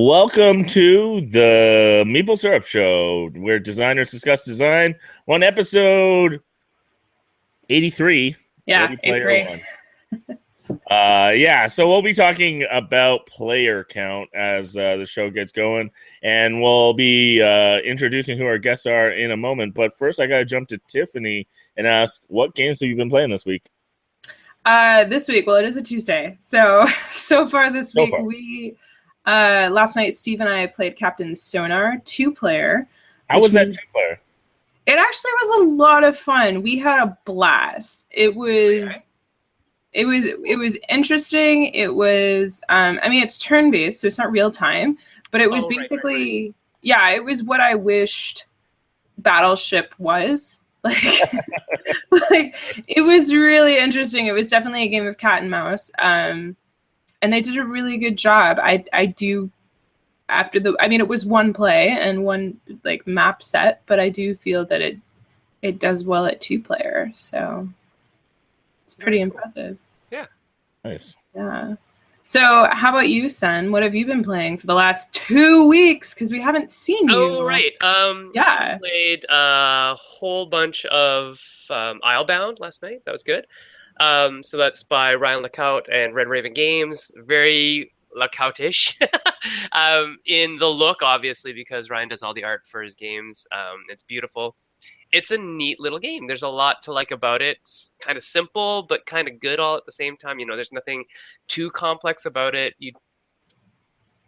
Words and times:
Welcome 0.00 0.64
to 0.66 1.22
the 1.22 2.04
Meeple 2.06 2.38
Syrup 2.38 2.62
Show, 2.62 3.30
where 3.30 3.58
designers 3.58 4.12
discuss 4.12 4.44
design. 4.44 4.94
One 5.24 5.42
episode 5.42 6.40
83. 7.68 8.36
Yeah, 8.66 8.82
Ready 8.82 8.96
Player 8.98 9.28
agree. 9.28 9.60
One. 10.28 10.38
uh, 10.88 11.32
yeah, 11.34 11.66
so 11.66 11.88
we'll 11.88 12.02
be 12.02 12.14
talking 12.14 12.64
about 12.70 13.26
player 13.26 13.82
count 13.82 14.30
as 14.34 14.76
uh, 14.76 14.98
the 14.98 15.04
show 15.04 15.30
gets 15.30 15.50
going, 15.50 15.90
and 16.22 16.62
we'll 16.62 16.94
be 16.94 17.42
uh, 17.42 17.78
introducing 17.78 18.38
who 18.38 18.46
our 18.46 18.58
guests 18.58 18.86
are 18.86 19.10
in 19.10 19.32
a 19.32 19.36
moment. 19.36 19.74
But 19.74 19.98
first, 19.98 20.20
I 20.20 20.28
got 20.28 20.38
to 20.38 20.44
jump 20.44 20.68
to 20.68 20.78
Tiffany 20.86 21.48
and 21.76 21.88
ask, 21.88 22.22
what 22.28 22.54
games 22.54 22.78
have 22.78 22.88
you 22.88 22.94
been 22.94 23.10
playing 23.10 23.30
this 23.30 23.44
week? 23.44 23.64
Uh, 24.64 25.02
this 25.06 25.26
week, 25.26 25.48
well, 25.48 25.56
it 25.56 25.64
is 25.64 25.76
a 25.76 25.82
Tuesday, 25.82 26.38
so 26.40 26.86
so 27.10 27.48
far 27.48 27.72
this 27.72 27.90
So 27.90 28.02
week 28.02 28.10
far. 28.12 28.22
we 28.22 28.76
uh 29.28 29.68
last 29.70 29.94
night 29.94 30.16
Steve 30.16 30.40
and 30.40 30.48
I 30.48 30.66
played 30.66 30.96
Captain 30.96 31.36
Sonar 31.36 31.98
two 32.04 32.34
player. 32.34 32.88
How 33.28 33.40
was 33.40 33.52
that 33.52 33.70
two 33.70 33.86
player? 33.92 34.20
It 34.86 34.98
actually 34.98 35.32
was 35.32 35.60
a 35.60 35.64
lot 35.74 36.02
of 36.02 36.16
fun. 36.16 36.62
We 36.62 36.78
had 36.78 37.02
a 37.02 37.18
blast. 37.26 38.06
It 38.10 38.34
was 38.34 39.04
it 39.92 40.06
was 40.06 40.24
it 40.24 40.56
was 40.58 40.78
interesting. 40.88 41.66
It 41.74 41.94
was 41.94 42.62
um 42.70 42.98
I 43.02 43.10
mean 43.10 43.22
it's 43.22 43.36
turn 43.36 43.70
based, 43.70 44.00
so 44.00 44.06
it's 44.06 44.16
not 44.16 44.32
real 44.32 44.50
time, 44.50 44.96
but 45.30 45.42
it 45.42 45.50
was 45.50 45.64
Oh, 45.64 45.68
right, 45.68 45.76
right, 45.76 45.82
basically 45.82 46.54
yeah, 46.80 47.10
it 47.10 47.22
was 47.22 47.42
what 47.42 47.60
I 47.60 47.74
wished 47.74 48.46
Battleship 49.18 49.94
was. 49.98 50.60
Like 50.84 51.32
like 52.30 52.54
it 52.86 53.02
was 53.02 53.34
really 53.34 53.78
interesting. 53.78 54.26
It 54.26 54.32
was 54.32 54.48
definitely 54.48 54.84
a 54.84 54.88
game 54.88 55.06
of 55.06 55.18
cat 55.18 55.42
and 55.42 55.50
mouse. 55.50 55.90
Um 55.98 56.56
and 57.22 57.32
they 57.32 57.40
did 57.40 57.56
a 57.56 57.64
really 57.64 57.96
good 57.98 58.16
job. 58.16 58.58
I 58.60 58.84
I 58.92 59.06
do 59.06 59.50
after 60.28 60.60
the 60.60 60.76
I 60.80 60.88
mean 60.88 61.00
it 61.00 61.08
was 61.08 61.24
one 61.26 61.52
play 61.52 61.88
and 61.90 62.24
one 62.24 62.60
like 62.84 63.06
map 63.06 63.42
set, 63.42 63.82
but 63.86 63.98
I 63.98 64.08
do 64.08 64.34
feel 64.36 64.64
that 64.66 64.80
it 64.80 64.98
it 65.62 65.78
does 65.78 66.04
well 66.04 66.26
at 66.26 66.40
two 66.40 66.60
player. 66.60 67.12
So 67.16 67.68
it's 68.84 68.94
pretty 68.94 69.18
Very 69.18 69.30
cool. 69.30 69.36
impressive. 69.38 69.78
Nice. 70.84 71.16
Yeah. 71.34 71.74
So 72.22 72.68
how 72.72 72.90
about 72.90 73.08
you, 73.08 73.28
Sen? 73.28 73.72
What 73.72 73.82
have 73.82 73.94
you 73.96 74.06
been 74.06 74.22
playing 74.22 74.58
for 74.58 74.66
the 74.68 74.74
last 74.74 75.12
two 75.12 75.66
weeks? 75.66 76.14
Because 76.14 76.30
we 76.30 76.40
haven't 76.40 76.70
seen 76.70 77.08
you. 77.08 77.14
Oh 77.16 77.42
right. 77.44 77.72
Um, 77.82 78.30
Yeah. 78.32 78.74
I 78.74 78.78
played 78.78 79.26
a 79.28 79.96
whole 79.96 80.46
bunch 80.46 80.84
of 80.86 81.40
um, 81.68 82.00
Islebound 82.04 82.60
last 82.60 82.82
night. 82.82 83.02
That 83.04 83.12
was 83.12 83.24
good. 83.24 83.46
Um, 84.00 84.42
so 84.42 84.56
that's 84.56 84.82
by 84.82 85.14
Ryan 85.14 85.42
Laukat 85.42 85.92
and 85.92 86.14
Red 86.14 86.28
Raven 86.28 86.52
Games. 86.52 87.10
Very 87.26 87.92
Laukatish 88.16 89.00
um, 89.72 90.18
in 90.26 90.56
the 90.58 90.68
look, 90.68 91.02
obviously, 91.02 91.52
because 91.52 91.90
Ryan 91.90 92.08
does 92.08 92.22
all 92.22 92.34
the 92.34 92.44
art 92.44 92.66
for 92.66 92.82
his 92.82 92.94
games. 92.94 93.46
Um, 93.52 93.84
it's 93.88 94.02
beautiful. 94.02 94.56
It's 95.10 95.30
a 95.30 95.38
neat 95.38 95.80
little 95.80 95.98
game. 95.98 96.26
There's 96.26 96.42
a 96.42 96.48
lot 96.48 96.82
to 96.82 96.92
like 96.92 97.12
about 97.12 97.40
it. 97.40 97.58
It's 97.62 97.94
kind 97.98 98.18
of 98.18 98.24
simple, 98.24 98.82
but 98.82 99.06
kind 99.06 99.26
of 99.26 99.40
good 99.40 99.58
all 99.58 99.76
at 99.76 99.86
the 99.86 99.92
same 99.92 100.16
time. 100.16 100.38
You 100.38 100.46
know, 100.46 100.54
there's 100.54 100.72
nothing 100.72 101.04
too 101.46 101.70
complex 101.70 102.26
about 102.26 102.54
it. 102.54 102.74
You 102.78 102.92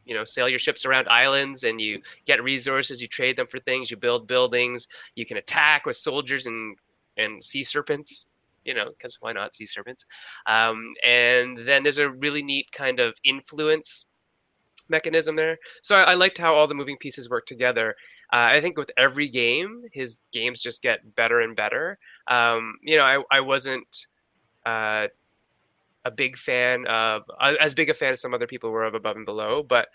you 0.07 0.17
know 0.17 0.25
sail 0.25 0.49
your 0.49 0.59
ships 0.59 0.85
around 0.85 1.09
islands 1.09 1.65
and 1.65 1.81
you 1.81 2.01
get 2.27 2.43
resources 2.43 3.03
you 3.03 3.07
trade 3.07 3.37
them 3.37 3.47
for 3.47 3.61
things 3.61 3.91
you 3.91 3.97
build 3.99 4.27
buildings 4.27 4.89
you 5.15 5.27
can 5.27 5.37
attack 5.37 5.85
with 5.85 5.95
soldiers 5.95 6.47
and 6.47 6.77
and 7.19 7.45
sea 7.45 7.63
serpents 7.63 8.27
you 8.71 8.77
know 8.79 8.89
because 8.97 9.19
why 9.21 9.33
not 9.33 9.55
sea 9.55 9.67
serpents 9.67 10.07
um, 10.47 10.79
and 11.05 11.59
then 11.69 11.83
there's 11.83 11.99
a 11.99 12.11
really 12.25 12.43
neat 12.43 12.67
kind 12.73 12.99
of 13.01 13.15
influence 13.25 14.07
mechanism 14.91 15.37
there. 15.37 15.57
So 15.83 15.97
I, 15.97 16.13
I 16.13 16.15
liked 16.15 16.39
how 16.39 16.55
all 16.55 16.67
the 16.67 16.75
moving 16.75 16.99
pieces 16.99 17.31
work 17.31 17.47
together. 17.47 17.95
Uh, 18.33 18.49
i 18.57 18.61
think 18.61 18.79
with 18.79 18.91
every 18.97 19.29
game 19.29 19.83
his 19.93 20.21
games 20.33 20.61
just 20.61 20.83
get 20.83 20.99
better 21.17 21.41
and 21.41 21.57
better. 21.57 21.99
Um, 22.29 22.75
you 22.83 22.97
know 22.97 23.07
i, 23.13 23.39
I 23.39 23.41
wasn't 23.41 23.89
uh, 24.67 25.07
a 26.05 26.11
big 26.11 26.39
fan 26.39 26.87
of 26.87 27.23
uh, 27.41 27.55
as 27.61 27.75
big 27.75 27.91
a 27.91 27.95
fan 27.95 28.13
as 28.13 28.21
some 28.21 28.35
other 28.35 28.47
people 28.47 28.71
were 28.71 28.85
of 28.85 28.95
above 28.95 29.17
and 29.17 29.27
below 29.27 29.65
but 29.65 29.89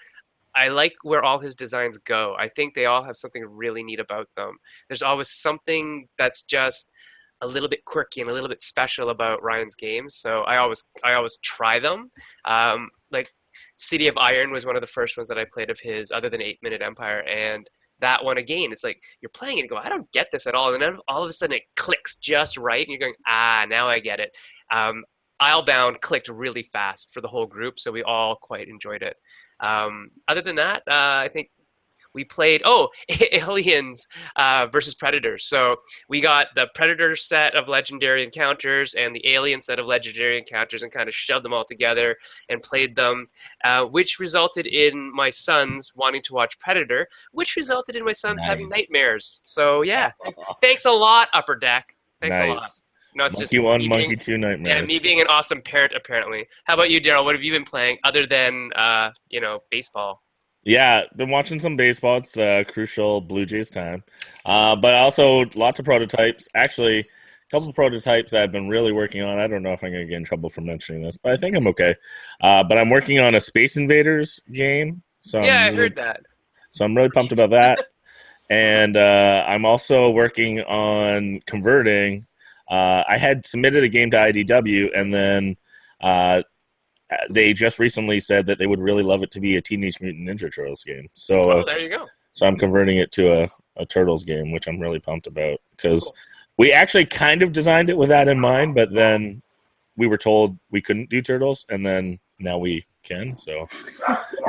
i 0.55 0.67
like 0.67 0.95
where 1.03 1.23
all 1.23 1.39
his 1.39 1.55
designs 1.55 1.97
go. 1.97 2.35
I 2.39 2.49
think 2.49 2.73
they 2.73 2.85
all 2.85 3.03
have 3.03 3.17
something 3.17 3.43
really 3.45 3.83
neat 3.83 3.99
about 3.99 4.29
them. 4.35 4.57
There's 4.87 5.01
always 5.01 5.29
something 5.47 6.07
that's 6.17 6.43
just 6.43 6.89
a 7.45 7.53
little 7.53 7.69
bit 7.69 7.83
quirky 7.85 8.22
and 8.22 8.29
a 8.29 8.33
little 8.33 8.50
bit 8.50 8.63
special 8.63 9.09
about 9.09 9.41
ryan's 9.44 9.75
games 9.75 10.16
so 10.16 10.41
i 10.41 10.57
always 10.57 10.83
i 11.03 11.13
always 11.13 11.38
try 11.44 11.79
them 11.79 12.11
um, 12.45 12.89
like 13.11 13.31
city 13.78 14.07
of 14.07 14.17
iron 14.17 14.51
was 14.51 14.66
one 14.66 14.75
of 14.75 14.81
the 14.81 14.88
first 14.88 15.17
ones 15.17 15.28
that 15.28 15.38
i 15.38 15.45
played 15.53 15.69
of 15.69 15.79
his 15.79 16.11
other 16.11 16.29
than 16.29 16.41
eight 16.41 16.59
minute 16.63 16.81
empire 16.81 17.22
and 17.22 17.67
that 18.01 18.23
one 18.23 18.38
again 18.38 18.72
it's 18.72 18.84
like 18.84 19.00
you're 19.22 19.29
playing 19.29 19.57
it 19.57 19.61
and 19.61 19.69
go 19.69 19.78
i 19.78 19.88
don't 19.88 20.11
get 20.11 20.28
this 20.31 20.47
at 20.47 20.55
all 20.55 20.73
and 20.73 20.81
then 20.81 20.97
all 21.07 21.23
of 21.23 21.29
a 21.29 21.34
sudden 21.34 21.55
it 21.55 21.63
clicks 21.75 22.17
just 22.17 22.57
right 22.57 22.88
and 22.88 22.89
you're 22.89 23.00
going 23.00 23.13
ah 23.28 23.66
now 23.69 23.88
i 23.88 24.00
get 24.00 24.19
it 24.19 24.31
um, 24.73 25.03
Islebound 25.41 26.00
clicked 26.01 26.29
really 26.29 26.63
fast 26.63 27.13
for 27.13 27.22
the 27.22 27.28
whole 27.28 27.45
group, 27.45 27.79
so 27.79 27.91
we 27.91 28.03
all 28.03 28.35
quite 28.35 28.67
enjoyed 28.67 29.03
it. 29.03 29.17
Um, 29.59 30.11
other 30.28 30.41
than 30.41 30.55
that, 30.55 30.84
uh, 30.88 31.23
I 31.23 31.29
think 31.31 31.50
we 32.15 32.23
played 32.23 32.61
oh 32.65 32.87
Aliens 33.31 34.07
uh, 34.37 34.65
versus 34.71 34.95
Predators. 34.95 35.45
So 35.45 35.75
we 36.09 36.19
got 36.21 36.47
the 36.55 36.67
Predator 36.73 37.15
set 37.15 37.53
of 37.53 37.67
legendary 37.67 38.23
encounters 38.23 38.95
and 38.95 39.15
the 39.15 39.27
Alien 39.27 39.61
set 39.61 39.77
of 39.77 39.85
legendary 39.85 40.39
encounters, 40.39 40.81
and 40.81 40.91
kind 40.91 41.07
of 41.07 41.13
shoved 41.13 41.45
them 41.45 41.53
all 41.53 41.65
together 41.65 42.15
and 42.49 42.63
played 42.63 42.95
them, 42.95 43.27
uh, 43.63 43.83
which 43.83 44.17
resulted 44.17 44.65
in 44.65 45.13
my 45.13 45.29
sons 45.29 45.91
wanting 45.95 46.23
to 46.23 46.33
watch 46.33 46.57
Predator, 46.57 47.07
which 47.33 47.55
resulted 47.55 47.95
in 47.95 48.03
my 48.03 48.13
sons 48.13 48.41
having 48.41 48.69
nightmares. 48.69 49.41
So 49.45 49.83
yeah, 49.83 50.11
thanks, 50.23 50.37
thanks 50.61 50.85
a 50.85 50.91
lot, 50.91 51.27
Upper 51.33 51.55
Deck. 51.55 51.95
Thanks 52.21 52.37
a 52.37 52.47
lot. 52.47 52.63
No, 53.17 53.23
it's 53.25 53.39
just 53.39 53.53
Monkey 53.53 53.65
one, 53.65 53.79
me 53.79 53.87
monkey 53.87 54.07
being- 54.07 54.19
two 54.19 54.37
nightmares. 54.37 54.75
yeah, 54.81 54.85
me 54.85 54.99
being 54.99 55.21
an 55.21 55.27
awesome 55.27 55.61
parent, 55.61 55.93
apparently. 55.95 56.45
How 56.65 56.73
about 56.73 56.89
you, 56.89 56.99
Daryl? 56.99 57.23
What 57.23 57.33
have 57.33 57.43
you 57.43 57.51
been 57.53 57.63
playing 57.63 57.97
other 58.03 58.25
than, 58.27 58.73
uh, 58.73 59.11
you 59.29 59.39
know, 59.39 59.59
baseball? 59.71 60.21
Yeah, 60.65 61.03
been 61.15 61.29
watching 61.29 61.59
some 61.59 61.77
baseball. 61.77 62.17
It's 62.17 62.37
uh, 62.37 62.63
crucial 62.67 63.21
Blue 63.21 63.45
Jays 63.45 63.69
time, 63.69 64.03
uh, 64.45 64.75
but 64.75 64.95
also 64.95 65.45
lots 65.53 65.77
of 65.77 65.85
prototypes. 65.85 66.49
Actually, 66.55 66.99
a 66.99 67.05
couple 67.51 67.69
of 67.69 67.75
prototypes 67.75 68.33
I've 68.33 68.51
been 68.51 68.67
really 68.67 68.91
working 68.91 69.21
on. 69.21 69.37
I 69.37 69.45
don't 69.45 69.61
know 69.61 69.73
if 69.73 69.83
I'm 69.83 69.91
gonna 69.91 70.05
get 70.05 70.15
in 70.17 70.23
trouble 70.23 70.49
for 70.49 70.61
mentioning 70.61 71.03
this, 71.03 71.17
but 71.17 71.33
I 71.33 71.37
think 71.37 71.55
I'm 71.55 71.67
okay. 71.67 71.95
Uh, 72.41 72.63
but 72.63 72.79
I'm 72.79 72.89
working 72.89 73.19
on 73.19 73.35
a 73.35 73.39
Space 73.39 73.77
Invaders 73.77 74.39
game, 74.51 75.03
so 75.19 75.43
yeah, 75.43 75.65
I'm 75.65 75.73
I 75.73 75.77
heard 75.77 75.95
that. 75.97 76.21
so 76.71 76.83
I'm 76.83 76.95
really 76.95 77.09
pumped 77.09 77.31
about 77.31 77.51
that. 77.51 77.85
and 78.49 78.97
uh, 78.97 79.45
I'm 79.47 79.65
also 79.65 80.09
working 80.09 80.61
on 80.61 81.41
converting. 81.45 82.25
Uh, 82.69 83.03
I 83.07 83.17
had 83.17 83.45
submitted 83.45 83.83
a 83.83 83.89
game 83.89 84.09
to 84.11 84.17
IDW, 84.17 84.89
and 84.97 85.13
then 85.13 85.57
uh, 86.01 86.41
they 87.29 87.53
just 87.53 87.79
recently 87.79 88.19
said 88.19 88.45
that 88.47 88.57
they 88.57 88.67
would 88.67 88.79
really 88.79 89.03
love 89.03 89.23
it 89.23 89.31
to 89.31 89.39
be 89.39 89.55
a 89.57 89.61
Teenage 89.61 89.99
Mutant 90.01 90.27
Ninja 90.27 90.53
Turtles 90.53 90.83
game. 90.83 91.07
So, 91.13 91.51
uh, 91.51 91.55
Oh, 91.55 91.66
there 91.66 91.79
you 91.79 91.89
go. 91.89 92.07
so 92.33 92.45
I'm 92.45 92.57
converting 92.57 92.97
it 92.97 93.11
to 93.13 93.43
a, 93.43 93.49
a 93.77 93.85
Turtles 93.85 94.23
game, 94.23 94.51
which 94.51 94.67
I'm 94.67 94.79
really 94.79 94.99
pumped 94.99 95.27
about 95.27 95.59
because 95.75 96.03
Cool. 96.05 96.16
we 96.57 96.71
actually 96.73 97.05
kind 97.05 97.41
of 97.43 97.51
designed 97.51 97.89
it 97.89 97.97
with 97.97 98.09
that 98.09 98.27
in 98.27 98.39
mind, 98.39 98.75
but 98.75 98.91
then 98.91 99.41
we 99.97 100.07
were 100.07 100.17
told 100.17 100.57
we 100.71 100.81
couldn't 100.81 101.09
do 101.09 101.21
Turtles, 101.21 101.66
and 101.69 101.85
then 101.85 102.19
now 102.39 102.57
we 102.57 102.85
can. 103.03 103.37
So 103.37 103.67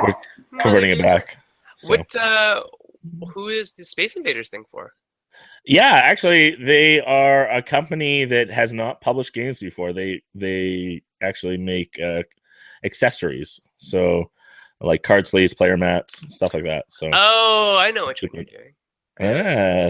we're 0.01 0.15
converting 0.59 0.91
it 0.91 0.99
back. 1.01 1.37
So. 1.77 1.89
What? 1.89 2.15
Uh, 2.15 2.63
who 3.33 3.47
is 3.49 3.71
the 3.73 3.85
Space 3.85 4.15
Invaders 4.17 4.49
thing 4.49 4.65
for? 4.69 4.93
Yeah, 5.63 6.01
actually, 6.03 6.55
they 6.55 6.99
are 7.01 7.47
a 7.51 7.61
company 7.61 8.25
that 8.25 8.49
has 8.49 8.73
not 8.73 8.99
published 9.01 9.33
games 9.33 9.59
before. 9.59 9.93
They 9.93 10.21
they 10.33 11.03
actually 11.21 11.57
make 11.57 11.99
uh, 12.01 12.23
accessories, 12.83 13.59
so 13.77 14.29
like 14.81 15.03
card 15.03 15.27
sleeves, 15.27 15.53
player 15.53 15.77
mats, 15.77 16.23
stuff 16.35 16.53
like 16.53 16.63
that. 16.63 16.91
So 16.91 17.09
Oh, 17.13 17.77
I 17.79 17.91
know 17.91 18.05
what 18.05 18.21
you're 18.21 18.29
doing. 18.29 18.45
ah, 19.19 19.23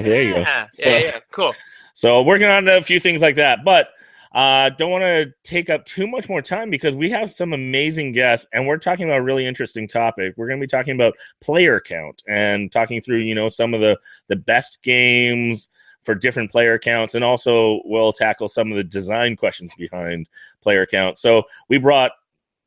there 0.02 0.24
you 0.24 0.34
go. 0.36 0.40
Yeah, 0.40 0.68
So- 0.72 0.90
yeah, 0.90 0.98
yeah. 1.00 1.20
Cool. 1.32 1.54
So 1.94 2.22
working 2.22 2.48
on 2.48 2.68
a 2.68 2.84
few 2.84 3.00
things 3.00 3.22
like 3.22 3.36
that, 3.36 3.66
but 3.66 3.90
uh, 4.34 4.70
don't 4.72 4.92
want 4.92 5.02
to 5.02 5.34
take 5.44 5.70
up 5.70 5.84
too 5.86 6.06
much 6.06 6.30
more 6.30 6.42
time 6.44 6.70
because 6.70 6.96
we 6.96 7.10
have 7.10 7.34
some 7.34 7.54
amazing 7.54 8.12
guests, 8.12 8.48
and 8.54 8.68
we're 8.68 8.78
talking 8.78 9.06
about 9.08 9.18
a 9.20 9.24
really 9.24 9.48
interesting 9.48 9.88
topic. 9.88 10.36
We're 10.38 10.48
going 10.48 10.60
to 10.60 10.64
be 10.64 10.70
talking 10.70 10.94
about 10.94 11.16
player 11.42 11.80
count 11.80 12.22
and 12.28 12.72
talking 12.72 13.02
through, 13.02 13.20
you 13.20 13.34
know, 13.34 13.50
some 13.50 13.74
of 13.74 13.82
the 13.82 13.98
the 14.28 14.36
best 14.36 14.84
games 14.84 15.70
for 16.04 16.14
different 16.14 16.52
player 16.52 16.78
counts, 16.78 17.16
and 17.16 17.24
also 17.24 17.82
we'll 17.86 18.14
tackle 18.14 18.48
some 18.48 18.70
of 18.72 18.78
the 18.78 18.84
design 18.84 19.36
questions 19.36 19.74
behind 19.76 20.28
player 20.62 20.86
count. 20.86 21.18
So 21.18 21.44
we 21.68 21.80
brought 21.80 22.12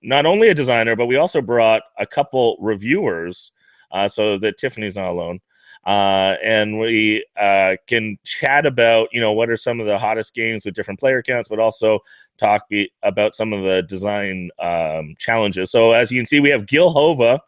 not 0.02 0.26
only 0.26 0.48
a 0.48 0.54
designer, 0.54 0.96
but 0.96 1.06
we 1.06 1.16
also 1.16 1.40
brought 1.40 1.82
a 1.98 2.06
couple 2.06 2.56
reviewers, 2.60 3.52
uh, 3.92 4.08
so 4.08 4.38
that 4.38 4.58
Tiffany's 4.58 4.96
not 4.96 5.10
alone 5.10 5.40
uh, 5.86 6.36
and 6.44 6.78
we 6.78 7.24
uh, 7.38 7.76
can 7.86 8.18
chat 8.24 8.66
about 8.66 9.08
you 9.12 9.20
know 9.20 9.32
what 9.32 9.48
are 9.48 9.56
some 9.56 9.80
of 9.80 9.86
the 9.86 9.98
hottest 9.98 10.34
games 10.34 10.64
with 10.64 10.74
different 10.74 11.00
player 11.00 11.22
counts, 11.22 11.48
but 11.48 11.58
also 11.58 11.98
talk 12.36 12.68
be, 12.68 12.90
about 13.02 13.34
some 13.34 13.52
of 13.52 13.62
the 13.62 13.82
design 13.82 14.50
um, 14.58 15.14
challenges. 15.18 15.70
So 15.70 15.92
as 15.92 16.10
you 16.12 16.18
can 16.18 16.26
see, 16.26 16.40
we 16.40 16.50
have 16.50 16.66
Gil 16.66 16.90
Hova 16.90 17.40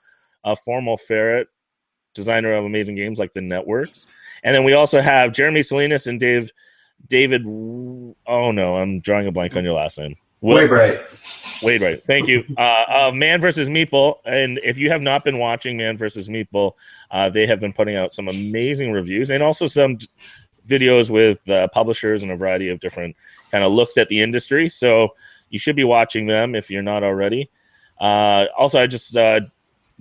uh, 0.45 0.55
Formal 0.55 0.97
Ferret, 0.97 1.49
designer 2.15 2.55
of 2.55 2.65
amazing 2.65 2.97
games 2.97 3.19
like 3.19 3.35
the 3.35 3.43
Networks, 3.43 4.07
and 4.45 4.55
then 4.55 4.65
we 4.65 4.73
also 4.73 5.01
have 5.01 5.33
Jeremy 5.33 5.63
Salinas 5.63 6.07
and 6.07 6.19
Dave 6.19 6.51
David. 7.09 7.45
Oh 7.47 8.51
no, 8.51 8.77
I'm 8.77 9.01
drawing 9.01 9.27
a 9.27 9.33
blank 9.33 9.57
on 9.57 9.65
your 9.65 9.75
last 9.75 9.99
name. 9.99 10.17
Wait, 10.43 10.71
right. 10.71 11.01
Wait, 11.63 11.81
right. 11.81 12.05
Thank 12.05 12.29
you. 12.29 12.45
Uh, 12.59 13.09
uh, 13.09 13.13
Man 13.15 13.41
versus 13.41 13.69
Meeple, 13.69 14.19
and 14.25 14.61
if 14.63 14.77
you 14.77 14.91
have 14.91 15.01
not 15.01 15.25
been 15.25 15.39
watching 15.39 15.77
Man 15.77 15.97
versus 15.97 16.29
Meeple, 16.29 16.75
uh, 17.11 17.31
they 17.31 17.47
have 17.47 17.61
been 17.61 17.73
putting 17.73 17.97
out 17.97 18.13
some 18.13 18.29
amazing 18.29 18.93
reviews 18.93 19.31
and 19.31 19.43
also 19.43 19.67
some 19.67 19.97
d- 19.97 20.07
videos 20.69 21.09
with 21.11 21.49
uh, 21.49 21.69
publishers 21.69 22.23
and 22.23 22.31
a 22.31 22.37
variety 22.37 22.69
of 22.69 22.81
different 22.81 23.17
kind 23.51 23.65
of 23.65 23.73
looks 23.73 23.97
at 23.97 24.09
the 24.09 24.21
industry. 24.21 24.69
So 24.69 25.15
you 25.51 25.59
should 25.59 25.77
be 25.77 25.85
watching 25.85 26.27
them 26.27 26.55
if 26.55 26.71
you're 26.71 26.83
not 26.83 27.03
already. 27.03 27.49
Uh, 28.01 28.47
also, 28.57 28.81
I 28.81 28.87
just 28.87 29.17
uh, 29.17 29.41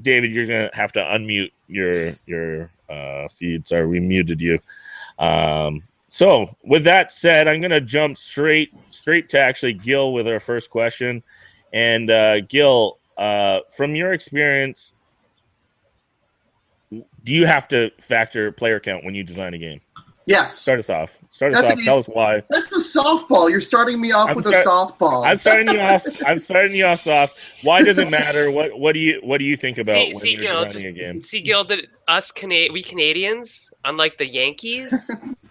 David, 0.02 0.32
you're 0.32 0.48
gonna 0.48 0.70
have 0.74 0.92
to 0.94 1.00
unmute 1.00 1.52
your 1.68 2.16
your 2.26 2.72
uh, 2.90 3.28
feed. 3.28 3.68
Sorry, 3.68 3.88
we 3.88 4.00
muted 4.00 4.42
you. 4.42 4.60
Um, 5.20 5.84
so 6.14 6.54
with 6.64 6.84
that 6.84 7.12
said, 7.14 7.48
I'm 7.48 7.62
gonna 7.62 7.80
jump 7.82 8.18
straight 8.18 8.74
straight 8.90 9.30
to 9.30 9.40
actually 9.40 9.74
Gil 9.74 10.12
with 10.14 10.28
our 10.28 10.42
first 10.42 10.70
question. 10.70 11.24
And 11.74 12.10
uh, 12.12 12.42
Gil, 12.42 12.98
uh, 13.18 13.62
from 13.76 13.96
your 13.96 14.12
experience, 14.12 14.92
do 17.24 17.34
you 17.34 17.46
have 17.46 17.68
to 17.70 17.92
factor 18.00 18.52
player 18.52 18.80
count 18.82 19.06
when 19.06 19.16
you 19.16 19.24
design 19.24 19.54
a 19.54 19.58
game? 19.58 19.80
Yes. 20.26 20.54
Start 20.56 20.80
us 20.80 20.90
off. 20.90 21.18
Start 21.30 21.54
us 21.56 21.62
That's 21.62 21.72
off. 21.74 21.80
a- 21.80 21.84
Tell 21.84 21.98
us 21.98 22.06
why. 22.08 22.44
That's 22.50 22.68
the 22.68 22.78
softball. 22.78 23.50
You're 23.50 23.62
starting 23.62 24.00
me 24.00 24.12
off 24.12 24.30
I'm 24.30 24.36
with 24.36 24.46
sorry- 24.46 24.62
a 24.62 24.66
softball. 24.66 25.26
I'm 25.26 25.36
starting 25.38 25.70
you 25.70 25.80
off. 25.80 26.04
I'm 26.28 26.38
starting 26.40 26.76
you 26.76 26.86
off 26.86 27.00
soft. 27.00 27.40
Why 27.64 27.82
does 27.82 27.98
it 27.98 28.10
matter? 28.10 28.52
What 28.52 28.78
What 28.78 28.92
do 28.94 29.00
you 29.00 29.20
What 29.24 29.38
do 29.40 29.46
you 29.46 29.56
think 29.58 29.78
about 29.78 29.96
See- 29.96 30.12
when 30.14 30.20
see, 30.22 30.32
you're 30.34 30.42
Gil, 30.42 30.66
designing 30.66 30.88
a 30.90 30.92
game? 30.92 31.22
See, 31.22 31.40
Gil, 31.42 31.64
that 31.66 31.80
us 32.10 32.32
Cana- 32.32 32.72
we 32.72 32.84
Canadians, 32.84 33.74
unlike 33.86 34.18
the 34.18 34.28
Yankees, 34.28 35.10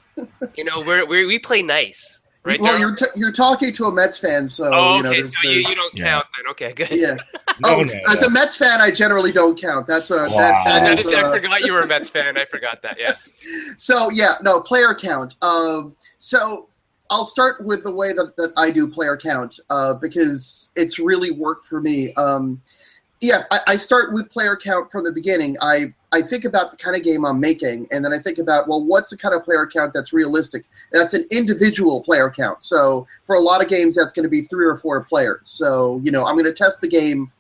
you 0.57 0.65
know, 0.65 0.81
we're, 0.87 1.07
we're 1.07 1.27
we 1.27 1.39
play 1.39 1.63
nice, 1.63 2.23
right? 2.45 2.61
well, 2.61 2.75
Daryl? 2.75 2.81
you're 2.81 2.97
t- 2.97 3.07
you're 3.17 3.33
talking 3.33 3.73
to 3.73 3.85
a 3.87 3.93
Mets 3.93 4.19
fan, 4.19 4.47
so 4.49 4.71
oh, 4.73 4.97
you 4.97 5.03
know. 5.03 5.09
okay, 5.11 5.21
there's, 5.23 5.35
so 5.43 5.49
you, 5.49 5.55
there's- 5.63 5.69
you 5.69 5.75
don't 5.75 5.95
Yeah. 5.97 6.05
count 6.05 6.27
then. 6.37 6.51
Okay, 6.53 6.73
good. 6.73 6.91
yeah. 7.01 7.17
Oh, 7.63 7.83
no, 7.83 7.93
as 8.09 8.23
no. 8.23 8.29
a 8.29 8.31
Mets 8.31 8.57
fan, 8.57 8.81
I 8.81 8.91
generally 8.91 9.33
don't 9.33 9.61
count. 9.61 9.87
That's 9.87 10.11
a 10.11 10.15
that, 10.15 10.31
Wow. 10.31 10.63
that 10.65 10.83
I, 10.83 10.93
is, 10.95 11.07
I 11.07 11.21
uh, 11.21 11.31
forgot 11.31 11.61
you 11.61 11.75
were 11.75 11.81
a 11.81 11.87
Mets 11.87 12.09
fan. 12.09 12.39
I 12.39 12.47
forgot 12.47 12.81
that. 12.83 12.97
Yeah. 12.99 13.13
So 13.77 14.11
yeah, 14.11 14.37
no 14.43 14.61
player 14.63 14.95
count. 14.95 15.35
Um, 15.43 15.95
so 16.17 16.71
I'll 17.11 17.25
start 17.27 17.63
with 17.65 17.83
the 17.83 17.91
way 17.91 18.13
that, 18.15 18.35
that 18.37 18.53
I 18.57 18.71
do 18.71 18.89
player 18.89 19.17
count 19.17 19.59
uh, 19.69 19.95
because 20.01 20.71
it's 20.77 20.99
really 20.99 21.33
worked 21.33 21.65
for 21.65 21.81
me. 21.83 22.15
Um, 22.15 22.63
yeah, 23.21 23.45
I, 23.51 23.61
I 23.69 23.77
start 23.77 24.13
with 24.13 24.31
player 24.31 24.57
count 24.57 24.91
from 24.91 25.05
the 25.05 25.13
beginning. 25.13 25.57
I 25.61 25.95
I 26.13 26.23
think 26.23 26.45
about 26.45 26.71
the 26.71 26.77
kind 26.77 26.97
of 26.97 27.05
game 27.05 27.25
I'm 27.25 27.39
making, 27.39 27.87
and 27.93 28.05
then 28.05 28.13
I 28.13 28.19
think 28.19 28.39
about 28.39 28.67
well, 28.67 28.83
what's 28.85 29.11
the 29.11 29.17
kind 29.17 29.35
of 29.35 29.45
player 29.45 29.67
count 29.67 29.93
that's 29.93 30.13
realistic? 30.13 30.67
That's 30.91 31.15
an 31.15 31.27
individual 31.31 32.03
player 32.03 32.31
count. 32.31 32.63
So 32.63 33.07
for 33.27 33.37
a 33.37 33.41
lot 33.41 33.63
of 33.63 33.69
games, 33.69 33.95
that's 33.95 34.13
going 34.13 34.25
to 34.25 34.31
be 34.31 34.43
three 34.43 34.65
or 34.65 34.77
four 34.77 35.05
players. 35.05 35.41
So 35.45 36.01
you 36.03 36.11
know, 36.11 36.25
I'm 36.25 36.35
going 36.35 36.47
to 36.47 36.53
test 36.53 36.81
the 36.81 36.89
game 36.89 37.31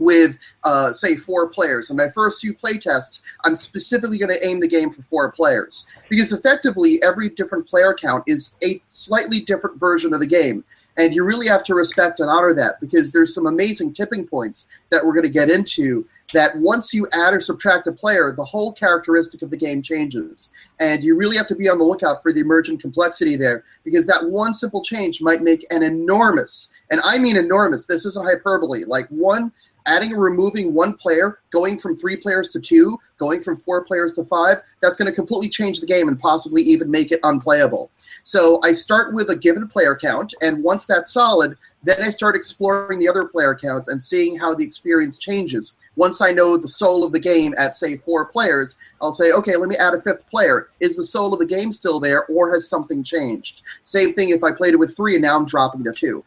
with 0.00 0.38
uh, 0.64 0.92
say 0.92 1.14
four 1.14 1.48
players. 1.48 1.90
In 1.90 1.96
my 1.96 2.08
first 2.08 2.40
few 2.40 2.54
play 2.54 2.78
tests, 2.78 3.22
I'm 3.44 3.54
specifically 3.54 4.18
going 4.18 4.32
to 4.32 4.46
aim 4.46 4.58
the 4.58 4.66
game 4.66 4.90
for 4.90 5.02
four 5.02 5.30
players 5.30 5.86
because 6.08 6.32
effectively 6.32 7.00
every 7.02 7.28
different 7.28 7.68
player 7.68 7.94
count 7.94 8.24
is 8.26 8.52
a 8.64 8.82
slightly 8.88 9.40
different 9.40 9.78
version 9.78 10.12
of 10.12 10.20
the 10.20 10.26
game, 10.26 10.64
and 10.96 11.14
you 11.14 11.22
really 11.22 11.46
have 11.46 11.62
to 11.64 11.74
respect 11.74 12.18
and 12.18 12.28
honor 12.28 12.54
that 12.54 12.80
because 12.80 13.12
there's 13.12 13.34
some 13.34 13.46
amazing 13.46 13.92
tipping 13.92 14.26
points 14.26 14.66
that 14.90 15.04
we're 15.04 15.12
going 15.12 15.22
to 15.22 15.30
get 15.30 15.50
into. 15.50 16.06
That 16.32 16.56
once 16.58 16.94
you 16.94 17.08
add 17.12 17.34
or 17.34 17.40
subtract 17.40 17.88
a 17.88 17.92
player, 17.92 18.32
the 18.36 18.44
whole 18.44 18.72
characteristic 18.72 19.42
of 19.42 19.50
the 19.50 19.56
game 19.56 19.82
changes, 19.82 20.52
and 20.78 21.02
you 21.02 21.16
really 21.16 21.36
have 21.36 21.48
to 21.48 21.56
be 21.56 21.68
on 21.68 21.78
the 21.78 21.84
lookout 21.84 22.22
for 22.22 22.32
the 22.32 22.40
emergent 22.40 22.80
complexity 22.80 23.34
there 23.34 23.64
because 23.82 24.06
that 24.06 24.24
one 24.30 24.54
simple 24.54 24.80
change 24.80 25.20
might 25.20 25.42
make 25.42 25.66
an 25.72 25.82
enormous, 25.82 26.70
and 26.90 27.00
I 27.02 27.18
mean 27.18 27.36
enormous. 27.36 27.86
This 27.86 28.06
isn't 28.06 28.24
hyperbole. 28.24 28.84
Like 28.84 29.08
one 29.08 29.50
adding 29.90 30.12
or 30.14 30.20
removing 30.20 30.72
one 30.72 30.94
player, 30.94 31.40
going 31.50 31.78
from 31.78 31.96
three 31.96 32.16
players 32.16 32.52
to 32.52 32.60
two, 32.60 32.96
going 33.18 33.42
from 33.42 33.56
four 33.56 33.84
players 33.84 34.14
to 34.14 34.24
five, 34.24 34.62
that's 34.80 34.96
going 34.96 35.10
to 35.10 35.14
completely 35.14 35.48
change 35.48 35.80
the 35.80 35.86
game 35.86 36.08
and 36.08 36.18
possibly 36.20 36.62
even 36.62 36.90
make 36.90 37.10
it 37.10 37.20
unplayable. 37.24 37.90
So 38.22 38.60
I 38.62 38.72
start 38.72 39.14
with 39.14 39.30
a 39.30 39.36
given 39.36 39.66
player 39.66 39.96
count, 39.96 40.34
and 40.42 40.62
once 40.62 40.84
that's 40.86 41.12
solid, 41.12 41.56
then 41.82 42.02
I 42.02 42.10
start 42.10 42.36
exploring 42.36 42.98
the 42.98 43.08
other 43.08 43.24
player 43.24 43.54
counts 43.54 43.88
and 43.88 44.00
seeing 44.00 44.38
how 44.38 44.54
the 44.54 44.64
experience 44.64 45.18
changes. 45.18 45.74
Once 45.96 46.20
I 46.20 46.30
know 46.30 46.56
the 46.56 46.68
soul 46.68 47.02
of 47.04 47.12
the 47.12 47.18
game 47.18 47.54
at, 47.58 47.74
say, 47.74 47.96
four 47.96 48.26
players, 48.26 48.76
I'll 49.02 49.12
say, 49.12 49.32
okay, 49.32 49.56
let 49.56 49.68
me 49.68 49.76
add 49.76 49.94
a 49.94 50.02
fifth 50.02 50.28
player. 50.30 50.68
Is 50.80 50.96
the 50.96 51.04
soul 51.04 51.32
of 51.32 51.40
the 51.40 51.46
game 51.46 51.72
still 51.72 51.98
there, 51.98 52.26
or 52.26 52.52
has 52.52 52.68
something 52.68 53.02
changed? 53.02 53.62
Same 53.82 54.14
thing 54.14 54.28
if 54.28 54.44
I 54.44 54.52
played 54.52 54.74
it 54.74 54.78
with 54.78 54.96
three 54.96 55.16
and 55.16 55.22
now 55.22 55.36
I'm 55.36 55.46
dropping 55.46 55.82
to 55.84 55.92
two. 55.92 56.24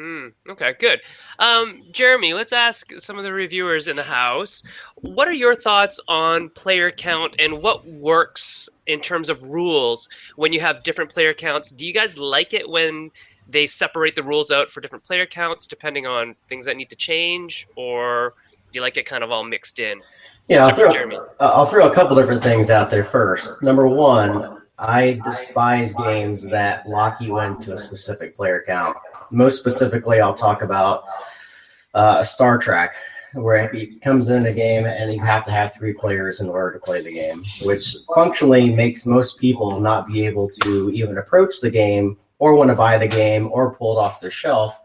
Mm, 0.00 0.32
okay, 0.48 0.74
good. 0.78 0.98
Um, 1.40 1.82
Jeremy, 1.92 2.32
let's 2.32 2.54
ask 2.54 2.90
some 2.98 3.18
of 3.18 3.24
the 3.24 3.32
reviewers 3.34 3.86
in 3.86 3.96
the 3.96 4.02
house. 4.02 4.62
What 4.94 5.28
are 5.28 5.32
your 5.32 5.54
thoughts 5.54 6.00
on 6.08 6.48
player 6.50 6.90
count 6.90 7.36
and 7.38 7.60
what 7.62 7.84
works 7.84 8.70
in 8.86 9.02
terms 9.02 9.28
of 9.28 9.42
rules 9.42 10.08
when 10.36 10.54
you 10.54 10.60
have 10.60 10.82
different 10.84 11.10
player 11.10 11.34
counts? 11.34 11.70
Do 11.70 11.86
you 11.86 11.92
guys 11.92 12.16
like 12.16 12.54
it 12.54 12.66
when 12.66 13.10
they 13.46 13.66
separate 13.66 14.16
the 14.16 14.22
rules 14.22 14.50
out 14.50 14.70
for 14.70 14.80
different 14.80 15.04
player 15.04 15.26
counts 15.26 15.66
depending 15.66 16.06
on 16.06 16.34
things 16.48 16.64
that 16.64 16.78
need 16.78 16.88
to 16.88 16.96
change, 16.96 17.68
or 17.76 18.32
do 18.72 18.78
you 18.78 18.80
like 18.80 18.96
it 18.96 19.04
kind 19.04 19.22
of 19.22 19.30
all 19.30 19.44
mixed 19.44 19.80
in? 19.80 20.00
Yeah, 20.48 20.66
I'll 20.66 20.74
throw, 20.74 20.90
Jeremy. 20.90 21.16
uh, 21.16 21.52
I'll 21.54 21.66
throw 21.66 21.90
a 21.90 21.94
couple 21.94 22.16
different 22.16 22.42
things 22.42 22.70
out 22.70 22.88
there 22.88 23.04
first. 23.04 23.62
Number 23.62 23.86
one, 23.86 24.62
I 24.78 25.20
despise 25.24 25.92
games 25.92 26.42
that 26.48 26.88
lock 26.88 27.20
you 27.20 27.38
into 27.40 27.74
a 27.74 27.78
specific 27.78 28.34
player 28.34 28.64
count. 28.66 28.96
Most 29.30 29.58
specifically, 29.58 30.20
I'll 30.20 30.34
talk 30.34 30.62
about 30.62 31.04
uh, 31.94 32.22
Star 32.22 32.58
Trek, 32.58 32.94
where 33.32 33.72
it 33.74 34.02
comes 34.02 34.30
in 34.30 34.46
a 34.46 34.52
game 34.52 34.86
and 34.86 35.12
you 35.12 35.20
have 35.20 35.44
to 35.44 35.50
have 35.50 35.72
three 35.74 35.92
players 35.92 36.40
in 36.40 36.48
order 36.48 36.72
to 36.72 36.84
play 36.84 37.02
the 37.02 37.12
game, 37.12 37.44
which 37.62 37.96
functionally 38.14 38.74
makes 38.74 39.06
most 39.06 39.38
people 39.38 39.80
not 39.80 40.08
be 40.08 40.26
able 40.26 40.48
to 40.62 40.90
even 40.92 41.18
approach 41.18 41.60
the 41.60 41.70
game 41.70 42.18
or 42.38 42.54
want 42.54 42.70
to 42.70 42.76
buy 42.76 42.98
the 42.98 43.06
game 43.06 43.48
or 43.52 43.74
pull 43.74 43.96
it 43.96 44.00
off 44.00 44.20
their 44.20 44.30
shelf 44.30 44.80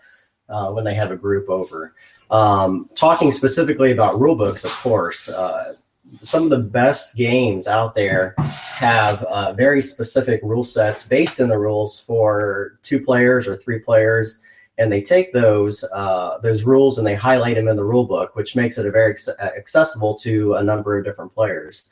uh, 0.50 0.70
when 0.72 0.84
they 0.84 0.94
have 0.94 1.12
a 1.12 1.16
group 1.16 1.50
over. 1.50 1.94
Um, 2.30 2.90
talking 2.96 3.32
specifically 3.32 3.92
about 3.92 4.16
rulebooks, 4.16 4.66
of 4.66 4.72
course, 4.72 5.30
uh, 5.30 5.76
some 6.20 6.44
of 6.44 6.50
the 6.50 6.60
best 6.60 7.16
games 7.16 7.68
out 7.68 7.96
there 7.96 8.36
have 8.38 9.24
uh, 9.24 9.54
very 9.54 9.82
specific 9.82 10.42
rule 10.44 10.64
sets 10.64 11.08
based 11.08 11.40
in 11.40 11.50
the 11.50 11.58
rules 11.58 12.00
for 12.00 12.80
two 12.84 13.02
players 13.02 13.48
or 13.48 13.58
three 13.58 13.80
players, 13.80 14.40
and 14.78 14.92
they 14.92 15.02
take 15.02 15.34
those 15.34 15.84
uh, 15.94 16.38
those 16.40 16.64
rules 16.64 16.98
and 16.98 17.08
they 17.08 17.16
highlight 17.16 17.56
them 17.56 17.68
in 17.68 17.76
the 17.76 17.84
rule 17.84 18.06
book, 18.06 18.36
which 18.36 18.56
makes 18.56 18.78
it 18.78 18.86
a 18.86 18.92
very 18.92 19.14
acce- 19.14 19.40
accessible 19.40 20.16
to 20.16 20.56
a 20.56 20.64
number 20.64 20.98
of 20.98 21.06
different 21.06 21.34
players. 21.34 21.90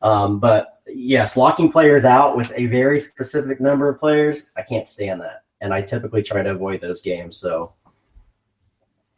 Um, 0.00 0.38
but 0.40 0.80
yes, 0.86 1.36
locking 1.36 1.70
players 1.70 2.04
out 2.04 2.36
with 2.36 2.52
a 2.56 2.66
very 2.66 3.00
specific 3.00 3.60
number 3.60 3.88
of 3.88 4.00
players, 4.00 4.50
I 4.56 4.62
can't 4.62 4.88
stand 4.88 5.20
that, 5.20 5.44
and 5.60 5.72
I 5.72 5.82
typically 5.82 6.22
try 6.22 6.42
to 6.42 6.50
avoid 6.50 6.80
those 6.80 7.02
games. 7.02 7.36
So. 7.36 7.74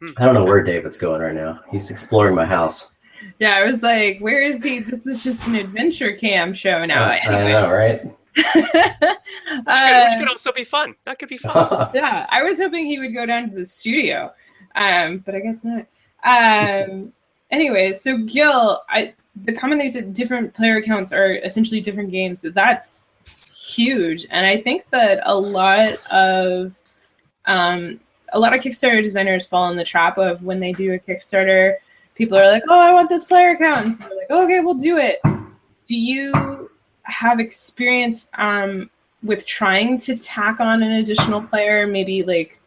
Hmm. 0.01 0.11
I 0.17 0.25
don't 0.25 0.33
know 0.33 0.43
where 0.43 0.61
David's 0.61 0.97
going 0.97 1.21
right 1.21 1.33
now. 1.33 1.61
He's 1.71 1.89
exploring 1.89 2.35
my 2.35 2.43
house. 2.43 2.94
Yeah, 3.39 3.57
I 3.57 3.63
was 3.65 3.81
like, 3.83 4.19
where 4.19 4.41
is 4.43 4.63
he? 4.63 4.79
This 4.79 5.05
is 5.05 5.23
just 5.23 5.45
an 5.47 5.55
adventure 5.55 6.13
cam 6.15 6.53
show 6.53 6.85
now. 6.85 7.05
Uh, 7.05 7.09
I 7.09 7.17
anyway. 7.17 7.51
know, 7.51 7.69
right? 7.71 8.03
Which 8.35 8.45
could, 8.53 8.75
Uh, 9.67 10.07
which 10.09 10.19
could 10.19 10.29
also 10.29 10.51
be 10.51 10.63
fun. 10.63 10.95
That 11.05 11.19
could 11.19 11.29
be 11.29 11.37
fun. 11.37 11.89
yeah, 11.93 12.25
I 12.29 12.43
was 12.43 12.59
hoping 12.59 12.85
he 12.85 12.99
would 12.99 13.13
go 13.13 13.25
down 13.25 13.49
to 13.49 13.55
the 13.55 13.65
studio, 13.65 14.33
um, 14.75 15.19
but 15.25 15.35
I 15.35 15.39
guess 15.39 15.63
not. 15.63 15.85
Um, 16.23 17.13
anyway, 17.51 17.93
so 17.93 18.17
Gil, 18.17 18.81
I 18.89 19.13
the 19.43 19.53
comment 19.53 19.79
that 19.79 19.85
you 19.85 19.91
said 19.91 20.13
different 20.13 20.53
player 20.53 20.77
accounts 20.77 21.11
are 21.13 21.33
essentially 21.35 21.81
different 21.81 22.11
games. 22.11 22.41
That's 22.41 23.09
huge, 23.57 24.25
and 24.29 24.45
I 24.45 24.57
think 24.57 24.89
that 24.89 25.21
a 25.23 25.35
lot 25.37 25.93
of 26.11 26.73
um, 27.45 27.99
a 28.33 28.39
lot 28.39 28.53
of 28.53 28.61
Kickstarter 28.61 29.01
designers 29.03 29.45
fall 29.45 29.69
in 29.69 29.77
the 29.77 29.83
trap 29.83 30.17
of 30.17 30.43
when 30.43 30.59
they 30.59 30.73
do 30.73 30.93
a 30.93 30.99
Kickstarter, 30.99 31.75
people 32.15 32.37
are 32.37 32.51
like, 32.51 32.63
"Oh, 32.69 32.79
I 32.79 32.93
want 32.93 33.09
this 33.09 33.25
player 33.25 33.51
account," 33.51 33.85
and 33.85 33.93
so 33.93 34.05
they're 34.05 34.17
like, 34.17 34.31
"Okay, 34.31 34.59
we'll 34.61 34.73
do 34.73 34.97
it." 34.97 35.19
Do 35.87 35.95
you 35.95 36.69
have 37.03 37.39
experience 37.39 38.27
um, 38.37 38.89
with 39.23 39.45
trying 39.45 39.97
to 39.99 40.17
tack 40.17 40.59
on 40.59 40.81
an 40.81 40.93
additional 40.93 41.41
player, 41.41 41.85
maybe 41.85 42.23
like 42.23 42.59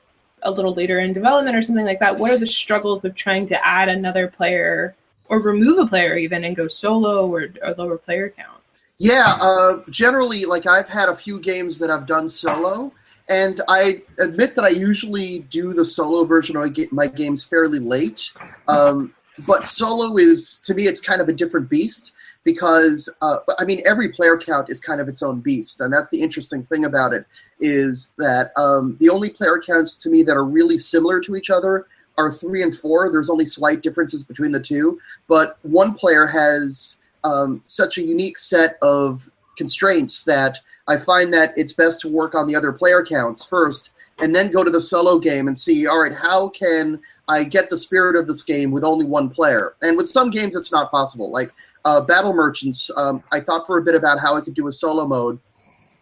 a 0.43 0.50
little 0.50 0.75
later 0.75 1.00
in 1.00 1.12
development 1.12 1.57
or 1.57 1.62
something 1.62 1.85
like 1.85 2.00
that? 2.00 2.19
What 2.19 2.31
are 2.33 2.38
the 2.38 2.47
struggles 2.47 3.05
of 3.05 3.14
trying 3.14 3.47
to 3.49 3.67
add 3.67 3.88
another 3.88 4.28
player 4.28 4.95
or 5.28 5.40
remove 5.40 5.78
a 5.78 5.87
player 5.87 6.17
even 6.17 6.45
and 6.45 6.57
go 6.57 6.69
solo 6.69 7.26
or, 7.26 7.49
or 7.62 7.75
lower 7.76 7.99
player 7.99 8.31
count? 8.31 8.61
Yeah, 8.99 9.37
uh, 9.40 9.78
generally, 9.90 10.45
like 10.45 10.67
I've 10.67 10.88
had 10.88 11.09
a 11.09 11.14
few 11.14 11.38
games 11.38 11.78
that 11.78 11.90
I've 11.90 12.07
done 12.07 12.28
solo, 12.28 12.93
and 13.28 13.61
I 13.69 14.02
admit 14.19 14.57
that 14.57 14.64
I 14.64 14.71
usually 14.71 15.40
do 15.50 15.73
the 15.73 15.85
solo 15.85 16.25
version 16.25 16.57
of 16.57 16.93
my 16.93 17.07
games 17.07 17.45
fairly 17.45 17.78
late. 17.78 18.33
Um, 18.67 19.14
but 19.47 19.66
solo 19.66 20.16
is 20.16 20.59
to 20.64 20.75
me 20.75 20.87
it's 20.87 21.00
kind 21.00 21.21
of 21.21 21.28
a 21.28 21.33
different 21.33 21.68
beast 21.68 22.12
because 22.45 23.09
uh, 23.21 23.38
I 23.59 23.64
mean 23.64 23.83
every 23.87 24.09
player 24.09 24.38
count 24.38 24.71
is 24.71 24.80
kind 24.80 25.00
of 25.00 25.09
its 25.09 25.23
own 25.23 25.40
beast, 25.40 25.80
and 25.80 25.92
that's 25.92 26.11
the 26.11 26.23
interesting 26.23 26.64
thing 26.64 26.85
about 26.85 27.12
it 27.12 27.26
is 27.61 28.14
that 28.18 28.52
um, 28.57 28.97
the 29.00 29.11
only 29.11 29.28
player 29.28 29.61
counts 29.61 29.97
to 29.97 30.11
me 30.11 30.23
that 30.23 30.37
are 30.37 30.45
really 30.45 30.78
similar 30.78 31.21
to 31.21 31.37
each 31.37 31.50
other 31.50 31.87
are 32.16 32.33
three 32.33 32.62
and 32.62 32.76
four. 32.76 33.11
There's 33.11 33.30
only 33.30 33.45
slight 33.45 33.83
differences 33.83 34.25
between 34.25 34.52
the 34.52 34.61
two, 34.61 34.99
but 35.28 35.59
one 35.62 35.95
player 35.95 36.26
has 36.26 36.97
um, 37.25 37.62
such 37.66 37.99
a 37.99 38.02
unique 38.02 38.38
set 38.38 38.78
of 38.83 39.28
constraints 39.57 40.23
that 40.25 40.59
I 40.87 40.97
find 40.97 41.33
that 41.35 41.52
it's 41.57 41.73
best 41.73 42.00
to 42.00 42.09
work 42.09 42.35
on 42.35 42.47
the 42.47 42.57
other 42.57 42.73
player 42.73 43.04
counts 43.04 43.45
first 43.45 43.92
and 44.21 44.35
then 44.35 44.51
go 44.51 44.65
to 44.65 44.71
the 44.71 44.81
solo 44.81 45.19
game 45.19 45.49
and 45.49 45.59
see, 45.59 45.87
all 45.87 46.01
right, 46.01 46.15
how 46.15 46.49
can 46.49 47.01
I 47.29 47.45
get 47.45 47.71
the 47.71 47.79
spirit 47.79 48.17
of 48.17 48.27
this 48.27 48.43
game 48.43 48.71
with 48.71 48.85
only 48.85 49.05
one 49.05 49.31
player? 49.31 49.75
And 49.83 49.97
with 49.97 50.09
some 50.09 50.31
games, 50.31 50.57
it's 50.57 50.73
not 50.73 50.91
possible. 50.91 51.31
Like 51.31 51.53
uh, 51.85 52.01
Battle 52.01 52.33
Merchants, 52.33 52.91
um, 52.97 53.23
I 53.33 53.41
thought 53.41 53.67
for 53.67 53.79
a 53.79 53.83
bit 53.83 53.95
about 53.95 54.19
how 54.19 54.35
I 54.35 54.41
could 54.41 54.55
do 54.55 54.67
a 54.69 54.73
solo 54.73 55.07
mode. 55.07 55.39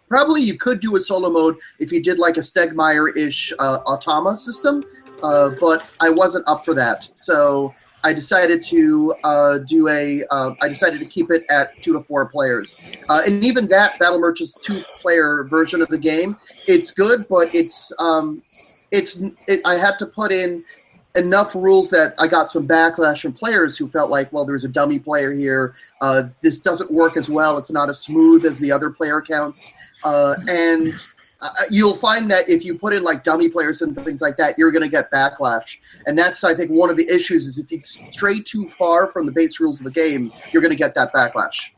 Probably 0.09 0.41
you 0.41 0.57
could 0.57 0.81
do 0.81 0.97
a 0.97 1.01
solo 1.01 1.31
mode 1.31 1.57
if 1.79 1.91
you 1.91 2.03
did 2.03 2.19
like 2.19 2.37
a 2.37 2.41
Stegmaier 2.41 3.17
ish 3.17 3.53
uh, 3.59 3.79
Automa 3.87 4.37
system, 4.37 4.85
uh, 5.23 5.51
but 5.61 5.93
I 6.01 6.11
wasn't 6.11 6.47
up 6.49 6.65
for 6.65 6.75
that. 6.75 7.09
So 7.17 7.75
I 8.07 8.13
decided 8.13 8.63
to 8.63 9.17
uh, 9.25 9.59
do 9.67 9.89
a. 9.89 10.23
Uh, 10.31 10.55
I 10.63 10.69
decided 10.69 11.01
to 11.01 11.07
keep 11.07 11.29
it 11.33 11.45
at 11.51 11.83
two 11.83 11.93
to 11.95 12.05
four 12.05 12.25
players, 12.27 12.77
uh, 13.09 13.23
and 13.27 13.45
even 13.45 13.67
that 13.67 13.99
Battle 13.99 14.21
Merchants 14.21 14.61
two 14.61 14.85
player 15.01 15.43
version 15.43 15.83
of 15.83 15.89
the 15.89 15.99
game, 15.99 16.37
it's 16.69 16.93
good, 16.93 17.27
but 17.29 17.53
it's 17.53 17.93
um, 17.99 18.45
it's 18.93 19.21
it, 19.49 19.61
I 19.67 19.75
had 19.75 19.99
to 19.99 20.07
put 20.07 20.31
in 20.31 20.65
enough 21.17 21.57
rules 21.57 21.91
that 21.91 22.15
I 22.21 22.29
got 22.29 22.49
some 22.49 22.69
backlash 22.69 23.23
from 23.23 23.33
players 23.33 23.77
who 23.77 23.89
felt 23.89 24.09
like, 24.09 24.33
well, 24.33 24.45
there's 24.45 24.63
a 24.63 24.69
dummy 24.69 25.01
player 25.01 25.33
here. 25.33 25.75
Uh, 26.01 26.29
this 26.43 26.61
doesn't 26.61 26.93
work 26.93 27.17
as 27.17 27.29
well. 27.29 27.59
It's 27.59 27.73
not 27.73 27.91
as 27.91 27.99
smooth 27.99 28.45
as 28.45 28.61
the 28.61 28.71
other 28.71 28.89
player 28.89 29.21
counts, 29.21 29.73
uh, 30.05 30.37
and 30.49 30.95
uh, 31.47 31.65
you'll 31.71 31.97
find 31.97 32.31
that 32.31 32.49
if 32.49 32.65
you 32.65 32.79
put 32.79 32.93
in 32.93 33.03
like 33.03 33.23
dummy 33.23 33.49
players 33.49 33.83
and 33.83 33.95
things 33.97 34.21
like 34.21 34.37
that, 34.37 34.59
you're 34.59 34.71
going 34.71 34.83
to 34.83 34.89
get 34.89 35.11
backlash. 35.11 35.79
And 36.07 36.19
that's, 36.19 36.45
I 36.45 36.55
think, 36.55 36.71
one 36.71 36.91
of 36.91 36.97
the 36.97 37.09
issues 37.09 37.47
is 37.47 37.59
if 37.59 37.71
you 37.73 37.81
stray 37.85 38.41
too 38.41 38.69
far 38.69 39.11
from 39.11 39.27
the 39.27 39.33
base 39.33 39.61
rules 39.61 39.81
of 39.81 39.85
the 39.85 39.91
game, 39.91 40.33
you're 40.51 40.63
going 40.63 40.71
to 40.71 40.77
get 40.77 40.95
that 40.95 41.13
backlash. 41.13 41.71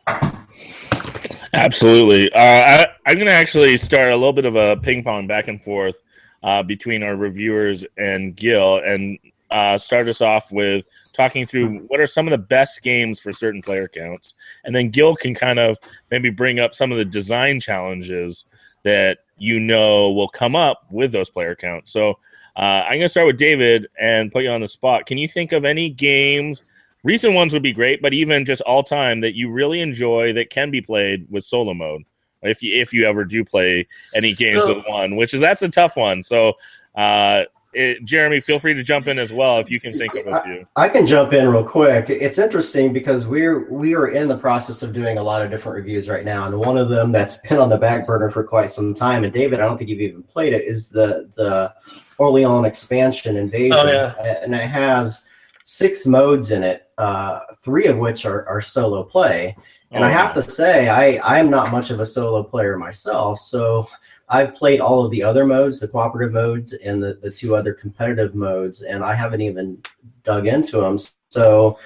Absolutely. 1.54 2.30
Uh, 2.32 2.38
I, 2.38 2.86
I'm 3.06 3.14
going 3.14 3.26
to 3.26 3.32
actually 3.32 3.76
start 3.76 4.10
a 4.10 4.16
little 4.16 4.32
bit 4.32 4.44
of 4.44 4.56
a 4.56 4.76
ping 4.76 5.02
pong 5.02 5.26
back 5.26 5.48
and 5.48 5.62
forth 5.62 6.02
uh, 6.42 6.62
between 6.62 7.02
our 7.02 7.16
reviewers 7.16 7.84
and 7.96 8.36
Gil 8.36 8.80
and 8.84 9.18
uh, 9.50 9.78
start 9.78 10.08
us 10.08 10.20
off 10.20 10.52
with 10.52 10.86
talking 11.14 11.46
through 11.46 11.80
what 11.88 12.00
are 12.00 12.06
some 12.06 12.26
of 12.26 12.32
the 12.32 12.38
best 12.38 12.82
games 12.82 13.18
for 13.18 13.32
certain 13.32 13.62
player 13.62 13.88
counts. 13.88 14.34
And 14.64 14.74
then 14.74 14.90
Gil 14.90 15.16
can 15.16 15.34
kind 15.34 15.58
of 15.58 15.78
maybe 16.10 16.30
bring 16.30 16.60
up 16.60 16.74
some 16.74 16.92
of 16.92 16.98
the 16.98 17.04
design 17.04 17.60
challenges 17.60 18.44
that 18.84 19.18
you 19.36 19.60
know 19.60 20.10
will 20.12 20.28
come 20.28 20.56
up 20.56 20.86
with 20.90 21.12
those 21.12 21.30
player 21.30 21.54
counts. 21.54 21.90
So 21.90 22.18
uh, 22.56 22.84
I'm 22.84 22.94
going 22.94 23.02
to 23.02 23.08
start 23.08 23.26
with 23.26 23.38
David 23.38 23.86
and 24.00 24.32
put 24.32 24.42
you 24.42 24.50
on 24.50 24.60
the 24.60 24.68
spot. 24.68 25.06
Can 25.06 25.16
you 25.18 25.28
think 25.28 25.52
of 25.52 25.64
any 25.64 25.90
games? 25.90 26.62
Recent 27.04 27.34
ones 27.34 27.52
would 27.52 27.62
be 27.62 27.72
great, 27.72 28.02
but 28.02 28.12
even 28.12 28.44
just 28.44 28.62
all 28.62 28.82
time 28.82 29.20
that 29.20 29.36
you 29.36 29.50
really 29.50 29.80
enjoy 29.80 30.32
that 30.32 30.50
can 30.50 30.70
be 30.70 30.80
played 30.80 31.26
with 31.30 31.44
solo 31.44 31.72
mode. 31.72 32.02
If 32.42 32.62
you 32.62 32.80
if 32.80 32.92
you 32.92 33.04
ever 33.06 33.24
do 33.24 33.44
play 33.44 33.84
any 34.16 34.32
games 34.32 34.62
so, 34.62 34.76
with 34.76 34.86
one, 34.86 35.16
which 35.16 35.34
is 35.34 35.40
that's 35.40 35.62
a 35.62 35.68
tough 35.68 35.96
one. 35.96 36.22
So 36.22 36.54
uh, 36.94 37.44
it, 37.74 38.02
Jeremy, 38.04 38.40
feel 38.40 38.58
free 38.58 38.74
to 38.74 38.82
jump 38.82 39.08
in 39.08 39.18
as 39.18 39.32
well 39.32 39.58
if 39.58 39.70
you 39.70 39.78
can 39.78 39.92
think 39.92 40.12
of 40.14 40.32
a 40.32 40.40
few. 40.42 40.66
I, 40.74 40.86
I, 40.86 40.88
can 40.88 41.06
jump 41.06 41.34
in 41.34 41.48
real 41.48 41.64
quick. 41.64 42.08
It's 42.08 42.38
interesting 42.38 42.94
because 42.94 43.26
we're 43.26 43.70
we 43.70 43.94
are 43.94 44.08
in 44.08 44.26
the 44.26 44.38
process 44.38 44.82
of 44.82 44.94
doing 44.94 45.18
a 45.18 45.22
lot 45.22 45.44
of 45.44 45.50
different 45.50 45.76
reviews 45.76 46.08
right 46.08 46.24
now, 46.24 46.46
and 46.46 46.58
one 46.58 46.78
of 46.78 46.88
them 46.88 47.12
that's 47.12 47.36
been 47.48 47.58
on 47.58 47.68
the 47.68 47.76
back 47.76 48.06
burner 48.06 48.30
for 48.30 48.42
quite 48.42 48.70
some 48.70 48.94
time. 48.94 49.22
And 49.24 49.32
David, 49.32 49.60
I 49.60 49.64
don't 49.64 49.76
think 49.76 49.90
you've 49.90 50.00
even 50.00 50.22
played 50.22 50.54
it. 50.54 50.64
Is 50.64 50.88
the 50.88 51.30
the 51.36 51.72
Orleans 52.18 52.66
expansion 52.66 53.36
invasion, 53.36 53.78
oh, 53.78 53.86
yeah. 53.86 54.14
and 54.42 54.54
it 54.54 54.68
has 54.68 55.24
six 55.64 56.06
modes 56.06 56.50
in 56.50 56.62
it, 56.62 56.88
uh, 56.96 57.40
three 57.62 57.86
of 57.86 57.98
which 57.98 58.24
are, 58.24 58.48
are 58.48 58.62
solo 58.62 59.04
play. 59.04 59.54
And 59.90 60.02
oh, 60.02 60.06
I 60.06 60.10
have 60.10 60.32
to 60.34 60.42
say, 60.42 60.88
I 60.88 61.16
I 61.16 61.38
am 61.38 61.50
not 61.50 61.70
much 61.70 61.90
of 61.90 62.00
a 62.00 62.06
solo 62.06 62.42
player 62.42 62.78
myself, 62.78 63.38
so 63.38 63.86
I've 64.30 64.54
played 64.54 64.80
all 64.80 65.04
of 65.04 65.10
the 65.10 65.22
other 65.22 65.44
modes, 65.44 65.80
the 65.80 65.88
cooperative 65.88 66.32
modes 66.32 66.72
and 66.74 67.02
the, 67.02 67.18
the 67.22 67.30
two 67.30 67.56
other 67.56 67.72
competitive 67.72 68.34
modes, 68.34 68.82
and 68.82 69.02
I 69.02 69.14
haven't 69.14 69.40
even 69.40 69.82
dug 70.22 70.46
into 70.46 70.80
them. 70.80 70.98
So 71.30 71.78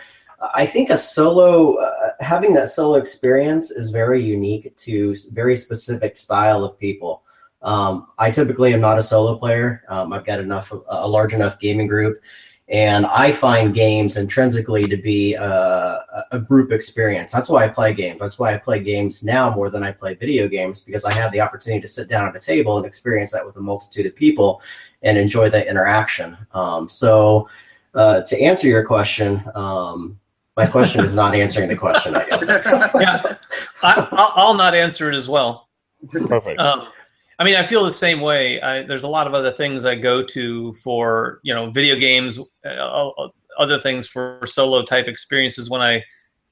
I 0.55 0.67
think 0.67 0.91
a 0.91 0.99
solo, 0.99 1.77
uh, 1.77 2.11
having 2.21 2.53
that 2.55 2.69
solo 2.69 2.97
experience 2.97 3.71
is 3.71 3.91
very 3.91 4.21
unique 4.21 4.77
to 4.79 5.15
very 5.31 5.57
specific 5.57 6.17
style 6.17 6.65
of 6.65 6.79
people. 6.79 7.23
Um, 7.63 8.09
I 8.19 8.33
typically 8.33 8.75
am 8.75 8.81
not 8.81 8.99
a 8.99 9.03
solo 9.05 9.37
player. 9.37 9.85
Um, 9.89 10.13
I've 10.13 10.25
got 10.25 10.41
enough, 10.41 10.73
a 10.89 11.07
large 11.07 11.33
enough 11.33 11.61
gaming 11.61 11.87
group 11.87 12.21
and 12.73 13.05
I 13.05 13.33
find 13.33 13.75
games 13.75 14.17
intrinsically 14.17 14.89
to 14.89 14.97
be 14.97 15.35
a, 15.35 16.25
a, 16.31 16.39
group 16.39 16.73
experience. 16.73 17.31
That's 17.31 17.51
why 17.51 17.67
I 17.67 17.69
play 17.69 17.93
games. 17.93 18.19
That's 18.19 18.39
why 18.39 18.55
I 18.55 18.57
play 18.57 18.81
games 18.83 19.23
now 19.23 19.55
more 19.55 19.69
than 19.69 19.83
I 19.83 19.93
play 19.93 20.15
video 20.15 20.49
games 20.49 20.81
because 20.81 21.05
I 21.05 21.13
have 21.13 21.33
the 21.33 21.41
opportunity 21.43 21.83
to 21.83 21.87
sit 21.87 22.09
down 22.09 22.27
at 22.27 22.35
a 22.35 22.41
table 22.41 22.79
and 22.79 22.87
experience 22.87 23.33
that 23.33 23.45
with 23.45 23.57
a 23.57 23.61
multitude 23.61 24.07
of 24.07 24.17
people 24.17 24.63
and 25.03 25.19
enjoy 25.19 25.51
that 25.51 25.67
interaction. 25.67 26.35
Um, 26.55 26.89
so, 26.89 27.47
uh, 27.95 28.23
to 28.23 28.41
answer 28.41 28.69
your 28.69 28.87
question, 28.87 29.43
um, 29.55 30.19
my 30.57 30.65
question 30.65 31.05
is 31.05 31.15
not 31.15 31.35
answering 31.35 31.69
the 31.69 31.77
question, 31.77 32.17
I 32.17 32.27
guess. 32.27 32.63
yeah, 32.99 33.37
I, 33.83 34.33
will 34.35 34.55
not 34.55 34.75
answer 34.75 35.11
it 35.11 35.15
as 35.15 35.29
well. 35.29 35.69
Perfect. 36.11 36.59
Um, 36.59 36.89
I 37.43 37.45
mean, 37.45 37.57
I 37.57 37.65
feel 37.65 37.85
the 37.85 37.91
same 37.91 38.21
way. 38.21 38.61
I, 38.61 38.85
there's 38.85 39.03
a 39.03 39.09
lot 39.09 39.27
of 39.27 39.35
other 39.35 39.51
things 39.51 39.85
I 39.85 39.97
go 39.97 40.23
to 40.23 40.73
for 40.75 41.41
you 41.43 41.53
know 41.53 41.73
video 41.73 41.97
games, 41.97 42.39
uh, 42.65 42.69
uh 42.69 43.29
other 43.59 43.81
things 43.81 44.07
for 44.07 44.47
solo 44.47 44.85
type 44.85 45.09
experiences 45.09 45.69
when 45.69 45.81
I 45.81 46.05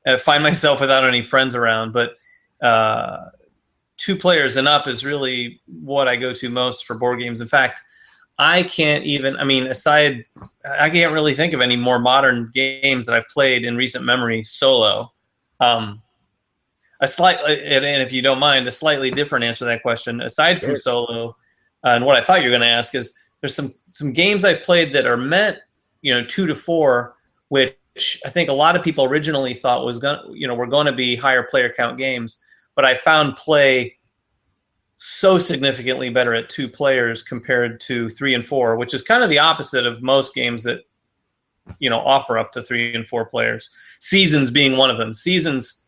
uh, 0.05 0.19
find 0.19 0.43
myself 0.51 0.81
without 0.81 1.05
any 1.05 1.23
friends 1.23 1.55
around. 1.55 1.93
But 1.93 2.17
uh, 2.61 3.19
two 3.99 4.17
players 4.17 4.57
and 4.57 4.67
up 4.67 4.89
is 4.89 5.05
really 5.05 5.61
what 5.67 6.09
I 6.09 6.17
go 6.17 6.35
to 6.35 6.49
most 6.49 6.85
for 6.85 6.99
board 6.99 7.21
games. 7.21 7.41
In 7.41 7.47
fact, 7.47 7.81
I 8.41 8.65
can't 8.65 9.05
even. 9.05 9.37
I 9.37 9.45
mean, 9.45 9.69
aside, 9.69 10.25
I 10.77 10.91
can't 10.91 11.13
really 11.13 11.35
think 11.35 11.53
of 11.53 11.61
any 11.61 11.77
more 11.77 12.01
modern 12.01 12.51
games 12.53 13.07
that 13.07 13.15
I've 13.15 13.29
played 13.29 13.65
in 13.65 13.77
recent 13.77 14.05
memory 14.05 14.43
solo. 14.43 15.13
Um, 15.61 16.03
a 17.01 17.09
slight, 17.09 17.39
and 17.39 18.03
if 18.03 18.13
you 18.13 18.23
don't 18.23 18.39
mind, 18.39 18.67
a 18.67 18.73
slightly 18.73 19.11
different 19.11 19.45
answer 19.45 19.61
to 19.61 19.65
that 19.67 19.83
question. 19.83 20.21
Aside 20.21 20.59
sure. 20.59 20.69
from 20.69 20.77
solo, 20.77 21.29
uh, 21.85 21.91
and 21.91 22.05
what 22.05 22.17
I 22.17 22.23
thought 22.23 22.43
you 22.43 22.49
were 22.49 22.57
going 22.57 22.61
to 22.61 22.67
ask 22.67 22.95
is, 22.95 23.15
there's 23.41 23.55
some 23.55 23.73
some 23.87 24.13
games 24.13 24.45
I've 24.45 24.63
played 24.63 24.93
that 24.93 25.07
are 25.07 25.17
meant, 25.17 25.59
you 26.03 26.13
know, 26.13 26.25
two 26.25 26.47
to 26.47 26.55
four, 26.55 27.17
which 27.49 28.21
I 28.25 28.29
think 28.29 28.49
a 28.49 28.55
lot 28.55 28.77
of 28.77 28.83
people 28.83 29.05
originally 29.05 29.55
thought 29.55 29.85
was 29.85 29.99
going, 29.99 30.19
to 30.19 30.39
you 30.39 30.47
know, 30.47 30.55
were 30.55 30.67
going 30.67 30.87
to 30.87 30.93
be 30.93 31.17
higher 31.17 31.43
player 31.43 31.73
count 31.75 31.97
games, 31.97 32.43
but 32.75 32.85
I 32.85 32.95
found 32.95 33.37
play 33.37 33.97
so 34.97 35.39
significantly 35.39 36.11
better 36.11 36.35
at 36.35 36.51
two 36.51 36.69
players 36.69 37.23
compared 37.23 37.81
to 37.81 38.11
three 38.11 38.35
and 38.35 38.45
four, 38.45 38.77
which 38.77 38.93
is 38.93 39.01
kind 39.01 39.25
of 39.25 39.31
the 39.31 39.39
opposite 39.39 39.87
of 39.87 40.03
most 40.03 40.35
games 40.35 40.63
that 40.65 40.83
you 41.79 41.89
know 41.89 42.01
offer 42.01 42.37
up 42.37 42.53
to 42.53 42.63
three 42.63 42.95
and 42.95 43.09
four 43.09 43.25
players. 43.25 43.71
Seasons 44.01 44.51
being 44.51 44.77
one 44.77 44.91
of 44.91 44.99
them. 44.99 45.15
Seasons 45.15 45.80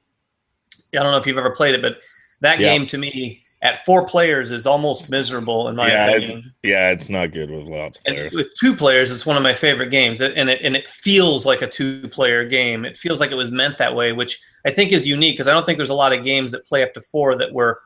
I 0.94 1.02
don't 1.02 1.12
know 1.12 1.18
if 1.18 1.26
you've 1.26 1.38
ever 1.38 1.50
played 1.50 1.74
it, 1.74 1.82
but 1.82 2.02
that 2.40 2.60
yeah. 2.60 2.66
game 2.66 2.86
to 2.86 2.98
me 2.98 3.44
at 3.62 3.84
four 3.84 4.04
players 4.04 4.50
is 4.50 4.66
almost 4.66 5.08
miserable 5.08 5.68
in 5.68 5.76
my 5.76 5.88
yeah, 5.88 6.08
opinion. 6.08 6.38
It's, 6.38 6.48
yeah, 6.64 6.90
it's 6.90 7.08
not 7.08 7.32
good 7.32 7.50
with 7.50 7.68
lots 7.68 7.98
of 7.98 8.04
players. 8.04 8.32
And 8.32 8.36
with 8.36 8.52
two 8.58 8.74
players, 8.74 9.12
it's 9.12 9.24
one 9.24 9.36
of 9.36 9.42
my 9.42 9.54
favorite 9.54 9.90
games, 9.90 10.20
and 10.20 10.50
it 10.50 10.60
and 10.62 10.76
it 10.76 10.88
feels 10.88 11.46
like 11.46 11.62
a 11.62 11.68
two-player 11.68 12.44
game. 12.44 12.84
It 12.84 12.96
feels 12.96 13.20
like 13.20 13.30
it 13.30 13.36
was 13.36 13.52
meant 13.52 13.78
that 13.78 13.94
way, 13.94 14.12
which 14.12 14.40
I 14.66 14.70
think 14.72 14.92
is 14.92 15.06
unique 15.06 15.34
because 15.34 15.46
I 15.46 15.52
don't 15.52 15.64
think 15.64 15.78
there's 15.78 15.90
a 15.90 15.94
lot 15.94 16.12
of 16.12 16.24
games 16.24 16.50
that 16.52 16.66
play 16.66 16.82
up 16.82 16.92
to 16.94 17.00
four 17.00 17.36
that 17.38 17.52
were 17.52 17.80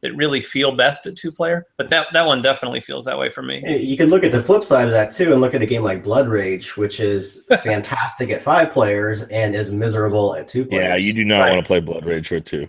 that 0.00 0.14
really 0.14 0.40
feel 0.40 0.74
best 0.74 1.06
at 1.06 1.16
two 1.16 1.32
player. 1.32 1.66
But 1.76 1.88
that 1.88 2.08
that 2.12 2.26
one 2.26 2.42
definitely 2.42 2.80
feels 2.80 3.04
that 3.04 3.18
way 3.18 3.30
for 3.30 3.42
me. 3.42 3.62
You 3.78 3.96
can 3.96 4.08
look 4.08 4.24
at 4.24 4.32
the 4.32 4.42
flip 4.42 4.64
side 4.64 4.86
of 4.86 4.92
that 4.92 5.10
too, 5.10 5.32
and 5.32 5.40
look 5.40 5.54
at 5.54 5.62
a 5.62 5.66
game 5.66 5.82
like 5.82 6.02
Blood 6.02 6.28
Rage, 6.28 6.76
which 6.76 7.00
is 7.00 7.44
fantastic 7.62 8.30
at 8.30 8.42
five 8.42 8.72
players 8.72 9.22
and 9.24 9.54
is 9.54 9.72
miserable 9.72 10.34
at 10.36 10.48
two 10.48 10.64
players. 10.64 10.84
Yeah, 10.84 10.96
you 10.96 11.12
do 11.12 11.24
not 11.24 11.40
right. 11.40 11.50
want 11.50 11.64
to 11.64 11.66
play 11.66 11.80
Blood 11.80 12.04
Rage 12.04 12.30
with 12.30 12.44
two. 12.44 12.66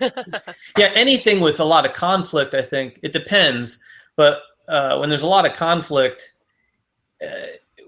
yeah, 0.78 0.90
anything 0.94 1.40
with 1.40 1.60
a 1.60 1.64
lot 1.64 1.86
of 1.86 1.92
conflict, 1.92 2.54
I 2.54 2.62
think 2.62 2.98
it 3.02 3.12
depends. 3.12 3.80
But 4.16 4.42
uh, 4.68 4.98
when 4.98 5.08
there's 5.08 5.22
a 5.22 5.28
lot 5.28 5.46
of 5.46 5.52
conflict, 5.54 6.32
uh, 7.24 7.28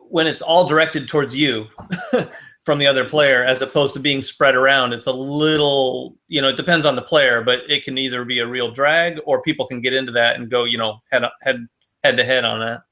when 0.09 0.27
it's 0.27 0.43
all 0.43 0.69
directed 0.69 1.09
towards 1.09 1.35
you. 1.35 1.67
from 2.63 2.79
the 2.79 2.87
other 2.87 3.09
player 3.09 3.45
as 3.45 3.61
opposed 3.61 3.93
to 3.95 4.01
being 4.01 4.23
spread 4.23 4.55
around. 4.55 4.93
It's 4.93 5.09
a 5.09 5.13
little, 5.13 6.17
you 6.29 6.41
know, 6.41 6.49
it 6.49 6.57
depends 6.57 6.87
on 6.87 6.97
the 6.97 7.03
player, 7.03 7.43
but 7.43 7.61
it 7.69 7.85
can 7.85 7.99
either 7.99 8.25
be 8.25 8.39
a 8.39 8.47
real 8.47 8.71
drag 8.71 9.21
or 9.25 9.43
people 9.43 9.67
can 9.67 9.81
get 9.81 9.93
into 9.93 10.13
that 10.13 10.37
and 10.37 10.49
go, 10.49 10.65
you 10.65 10.79
know, 10.79 11.01
head 11.11 11.25
head 11.43 11.57
head 12.05 12.17
to 12.17 12.25
head 12.25 12.45
on 12.45 12.61
that. 12.61 12.83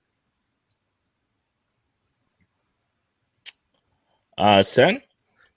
Uh, 4.36 4.62
Sen? 4.62 5.02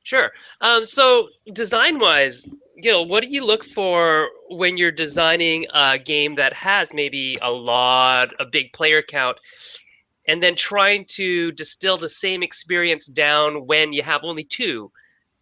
Sure. 0.03 0.31
Um, 0.61 0.83
so 0.83 1.29
design 1.53 1.97
wise, 1.97 2.49
Gil, 2.81 3.07
what 3.07 3.23
do 3.23 3.29
you 3.29 3.45
look 3.45 3.63
for 3.63 4.27
when 4.49 4.75
you're 4.75 4.91
designing 4.91 5.65
a 5.73 5.97
game 5.97 6.35
that 6.35 6.51
has 6.53 6.93
maybe 6.93 7.37
a 7.41 7.49
lot, 7.49 8.29
a 8.39 8.45
big 8.45 8.73
player 8.73 9.01
count, 9.01 9.37
and 10.27 10.41
then 10.41 10.55
trying 10.55 11.05
to 11.05 11.51
distill 11.53 11.97
the 11.97 12.09
same 12.09 12.43
experience 12.43 13.07
down 13.07 13.65
when 13.67 13.93
you 13.93 14.03
have 14.03 14.21
only 14.23 14.43
two? 14.43 14.91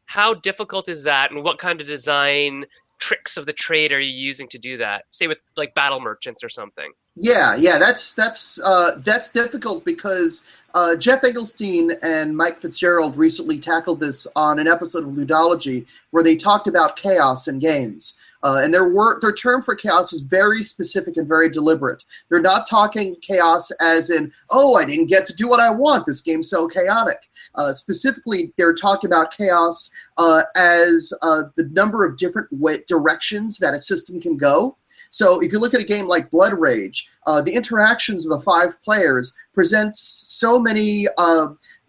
How 0.05 0.33
difficult 0.33 0.89
is 0.89 1.03
that, 1.03 1.31
and 1.31 1.43
what 1.43 1.57
kind 1.57 1.79
of 1.79 1.87
design 1.87 2.65
tricks 3.01 3.35
of 3.35 3.45
the 3.45 3.53
trade 3.53 3.91
are 3.91 3.99
you 3.99 4.13
using 4.13 4.47
to 4.49 4.57
do 4.57 4.77
that? 4.77 5.05
Say 5.11 5.27
with 5.27 5.39
like 5.57 5.73
battle 5.73 5.99
merchants 5.99 6.43
or 6.43 6.49
something. 6.49 6.91
Yeah, 7.15 7.55
yeah, 7.57 7.77
that's 7.77 8.13
that's 8.13 8.61
uh, 8.61 9.01
that's 9.03 9.29
difficult 9.29 9.83
because 9.83 10.43
uh, 10.73 10.95
Geoff 10.95 11.21
Engelstein 11.21 11.97
and 12.01 12.37
Mike 12.37 12.59
Fitzgerald 12.59 13.17
recently 13.17 13.59
tackled 13.59 13.99
this 13.99 14.27
on 14.35 14.59
an 14.59 14.67
episode 14.67 15.03
of 15.03 15.09
Ludology 15.09 15.89
where 16.11 16.23
they 16.23 16.37
talked 16.37 16.67
about 16.67 16.95
chaos 16.95 17.49
in 17.49 17.59
games. 17.59 18.15
Uh, 18.43 18.61
and 18.63 18.73
their 18.73 18.89
word, 18.89 19.21
their 19.21 19.33
term 19.33 19.61
for 19.61 19.75
chaos 19.75 20.13
is 20.13 20.21
very 20.21 20.63
specific 20.63 21.17
and 21.17 21.27
very 21.27 21.49
deliberate. 21.49 22.03
They're 22.29 22.41
not 22.41 22.67
talking 22.67 23.15
chaos 23.21 23.71
as 23.79 24.09
in, 24.09 24.31
oh, 24.49 24.75
I 24.75 24.85
didn't 24.85 25.07
get 25.07 25.25
to 25.27 25.35
do 25.35 25.47
what 25.47 25.59
I 25.59 25.69
want. 25.69 26.05
This 26.05 26.21
game's 26.21 26.49
so 26.49 26.67
chaotic. 26.67 27.29
Uh, 27.55 27.73
specifically, 27.73 28.53
they're 28.57 28.73
talking 28.73 29.09
about 29.09 29.35
chaos 29.35 29.89
uh, 30.17 30.43
as 30.55 31.13
uh, 31.21 31.43
the 31.55 31.69
number 31.69 32.05
of 32.05 32.17
different 32.17 32.49
directions 32.87 33.57
that 33.59 33.73
a 33.73 33.79
system 33.79 34.19
can 34.19 34.37
go. 34.37 34.77
So 35.11 35.41
if 35.41 35.51
you 35.51 35.59
look 35.59 35.73
at 35.73 35.81
a 35.81 35.85
game 35.85 36.07
like 36.07 36.31
Blood 36.31 36.53
Rage, 36.53 37.07
uh, 37.27 37.41
the 37.41 37.53
interactions 37.53 38.25
of 38.25 38.29
the 38.29 38.43
five 38.45 38.81
players 38.81 39.33
presents 39.53 39.99
so 39.99 40.57
many 40.57 41.05
uh, 41.17 41.47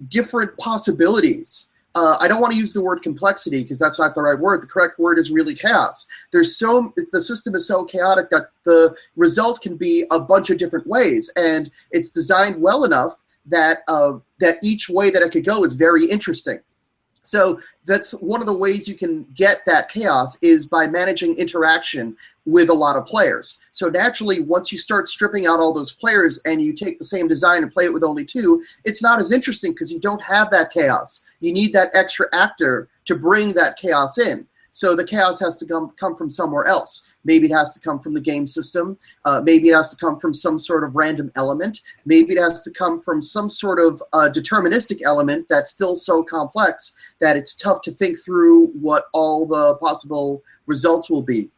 different 0.09 0.57
possibilities. 0.59 1.71
Uh, 1.95 2.17
I 2.21 2.29
don't 2.29 2.41
want 2.41 2.53
to 2.53 2.59
use 2.59 2.73
the 2.73 2.81
word 2.81 3.03
complexity 3.03 3.63
because 3.63 3.79
that's 3.79 3.99
not 3.99 4.15
the 4.15 4.23
right 4.23 4.39
word. 4.39 4.63
The 4.63 4.67
correct 4.67 4.99
word 4.99 5.19
is 5.19 5.31
really 5.31 5.55
chaos. 5.55 6.07
There's 6.31 6.57
so 6.57 6.93
the 7.13 7.21
system 7.21 7.55
is 7.55 7.67
so 7.67 7.85
chaotic 7.85 8.31
that 8.31 8.49
the 8.65 8.97
result 9.17 9.61
can 9.61 9.77
be 9.77 10.05
a 10.11 10.21
bunch 10.21 10.51
of 10.51 10.59
different 10.59 10.87
ways, 10.87 11.31
and 11.37 11.71
it's 11.91 12.11
designed 12.11 12.61
well 12.61 12.85
enough 12.85 13.17
that 13.47 13.81
uh, 13.89 14.15
that 14.41 14.57
each 14.63 14.89
way 14.89 15.11
that 15.11 15.23
it 15.23 15.33
could 15.33 15.45
go 15.45 15.65
is 15.65 15.75
very 15.75 16.07
interesting. 16.07 16.61
So 17.23 17.61
that's 17.85 18.13
one 18.21 18.41
of 18.41 18.47
the 18.47 18.53
ways 18.53 18.89
you 18.89 18.97
can 18.97 19.25
get 19.35 19.65
that 19.67 19.89
chaos 19.89 20.37
is 20.43 20.67
by 20.67 20.89
managing 20.89 21.37
interaction 21.39 22.17
with 22.47 22.69
a 22.69 22.75
lot 22.75 22.97
of 22.97 23.07
players. 23.07 23.61
So 23.71 23.89
naturally, 23.89 24.41
once 24.41 24.73
you 24.73 24.79
start 24.79 25.09
stripping 25.09 25.47
out 25.47 25.61
all 25.61 25.73
those 25.73 25.93
players 25.93 26.41
and 26.45 26.61
you 26.61 26.73
take 26.73 26.99
the 26.99 27.05
same 27.05 27.29
design 27.29 27.63
and 27.63 27.73
play 27.73 27.85
it 27.85 27.93
with 27.93 28.03
only 28.03 28.25
two, 28.25 28.61
it's 28.85 29.03
not 29.03 29.21
as 29.21 29.31
interesting 29.31 29.73
because 29.73 29.93
you 29.93 30.01
don't 30.01 30.23
have 30.23 30.51
that 30.51 30.73
chaos. 30.73 31.25
You 31.41 31.53
need 31.53 31.73
that 31.75 31.95
extra 31.95 32.27
actor 32.33 32.89
to 33.05 33.15
bring 33.15 33.53
that 33.53 33.77
chaos 33.77 34.19
in. 34.19 34.47
So 34.73 34.97
the 34.97 35.05
chaos 35.05 35.39
has 35.41 35.57
to 35.59 35.67
come 35.67 35.93
come 36.01 36.17
from 36.17 36.31
somewhere 36.31 36.65
else. 36.65 37.07
Maybe 37.25 37.47
it 37.47 37.53
has 37.53 37.71
to 37.73 37.81
come 37.81 38.01
from 38.01 38.15
the 38.15 38.21
game 38.21 38.47
system. 38.47 38.99
Uh, 39.25 39.41
maybe 39.45 39.69
it 39.69 39.75
has 39.75 39.91
to 39.91 39.97
come 39.97 40.19
from 40.19 40.33
some 40.33 40.59
sort 40.59 40.83
of 40.83 40.97
random 40.97 41.31
element. 41.37 41.83
Maybe 42.05 42.33
it 42.33 42.41
has 42.41 42.63
to 42.63 42.71
come 42.73 42.99
from 42.99 43.23
some 43.23 43.49
sort 43.49 43.79
of 43.79 44.03
uh, 44.13 44.29
deterministic 44.33 45.01
element 45.05 45.47
that's 45.49 45.71
still 45.71 45.95
so 45.95 46.25
complex 46.25 47.15
that 47.21 47.37
it's 47.37 47.55
tough 47.55 47.83
to 47.83 47.93
think 47.93 48.19
through 48.25 48.69
what 48.69 49.05
all 49.13 49.47
the 49.47 49.77
possible 49.77 50.43
results 50.67 51.09
will 51.11 51.23
be. 51.23 51.51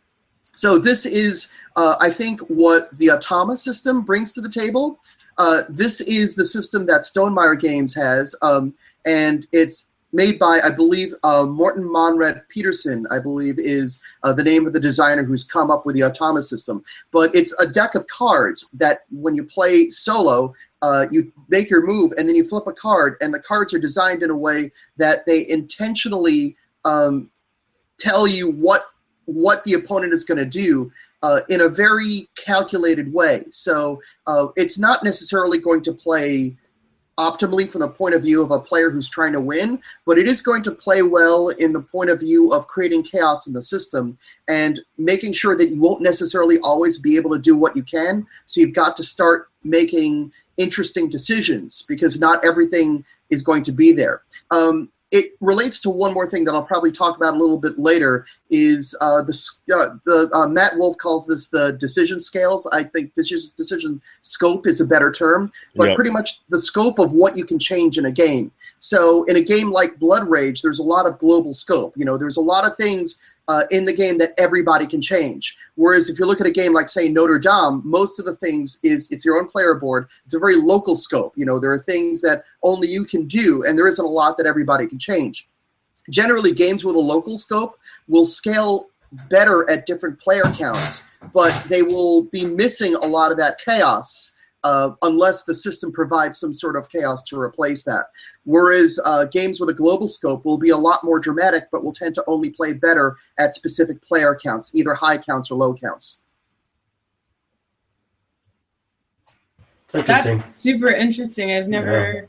So 0.57 0.79
this 0.79 1.07
is, 1.07 1.49
uh, 1.77 1.97
I 2.01 2.11
think, 2.11 2.41
what 2.43 2.97
the 2.99 3.09
Automa 3.09 3.57
system 3.57 4.03
brings 4.03 4.33
to 4.33 4.41
the 4.41 4.49
table. 4.49 5.01
Uh, 5.39 5.63
this 5.69 6.01
is 6.01 6.35
the 6.35 6.45
system 6.45 6.87
that 6.87 7.03
Stonemaier 7.03 7.59
Games 7.59 7.95
has, 7.95 8.37
um, 8.43 8.75
and 9.05 9.47
it's 9.53 9.89
made 10.15 10.39
by, 10.39 10.61
I 10.63 10.71
believe, 10.71 11.13
uh, 11.25 11.45
Morten 11.45 11.85
Monrad 11.85 12.49
Petersen, 12.49 13.07
I 13.11 13.19
believe, 13.19 13.59
is 13.59 14.01
uh, 14.23 14.33
the 14.33 14.45
name 14.45 14.65
of 14.67 14.73
the 14.73 14.81
designer 14.81 15.25
who's 15.25 15.45
come 15.45 15.71
up 15.71 15.85
with 15.85 15.97
the 15.97 16.03
Automa 16.03 16.43
system. 16.43 16.83
But 17.11 17.35
it's 17.35 17.53
a 17.61 17.67
deck 17.67 17.97
of 17.97 18.07
cards 18.07 18.71
that 18.75 19.01
when 19.11 19.35
you 19.35 19.45
play 19.45 19.89
solo, 19.89 20.55
uh, 20.83 21.07
you 21.11 21.33
make 21.49 21.69
your 21.69 21.85
move 21.85 22.13
and 22.17 22.29
then 22.29 22.37
you 22.37 22.45
flip 22.45 22.67
a 22.69 22.73
card, 22.73 23.17
and 23.21 23.35
the 23.35 23.41
cards 23.41 23.75
are 23.75 23.79
designed 23.79 24.23
in 24.23 24.31
a 24.31 24.37
way 24.37 24.71
that 24.97 25.27
they 25.27 25.49
intentionally 25.49 26.57
um, 26.85 27.29
tell 27.99 28.27
you 28.27 28.51
what 28.51 28.87
what 29.27 29.65
the 29.65 29.73
opponent 29.73 30.13
is 30.13 30.23
going 30.23 30.37
to 30.37 30.45
do 30.45 30.93
uh, 31.23 31.41
in 31.49 31.63
a 31.63 31.69
very 31.69 32.29
calculated 32.37 33.11
way. 33.11 33.43
So 33.51 34.01
uh, 34.27 34.49
it's 34.57 34.79
not 34.79 35.03
necessarily 35.03 35.59
going 35.59 35.81
to 35.85 35.95
play 35.95 36.55
optimally 37.19 37.71
from 37.71 37.81
the 37.81 37.89
point 37.89 38.15
of 38.15 38.23
view 38.23 38.43
of 38.43 38.51
a 38.51 38.59
player 38.59 38.91
who's 38.91 39.09
trying 39.09 39.33
to 39.33 39.41
win, 39.41 39.81
but 40.05 40.19
it 40.19 40.27
is 40.27 40.41
going 40.41 40.63
to 40.63 40.73
play 40.73 41.03
well 41.03 41.49
in 41.49 41.73
the 41.73 41.81
point 41.81 42.11
of 42.11 42.21
view 42.21 42.53
of 42.53 42.67
creating 42.67 43.03
chaos 43.03 43.47
in 43.47 43.53
the 43.53 43.63
system 43.63 44.19
and 44.49 44.81
making 44.99 45.33
sure 45.33 45.57
that 45.57 45.71
you 45.71 45.81
won't 45.81 46.03
necessarily 46.03 46.59
always 46.61 46.99
be 46.99 47.17
able 47.17 47.31
to 47.31 47.39
do 47.39 47.57
what 47.57 47.77
you 47.77 47.83
can. 47.83 48.27
So 48.47 48.61
you've 48.61 48.75
got 48.75 48.97
to 48.97 49.05
start 49.05 49.49
making 49.63 50.33
interesting 50.57 51.09
decisions 51.09 51.85
because 51.89 52.19
not 52.19 52.45
everything 52.45 53.05
is 53.31 53.43
going 53.43 53.63
to 53.65 53.73
be 53.73 53.93
there. 53.93 54.23
Um, 54.51 54.91
it 55.15 55.37
relates 55.41 55.81
to 55.81 55.91
one 55.91 56.13
more 56.13 56.29
thing 56.29 56.43
that 56.45 56.55
I'll 56.55 56.65
probably 56.65 56.91
talk 56.91 57.17
about 57.17 57.35
a 57.35 57.39
little 57.39 57.57
bit 57.57 57.79
later. 57.79 58.27
Is 58.51 58.97
uh, 59.01 59.23
the 59.23 59.33
uh, 59.73 59.91
the 60.05 60.29
uh, 60.35 60.49
Matt 60.49 60.77
Wolf 60.77 60.97
calls 60.99 61.25
this 61.25 61.49
the 61.49 61.73
decision 61.79 62.19
scales. 62.19 62.67
I 62.73 62.83
think 62.83 63.15
decision 63.15 63.49
decision 63.57 64.03
scope 64.23 64.67
is 64.67 64.81
a 64.81 64.87
better 64.87 65.13
term, 65.13 65.53
but 65.77 65.87
Yep. 65.89 65.97
pretty 65.97 66.11
much 66.11 66.43
the 66.49 66.59
scope 66.59 66.99
of 66.99 67.13
what 67.13 67.37
you 67.37 67.45
can 67.45 67.61
change 67.61 67.97
in 67.97 68.07
a 68.07 68.11
game. 68.11 68.51
So 68.81 69.23
in 69.25 69.37
a 69.37 69.41
game 69.41 69.71
like 69.71 70.01
Blood 70.01 70.29
Rage, 70.29 70.63
there's 70.63 70.81
a 70.81 70.83
lot 70.83 71.07
of 71.07 71.17
global 71.19 71.55
scope. 71.55 71.95
You 71.97 72.05
know, 72.05 72.17
there's 72.19 72.37
a 72.37 72.41
lot 72.41 72.67
of 72.67 72.77
things 72.77 73.19
uh, 73.49 73.65
in 73.71 73.85
the 73.85 73.93
game 73.93 74.19
that 74.19 74.33
everybody 74.39 74.87
can 74.87 75.03
change. 75.03 75.57
Whereas 75.75 76.09
if 76.09 76.19
you 76.19 76.27
look 76.27 76.41
at 76.41 76.47
a 76.47 76.51
game 76.51 76.73
like 76.73 76.89
say 76.89 77.09
Notre 77.09 77.39
Dame, 77.39 77.83
most 77.85 78.19
of 78.19 78.25
the 78.25 78.37
things 78.37 78.79
is 78.83 79.11
it's 79.11 79.25
your 79.25 79.39
own 79.39 79.49
player 79.49 79.75
board. 79.75 80.09
It's 80.25 80.35
a 80.35 80.39
very 80.39 80.57
local 80.57 80.97
scope. 80.97 81.35
You 81.37 81.45
know, 81.45 81.59
there 81.59 81.73
are 81.73 81.79
things 81.79 82.21
that 82.23 82.45
only 82.63 82.89
you 82.89 83.05
can 83.05 83.27
do, 83.27 83.65
and 83.65 83.79
there 83.79 83.89
isn't 83.89 84.05
a 84.05 84.09
lot 84.09 84.37
that 84.39 84.47
everybody 84.47 84.87
can 84.87 84.99
change. 84.99 85.49
Generally, 86.11 86.53
games 86.53 86.85
with 86.85 86.97
a 86.97 87.01
local 87.01 87.39
scope 87.39 87.79
will 88.09 88.25
scale 88.25 88.89
better 89.31 89.69
at 89.71 89.87
different 89.87 90.19
player 90.19 90.45
counts, 90.57 91.03
but 91.33 91.65
they 91.69 91.83
will 91.83 92.25
be 92.25 92.45
missing 92.45 92.95
a 92.95 93.07
lot 93.07 93.31
of 93.31 93.39
that 93.39 93.59
chaos. 93.59 94.34
Uh, 94.65 94.95
unless 95.03 95.43
the 95.43 95.55
system 95.55 95.93
provides 95.93 96.41
some 96.41 96.51
sort 96.53 96.75
of 96.75 96.89
chaos 96.89 97.23
to 97.23 97.39
replace 97.39 97.85
that. 97.85 98.07
Whereas 98.45 98.99
uh, 99.05 99.27
games 99.27 99.61
with 99.61 99.69
a 99.69 99.75
global 99.75 100.09
scope 100.09 100.47
will 100.47 100.57
be 100.57 100.71
a 100.71 100.77
lot 100.77 101.05
more 101.05 101.21
dramatic, 101.21 101.65
but 101.71 101.85
will 101.85 101.93
tend 101.93 102.15
to 102.15 102.25
only 102.27 102.49
play 102.49 102.73
better 102.73 103.15
at 103.39 103.53
specific 103.53 104.01
player 104.01 104.35
counts, 104.35 104.75
either 104.75 104.95
high 104.95 105.19
counts 105.19 105.51
or 105.51 105.57
low 105.57 105.75
counts. 105.75 106.23
It's 109.85 109.95
interesting. 109.95 110.39
That's 110.39 110.55
super 110.55 110.89
interesting. 110.89 111.53
I've 111.53 111.69
never 111.69 112.27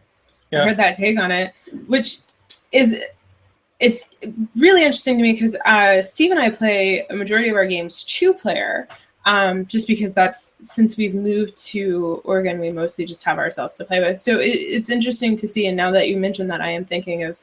Yeah. 0.52 0.66
heard 0.66 0.76
that 0.76 0.98
take 0.98 1.18
on 1.18 1.32
it, 1.32 1.54
which 1.88 2.20
is 2.74 3.00
it's 3.80 4.10
really 4.58 4.84
interesting 4.84 5.18
to 5.18 5.24
me 5.24 5.32
because 5.32 5.56
uh, 5.66 6.02
Steve 6.02 6.32
and 6.32 6.40
I 6.40 6.50
play 6.50 7.06
a 7.10 7.16
majority 7.16 7.48
of 7.48 7.56
our 7.56 7.66
games 7.66 8.04
two 8.04 8.34
player. 8.34 8.90
Um, 9.26 9.66
just 9.66 9.88
because 9.88 10.14
that's 10.14 10.56
since 10.62 10.98
we've 10.98 11.16
moved 11.16 11.58
to 11.68 12.22
Oregon, 12.26 12.60
we 12.60 12.72
mostly 12.72 13.06
just 13.06 13.24
have 13.24 13.40
ourselves 13.40 13.74
to 13.76 13.86
play 13.86 14.00
with. 14.00 14.22
So 14.22 14.40
it, 14.40 14.50
it's 14.50 14.92
interesting 14.92 15.36
to 15.38 15.48
see. 15.48 15.66
And 15.66 15.76
now 15.76 15.90
that 15.92 16.10
you 16.10 16.18
mentioned 16.18 16.50
that, 16.52 16.62
I 16.62 16.70
am 16.70 16.86
thinking 16.86 17.24
of, 17.24 17.38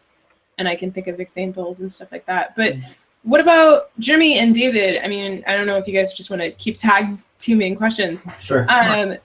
and 0.59 0.69
I 0.69 0.77
can 0.77 0.93
think 0.93 1.09
of 1.09 1.19
examples 1.19 1.81
and 1.81 1.93
stuff 1.93 2.13
like 2.13 2.25
that. 2.27 2.55
But 2.55 2.77
what 3.25 3.41
about 3.41 3.91
Jeremy 3.99 4.39
and 4.39 4.55
David? 4.55 5.03
I 5.03 5.09
mean, 5.09 5.43
I 5.47 5.57
don't 5.57 5.67
know 5.67 5.77
if 5.77 5.89
you 5.89 5.95
guys 5.95 6.15
just 6.15 6.31
want 6.31 6.41
to 6.43 6.53
keep 6.53 6.77
tag 6.77 7.19
teaming 7.41 7.75
questions. 7.75 8.21
Sure. 8.39 8.65
Um, 8.71 9.17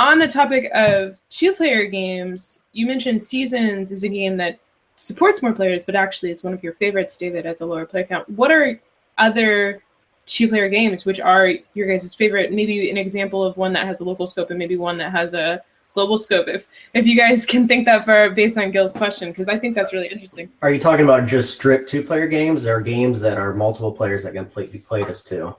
on 0.00 0.18
the 0.18 0.26
topic 0.26 0.70
of 0.74 1.16
two 1.28 1.52
player 1.52 1.86
games, 1.86 2.58
you 2.72 2.86
mentioned 2.86 3.22
Seasons 3.22 3.92
is 3.92 4.02
a 4.02 4.08
game 4.08 4.36
that 4.38 4.58
supports 4.96 5.42
more 5.42 5.52
players, 5.52 5.82
but 5.84 5.94
actually 5.94 6.30
is 6.30 6.42
one 6.42 6.54
of 6.54 6.62
your 6.62 6.72
favorites, 6.74 7.16
David, 7.16 7.46
as 7.46 7.60
a 7.60 7.66
lower 7.66 7.86
player 7.86 8.04
count. 8.04 8.28
What 8.30 8.50
are 8.50 8.80
other 9.18 9.82
two 10.30 10.48
player 10.48 10.68
games 10.68 11.04
which 11.04 11.20
are 11.20 11.52
your 11.74 11.86
guys' 11.86 12.14
favorite? 12.14 12.52
Maybe 12.52 12.90
an 12.90 12.96
example 12.96 13.42
of 13.42 13.56
one 13.56 13.72
that 13.74 13.86
has 13.86 14.00
a 14.00 14.04
local 14.04 14.26
scope 14.26 14.50
and 14.50 14.58
maybe 14.58 14.76
one 14.76 14.98
that 14.98 15.12
has 15.12 15.34
a 15.34 15.62
global 15.92 16.16
scope 16.16 16.46
if 16.46 16.66
if 16.94 17.04
you 17.06 17.16
guys 17.16 17.44
can 17.52 17.66
think 17.66 17.84
that 17.86 18.06
far 18.06 18.30
based 18.30 18.56
on 18.56 18.70
Gil's 18.70 18.92
question 18.92 19.30
because 19.30 19.48
I 19.48 19.58
think 19.58 19.74
that's 19.74 19.92
really 19.92 20.08
interesting. 20.08 20.48
Are 20.62 20.70
you 20.70 20.78
talking 20.78 21.04
about 21.04 21.26
just 21.26 21.54
strict 21.54 21.88
two-player 21.88 22.28
games, 22.28 22.66
or 22.66 22.80
games 22.80 23.20
that 23.20 23.38
are 23.38 23.52
multiple 23.54 23.92
players 23.92 24.24
that 24.24 24.34
can 24.34 24.46
play, 24.46 24.66
be 24.66 24.78
played 24.78 25.08
as 25.08 25.22
two? 25.22 25.54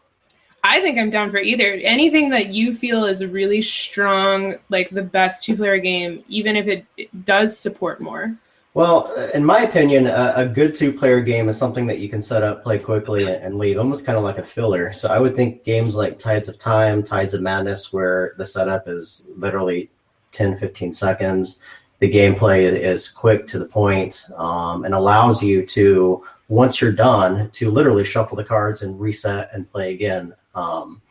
I 0.63 0.79
think 0.81 0.99
I'm 0.99 1.09
down 1.09 1.31
for 1.31 1.39
either. 1.39 1.73
Anything 1.73 2.29
that 2.29 2.47
you 2.47 2.75
feel 2.75 3.05
is 3.05 3.25
really 3.25 3.63
strong, 3.63 4.55
like 4.69 4.91
the 4.91 5.01
best 5.01 5.43
two 5.43 5.55
player 5.55 5.79
game, 5.79 6.23
even 6.27 6.55
if 6.55 6.67
it, 6.67 6.85
it 6.97 7.25
does 7.25 7.57
support 7.57 7.99
more. 7.99 8.35
Well, 8.73 9.13
in 9.33 9.43
my 9.43 9.63
opinion, 9.63 10.07
a, 10.07 10.33
a 10.37 10.45
good 10.45 10.75
two-player 10.75 11.21
game 11.21 11.49
is 11.49 11.57
something 11.57 11.85
that 11.87 11.99
you 11.99 12.07
can 12.07 12.21
set 12.21 12.41
up, 12.41 12.63
play 12.63 12.79
quickly, 12.79 13.25
and, 13.25 13.43
and 13.43 13.57
leave, 13.57 13.77
almost 13.77 14.05
kind 14.05 14.17
of 14.17 14.23
like 14.23 14.37
a 14.37 14.43
filler. 14.43 14.93
So 14.93 15.09
I 15.09 15.19
would 15.19 15.35
think 15.35 15.65
games 15.65 15.93
like 15.93 16.17
Tides 16.17 16.47
of 16.47 16.57
Time, 16.57 17.03
Tides 17.03 17.33
of 17.33 17.41
Madness, 17.41 17.91
where 17.91 18.33
the 18.37 18.45
setup 18.45 18.87
is 18.87 19.29
literally 19.35 19.89
10, 20.31 20.57
15 20.57 20.93
seconds, 20.93 21.59
The 21.99 22.11
gameplay 22.11 22.71
is 22.71 23.09
quick 23.09 23.45
to 23.47 23.59
the 23.59 23.65
point 23.65 24.25
um, 24.37 24.85
and 24.85 24.93
allows 24.93 25.43
you 25.43 25.65
to, 25.67 26.23
once 26.47 26.81
you're 26.81 26.91
done, 26.91 27.49
to 27.51 27.69
literally 27.69 28.05
shuffle 28.05 28.37
the 28.37 28.43
cards 28.43 28.81
and 28.81 28.99
reset 28.99 29.49
and 29.53 29.69
play 29.71 29.93
again. 29.93 30.33
Um, 30.55 31.01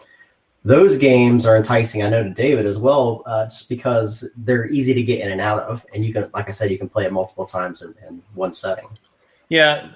those 0.64 0.98
games 0.98 1.46
are 1.46 1.56
enticing, 1.56 2.02
I 2.02 2.10
know, 2.10 2.22
to 2.22 2.30
David 2.30 2.66
as 2.66 2.78
well, 2.78 3.22
uh, 3.24 3.46
just 3.46 3.68
because 3.68 4.30
they're 4.36 4.68
easy 4.68 4.92
to 4.92 5.02
get 5.02 5.20
in 5.20 5.32
and 5.32 5.40
out 5.40 5.62
of, 5.62 5.86
and 5.94 6.04
you 6.04 6.12
can, 6.12 6.30
like 6.34 6.48
I 6.48 6.50
said, 6.50 6.70
you 6.70 6.78
can 6.78 6.88
play 6.88 7.06
it 7.06 7.12
multiple 7.12 7.46
times 7.46 7.82
in, 7.82 7.94
in 8.06 8.22
one 8.34 8.52
setting. 8.52 8.86
Yeah, 9.48 9.88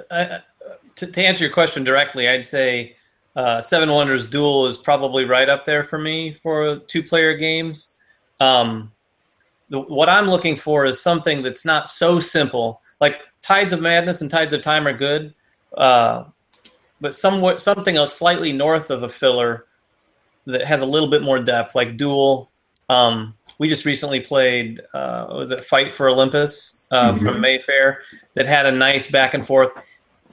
to, 0.96 1.06
to 1.06 1.24
answer 1.24 1.44
your 1.44 1.52
question 1.52 1.84
directly, 1.84 2.28
I'd 2.28 2.44
say 2.44 2.96
uh, 3.36 3.60
Seven 3.60 3.90
Wonders 3.90 4.24
Duel 4.24 4.66
is 4.66 4.78
probably 4.78 5.26
right 5.26 5.48
up 5.48 5.66
there 5.66 5.84
for 5.84 5.98
me 5.98 6.32
for 6.32 6.78
two-player 6.78 7.34
games. 7.34 7.96
Um, 8.40 8.90
the, 9.68 9.80
what 9.80 10.08
I'm 10.08 10.26
looking 10.26 10.56
for 10.56 10.86
is 10.86 11.00
something 11.00 11.42
that's 11.42 11.64
not 11.64 11.88
so 11.88 12.20
simple. 12.20 12.80
Like 13.00 13.22
Tides 13.42 13.72
of 13.72 13.82
Madness 13.82 14.22
and 14.22 14.30
Tides 14.30 14.54
of 14.54 14.62
Time 14.62 14.86
are 14.86 14.96
good, 14.96 15.34
uh, 15.76 16.24
but 17.00 17.12
somewhat 17.12 17.60
something 17.60 17.96
slightly 18.06 18.52
north 18.52 18.90
of 18.90 19.02
a 19.02 19.08
filler 19.08 19.66
that 20.46 20.64
has 20.64 20.82
a 20.82 20.86
little 20.86 21.08
bit 21.10 21.22
more 21.22 21.42
depth, 21.42 21.74
like 21.74 21.96
Duel. 21.96 22.50
Um, 22.88 23.34
we 23.58 23.68
just 23.68 23.84
recently 23.84 24.20
played, 24.20 24.80
uh, 24.92 25.26
was 25.30 25.50
it 25.50 25.64
Fight 25.64 25.92
for 25.92 26.08
Olympus 26.08 26.84
uh, 26.90 27.12
mm-hmm. 27.12 27.24
from 27.24 27.40
Mayfair, 27.40 28.02
that 28.34 28.46
had 28.46 28.66
a 28.66 28.72
nice 28.72 29.10
back 29.10 29.34
and 29.34 29.46
forth. 29.46 29.70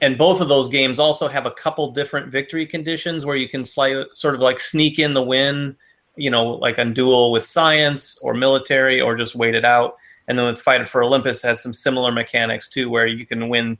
And 0.00 0.18
both 0.18 0.40
of 0.40 0.48
those 0.48 0.68
games 0.68 0.98
also 0.98 1.28
have 1.28 1.46
a 1.46 1.50
couple 1.52 1.92
different 1.92 2.32
victory 2.32 2.66
conditions 2.66 3.24
where 3.24 3.36
you 3.36 3.48
can 3.48 3.64
slight, 3.64 4.04
sort 4.14 4.34
of 4.34 4.40
like 4.40 4.58
sneak 4.58 4.98
in 4.98 5.14
the 5.14 5.22
win, 5.22 5.76
you 6.16 6.30
know, 6.30 6.50
like 6.54 6.78
on 6.78 6.92
Duel 6.92 7.30
with 7.30 7.44
science 7.44 8.20
or 8.22 8.34
military 8.34 9.00
or 9.00 9.16
just 9.16 9.36
wait 9.36 9.54
it 9.54 9.64
out. 9.64 9.96
And 10.26 10.36
then 10.36 10.46
with 10.46 10.60
Fight 10.60 10.88
for 10.88 11.04
Olympus 11.04 11.42
has 11.42 11.62
some 11.62 11.72
similar 11.72 12.10
mechanics 12.10 12.68
too, 12.68 12.90
where 12.90 13.06
you 13.06 13.24
can 13.24 13.48
win, 13.48 13.78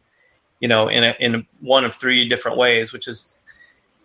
you 0.60 0.68
know, 0.68 0.88
in 0.88 1.02
a, 1.02 1.16
in 1.18 1.44
one 1.60 1.84
of 1.84 1.92
three 1.94 2.28
different 2.28 2.56
ways, 2.56 2.92
which 2.92 3.08
is 3.08 3.36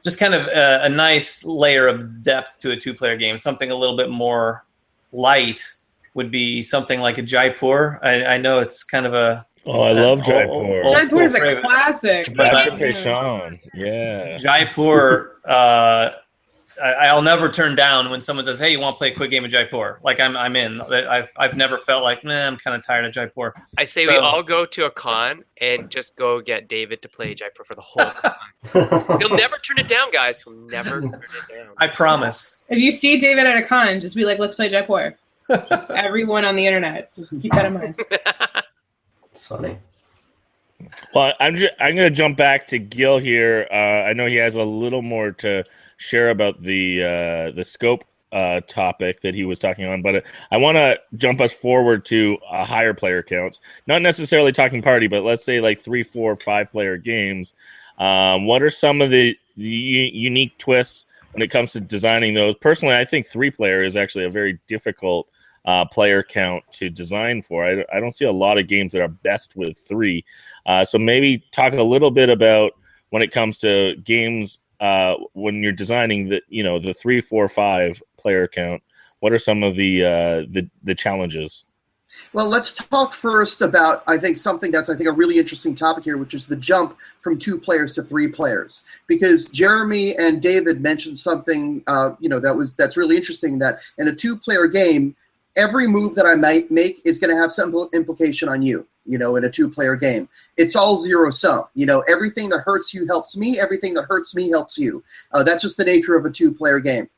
just 0.04 0.20
kind 0.20 0.34
of 0.34 0.48
a, 0.48 0.82
a 0.84 0.90
nice 0.90 1.44
layer 1.44 1.88
of 1.88 2.22
depth 2.24 2.58
to 2.60 2.72
a 2.72 2.76
two-player 2.76 3.18
game. 3.18 3.38
Something 3.38 3.72
a 3.72 3.76
little 3.76 3.98
bit 3.98 4.10
more 4.10 4.66
light 5.12 5.64
would 6.14 6.32
be 6.32 6.62
something 6.62 7.00
like 7.00 7.18
a 7.18 7.22
Jaipur. 7.22 8.00
I, 8.04 8.26
I 8.26 8.38
know 8.38 8.60
it's 8.60 8.84
kind 8.84 9.06
of 9.06 9.14
a 9.14 9.46
Oh, 9.70 9.82
I 9.82 9.92
love 9.92 10.24
Jaipur. 10.24 10.82
Jaipur 10.84 11.24
is 11.24 11.36
a 11.36 11.60
classic. 11.60 12.26
Sebastien 12.26 12.78
Pauchon. 12.78 13.60
Yeah. 13.74 14.38
Jaipur. 14.38 15.42
Uh, 15.44 16.12
I, 16.84 17.14
will 17.14 17.22
never 17.22 17.50
turn 17.50 17.76
down 17.76 18.10
when 18.10 18.22
someone 18.22 18.46
says, 18.46 18.60
"Hey, 18.60 18.72
you 18.72 18.80
want 18.80 18.96
to 18.96 18.98
play 18.98 19.12
a 19.12 19.16
quick 19.16 19.30
game 19.30 19.44
of 19.44 19.52
Jaipur?" 19.52 20.00
Like 20.04 20.20
I'm, 20.20 20.38
I'm 20.38 20.56
in. 20.56 20.82
I've, 20.82 21.30
I've 21.38 21.56
never 21.56 21.78
felt 21.78 22.04
like, 22.04 22.24
man, 22.24 22.54
I'm 22.54 22.58
kind 22.58 22.76
of 22.76 22.86
tired 22.86 23.06
of 23.06 23.14
Jaipur. 23.14 23.54
I 23.78 23.84
say 23.84 24.06
so, 24.06 24.12
we 24.12 24.18
all 24.18 24.44
go 24.44 24.66
to 24.66 24.86
a 24.86 24.92
con 24.92 25.44
and 25.62 25.90
just 25.90 26.16
go 26.16 26.42
get 26.42 26.68
David 26.68 27.02
to 27.02 27.10
play 27.10 27.34
Jaipur 27.34 27.64
for 27.64 27.76
the 27.76 27.82
whole 27.82 28.12
con. 28.12 29.20
He'll 29.20 29.36
never 29.36 29.58
turn 29.58 29.80
it 29.80 29.88
down, 29.88 30.12
guys. 30.12 30.42
He'll 30.42 30.54
never 30.54 31.02
turn 31.02 31.14
it 31.14 31.54
down. 31.54 31.74
I 31.78 31.88
promise. 31.88 32.58
If 32.70 32.78
you 32.78 32.92
see 32.92 33.20
David 33.20 33.46
at 33.46 33.58
a 33.58 33.64
con, 33.64 34.00
just 34.00 34.16
be 34.16 34.26
like, 34.26 34.40
"Let's 34.40 34.56
play 34.56 34.70
Jaipur." 34.70 35.18
Everyone 35.90 36.46
on 36.46 36.56
the 36.56 36.66
internet, 36.66 37.16
just 37.16 37.42
keep 37.42 37.54
that 37.54 37.66
in 37.66 37.74
mind. 37.74 38.00
It's 39.32 39.46
funny. 39.46 39.78
Well, 41.14 41.32
I'm 41.40 41.56
ju- 41.56 41.70
I'm 41.80 41.96
going 41.96 42.12
to 42.12 42.16
jump 42.16 42.38
back 42.38 42.66
to 42.70 42.80
Gil 42.80 43.20
here. 43.20 43.68
Uh, 43.72 43.76
I 44.10 44.14
know 44.14 44.26
he 44.26 44.38
has 44.38 44.56
a 44.56 44.64
little 44.64 45.04
more 45.04 45.32
to 45.34 45.64
share 45.98 46.30
about 46.30 46.62
the 46.62 47.04
uh, 47.04 47.52
the 47.52 47.64
scope 47.64 48.04
uh, 48.32 48.62
topic 48.62 49.22
that 49.22 49.34
he 49.34 49.46
was 49.46 49.60
talking 49.60 49.86
on, 49.86 50.02
but 50.02 50.24
I 50.52 50.58
want 50.58 50.78
to 50.78 51.00
jump 51.16 51.42
us 51.42 51.54
forward 51.54 52.06
to 52.06 52.38
a 52.52 52.66
higher 52.66 52.94
player 52.94 53.24
counts. 53.24 53.60
Not 53.88 54.02
necessarily 54.02 54.52
talking 54.52 54.82
party, 54.82 55.08
but 55.08 55.24
let's 55.24 55.46
say 55.46 55.60
like 55.62 55.80
three, 55.80 56.04
four, 56.04 56.36
five 56.36 56.72
player 56.72 56.98
games. 56.98 57.54
Um, 57.98 58.46
what 58.46 58.62
are 58.62 58.70
some 58.70 59.02
of 59.02 59.10
the 59.10 59.36
u- 59.56 60.12
unique 60.14 60.58
twists 60.58 61.08
when 61.32 61.42
it 61.42 61.52
comes 61.52 61.74
to 61.74 61.80
designing 61.80 62.34
those? 62.34 62.56
Personally, 62.56 62.96
I 62.96 63.06
think 63.06 63.26
three 63.26 63.52
player 63.52 63.84
is 63.84 63.96
actually 63.96 64.26
a 64.26 64.30
very 64.30 64.60
difficult 64.68 65.28
uh, 65.66 65.86
player 65.86 66.24
count 66.24 66.64
to 66.72 66.90
design 66.90 67.42
for. 67.42 67.66
I, 67.66 67.84
I, 67.94 68.00
don't 68.00 68.16
see 68.16 68.24
a 68.24 68.32
lot 68.32 68.58
of 68.58 68.68
games 68.68 68.94
that 68.94 69.02
are 69.02 69.10
best 69.10 69.58
with 69.58 69.78
three. 69.78 70.24
Uh, 70.66 70.86
so 70.86 70.98
maybe 70.98 71.44
talk 71.52 71.74
a 71.74 71.84
little 71.84 72.10
bit 72.10 72.30
about 72.30 72.72
when 73.10 73.22
it 73.22 73.34
comes 73.34 73.58
to 73.58 73.96
games 73.98 74.60
uh, 74.80 75.16
when 75.34 75.64
you're 75.64 75.72
designing 75.72 76.30
the 76.30 76.42
you 76.48 76.64
know 76.64 76.80
the 76.80 76.94
three, 76.94 77.22
four, 77.22 77.48
five 77.48 78.02
player 78.18 78.48
count. 78.48 78.82
What 79.20 79.34
are 79.34 79.40
some 79.40 79.64
of 79.64 79.76
the 79.76 80.04
uh, 80.04 80.46
the 80.50 80.70
the 80.84 80.96
challenges? 80.96 81.64
Well, 82.34 82.48
let's 82.48 82.74
talk 82.74 83.14
first 83.14 83.62
about 83.62 84.04
I 84.08 84.18
think 84.18 84.38
something 84.38 84.72
that's 84.72 84.90
I 84.90 84.96
think 84.96 85.10
a 85.10 85.14
really 85.14 85.38
interesting 85.38 85.76
topic 85.76 86.04
here, 86.04 86.18
which 86.18 86.34
is 86.34 86.48
the 86.48 86.56
jump 86.56 86.98
from 87.20 87.38
two 87.38 87.60
players 87.60 87.94
to 87.96 88.04
three 88.04 88.28
players. 88.28 88.86
Because 89.08 89.48
Jeremy 89.48 90.16
and 90.16 90.42
David 90.42 90.82
mentioned 90.82 91.18
something, 91.18 91.84
uh, 91.88 92.12
you 92.20 92.30
know, 92.30 92.40
that 92.40 92.56
was 92.56 92.76
that's 92.76 92.98
really 92.98 93.18
interesting. 93.18 93.60
That 93.60 93.80
in 93.98 94.08
a 94.08 94.16
two-player 94.16 94.68
game, 94.68 95.16
every 95.56 95.88
move 95.88 96.16
that 96.16 96.26
I 96.26 96.36
might 96.36 96.72
make 96.72 97.02
is 97.06 97.18
going 97.18 97.36
to 97.36 97.42
have 97.42 97.52
some 97.52 97.90
implication 97.94 98.50
on 98.50 98.62
you, 98.62 98.88
you 99.08 99.18
know, 99.18 99.36
in 99.36 99.46
a 99.46 99.50
two 99.50 99.70
player 99.70 99.96
game. 99.96 100.30
It's 100.58 100.76
all 100.76 100.98
zero 100.98 101.32
sum. 101.32 101.66
You 101.74 101.86
know, 101.86 102.04
everything 102.10 102.50
that 102.50 102.60
hurts 102.60 102.94
you 102.94 103.08
helps 103.08 103.38
me, 103.38 103.60
everything 103.60 103.94
that 103.96 104.06
hurts 104.06 104.36
me 104.36 104.50
helps 104.50 104.78
you. 104.78 105.04
Uh, 105.32 105.44
that's 105.44 105.64
just 105.64 105.78
the 105.78 105.86
nature 105.86 106.16
of 106.16 106.26
a 106.26 106.30
two 106.30 106.52
player 106.54 106.80
game. 106.80 107.10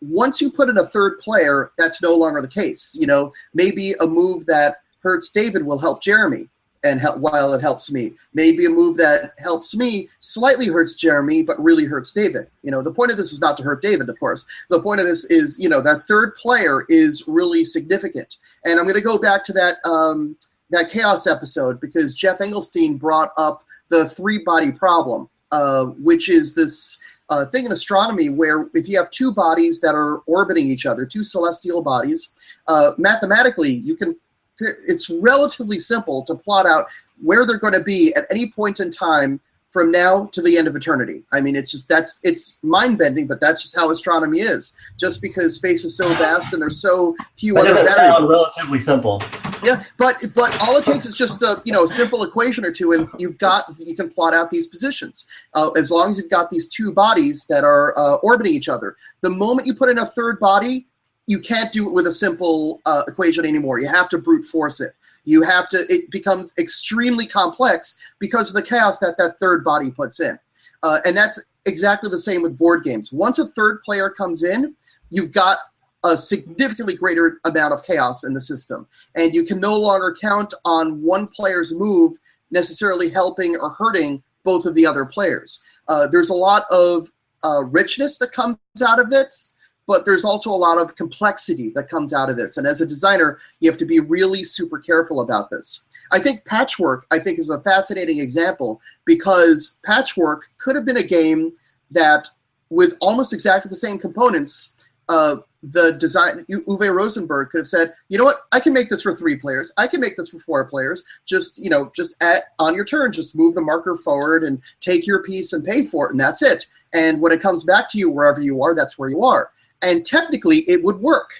Once 0.00 0.40
you 0.40 0.50
put 0.50 0.68
in 0.68 0.78
a 0.78 0.86
third 0.86 1.18
player, 1.20 1.72
that's 1.78 2.02
no 2.02 2.14
longer 2.14 2.42
the 2.42 2.48
case. 2.48 2.96
You 2.98 3.06
know, 3.06 3.32
maybe 3.54 3.92
a 4.00 4.06
move 4.06 4.46
that 4.46 4.76
hurts 5.00 5.30
David 5.30 5.64
will 5.64 5.78
help 5.78 6.02
Jeremy 6.02 6.48
and 6.84 7.00
help, 7.00 7.18
while 7.18 7.54
it 7.54 7.62
helps 7.62 7.90
me. 7.90 8.12
Maybe 8.34 8.66
a 8.66 8.70
move 8.70 8.96
that 8.98 9.32
helps 9.38 9.74
me 9.74 10.08
slightly 10.18 10.66
hurts 10.66 10.94
Jeremy, 10.94 11.42
but 11.42 11.62
really 11.62 11.86
hurts 11.86 12.12
David. 12.12 12.48
You 12.62 12.70
know, 12.70 12.82
the 12.82 12.92
point 12.92 13.10
of 13.10 13.16
this 13.16 13.32
is 13.32 13.40
not 13.40 13.56
to 13.56 13.62
hurt 13.62 13.82
David, 13.82 14.08
of 14.08 14.20
course. 14.20 14.44
The 14.68 14.80
point 14.80 15.00
of 15.00 15.06
this 15.06 15.24
is, 15.24 15.58
you 15.58 15.68
know, 15.68 15.80
that 15.80 16.06
third 16.06 16.36
player 16.36 16.84
is 16.88 17.24
really 17.26 17.64
significant. 17.64 18.36
And 18.64 18.78
I'm 18.78 18.84
going 18.84 18.94
to 18.96 19.00
go 19.00 19.18
back 19.18 19.44
to 19.46 19.52
that 19.54 19.78
um, 19.86 20.36
that 20.74 20.90
chaos 20.90 21.26
episode 21.26 21.80
because 21.80 22.14
Geoff 22.14 22.38
Engelstein 22.38 22.98
brought 22.98 23.32
up 23.36 23.64
the 23.88 24.08
three 24.08 24.38
body 24.38 24.70
problem, 24.72 25.28
uh, 25.52 25.86
which 25.86 26.28
is 26.28 26.54
this. 26.54 26.98
Uh, 27.30 27.46
thing 27.46 27.64
in 27.64 27.72
astronomy 27.72 28.28
where 28.28 28.68
if 28.74 28.86
you 28.86 28.98
have 28.98 29.08
two 29.08 29.32
bodies 29.32 29.80
that 29.80 29.94
are 29.94 30.18
orbiting 30.26 30.66
each 30.66 30.84
other, 30.84 31.06
two 31.06 31.24
celestial 31.24 31.80
bodies, 31.80 32.34
uh, 32.68 32.90
mathematically 32.98 33.70
you 33.72 33.96
can 33.96 34.14
it's 34.60 35.10
relatively 35.10 35.78
simple 35.78 36.22
to 36.24 36.34
plot 36.34 36.66
out 36.66 36.86
where 37.22 37.46
they're 37.46 37.58
going 37.58 37.72
to 37.72 37.82
be 37.82 38.14
at 38.14 38.26
any 38.30 38.50
point 38.50 38.80
in 38.80 38.90
time 38.90 39.40
from 39.74 39.90
now 39.90 40.26
to 40.26 40.40
the 40.40 40.56
end 40.56 40.68
of 40.68 40.76
eternity. 40.76 41.24
I 41.32 41.40
mean, 41.40 41.56
it's 41.56 41.72
just 41.72 41.88
that's 41.88 42.20
it's 42.22 42.60
mind 42.62 42.96
bending, 42.96 43.26
but 43.26 43.40
that's 43.40 43.60
just 43.60 43.74
how 43.74 43.90
astronomy 43.90 44.38
is. 44.38 44.72
Just 44.96 45.20
because 45.20 45.56
space 45.56 45.84
is 45.84 45.96
so 45.96 46.08
vast 46.10 46.52
and 46.52 46.62
there's 46.62 46.80
so 46.80 47.16
few 47.36 47.54
that 47.54 47.66
other 47.66 47.70
doesn't 47.70 47.88
sound 47.88 48.28
relatively 48.30 48.78
simple. 48.78 49.20
Yeah, 49.64 49.82
but 49.98 50.24
but 50.32 50.56
all 50.62 50.76
it 50.76 50.84
takes 50.84 51.04
is 51.04 51.16
just 51.16 51.42
a 51.42 51.60
you 51.64 51.72
know 51.72 51.86
simple 51.86 52.22
equation 52.22 52.64
or 52.64 52.70
two, 52.70 52.92
and 52.92 53.08
you've 53.18 53.36
got 53.38 53.64
you 53.80 53.96
can 53.96 54.08
plot 54.08 54.32
out 54.32 54.52
these 54.52 54.68
positions. 54.68 55.26
Uh, 55.54 55.72
as 55.72 55.90
long 55.90 56.08
as 56.10 56.18
you've 56.18 56.30
got 56.30 56.50
these 56.50 56.68
two 56.68 56.92
bodies 56.92 57.44
that 57.46 57.64
are 57.64 57.98
uh, 57.98 58.14
orbiting 58.22 58.54
each 58.54 58.68
other, 58.68 58.94
the 59.22 59.30
moment 59.30 59.66
you 59.66 59.74
put 59.74 59.88
in 59.88 59.98
a 59.98 60.06
third 60.06 60.38
body, 60.38 60.86
you 61.26 61.40
can't 61.40 61.72
do 61.72 61.88
it 61.88 61.92
with 61.92 62.06
a 62.06 62.12
simple 62.12 62.80
uh, 62.86 63.02
equation 63.08 63.44
anymore. 63.44 63.80
You 63.80 63.88
have 63.88 64.08
to 64.10 64.18
brute 64.18 64.44
force 64.44 64.80
it. 64.80 64.94
You 65.24 65.42
have 65.42 65.68
to. 65.70 65.86
It 65.92 66.10
becomes 66.10 66.52
extremely 66.58 67.26
complex 67.26 67.96
because 68.18 68.48
of 68.48 68.54
the 68.54 68.62
chaos 68.62 68.98
that 68.98 69.16
that 69.18 69.38
third 69.38 69.64
body 69.64 69.90
puts 69.90 70.20
in, 70.20 70.38
uh, 70.82 71.00
and 71.04 71.16
that's 71.16 71.42
exactly 71.66 72.10
the 72.10 72.18
same 72.18 72.42
with 72.42 72.58
board 72.58 72.84
games. 72.84 73.12
Once 73.12 73.38
a 73.38 73.46
third 73.46 73.82
player 73.82 74.10
comes 74.10 74.42
in, 74.42 74.74
you've 75.10 75.32
got 75.32 75.58
a 76.04 76.16
significantly 76.16 76.94
greater 76.94 77.40
amount 77.44 77.72
of 77.72 77.82
chaos 77.82 78.24
in 78.24 78.34
the 78.34 78.40
system, 78.40 78.86
and 79.14 79.34
you 79.34 79.44
can 79.44 79.58
no 79.58 79.76
longer 79.76 80.14
count 80.20 80.52
on 80.64 81.02
one 81.02 81.26
player's 81.26 81.74
move 81.74 82.16
necessarily 82.50 83.08
helping 83.08 83.56
or 83.56 83.70
hurting 83.70 84.22
both 84.44 84.66
of 84.66 84.74
the 84.74 84.86
other 84.86 85.06
players. 85.06 85.64
Uh, 85.88 86.06
there's 86.06 86.30
a 86.30 86.34
lot 86.34 86.64
of 86.70 87.10
uh, 87.42 87.64
richness 87.64 88.18
that 88.18 88.32
comes 88.32 88.58
out 88.86 89.00
of 89.00 89.10
this 89.10 89.54
but 89.86 90.04
there's 90.04 90.24
also 90.24 90.50
a 90.50 90.56
lot 90.56 90.78
of 90.78 90.96
complexity 90.96 91.70
that 91.74 91.88
comes 91.88 92.12
out 92.12 92.30
of 92.30 92.36
this. 92.36 92.56
And 92.56 92.66
as 92.66 92.80
a 92.80 92.86
designer, 92.86 93.38
you 93.60 93.70
have 93.70 93.78
to 93.78 93.86
be 93.86 94.00
really 94.00 94.44
super 94.44 94.78
careful 94.78 95.20
about 95.20 95.50
this. 95.50 95.88
I 96.10 96.18
think 96.18 96.44
Patchwork, 96.44 97.06
I 97.10 97.18
think, 97.18 97.38
is 97.38 97.50
a 97.50 97.60
fascinating 97.60 98.20
example 98.20 98.80
because 99.04 99.78
Patchwork 99.84 100.48
could 100.58 100.76
have 100.76 100.84
been 100.84 100.98
a 100.98 101.02
game 101.02 101.52
that, 101.90 102.28
with 102.70 102.96
almost 103.00 103.32
exactly 103.32 103.68
the 103.68 103.76
same 103.76 103.98
components, 103.98 104.74
uh, 105.08 105.36
the 105.62 105.92
design 105.92 106.44
Uwe 106.50 106.94
Rosenberg 106.94 107.48
could 107.50 107.58
have 107.58 107.66
said, 107.66 107.94
you 108.08 108.18
know 108.18 108.24
what, 108.24 108.42
I 108.52 108.60
can 108.60 108.74
make 108.74 108.90
this 108.90 109.02
for 109.02 109.14
three 109.14 109.36
players. 109.36 109.72
I 109.78 109.86
can 109.86 110.00
make 110.00 110.16
this 110.16 110.28
for 110.28 110.38
four 110.38 110.64
players. 110.68 111.04
Just 111.24 111.58
you 111.62 111.70
know, 111.70 111.90
just 111.96 112.22
at 112.22 112.44
on 112.58 112.74
your 112.74 112.84
turn, 112.84 113.12
just 113.12 113.36
move 113.36 113.54
the 113.54 113.62
marker 113.62 113.96
forward 113.96 114.44
and 114.44 114.62
take 114.80 115.06
your 115.06 115.22
piece 115.22 115.52
and 115.52 115.64
pay 115.64 115.84
for 115.84 116.06
it, 116.06 116.12
and 116.12 116.20
that's 116.20 116.42
it. 116.42 116.66
And 116.92 117.20
when 117.20 117.32
it 117.32 117.40
comes 117.40 117.64
back 117.64 117.90
to 117.90 117.98
you, 117.98 118.10
wherever 118.10 118.40
you 118.40 118.62
are, 118.62 118.74
that's 118.74 118.98
where 118.98 119.08
you 119.08 119.22
are 119.22 119.50
and 119.84 120.04
technically 120.04 120.60
it 120.60 120.82
would 120.82 120.96
work 120.96 121.30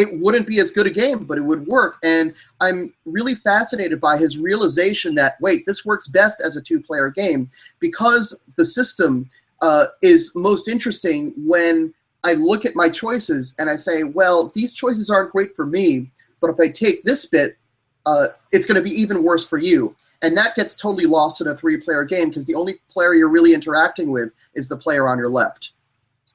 it 0.00 0.18
wouldn't 0.20 0.46
be 0.46 0.60
as 0.60 0.70
good 0.70 0.86
a 0.86 0.90
game, 0.90 1.24
but 1.24 1.36
it 1.36 1.42
would 1.42 1.66
work. 1.66 1.98
And 2.02 2.32
I'm 2.60 2.94
really 3.04 3.34
fascinated 3.34 4.00
by 4.00 4.16
his 4.16 4.38
realization 4.38 5.14
that 5.16 5.36
wait, 5.42 5.66
this 5.66 5.84
works 5.84 6.08
best 6.08 6.40
as 6.40 6.56
a 6.56 6.62
two-player 6.62 7.10
game 7.10 7.48
because 7.80 8.40
the 8.56 8.64
system 8.64 9.28
uh, 9.60 9.86
is 10.00 10.32
most 10.34 10.68
interesting 10.68 11.34
when 11.36 11.92
I 12.24 12.32
look 12.34 12.64
at 12.64 12.76
my 12.76 12.88
choices 12.88 13.54
and 13.58 13.68
I 13.68 13.76
say, 13.76 14.04
well, 14.04 14.50
these 14.54 14.72
choices 14.72 15.10
aren't 15.10 15.32
great 15.32 15.54
for 15.54 15.66
me, 15.66 16.10
but 16.40 16.50
if 16.50 16.58
I 16.58 16.68
take 16.68 17.02
this 17.02 17.26
bit, 17.26 17.58
uh, 18.06 18.28
it's 18.52 18.64
going 18.64 18.82
to 18.82 18.88
be 18.88 18.98
even 18.98 19.22
worse 19.22 19.46
for 19.46 19.58
you. 19.58 19.94
And 20.22 20.34
that 20.36 20.54
gets 20.54 20.74
totally 20.74 21.06
lost 21.06 21.40
in 21.40 21.46
a 21.46 21.56
three-player 21.56 22.04
game 22.04 22.28
because 22.28 22.46
the 22.46 22.54
only 22.54 22.80
player 22.90 23.14
you're 23.14 23.28
really 23.28 23.54
interacting 23.54 24.10
with 24.10 24.30
is 24.54 24.68
the 24.68 24.76
player 24.76 25.08
on 25.08 25.18
your 25.18 25.30
left. 25.30 25.72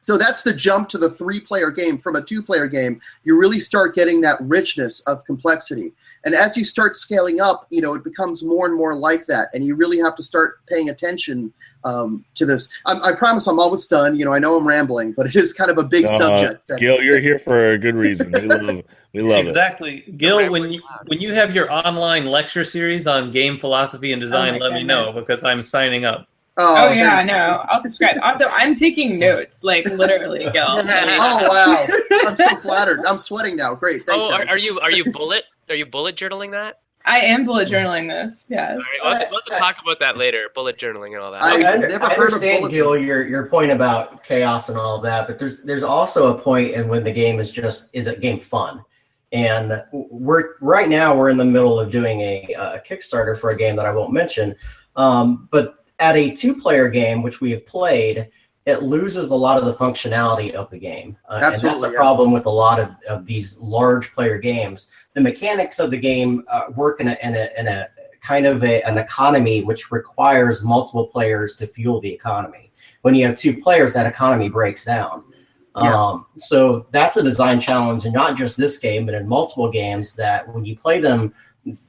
So 0.05 0.19
that's 0.19 0.43
the 0.43 0.53
jump 0.53 0.87
to 0.89 0.99
the 0.99 1.09
three 1.09 1.39
player 1.39 1.71
game 1.71 1.97
from 1.97 2.15
a 2.15 2.21
two 2.21 2.43
player 2.43 2.67
game. 2.67 3.01
You 3.23 3.39
really 3.39 3.59
start 3.59 3.95
getting 3.95 4.21
that 4.21 4.39
richness 4.39 4.99
of 5.07 5.25
complexity. 5.25 5.93
And 6.25 6.35
as 6.35 6.55
you 6.55 6.63
start 6.63 6.95
scaling 6.95 7.41
up, 7.41 7.65
you 7.71 7.81
know, 7.81 7.95
it 7.95 8.03
becomes 8.03 8.43
more 8.43 8.67
and 8.67 8.75
more 8.75 8.95
like 8.95 9.25
that. 9.25 9.47
And 9.55 9.63
you 9.63 9.75
really 9.75 9.97
have 9.97 10.13
to 10.13 10.21
start 10.21 10.63
paying 10.67 10.91
attention 10.91 11.51
um, 11.85 12.23
to 12.35 12.45
this. 12.45 12.69
I'm, 12.85 13.01
i 13.01 13.13
promise 13.13 13.47
I'm 13.47 13.59
almost 13.59 13.89
done. 13.89 14.15
You 14.15 14.25
know, 14.25 14.31
I 14.31 14.37
know 14.37 14.55
I'm 14.55 14.67
rambling, 14.67 15.13
but 15.13 15.25
it 15.25 15.35
is 15.35 15.53
kind 15.53 15.71
of 15.71 15.79
a 15.79 15.83
big 15.83 16.05
uh, 16.05 16.19
subject. 16.19 16.67
That, 16.67 16.79
Gil, 16.79 17.01
you're 17.01 17.19
here 17.19 17.39
for 17.39 17.71
a 17.71 17.77
good 17.79 17.95
reason. 17.95 18.31
We 18.31 18.41
love, 18.41 18.83
we 19.13 19.21
love 19.23 19.45
exactly. 19.45 19.95
it. 19.95 20.09
Exactly. 20.09 20.17
Gil, 20.17 20.51
when 20.51 20.71
you, 20.71 20.83
when 21.07 21.19
you 21.19 21.33
have 21.33 21.55
your 21.55 21.71
online 21.71 22.27
lecture 22.27 22.63
series 22.63 23.07
on 23.07 23.31
game 23.31 23.57
philosophy 23.57 24.11
and 24.11 24.21
design, 24.21 24.49
oh 24.49 24.59
let 24.59 24.69
goodness. 24.69 24.81
me 24.83 24.87
know 24.87 25.11
because 25.13 25.43
I'm 25.43 25.63
signing 25.63 26.05
up. 26.05 26.27
Oh, 26.57 26.87
oh 26.87 26.93
yeah, 26.93 27.21
no, 27.25 27.65
I'll 27.69 27.81
subscribe. 27.81 28.17
Also, 28.21 28.47
I'm 28.49 28.77
taking 28.77 29.19
notes, 29.19 29.57
like 29.61 29.85
literally, 29.85 30.49
Gil. 30.51 30.63
oh 30.67 31.47
wow, 31.49 31.85
I'm 32.27 32.35
so 32.35 32.55
flattered. 32.61 33.05
I'm 33.05 33.17
sweating 33.17 33.57
now. 33.57 33.75
Great. 33.75 34.05
Thanks, 34.05 34.23
oh, 34.23 34.31
are, 34.31 34.47
are, 34.47 34.57
you 34.57 34.79
are 34.79 34.91
you 34.91 35.11
bullet? 35.11 35.45
Are 35.69 35.75
you 35.75 35.85
bullet 35.85 36.15
journaling 36.15 36.51
that? 36.51 36.79
I 37.07 37.19
am 37.19 37.45
bullet 37.45 37.67
journaling 37.67 38.07
this. 38.09 38.45
Yes. 38.47 38.71
All 38.71 38.77
right, 38.77 38.87
we'll 39.03 39.11
have, 39.11 39.21
to, 39.21 39.27
we'll 39.29 39.41
have 39.41 39.53
to 39.53 39.59
talk 39.59 39.77
about 39.81 39.99
that 39.99 40.17
later. 40.17 40.49
Bullet 40.55 40.79
journaling 40.79 41.13
and 41.13 41.17
all 41.17 41.31
that. 41.31 41.43
I, 41.43 41.73
I, 41.73 41.77
never 41.77 42.05
I 42.05 42.13
understand, 42.13 42.69
Gil, 42.71 42.97
your 42.97 43.27
your 43.27 43.47
point 43.47 43.71
about 43.71 44.23
chaos 44.23 44.69
and 44.69 44.77
all 44.77 44.95
of 44.95 45.03
that, 45.03 45.27
but 45.27 45.37
there's 45.37 45.61
there's 45.63 45.83
also 45.83 46.35
a 46.35 46.39
point 46.39 46.71
in 46.71 46.87
when 46.87 47.03
the 47.03 47.11
game 47.11 47.39
is 47.39 47.51
just 47.51 47.89
is 47.93 48.07
a 48.07 48.15
game 48.15 48.39
fun. 48.39 48.83
And 49.33 49.83
we're 49.91 50.55
right 50.61 50.87
now 50.87 51.17
we're 51.17 51.29
in 51.29 51.37
the 51.37 51.45
middle 51.45 51.77
of 51.79 51.91
doing 51.91 52.21
a, 52.21 52.55
a 52.57 52.81
Kickstarter 52.87 53.37
for 53.37 53.49
a 53.49 53.57
game 53.57 53.75
that 53.75 53.85
I 53.85 53.91
won't 53.91 54.13
mention, 54.13 54.55
um, 54.95 55.49
but 55.51 55.84
at 55.99 56.15
a 56.15 56.31
two 56.31 56.55
player 56.55 56.89
game, 56.89 57.21
which 57.21 57.41
we 57.41 57.51
have 57.51 57.65
played, 57.65 58.29
it 58.65 58.83
loses 58.83 59.29
a 59.29 59.35
lot 59.35 59.57
of 59.57 59.65
the 59.65 59.73
functionality 59.73 60.51
of 60.51 60.69
the 60.71 60.79
game. 60.79 61.15
Uh, 61.29 61.39
Absolutely, 61.41 61.75
and 61.75 61.83
that's 61.83 61.91
a 61.91 61.93
yeah. 61.93 61.99
problem 61.99 62.31
with 62.31 62.45
a 62.47 62.51
lot 62.51 62.79
of, 62.79 62.95
of 63.07 63.25
these 63.25 63.59
large 63.59 64.13
player 64.13 64.39
games. 64.39 64.91
The 65.13 65.21
mechanics 65.21 65.79
of 65.79 65.91
the 65.91 65.99
game 65.99 66.43
uh, 66.51 66.63
work 66.75 66.99
in 66.99 67.07
a, 67.07 67.17
in 67.21 67.35
a, 67.35 67.49
in 67.57 67.67
a 67.67 67.87
kind 68.21 68.47
of 68.47 68.63
a, 68.63 68.81
an 68.83 68.97
economy 68.97 69.63
which 69.63 69.91
requires 69.91 70.63
multiple 70.63 71.07
players 71.07 71.55
to 71.57 71.67
fuel 71.67 72.01
the 72.01 72.11
economy. 72.11 72.71
When 73.03 73.13
you 73.13 73.25
have 73.27 73.35
two 73.35 73.61
players, 73.61 73.93
that 73.93 74.07
economy 74.07 74.49
breaks 74.49 74.83
down. 74.83 75.23
Yeah. 75.77 75.93
Um, 75.93 76.25
so 76.37 76.87
that's 76.91 77.17
a 77.17 77.23
design 77.23 77.59
challenge, 77.59 78.05
and 78.05 78.13
not 78.13 78.37
just 78.37 78.57
this 78.57 78.79
game, 78.79 79.05
but 79.05 79.13
in 79.13 79.27
multiple 79.27 79.69
games. 79.69 80.15
That 80.15 80.51
when 80.53 80.65
you 80.65 80.77
play 80.77 81.01
them 81.01 81.33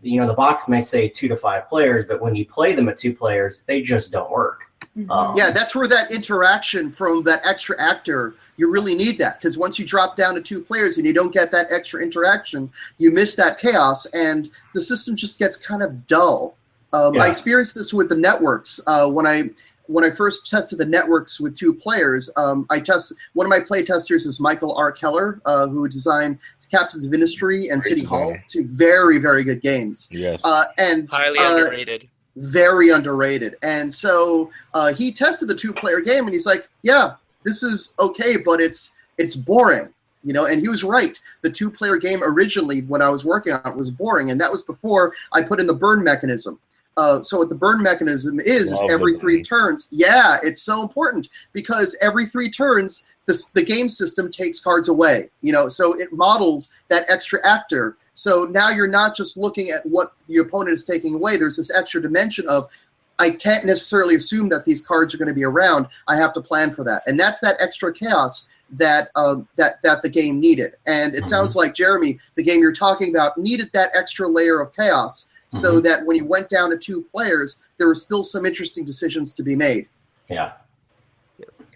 you 0.03 0.21
know 0.21 0.27
the 0.27 0.35
box 0.35 0.69
may 0.69 0.81
say 0.81 1.09
two 1.09 1.29
to 1.29 1.37
five 1.37 1.69
players 1.69 2.07
but 2.09 2.21
when 2.21 2.35
you 2.35 2.47
play 2.47 2.75
them 2.75 2.89
at 2.89 2.97
two 2.97 3.15
players 3.15 3.63
they 3.65 3.83
just 3.83 4.11
don't 4.11 4.31
work 4.31 4.71
mm-hmm. 4.97 5.11
um, 5.11 5.35
yeah 5.37 5.51
that's 5.51 5.75
where 5.75 5.87
that 5.87 6.11
interaction 6.11 6.91
from 6.91 7.23
that 7.23 7.45
extra 7.47 7.81
actor 7.81 8.35
you 8.57 8.71
really 8.71 8.95
need 8.95 9.19
that 9.19 9.39
because 9.39 9.59
once 9.59 9.79
you 9.79 9.85
drop 9.85 10.17
down 10.17 10.35
to 10.35 10.41
two 10.41 10.61
players 10.61 10.97
and 10.97 11.07
you 11.07 11.13
don't 11.13 11.33
get 11.33 11.51
that 11.51 11.71
extra 11.71 12.03
interaction 12.03 12.71
you 12.99 13.11
miss 13.11 13.37
that 13.37 13.59
chaos 13.59 14.07
and 14.07 14.51
the 14.75 14.81
system 14.81 15.15
just 15.15 15.39
gets 15.39 15.57
kind 15.57 15.83
of 15.83 16.07
dull 16.07 16.57
um, 16.93 17.15
yeah. 17.15 17.25
i 17.25 17.29
experienced 17.29 17.75
this 17.75 17.93
with 17.93 18.09
the 18.09 18.17
networks 18.17 18.81
uh, 18.87 19.07
when 19.07 19.27
i 19.27 19.49
when 19.89 20.05
I 20.05 20.11
first 20.11 20.49
tested 20.49 20.79
the 20.79 20.87
networks 20.87 21.41
with 21.41 21.57
two 21.57 21.75
players, 21.75 22.31
um, 22.37 22.67
I 22.71 22.81
test 22.81 23.13
one 23.35 23.47
of 23.47 23.51
my 23.51 23.61
play 23.61 23.85
testers 23.85 24.27
is 24.27 24.41
Michael 24.41 24.75
R. 24.75 24.93
Keller, 24.93 25.41
uh, 25.47 25.69
who 25.69 25.89
designed 25.89 26.39
Captains 26.71 27.05
of 27.05 27.15
Industry 27.15 27.69
and 27.69 27.81
Great 27.81 27.91
City 27.91 28.01
design. 28.03 28.21
Hall, 28.21 28.37
two 28.49 28.67
very 28.67 29.19
very 29.19 29.45
good 29.45 29.61
games. 29.61 30.09
Yes, 30.11 30.45
uh, 30.45 30.65
and 30.79 31.09
highly 31.11 31.39
uh, 31.39 31.57
underrated. 31.57 32.09
Very 32.37 32.91
underrated. 32.91 33.57
And 33.63 33.93
so 33.93 34.51
uh, 34.75 34.93
he 34.93 35.11
tested 35.11 35.49
the 35.49 35.55
two 35.55 35.73
player 35.73 36.01
game, 36.01 36.25
and 36.25 36.35
he's 36.35 36.47
like, 36.47 36.69
"Yeah, 36.83 37.15
this 37.45 37.63
is 37.63 37.95
okay, 37.99 38.37
but 38.45 38.61
it's 38.61 38.97
it's 39.19 39.35
boring." 39.35 39.89
You 40.23 40.33
know, 40.33 40.47
and 40.47 40.61
he 40.61 40.69
was 40.69 40.83
right. 40.83 41.19
The 41.43 41.51
two 41.51 41.71
player 41.71 41.97
game 41.99 42.21
originally, 42.25 42.81
when 42.83 43.01
I 43.01 43.09
was 43.09 43.25
working 43.25 43.53
on 43.53 43.65
it, 43.65 43.77
was 43.77 43.93
boring, 43.93 44.31
and 44.31 44.41
that 44.41 44.51
was 44.51 44.65
before 44.65 45.15
I 45.33 45.43
put 45.43 45.61
in 45.61 45.69
the 45.69 45.75
burn 45.75 46.03
mechanism. 46.03 46.59
Uh, 46.97 47.23
so 47.23 47.39
what 47.39 47.49
the 47.49 47.55
burn 47.55 47.83
mechanism 47.83 48.41
is 48.41 48.73
Love 48.73 48.85
is 48.85 48.91
every 48.91 49.19
three 49.19 49.43
turns. 49.43 49.89
Yeah, 49.91 50.39
it's 50.43 50.63
so 50.63 50.83
important 50.83 51.29
because 51.53 51.97
every 52.01 52.27
three 52.27 52.51
turns, 52.51 53.07
the, 53.27 53.39
the 53.55 53.63
game 53.63 53.89
system 53.89 54.31
takes 54.31 54.61
cards 54.61 54.89
away. 54.89 55.29
You 55.43 55.53
know, 55.53 55.69
so 55.69 55.99
it 55.99 56.13
models 56.13 56.71
that 56.89 57.05
extra 57.11 57.47
actor. 57.47 57.97
So 58.15 58.45
now 58.45 58.71
you're 58.71 58.89
not 58.89 59.15
just 59.15 59.37
looking 59.37 59.71
at 59.71 59.85
what 59.85 60.15
the 60.27 60.39
opponent 60.39 60.73
is 60.73 60.85
taking 60.85 61.15
away. 61.15 61.37
There's 61.37 61.57
this 61.57 61.75
extra 61.77 62.01
dimension 62.01 62.49
of 62.49 62.71
I 63.19 63.31
can't 63.31 63.65
necessarily 63.65 64.15
assume 64.15 64.49
that 64.51 64.65
these 64.65 64.81
cards 64.81 65.15
are 65.15 65.19
going 65.19 65.29
to 65.29 65.35
be 65.35 65.45
around. 65.45 65.87
I 66.07 66.17
have 66.17 66.33
to 66.35 66.41
plan 66.41 66.71
for 66.73 66.85
that, 66.85 67.03
and 67.07 67.19
that's 67.19 67.41
that 67.41 67.57
extra 67.61 67.93
chaos 67.93 68.49
that 68.71 69.11
uh, 69.15 69.37
that 69.57 69.83
that 69.83 70.03
the 70.03 70.09
game 70.09 70.41
needed. 70.41 70.75
And 70.87 71.15
it 71.15 71.19
mm-hmm. 71.19 71.29
sounds 71.29 71.57
like 71.57 71.75
Jeremy, 71.75 72.19
the 72.35 72.43
game 72.43 72.61
you're 72.61 72.73
talking 72.73 73.15
about, 73.15 73.39
needed 73.39 73.71
that 73.73 73.91
extra 73.95 74.29
layer 74.29 74.61
of 74.61 74.75
chaos 74.75 75.29
mm-hmm. 75.57 75.75
so 75.77 75.81
that 75.81 76.05
when 76.07 76.17
you 76.17 76.25
went 76.25 76.49
down 76.49 76.71
to 76.71 76.79
two 76.79 77.03
players, 77.13 77.63
there 77.79 77.87
were 77.87 77.95
still 77.95 78.23
some 78.23 78.47
interesting 78.47 78.85
decisions 78.85 79.33
to 79.33 79.43
be 79.43 79.57
made. 79.57 79.89
Yeah. 80.29 80.53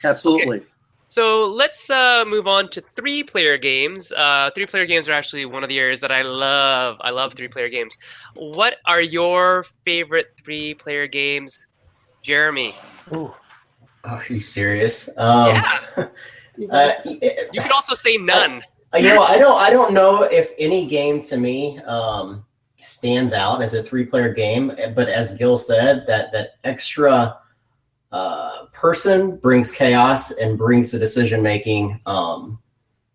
Absolutely. 0.04 0.58
Okay. 0.58 0.66
So 1.08 1.44
let's 1.46 1.90
uh, 1.90 2.24
move 2.24 2.46
on 2.46 2.70
to 2.70 2.80
three-player 2.80 3.58
games. 3.58 4.12
Uh, 4.12 4.50
three-player 4.54 4.86
games 4.86 5.08
are 5.08 5.12
actually 5.12 5.44
one 5.44 5.64
of 5.64 5.68
the 5.68 5.80
areas 5.80 6.00
that 6.02 6.12
I 6.12 6.22
love. 6.22 6.98
I 7.00 7.10
love 7.10 7.34
three-player 7.34 7.68
games. 7.68 7.98
What 8.36 8.76
are 8.86 9.00
your 9.00 9.64
favorite 9.84 10.28
three-player 10.42 11.08
games, 11.08 11.66
Jeremy? 12.22 12.74
Ooh. 13.16 13.34
Oh, 14.04 14.08
are 14.08 14.24
you 14.28 14.40
serious? 14.40 15.08
Um, 15.16 15.48
yeah. 15.48 15.80
uh, 16.70 16.92
you 17.04 17.60
can 17.60 17.72
also 17.72 17.94
say 17.94 18.16
none. 18.16 18.62
I, 18.92 18.98
you 18.98 19.08
know, 19.08 19.22
I 19.22 19.36
don't. 19.36 19.58
I 19.60 19.70
don't 19.70 19.92
know 19.92 20.22
if 20.22 20.52
any 20.58 20.86
game 20.86 21.22
to 21.22 21.36
me 21.36 21.78
um, 21.80 22.44
stands 22.82 23.32
out 23.32 23.62
as 23.62 23.74
a 23.74 23.82
three 23.82 24.04
player 24.04 24.32
game. 24.32 24.72
But 24.94 25.08
as 25.08 25.34
Gil 25.34 25.56
said, 25.56 26.06
that 26.06 26.32
that 26.32 26.54
extra 26.64 27.38
uh, 28.12 28.66
person 28.72 29.36
brings 29.36 29.70
chaos 29.70 30.32
and 30.32 30.58
brings 30.58 30.90
the 30.90 30.98
decision 30.98 31.42
making 31.42 32.00
um, 32.06 32.58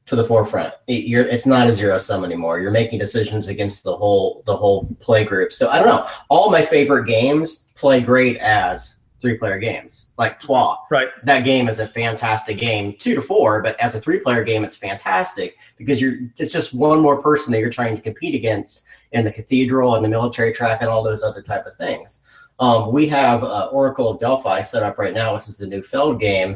to 0.06 0.15
the 0.15 0.23
forefront. 0.23 0.73
It, 0.88 1.10
it's 1.12 1.45
not 1.45 1.67
a 1.67 1.71
zero 1.71 1.97
sum 1.97 2.23
anymore. 2.23 2.60
You're 2.60 2.71
making 2.71 2.99
decisions 2.99 3.47
against 3.47 3.84
the 3.84 3.95
whole 3.95 4.43
the 4.45 4.56
whole 4.56 4.88
play 4.99 5.23
group. 5.23 5.51
So 5.51 5.69
I 5.69 5.80
don't 5.80 5.88
know. 5.88 6.08
All 6.30 6.49
my 6.49 6.63
favorite 6.63 7.06
games 7.06 7.65
play 7.75 7.99
great 7.99 8.38
as 8.38 8.99
three 9.25 9.39
player 9.39 9.57
games, 9.57 10.09
like 10.19 10.39
Troyes. 10.39 10.77
Right. 10.91 11.07
That 11.23 11.39
game 11.39 11.67
is 11.67 11.79
a 11.79 11.88
fantastic 11.88 12.59
game, 12.59 12.95
two 12.99 13.15
to 13.15 13.23
four, 13.23 13.63
but 13.63 13.79
as 13.79 13.95
a 13.95 13.99
three 13.99 14.19
player 14.19 14.43
game, 14.43 14.63
it's 14.63 14.77
fantastic 14.77 15.57
because 15.77 15.99
you're 15.99 16.17
it's 16.38 16.53
just 16.53 16.75
one 16.75 16.99
more 16.99 17.19
person 17.19 17.51
that 17.51 17.59
you're 17.59 17.71
trying 17.71 17.95
to 17.95 18.03
compete 18.03 18.35
against 18.35 18.85
in 19.13 19.25
the 19.25 19.31
cathedral 19.31 19.95
and 19.95 20.05
the 20.05 20.09
military 20.09 20.53
track 20.53 20.81
and 20.81 20.91
all 20.91 21.01
those 21.01 21.23
other 21.23 21.41
type 21.41 21.65
of 21.65 21.73
things. 21.73 22.21
Um, 22.59 22.93
we 22.93 23.07
have 23.07 23.43
uh, 23.43 23.69
Oracle 23.71 24.11
of 24.11 24.19
Delphi 24.19 24.61
set 24.61 24.83
up 24.83 24.99
right 24.99 25.13
now, 25.13 25.33
which 25.33 25.47
is 25.47 25.57
the 25.57 25.65
new 25.65 25.81
Feld 25.81 26.19
game. 26.19 26.55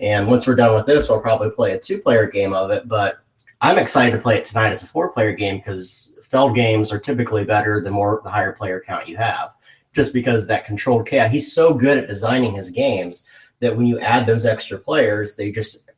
And 0.00 0.26
once 0.26 0.46
we're 0.46 0.54
done 0.54 0.74
with 0.74 0.86
this, 0.86 1.10
we'll 1.10 1.20
probably 1.20 1.50
play 1.50 1.72
a 1.72 1.78
two 1.78 1.98
player 1.98 2.26
game 2.28 2.54
of 2.54 2.70
it. 2.70 2.88
But 2.88 3.18
I'm 3.60 3.76
excited 3.76 4.12
to 4.12 4.22
play 4.22 4.38
it 4.38 4.46
tonight 4.46 4.70
as 4.70 4.82
a 4.82 4.86
four 4.86 5.12
player 5.12 5.34
game 5.34 5.58
because 5.58 6.18
Feld 6.22 6.54
games 6.54 6.90
are 6.92 6.98
typically 6.98 7.44
better 7.44 7.82
the 7.82 7.90
more 7.90 8.22
the 8.24 8.30
higher 8.30 8.54
player 8.54 8.82
count 8.84 9.06
you 9.06 9.18
have 9.18 9.50
just 9.96 10.12
because 10.12 10.46
that 10.46 10.66
controlled 10.66 11.06
chaos. 11.06 11.32
He's 11.32 11.52
so 11.52 11.72
good 11.72 11.96
at 11.96 12.06
designing 12.06 12.54
his 12.54 12.70
games 12.70 13.26
that 13.60 13.74
when 13.74 13.86
you 13.86 13.98
add 13.98 14.26
those 14.26 14.44
extra 14.44 14.78
players, 14.78 15.34
they 15.34 15.50
just 15.50 15.90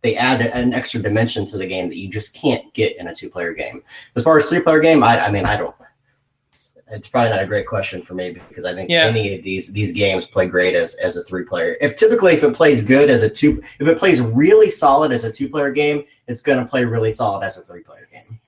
they 0.00 0.16
add 0.16 0.40
an 0.40 0.72
extra 0.72 1.00
dimension 1.00 1.46
to 1.46 1.58
the 1.58 1.66
game 1.66 1.86
that 1.86 1.98
you 1.98 2.08
just 2.08 2.34
can't 2.34 2.72
get 2.72 2.96
in 2.96 3.06
a 3.06 3.14
two 3.14 3.28
player 3.28 3.52
game. 3.52 3.84
As 4.16 4.24
far 4.24 4.38
as 4.38 4.46
three 4.46 4.60
player 4.60 4.80
game, 4.80 5.02
I, 5.02 5.26
I 5.26 5.30
mean, 5.30 5.44
I 5.44 5.56
don't. 5.56 5.76
It's 6.90 7.08
probably 7.08 7.30
not 7.30 7.42
a 7.42 7.46
great 7.46 7.66
question 7.66 8.02
for 8.02 8.14
me 8.14 8.38
because 8.48 8.64
I 8.64 8.74
think 8.74 8.90
yeah. 8.90 9.04
any 9.04 9.34
of 9.34 9.44
these 9.44 9.72
these 9.72 9.92
games 9.92 10.26
play 10.26 10.46
great 10.46 10.74
as 10.74 10.94
as 10.96 11.16
a 11.18 11.24
three 11.24 11.44
player. 11.44 11.76
If 11.80 11.96
typically 11.96 12.32
if 12.32 12.42
it 12.42 12.54
plays 12.54 12.82
good 12.82 13.10
as 13.10 13.22
a 13.22 13.28
two, 13.28 13.62
if 13.78 13.86
it 13.86 13.98
plays 13.98 14.22
really 14.22 14.70
solid 14.70 15.12
as 15.12 15.24
a 15.24 15.32
two 15.32 15.48
player 15.48 15.70
game, 15.70 16.04
it's 16.26 16.42
going 16.42 16.58
to 16.58 16.64
play 16.64 16.84
really 16.84 17.10
solid 17.10 17.44
as 17.44 17.58
a 17.58 17.62
three 17.62 17.82
player 17.82 18.08
game. 18.10 18.40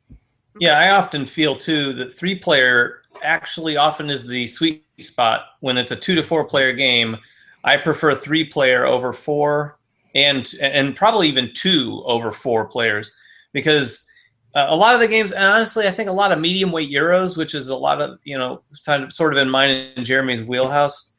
Yeah, 0.58 0.78
I 0.78 0.90
often 0.90 1.26
feel 1.26 1.56
too 1.56 1.92
that 1.94 2.12
three 2.12 2.38
player 2.38 3.02
actually 3.22 3.76
often 3.76 4.10
is 4.10 4.26
the 4.26 4.46
sweet 4.46 4.84
spot 5.00 5.46
when 5.60 5.78
it's 5.78 5.90
a 5.90 5.96
two 5.96 6.14
to 6.14 6.22
four 6.22 6.44
player 6.44 6.72
game. 6.72 7.16
I 7.64 7.76
prefer 7.76 8.14
three 8.14 8.44
player 8.44 8.86
over 8.86 9.12
four, 9.12 9.78
and 10.14 10.50
and 10.60 10.94
probably 10.94 11.28
even 11.28 11.50
two 11.54 12.02
over 12.06 12.30
four 12.30 12.66
players, 12.66 13.14
because 13.52 14.08
uh, 14.54 14.66
a 14.68 14.76
lot 14.76 14.94
of 14.94 15.00
the 15.00 15.08
games, 15.08 15.32
and 15.32 15.44
honestly, 15.44 15.88
I 15.88 15.90
think 15.90 16.08
a 16.08 16.12
lot 16.12 16.30
of 16.30 16.40
medium 16.40 16.70
weight 16.70 16.90
euros, 16.90 17.36
which 17.36 17.54
is 17.54 17.68
a 17.68 17.76
lot 17.76 18.00
of 18.00 18.18
you 18.24 18.38
know 18.38 18.62
sort 19.08 19.32
of 19.32 19.38
in 19.38 19.50
mine 19.50 19.92
and 19.96 20.04
Jeremy's 20.04 20.42
wheelhouse, 20.42 21.12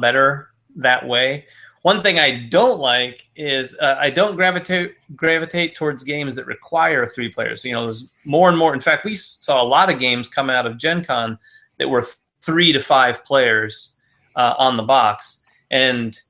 better 0.00 0.50
that 0.76 1.06
way. 1.06 1.46
One 1.86 2.02
thing 2.02 2.18
I 2.18 2.40
don't 2.48 2.80
like 2.80 3.28
is 3.36 3.78
uh, 3.78 3.94
I 3.96 4.10
don't 4.10 4.34
gravitate 4.34 4.96
gravitate 5.14 5.76
towards 5.76 6.02
games 6.02 6.34
that 6.34 6.44
require 6.44 7.06
three 7.06 7.30
players. 7.30 7.64
You 7.64 7.74
know, 7.74 7.84
there's 7.84 8.10
more 8.24 8.48
and 8.48 8.58
more. 8.58 8.74
In 8.74 8.80
fact, 8.80 9.04
we 9.04 9.14
saw 9.14 9.62
a 9.62 9.68
lot 9.76 9.88
of 9.88 10.00
games 10.00 10.28
come 10.28 10.50
out 10.50 10.66
of 10.66 10.78
Gen 10.78 11.04
Con 11.04 11.38
that 11.76 11.88
were 11.88 12.04
three 12.40 12.72
to 12.72 12.80
five 12.80 13.24
players 13.24 13.96
uh, 14.34 14.54
on 14.58 14.76
the 14.76 14.82
box, 14.82 15.44
and 15.70 16.20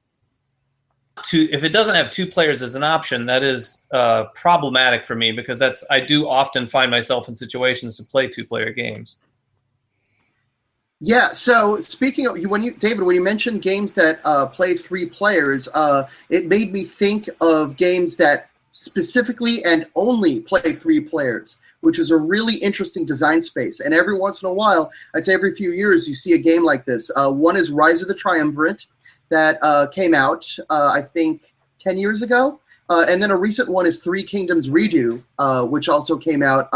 to 1.22 1.50
if 1.50 1.64
it 1.64 1.72
doesn't 1.72 1.94
have 1.94 2.10
two 2.10 2.26
players 2.26 2.60
as 2.60 2.74
an 2.74 2.82
option, 2.82 3.24
that 3.24 3.42
is 3.42 3.86
uh, 3.92 4.24
problematic 4.34 5.06
for 5.06 5.14
me 5.14 5.32
because 5.32 5.58
that's 5.58 5.82
I 5.90 6.00
do 6.00 6.28
often 6.28 6.66
find 6.66 6.90
myself 6.90 7.28
in 7.28 7.34
situations 7.34 7.96
to 7.96 8.04
play 8.04 8.28
two 8.28 8.44
player 8.44 8.72
games. 8.72 9.20
Yeah. 11.00 11.30
So 11.32 11.78
speaking 11.78 12.26
of 12.26 12.42
when 12.46 12.62
you, 12.62 12.72
David, 12.72 13.02
when 13.02 13.16
you 13.16 13.22
mentioned 13.22 13.60
games 13.60 13.92
that 13.94 14.20
uh, 14.24 14.46
play 14.46 14.74
three 14.74 15.06
players, 15.06 15.68
uh, 15.74 16.04
it 16.30 16.46
made 16.46 16.72
me 16.72 16.84
think 16.84 17.28
of 17.40 17.76
games 17.76 18.16
that 18.16 18.48
specifically 18.72 19.62
and 19.64 19.86
only 19.94 20.40
play 20.40 20.72
three 20.72 21.00
players, 21.00 21.58
which 21.80 21.98
is 21.98 22.10
a 22.10 22.16
really 22.16 22.56
interesting 22.56 23.04
design 23.04 23.42
space. 23.42 23.80
And 23.80 23.92
every 23.92 24.18
once 24.18 24.42
in 24.42 24.48
a 24.48 24.52
while, 24.52 24.90
I'd 25.14 25.24
say 25.24 25.34
every 25.34 25.54
few 25.54 25.72
years, 25.72 26.08
you 26.08 26.14
see 26.14 26.32
a 26.32 26.38
game 26.38 26.64
like 26.64 26.86
this. 26.86 27.10
Uh, 27.14 27.30
one 27.30 27.56
is 27.56 27.70
Rise 27.70 28.00
of 28.00 28.08
the 28.08 28.14
Triumvirate 28.14 28.86
that 29.28 29.58
uh, 29.60 29.88
came 29.88 30.14
out, 30.14 30.46
uh, 30.70 30.92
I 30.94 31.02
think, 31.02 31.52
ten 31.78 31.98
years 31.98 32.22
ago. 32.22 32.58
Uh, 32.88 33.04
and 33.08 33.20
then 33.22 33.30
a 33.30 33.36
recent 33.36 33.68
one 33.68 33.84
is 33.84 33.98
Three 33.98 34.22
Kingdoms 34.22 34.70
Redux, 34.70 35.22
which 35.68 35.88
also 35.88 36.16
came 36.16 36.42
out. 36.42 36.70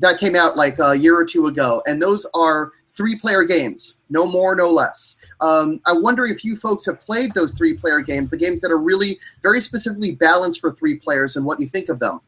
that 0.00 0.18
came 0.18 0.36
out 0.36 0.56
like 0.56 0.78
a 0.80 0.94
year 0.94 1.16
or 1.16 1.24
two 1.24 1.46
ago, 1.46 1.82
and 1.86 2.00
those 2.02 2.26
are 2.34 2.72
three 2.98 3.16
player 3.16 3.44
games, 3.44 4.02
no 4.10 4.26
more, 4.26 4.56
no 4.56 4.68
less. 4.68 5.16
Um, 5.40 5.80
I 5.86 5.92
wonder 5.92 6.26
if 6.26 6.44
you 6.44 6.56
folks 6.56 6.84
have 6.86 7.00
played 7.00 7.32
those 7.32 7.54
three 7.54 7.74
player 7.74 8.00
games, 8.00 8.28
the 8.28 8.36
games 8.36 8.60
that 8.60 8.72
are 8.72 8.78
really 8.78 9.20
very 9.42 9.60
specifically 9.60 10.10
balanced 10.10 10.60
for 10.60 10.72
three 10.72 10.98
players, 10.98 11.36
and 11.36 11.46
what 11.46 11.60
you 11.60 11.68
think 11.68 11.88
of 11.88 12.00
them. 12.00 12.20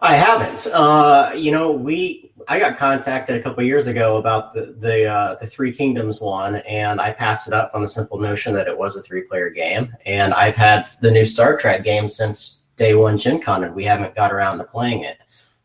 I 0.00 0.14
haven't. 0.14 0.66
Uh, 0.68 1.32
you 1.36 1.50
know, 1.50 1.72
we 1.72 2.30
I 2.48 2.58
got 2.58 2.78
contacted 2.78 3.36
a 3.36 3.42
couple 3.42 3.62
years 3.64 3.88
ago 3.88 4.16
about 4.16 4.54
the 4.54 4.66
the, 4.80 5.06
uh, 5.06 5.34
the 5.40 5.46
Three 5.46 5.72
Kingdoms 5.72 6.20
one, 6.20 6.56
and 6.56 7.00
I 7.00 7.12
passed 7.12 7.48
it 7.48 7.52
up 7.52 7.72
on 7.74 7.82
the 7.82 7.88
simple 7.88 8.18
notion 8.18 8.54
that 8.54 8.68
it 8.68 8.78
was 8.78 8.96
a 8.96 9.02
three 9.02 9.22
player 9.22 9.50
game. 9.50 9.94
And 10.06 10.32
I've 10.32 10.56
had 10.56 10.88
the 11.02 11.10
new 11.10 11.24
Star 11.24 11.56
Trek 11.56 11.82
game 11.82 12.08
since 12.08 12.64
day 12.76 12.94
one 12.94 13.18
Gen 13.18 13.40
Con, 13.40 13.64
and 13.64 13.74
we 13.74 13.84
haven't 13.84 14.14
got 14.14 14.32
around 14.32 14.58
to 14.58 14.64
playing 14.64 15.04
it. 15.04 15.18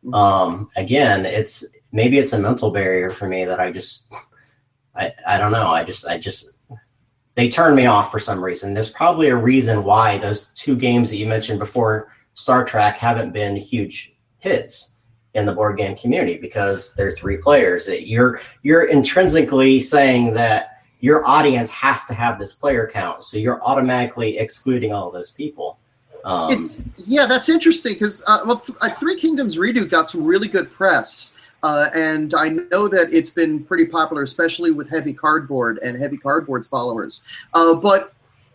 Mm-hmm. 0.03 0.13
Um, 0.13 0.69
again, 0.75 1.25
it's 1.25 1.63
maybe 1.95 2.19
it's 2.19 2.34
a 2.34 2.39
mental 2.39 2.69
barrier 2.69 3.10
for 3.10 3.25
me 3.25 3.45
that 3.45 3.60
I 3.60 3.71
just 3.71 4.13
I 4.95 5.13
I 5.25 5.38
don't 5.38 5.53
know. 5.53 5.67
I 5.67 5.84
just 5.84 6.05
I 6.05 6.17
just 6.19 6.60
they 7.34 7.49
turn 7.49 7.73
me 7.73 7.86
off 7.86 8.12
for 8.12 8.19
some 8.19 8.43
reason. 8.43 8.73
There's 8.73 8.91
probably 8.91 9.29
a 9.29 9.36
reason 9.36 9.84
why 9.84 10.17
those 10.19 10.47
two 10.49 10.75
games 10.75 11.10
that 11.10 11.17
you 11.17 11.25
mentioned 11.25 11.58
before 11.58 12.10
Star 12.36 12.63
Trek 12.65 12.97
haven't 12.97 13.31
been 13.31 13.55
huge 13.55 14.15
hits 14.39 14.91
in 15.34 15.45
the 15.45 15.53
board 15.53 15.77
game 15.77 15.95
community 15.95 16.38
because 16.38 16.93
they're 16.95 17.13
three 17.13 17.38
players. 17.38 17.86
That 17.86 18.08
you're 18.08 18.41
you're 18.62 18.84
intrinsically 18.84 19.79
saying 19.79 20.34
that 20.34 20.81
your 20.99 21.25
audience 21.25 21.71
has 21.71 22.05
to 22.05 22.13
have 22.13 22.39
this 22.39 22.53
player 22.53 22.89
count, 22.91 23.23
so 23.23 23.38
you're 23.38 23.63
automatically 23.63 24.38
excluding 24.38 24.91
all 24.91 25.12
those 25.12 25.31
people. 25.31 25.79
Um, 26.25 26.49
it's 26.51 26.81
yeah, 27.05 27.27
that's 27.27 27.49
interesting 27.49 27.93
because 27.93 28.23
uh, 28.27 28.39
well, 28.45 28.60
th- 28.60 28.77
uh, 28.81 28.89
Three 28.89 29.15
Kingdoms 29.15 29.58
Redux 29.58 29.88
got 29.88 30.10
some 30.10 30.25
really 30.25 30.47
good 30.47 30.71
press 30.71 31.35
uh, 31.65 31.89
and 31.95 32.36
I 32.36 32.49
know 32.49 32.88
that 32.88 33.12
it's 33.12 33.32
been 33.32 33.63
pretty 33.63 33.88
popular, 33.88 34.21
especially 34.21 34.69
with 34.69 34.88
Heavy 34.88 35.13
Cardboard 35.13 35.80
and 35.82 35.99
Heavy 35.99 36.15
Cardboard's 36.15 36.67
followers. 36.67 37.23
Uh, 37.56 37.73
but 37.73 38.13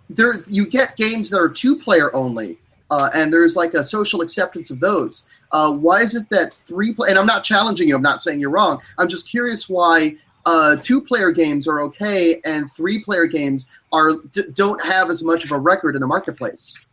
there, 0.08 0.34
you 0.46 0.64
get 0.64 0.96
games 0.96 1.28
that 1.30 1.40
are 1.40 1.48
two-player 1.48 2.14
only, 2.14 2.58
uh, 2.92 3.10
and 3.12 3.32
there's 3.32 3.56
like 3.56 3.74
a 3.74 3.82
social 3.82 4.20
acceptance 4.20 4.70
of 4.70 4.78
those. 4.78 5.28
Uh, 5.50 5.72
why 5.72 6.02
is 6.02 6.14
it 6.14 6.30
that 6.30 6.54
three? 6.54 6.94
Play- 6.94 7.10
and 7.10 7.18
I'm 7.18 7.26
not 7.26 7.42
challenging 7.42 7.88
you. 7.88 7.96
I'm 7.96 8.02
not 8.02 8.22
saying 8.22 8.38
you're 8.38 8.50
wrong. 8.50 8.80
I'm 8.96 9.08
just 9.08 9.28
curious 9.28 9.68
why 9.68 10.14
uh, 10.46 10.76
two-player 10.76 11.32
games 11.32 11.66
are 11.66 11.80
okay 11.80 12.40
and 12.44 12.70
three-player 12.70 13.26
games 13.26 13.80
are 13.92 14.18
d- 14.30 14.44
don't 14.54 14.80
have 14.84 15.10
as 15.10 15.24
much 15.24 15.44
of 15.44 15.50
a 15.50 15.58
record 15.58 15.96
in 15.96 16.00
the 16.00 16.06
marketplace. 16.06 16.86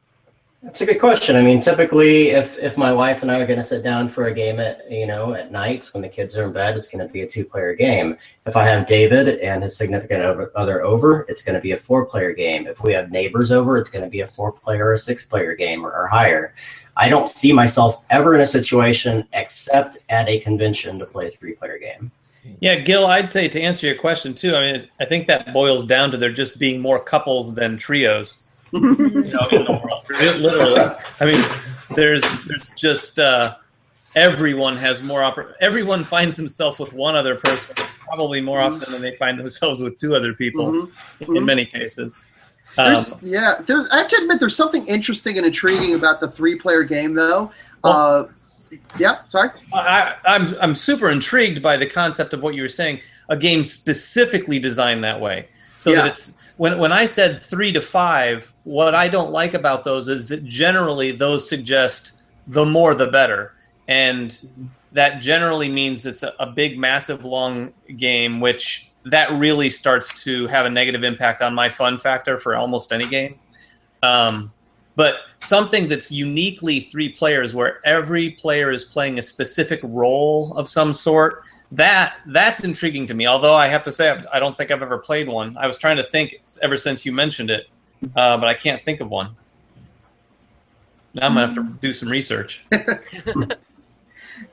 That's 0.64 0.82
a 0.82 0.88
good 0.88 1.00
question. 1.00 1.36
I 1.36 1.44
mean, 1.44 1.60
typically, 1.60 2.32
if 2.32 2.58
if 2.58 2.78
my 2.78 2.92
wife 2.92 3.22
and 3.22 3.32
I 3.32 3.40
are 3.40 3.46
going 3.46 3.60
to 3.60 3.64
sit 3.64 3.84
down 3.84 4.10
for 4.10 4.26
a 4.26 4.34
game 4.34 4.60
at 4.60 4.90
you 4.92 5.06
know 5.06 5.36
at 5.36 5.52
night 5.52 5.86
when 5.94 6.02
the 6.02 6.10
kids 6.10 6.36
are 6.36 6.46
in 6.46 6.52
bed, 6.52 6.76
it's 6.76 6.90
going 6.90 7.06
to 7.06 7.14
be 7.14 7.22
a 7.22 7.28
two 7.28 7.46
player 7.46 7.76
game. 7.76 8.18
If 8.48 8.58
I 8.58 8.66
have 8.66 8.88
David 8.88 9.40
and 9.40 9.62
his 9.62 9.78
significant 9.78 10.24
other 10.56 10.84
over, 10.84 11.28
it's 11.30 11.44
going 11.44 11.54
to 11.54 11.62
be 11.62 11.74
a 11.74 11.78
four 11.78 12.06
player 12.06 12.34
game. 12.34 12.66
If 12.66 12.82
we 12.82 12.92
have 12.94 13.12
neighbors 13.12 13.52
over, 13.52 13.78
it's 13.78 13.92
going 13.92 14.04
to 14.04 14.10
be 14.10 14.22
a 14.22 14.28
four 14.28 14.52
player 14.52 14.90
or 14.90 14.98
six 14.98 15.24
player 15.24 15.54
game 15.54 15.86
or, 15.86 15.92
or 15.92 16.08
higher. 16.08 16.56
I 16.96 17.08
don't 17.08 17.30
see 17.30 17.54
myself 17.54 18.04
ever 18.10 18.34
in 18.34 18.42
a 18.42 18.46
situation 18.48 19.28
except 19.34 20.00
at 20.10 20.28
a 20.28 20.40
convention 20.40 20.98
to 20.98 21.06
play 21.06 21.28
a 21.28 21.30
three 21.30 21.54
player 21.54 21.78
game. 21.78 22.12
Yeah, 22.62 22.80
Gil, 22.80 23.06
I'd 23.06 23.30
say 23.30 23.48
to 23.48 23.62
answer 23.62 23.86
your 23.86 23.96
question 23.96 24.34
too. 24.34 24.56
I 24.56 24.72
mean, 24.72 24.82
I 25.00 25.06
think 25.06 25.28
that 25.28 25.54
boils 25.54 25.86
down 25.86 26.10
to 26.12 26.18
there 26.18 26.32
just 26.32 26.58
being 26.58 26.82
more 26.82 27.00
couples 27.00 27.54
than 27.54 27.78
trios 27.78 28.47
you 28.72 28.80
know, 28.80 29.48
in 29.52 29.64
the 29.66 29.82
world. 29.84 30.06
Literally, 30.10 30.96
I 31.20 31.26
mean, 31.26 31.44
there's 31.96 32.24
there's 32.46 32.74
just 32.74 33.20
uh, 33.20 33.56
everyone 34.16 34.78
has 34.78 35.02
more 35.02 35.22
oppor- 35.22 35.54
everyone 35.62 36.04
finds 36.04 36.38
himself 36.38 36.80
with 36.80 36.94
one 36.94 37.16
other 37.16 37.36
person 37.36 37.76
probably 38.08 38.42
more 38.42 38.60
mm-hmm. 38.60 38.76
often 38.76 38.92
than 38.92 39.02
they 39.02 39.16
find 39.18 39.40
themselves 39.40 39.82
with 39.82 39.98
two 39.98 40.16
other 40.16 40.34
people 40.34 40.72
mm-hmm. 40.72 41.24
in 41.24 41.28
mm-hmm. 41.28 41.46
many 41.46 41.66
cases. 41.66 42.28
There's, 42.76 43.14
um, 43.14 43.20
yeah, 43.24 43.56
there's. 43.66 43.90
I 43.92 43.98
have 43.98 44.08
to 44.10 44.18
admit, 44.18 44.40
there's 44.40 44.56
something 44.56 44.86
interesting 44.88 45.38
and 45.38 45.46
intriguing 45.46 45.96
about 45.96 46.20
the 46.20 46.28
three-player 46.28 46.84
game, 46.84 47.16
though. 47.16 47.52
Well, 47.84 48.30
uh, 48.30 48.78
yeah, 49.00 49.26
sorry. 49.26 49.50
I, 49.74 50.16
I'm 50.26 50.48
I'm 50.62 50.76
super 50.76 51.10
intrigued 51.10 51.62
by 51.62 51.78
the 51.78 51.88
concept 51.88 52.34
of 52.34 52.44
what 52.44 52.54
you 52.56 52.62
were 52.62 52.68
saying. 52.68 53.00
A 53.30 53.38
game 53.38 53.64
specifically 53.64 54.60
designed 54.60 55.04
that 55.04 55.20
way, 55.20 55.48
so 55.76 55.92
yeah. 55.92 56.04
that 56.04 56.12
it's 56.12 56.38
when 56.58 56.78
when 56.78 56.92
I 56.92 57.06
said 57.06 57.42
three 57.42 57.72
to 57.72 57.82
five, 57.82 58.54
what 58.64 58.96
I 58.96 59.08
don't 59.08 59.32
like 59.32 59.54
about 59.54 59.84
those 59.84 60.08
is 60.08 60.30
that 60.30 60.44
generally 60.44 61.12
those 61.12 61.48
suggest 61.48 62.22
the 62.48 62.66
more 62.66 62.96
the 62.96 63.08
better, 63.08 63.54
and 63.88 64.38
that 64.92 65.22
generally 65.22 65.70
means 65.70 66.06
it's 66.06 66.24
a, 66.24 66.34
a 66.40 66.48
big, 66.48 66.78
massive, 66.78 67.24
long 67.24 67.72
game, 67.96 68.40
which 68.40 68.92
that 69.06 69.32
really 69.32 69.70
starts 69.70 70.24
to 70.24 70.48
have 70.48 70.66
a 70.66 70.70
negative 70.70 71.04
impact 71.04 71.42
on 71.42 71.54
my 71.54 71.70
fun 71.70 71.98
factor 71.98 72.38
for 72.38 72.56
almost 72.56 72.92
any 72.92 73.08
game. 73.08 73.40
Um, 74.04 74.52
but 74.96 75.16
something 75.40 75.88
that's 75.88 76.12
uniquely 76.12 76.80
three 76.80 77.10
players, 77.10 77.54
where 77.54 77.80
every 77.86 78.32
player 78.32 78.72
is 78.72 78.84
playing 78.84 79.20
a 79.20 79.22
specific 79.22 79.80
role 79.84 80.54
of 80.58 80.68
some 80.68 80.94
sort 80.94 81.44
that 81.72 82.18
that's 82.28 82.64
intriguing 82.64 83.08
to 83.08 83.14
me. 83.14 83.28
Although 83.28 83.56
I 83.56 83.68
have 83.68 83.84
to 83.84 83.92
say, 83.92 84.10
I 84.32 84.40
don't 84.40 84.56
think 84.56 84.72
I've 84.72 84.82
ever 84.82 84.98
played 84.98 85.28
one. 85.28 85.58
I 85.58 85.68
was 85.68 85.78
trying 85.78 85.98
to 85.98 86.04
think 86.04 86.42
ever 86.62 86.78
since 86.78 87.06
you 87.06 87.12
mentioned 87.12 87.50
it, 87.50 87.70
uh, 88.16 88.38
but 88.38 88.48
I 88.48 88.54
can't 88.54 88.84
think 88.86 89.02
of 89.02 89.10
one. 89.10 89.30
Now 91.14 91.28
I'm 91.28 91.34
gonna 91.34 91.48
have 91.48 91.56
to 91.56 91.64
do 91.82 91.94
some 91.94 92.10
research. 92.10 92.66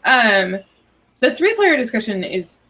um, 0.04 0.58
the 1.20 1.36
three-player 1.36 1.76
discussion 1.76 2.24
is 2.24 2.60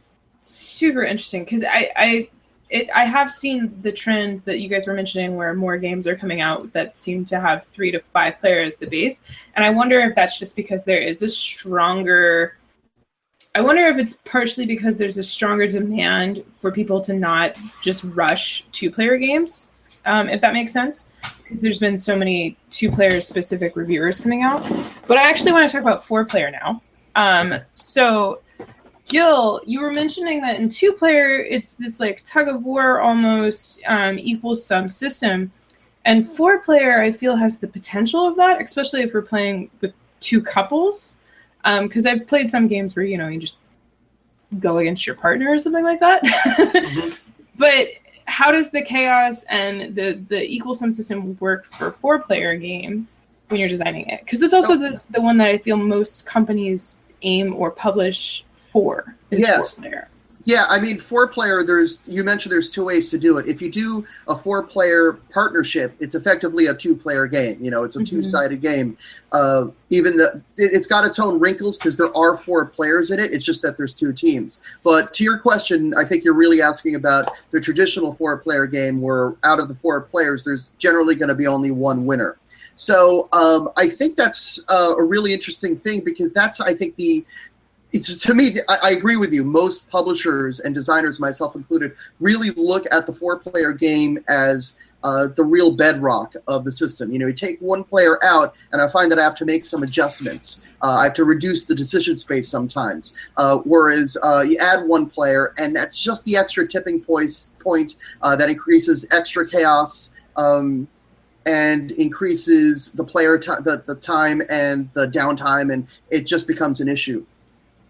super 0.43 1.05
interesting 1.05 1.45
because 1.45 1.65
I 1.65 1.91
I 1.97 2.29
it, 2.71 2.89
I 2.95 3.05
have 3.05 3.31
seen 3.31 3.79
the 3.83 3.93
trend 3.93 4.43
that 4.47 4.59
you 4.59 4.69
guys 4.69 4.87
were 4.87 4.95
mentioning 4.95 5.37
where 5.37 5.55
more 5.55 5.79
games 5.79 6.07
are 6.07 6.17
coming 6.17 6.41
out 6.41 6.73
that 6.73 6.99
seem 6.99 7.25
to 7.27 7.41
have 7.41 7.67
three 7.67 7.93
to 7.93 8.01
five 8.01 8.41
players 8.41 8.77
the 8.77 8.87
base, 8.87 9.21
and 9.55 9.65
I 9.65 9.71
wonder 9.71 10.01
if 10.01 10.15
that's 10.15 10.39
just 10.39 10.55
because 10.55 10.85
there 10.85 10.99
is 10.99 11.23
a 11.23 11.29
stronger 11.29 12.57
I 13.57 13.61
wonder 13.61 13.87
if 13.87 13.99
it's 13.99 14.17
partially 14.25 14.67
because 14.67 14.99
there's 14.99 15.17
a 15.17 15.23
stronger 15.23 15.69
demand 15.69 16.43
for 16.57 16.73
people 16.73 17.01
to 17.03 17.13
not 17.15 17.57
just 17.83 18.03
rush 18.03 18.67
two 18.73 18.91
player 18.91 19.17
games, 19.17 19.69
um, 20.07 20.29
if 20.29 20.41
that 20.41 20.53
makes 20.53 20.73
sense. 20.73 21.07
Because 21.43 21.63
there's 21.63 21.79
been 21.79 21.97
so 21.97 22.17
many 22.17 22.57
two 22.71 22.91
player 22.91 23.21
specific 23.21 23.77
reviewers 23.77 24.19
coming 24.19 24.43
out. 24.43 24.63
But 25.07 25.19
I 25.19 25.23
actually 25.23 25.53
want 25.53 25.69
to 25.69 25.73
talk 25.73 25.83
about 25.83 26.05
four 26.05 26.25
player 26.25 26.51
now. 26.51 26.83
Um, 27.15 27.61
so, 27.75 28.41
Gil, 29.07 29.61
you 29.65 29.81
were 29.81 29.93
mentioning 29.93 30.41
that 30.41 30.57
in 30.57 30.69
two 30.69 30.93
player, 30.93 31.39
it's 31.39 31.75
this 31.75 32.01
like 32.01 32.25
tug 32.25 32.49
of 32.49 32.65
war 32.65 33.01
almost 33.01 33.81
um, 33.87 34.19
equals 34.19 34.67
sum 34.67 34.89
system. 34.89 35.53
And 36.05 36.29
four 36.29 36.59
player, 36.59 37.01
I 37.03 37.13
feel, 37.13 37.37
has 37.37 37.59
the 37.59 37.69
potential 37.69 38.27
of 38.27 38.35
that, 38.37 38.61
especially 38.61 39.03
if 39.03 39.15
we're 39.15 39.23
playing 39.23 39.71
with 39.81 39.93
two 40.19 40.43
couples 40.43 41.17
because 41.65 42.07
um, 42.07 42.13
I've 42.13 42.27
played 42.27 42.51
some 42.51 42.69
games 42.69 42.95
where 42.95 43.05
you 43.05 43.19
know 43.19 43.29
you 43.29 43.41
just 43.41 43.57
go 44.61 44.79
against 44.79 45.07
your 45.07 45.17
partner 45.17 45.51
or 45.51 45.59
something 45.59 45.85
like 45.85 46.01
that. 46.01 46.23
mm-hmm. 46.23 47.11
But 47.57 47.89
how 48.27 48.51
does 48.51 48.71
the 48.71 48.83
chaos 48.83 49.45
and 49.45 49.95
the 49.95 50.25
the 50.29 50.43
equal 50.43 50.75
sum 50.75 50.91
system 50.91 51.37
work 51.39 51.67
for 51.67 51.89
a 51.89 51.93
four 51.93 52.19
player 52.19 52.57
game 52.57 53.07
when 53.49 53.61
you're 53.61 53.69
designing 53.69 54.09
it 54.09 54.21
because 54.25 54.43
it's 54.43 54.55
also 54.55 54.77
the, 54.77 55.01
the 55.11 55.21
one 55.21 55.37
that 55.39 55.49
I 55.49 55.59
feel 55.59 55.77
most 55.77 56.27
companies 56.27 56.99
aim 57.23 57.55
or 57.55 57.71
publish 57.71 58.45
for. 58.73 59.15
Is 59.31 59.41
Yes. 59.41 59.75
four 59.75 59.83
player. 59.83 60.09
Yeah, 60.47 60.67
I 60.69 60.79
mean, 60.79 60.99
four 60.99 61.27
player. 61.27 61.65
There's 61.65 62.01
you 62.07 62.23
mentioned 62.23 62.53
there's 62.53 62.69
two 62.69 62.85
ways 62.85 63.09
to 63.11 63.19
do 63.19 63.39
it. 63.39 63.49
If 63.49 63.63
you 63.63 63.71
do 63.71 64.05
a 64.29 64.37
four 64.37 64.63
player 64.63 65.15
partnership, 65.33 65.95
it's 66.01 66.15
effectively 66.15 66.67
a 66.67 66.75
two 66.75 66.95
player 66.95 67.27
game. 67.27 67.57
You 67.63 67.71
know, 67.71 67.83
it's 67.83 67.97
a 67.97 68.01
Mhm. 68.01 68.07
two 68.09 68.23
sided 68.23 68.61
game. 68.61 68.97
Uh, 69.33 69.69
even 69.89 70.19
the 70.19 70.43
it- 70.59 70.73
it's 70.75 70.87
got 70.87 71.07
its 71.07 71.19
own 71.19 71.41
wrinkles 71.41 71.79
because 71.79 71.97
there 71.97 72.15
are 72.17 72.37
four 72.37 72.67
players 72.67 73.11
in 73.11 73.19
it. 73.21 73.33
It's 73.33 73.45
just 73.45 73.63
that 73.63 73.79
there's 73.79 73.97
two 73.97 74.13
teams. 74.13 74.61
But 74.83 75.15
to 75.15 75.25
your 75.25 75.39
question, 75.39 75.95
I 75.97 76.05
think 76.05 76.25
you're 76.25 76.35
really 76.35 76.61
asking 76.61 76.95
about 76.95 77.31
the 77.51 77.61
traditional 77.61 78.13
four 78.13 78.37
player 78.37 78.67
game, 78.67 79.01
where 79.01 79.33
out 79.45 79.61
of 79.61 79.69
the 79.69 79.75
four 79.75 80.03
players, 80.03 80.45
there's 80.45 80.73
generally 80.79 81.15
going 81.15 81.31
to 81.31 81.35
be 81.35 81.47
only 81.47 81.71
one 81.71 82.05
winner. 82.05 82.37
So 82.75 83.29
um, 83.33 83.71
I 83.77 83.89
think 83.89 84.17
that's 84.17 84.61
uh, 84.69 84.95
a 84.99 85.03
really 85.03 85.33
interesting 85.33 85.77
thing 85.77 86.01
because 86.05 86.33
that's 86.33 86.61
I 86.61 86.75
think 86.75 86.97
the 86.97 87.25
it's 87.95 88.21
to 88.23 88.35
me 88.35 88.57
I, 88.69 88.79
I 88.85 88.91
agree 88.91 89.17
with 89.17 89.33
you. 89.33 89.45
Most 89.45 89.89
publishers 89.89 90.61
and 90.61 90.75
designers 90.75 91.21
myself 91.21 91.55
included 91.55 91.95
really 92.21 92.51
look 92.51 92.87
at 92.93 93.07
the 93.07 93.13
four 93.13 93.39
player 93.39 93.73
game 93.73 94.19
as 94.29 94.79
uh, 95.05 95.27
the 95.27 95.45
real 95.45 95.77
bedrock 95.77 96.35
of 96.49 96.65
the 96.65 96.73
system. 96.73 97.13
You 97.13 97.21
know 97.21 97.29
you 97.29 97.33
take 97.33 97.61
one 97.61 97.85
player 97.85 98.23
out 98.25 98.57
and 98.73 98.83
i 98.83 98.89
find 98.89 99.11
that 99.13 99.19
i 99.19 99.23
have 99.23 99.37
to 99.37 99.45
make 99.45 99.65
some 99.65 99.83
adjustments. 99.83 100.69
Uh, 100.83 100.97
i 100.99 101.05
have 101.05 101.15
to 101.15 101.25
reduce 101.25 101.67
the 101.67 101.75
decision 101.75 102.17
space 102.17 102.49
sometimes. 102.49 103.15
Uh, 103.37 103.59
whereas 103.59 104.17
uh, 104.25 104.45
you 104.47 104.59
add 104.59 104.87
one 104.87 105.09
player 105.09 105.55
and 105.59 105.75
that's 105.77 105.99
just 105.99 106.25
the 106.25 106.37
extra 106.37 106.67
tipping 106.67 107.01
point, 107.01 107.53
point 107.61 107.95
uh, 108.23 108.35
that 108.35 108.51
increases 108.51 109.07
extra 109.13 109.49
chaos 109.49 110.13
um, 110.37 110.89
and 111.47 111.93
increases 111.93 112.91
the 112.93 113.05
player 113.05 113.39
ti 113.39 113.53
the, 113.61 113.85
the 113.87 113.95
time 113.95 114.43
and 114.49 114.91
the 114.95 115.07
downtime 115.07 115.73
and 115.73 115.87
it 116.11 116.27
just 116.27 116.49
becomes 116.49 116.81
an 116.81 116.89
issue 116.89 117.25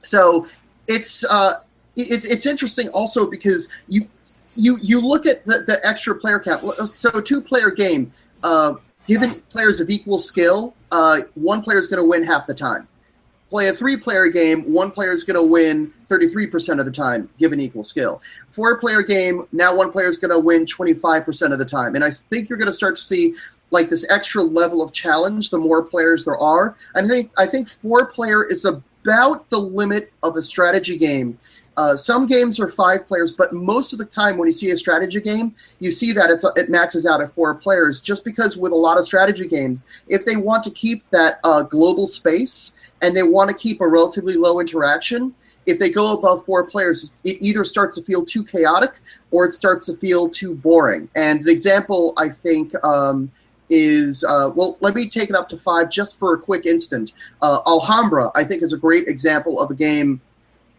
so 0.04 0.46
it's 0.86 1.24
uh, 1.24 1.54
it's 1.96 2.24
it's 2.24 2.46
interesting 2.46 2.88
also 2.88 3.28
because 3.28 3.68
you 3.88 4.08
you 4.56 4.78
you 4.80 5.00
look 5.00 5.26
at 5.26 5.44
the, 5.46 5.64
the 5.66 5.80
extra 5.84 6.14
player 6.14 6.40
count. 6.40 6.62
So 6.94 7.10
a 7.10 7.22
two 7.22 7.40
player 7.40 7.70
game, 7.70 8.12
uh, 8.42 8.74
given 9.06 9.40
players 9.42 9.80
of 9.80 9.90
equal 9.90 10.18
skill, 10.18 10.74
uh, 10.92 11.20
one 11.34 11.62
player 11.62 11.78
is 11.78 11.86
going 11.86 12.02
to 12.02 12.08
win 12.08 12.22
half 12.22 12.46
the 12.46 12.54
time. 12.54 12.88
Play 13.50 13.68
a 13.68 13.72
three 13.72 13.96
player 13.96 14.28
game, 14.28 14.62
one 14.62 14.90
player 14.90 15.12
is 15.12 15.22
going 15.22 15.36
to 15.36 15.42
win 15.42 15.92
33% 16.08 16.80
of 16.80 16.86
the 16.86 16.90
time, 16.90 17.28
given 17.38 17.60
equal 17.60 17.84
skill. 17.84 18.20
Four 18.48 18.78
player 18.78 19.02
game, 19.02 19.46
now 19.52 19.74
one 19.76 19.92
player 19.92 20.08
is 20.08 20.18
going 20.18 20.30
to 20.30 20.40
win 20.40 20.64
25% 20.64 21.52
of 21.52 21.58
the 21.58 21.64
time. 21.64 21.94
And 21.94 22.02
I 22.02 22.10
think 22.10 22.48
you're 22.48 22.58
going 22.58 22.70
to 22.70 22.72
start 22.72 22.96
to 22.96 23.02
see 23.02 23.34
like 23.70 23.90
this 23.90 24.10
extra 24.10 24.42
level 24.42 24.82
of 24.82 24.92
challenge 24.92 25.50
the 25.50 25.58
more 25.58 25.82
players 25.82 26.24
there 26.24 26.38
are. 26.38 26.74
I 26.94 27.06
think 27.06 27.30
I 27.38 27.46
think 27.46 27.68
four 27.68 28.06
player 28.06 28.44
is 28.44 28.64
about 29.04 29.48
the 29.50 29.58
limit 29.58 30.12
of 30.22 30.36
a 30.36 30.42
strategy 30.42 30.96
game. 30.96 31.38
Uh, 31.76 31.96
some 31.96 32.26
games 32.26 32.60
are 32.60 32.68
five 32.68 33.06
players, 33.06 33.32
but 33.32 33.52
most 33.52 33.92
of 33.92 33.98
the 33.98 34.04
time 34.04 34.36
when 34.36 34.46
you 34.46 34.52
see 34.52 34.70
a 34.70 34.76
strategy 34.76 35.20
game, 35.20 35.54
you 35.80 35.90
see 35.90 36.12
that 36.12 36.30
it's 36.30 36.44
it 36.56 36.70
maxes 36.70 37.04
out 37.04 37.20
at 37.20 37.28
four 37.28 37.54
players. 37.54 38.00
Just 38.00 38.24
because 38.24 38.56
with 38.56 38.72
a 38.72 38.76
lot 38.76 38.96
of 38.96 39.04
strategy 39.04 39.46
games, 39.46 39.84
if 40.08 40.24
they 40.24 40.36
want 40.36 40.62
to 40.62 40.70
keep 40.70 41.02
that 41.10 41.40
uh, 41.42 41.62
global 41.62 42.06
space 42.06 42.76
and 43.02 43.16
they 43.16 43.24
want 43.24 43.50
to 43.50 43.56
keep 43.56 43.80
a 43.80 43.86
relatively 43.86 44.34
low 44.34 44.60
interaction, 44.60 45.34
if 45.66 45.78
they 45.78 45.90
go 45.90 46.16
above 46.16 46.44
four 46.44 46.64
players, 46.64 47.12
it 47.24 47.38
either 47.40 47.64
starts 47.64 47.96
to 47.96 48.02
feel 48.02 48.24
too 48.24 48.44
chaotic 48.44 49.00
or 49.30 49.44
it 49.44 49.52
starts 49.52 49.86
to 49.86 49.94
feel 49.94 50.28
too 50.28 50.54
boring. 50.54 51.08
And 51.16 51.40
an 51.40 51.48
example, 51.48 52.12
I 52.16 52.28
think, 52.28 52.72
um, 52.84 53.32
is 53.70 54.24
uh, 54.24 54.50
well, 54.54 54.76
let 54.80 54.94
me 54.94 55.08
take 55.08 55.30
it 55.30 55.36
up 55.36 55.48
to 55.48 55.56
five 55.56 55.90
just 55.90 56.18
for 56.18 56.34
a 56.34 56.38
quick 56.38 56.66
instant. 56.66 57.12
Uh, 57.42 57.60
Alhambra, 57.66 58.30
I 58.34 58.44
think, 58.44 58.62
is 58.62 58.72
a 58.72 58.78
great 58.78 59.08
example 59.08 59.60
of 59.60 59.70
a 59.70 59.74
game 59.74 60.20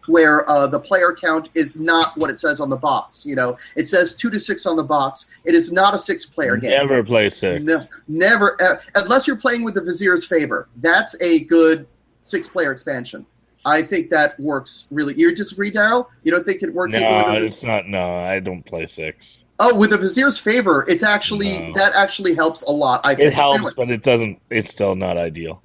where 0.07 0.47
uh, 0.49 0.67
the 0.67 0.79
player 0.79 1.15
count 1.19 1.49
is 1.55 1.79
not 1.79 2.15
what 2.17 2.29
it 2.29 2.39
says 2.39 2.59
on 2.59 2.69
the 2.69 2.77
box. 2.77 3.25
You 3.25 3.35
know, 3.35 3.57
it 3.75 3.87
says 3.87 4.13
two 4.13 4.29
to 4.29 4.39
six 4.39 4.65
on 4.65 4.75
the 4.75 4.83
box. 4.83 5.31
It 5.45 5.55
is 5.55 5.71
not 5.71 5.95
a 5.95 5.99
six-player 5.99 6.57
game. 6.57 6.71
Never 6.71 7.03
play 7.03 7.29
six. 7.29 7.63
No, 7.63 7.79
never, 8.07 8.55
uh, 8.61 8.75
unless 8.95 9.27
you're 9.27 9.35
playing 9.35 9.63
with 9.63 9.73
the 9.73 9.81
Vizier's 9.81 10.25
favor. 10.25 10.67
That's 10.77 11.19
a 11.21 11.39
good 11.45 11.87
six-player 12.19 12.71
expansion. 12.71 13.25
I 13.65 13.81
think 13.81 14.09
that 14.11 14.39
works 14.39 14.85
really. 14.91 15.15
You 15.17 15.33
disagree, 15.35 15.71
Daryl? 15.71 16.07
You 16.23 16.31
don't 16.31 16.45
think 16.45 16.61
it 16.61 16.73
works? 16.73 16.93
No, 16.93 17.31
it's 17.33 17.63
not. 17.63 17.87
No, 17.87 18.17
I 18.19 18.39
don't 18.39 18.63
play 18.63 18.85
six. 18.85 19.45
Oh, 19.59 19.73
with 19.73 19.89
the 19.89 19.97
Vizier's 19.97 20.37
favor, 20.37 20.85
it's 20.87 21.03
actually 21.03 21.67
No. 21.67 21.73
that 21.73 21.95
actually 21.95 22.35
helps 22.35 22.61
a 22.63 22.71
lot. 22.71 23.01
I 23.03 23.15
think 23.15 23.27
It 23.27 23.33
helps, 23.33 23.55
Anyway, 23.57 23.71
but 23.75 23.91
it 23.91 24.03
doesn't. 24.03 24.39
It's 24.49 24.69
still 24.69 24.95
not 24.95 25.17
ideal. 25.17 25.61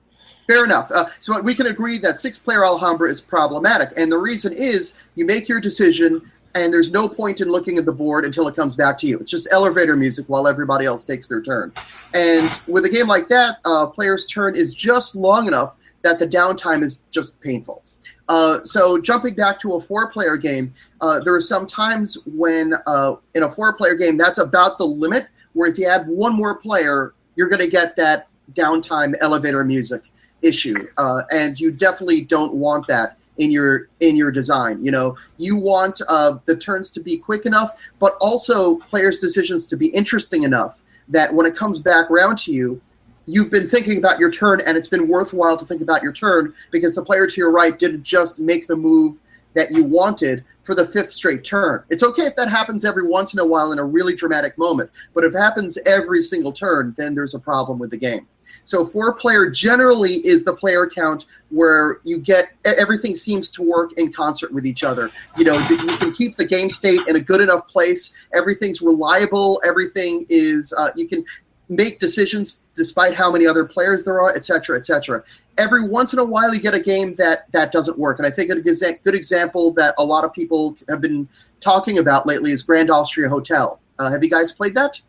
fair 0.47 0.65
enough. 0.65 0.91
Uh, 0.91 1.07
so 1.21 1.41
we 1.43 1.55
can 1.55 1.67
agree 1.69 1.97
that 1.99 2.19
six-player 2.19 2.65
Alhambra 2.65 3.09
is 3.09 3.21
problematic, 3.21 3.91
and 3.97 4.11
the 4.11 4.19
reason 4.19 4.53
is 4.53 4.95
you 5.15 5.25
make 5.25 5.49
your 5.49 5.61
decision, 5.61 6.21
and 6.55 6.73
there's 6.73 6.91
no 6.91 7.09
point 7.09 7.41
in 7.41 7.49
looking 7.49 7.79
at 7.79 7.87
the 7.87 7.93
board 7.93 8.25
until 8.25 8.49
it 8.49 8.57
comes 8.57 8.75
back 8.75 8.99
to 8.99 9.07
you. 9.07 9.19
It's 9.19 9.31
just 9.31 9.49
elevator 9.53 9.97
music 9.97 10.27
while 10.29 10.49
everybody 10.49 10.85
else 10.85 11.05
takes 11.05 11.29
their 11.29 11.41
turn. 11.41 11.73
And 12.15 12.61
with 12.67 12.85
a 12.85 12.89
game 12.89 13.07
like 13.07 13.29
that, 13.29 13.59
uh, 13.65 13.87
player's 13.87 14.27
turn 14.27 14.57
is 14.57 14.75
just 14.75 15.15
long 15.15 15.47
enough 15.47 15.77
that 16.03 16.19
the 16.19 16.27
downtime 16.27 16.83
is 16.83 17.03
just 17.11 17.41
painful. 17.41 17.83
Uh, 18.29 18.63
so 18.63 19.01
jumping 19.01 19.35
back 19.35 19.59
to 19.61 19.75
a 19.75 19.81
four-player 19.81 20.37
game, 20.37 20.73
uh, 21.01 21.21
there 21.21 21.35
are 21.35 21.41
some 21.41 21.67
times 21.67 22.17
when 22.27 22.75
uh, 22.87 23.15
in 23.35 23.43
a 23.43 23.49
four-player 23.49 23.95
game 23.95 24.17
that's 24.17 24.39
about 24.39 24.79
the 24.79 24.85
limit. 24.85 25.27
Where 25.53 25.69
if 25.69 25.79
you 25.79 25.89
add 25.89 26.07
one 26.07 26.35
more 26.35 26.55
player, 26.55 27.15
you're 27.35 27.49
going 27.49 27.61
to 27.61 27.69
get 27.69 27.97
that 27.97 28.29
downtime 28.53 29.17
elevator 29.21 29.65
music 29.65 30.11
issue, 30.43 30.77
uh, 30.97 31.23
and 31.33 31.59
you 31.59 31.73
definitely 31.73 32.21
don't 32.21 32.55
want 32.55 32.87
that 32.87 33.17
in 33.39 33.51
your 33.51 33.89
in 34.01 34.17
your 34.17 34.31
design. 34.31 34.85
You 34.85 34.91
know, 34.91 35.17
you 35.39 35.57
want 35.57 36.01
uh, 36.09 36.39
the 36.45 36.57
turns 36.57 36.91
to 36.91 37.01
be 37.01 37.17
quick 37.17 37.47
enough, 37.47 37.91
but 37.99 38.17
also 38.21 38.77
players' 38.77 39.19
decisions 39.19 39.67
to 39.69 39.77
be 39.77 39.87
interesting 39.89 40.43
enough 40.43 40.83
that 41.09 41.35
when 41.35 41.47
it 41.47 41.57
comes 41.57 41.81
back 41.81 42.11
around 42.11 42.39
to 42.39 42.53
you, 42.53 42.81
you've 43.27 43.51
been 43.51 43.69
thinking 43.69 43.99
about 43.99 44.19
your 44.19 44.31
turn, 44.31 44.61
and 44.67 44.77
it's 44.77 44.89
been 44.89 45.09
worthwhile 45.09 45.57
to 45.57 45.65
think 45.65 45.83
about 45.83 46.03
your 46.03 46.13
turn 46.13 46.55
because 46.71 46.95
the 46.95 47.05
player 47.05 47.27
to 47.27 47.41
your 47.41 47.51
right 47.51 47.79
didn't 47.79 48.03
just 48.03 48.41
make 48.41 48.67
the 48.67 48.77
move 48.77 49.19
that 49.55 49.73
you 49.73 49.83
wanted 49.85 50.45
for 50.63 50.75
the 50.75 50.87
fifth 50.87 51.11
straight 51.11 51.43
turn. 51.43 51.83
It's 51.91 52.03
okay 52.03 52.23
if 52.23 52.37
that 52.37 52.49
happens 52.49 52.85
every 52.85 53.07
once 53.07 53.35
in 53.35 53.41
a 53.41 53.47
while 53.47 53.73
in 53.73 53.79
a 53.79 53.85
really 53.85 54.15
dramatic 54.15 54.57
moment, 54.57 54.91
but 55.15 55.25
if 55.25 55.35
it 55.35 55.39
happens 55.39 55.79
every 55.87 56.23
single 56.23 56.53
turn, 56.53 56.95
then 56.97 57.15
there's 57.15 57.35
a 57.35 57.41
problem 57.41 57.79
with 57.79 57.91
the 57.91 57.97
game. 57.97 58.29
So 58.71 58.87
four 58.87 59.13
player 59.13 59.51
generally 59.51 60.25
is 60.25 60.45
the 60.45 60.55
player 60.55 60.89
count 60.89 61.27
where 61.49 61.99
you 62.05 62.21
get 62.21 62.53
everything 62.65 63.17
seems 63.17 63.51
to 63.51 63.63
work 63.65 63.91
in 63.99 64.13
concert 64.13 64.53
with 64.53 64.65
each 64.65 64.85
other. 64.85 65.11
You 65.37 65.43
know, 65.43 65.59
you 65.69 65.77
can 65.77 66.13
keep 66.13 66.37
the 66.37 66.45
game 66.45 66.71
state 66.71 67.01
in 67.09 67.17
a 67.17 67.21
good 67.21 67.41
enough 67.41 67.67
place. 67.67 68.29
Everything's 68.33 68.81
reliable. 68.81 69.61
Everything 69.67 70.25
is 70.29 70.73
uh, 70.79 70.93
you 70.95 71.09
can 71.09 71.25
make 71.69 71.99
decisions 71.99 72.61
despite 72.73 73.13
how 73.13 73.33
many 73.33 73.45
other 73.45 73.65
players 73.65 74.05
there 74.05 74.21
are, 74.21 74.31
etc., 74.37 74.45
cetera, 74.45 74.77
et 74.77 74.85
cetera. 74.85 75.25
Every 75.59 75.83
once 75.83 76.13
in 76.13 76.21
a 76.21 76.25
while, 76.25 76.55
you 76.55 76.61
get 76.61 76.73
a 76.73 76.81
game 76.81 77.17
that 77.17 77.51
that 77.51 77.73
doesn't 77.73 77.99
work, 77.99 78.21
and 78.21 78.27
I 78.27 78.31
think 78.31 78.51
a 78.51 78.61
good 78.61 78.79
good 79.03 79.17
example 79.17 79.73
that 79.73 79.97
a 79.99 80.05
lot 80.05 80.23
of 80.23 80.33
people 80.33 80.77
have 80.89 81.01
been 81.01 81.29
talking 81.59 81.99
about 81.99 82.25
lately 82.25 82.53
is 82.53 82.63
Grand 82.63 82.89
Austria 82.89 83.29
Hotel. 83.29 83.81
Uh, 83.99 84.13
have 84.13 84.23
you 84.23 84.31
guys 84.31 84.53
played 84.53 84.77
that? 84.77 85.01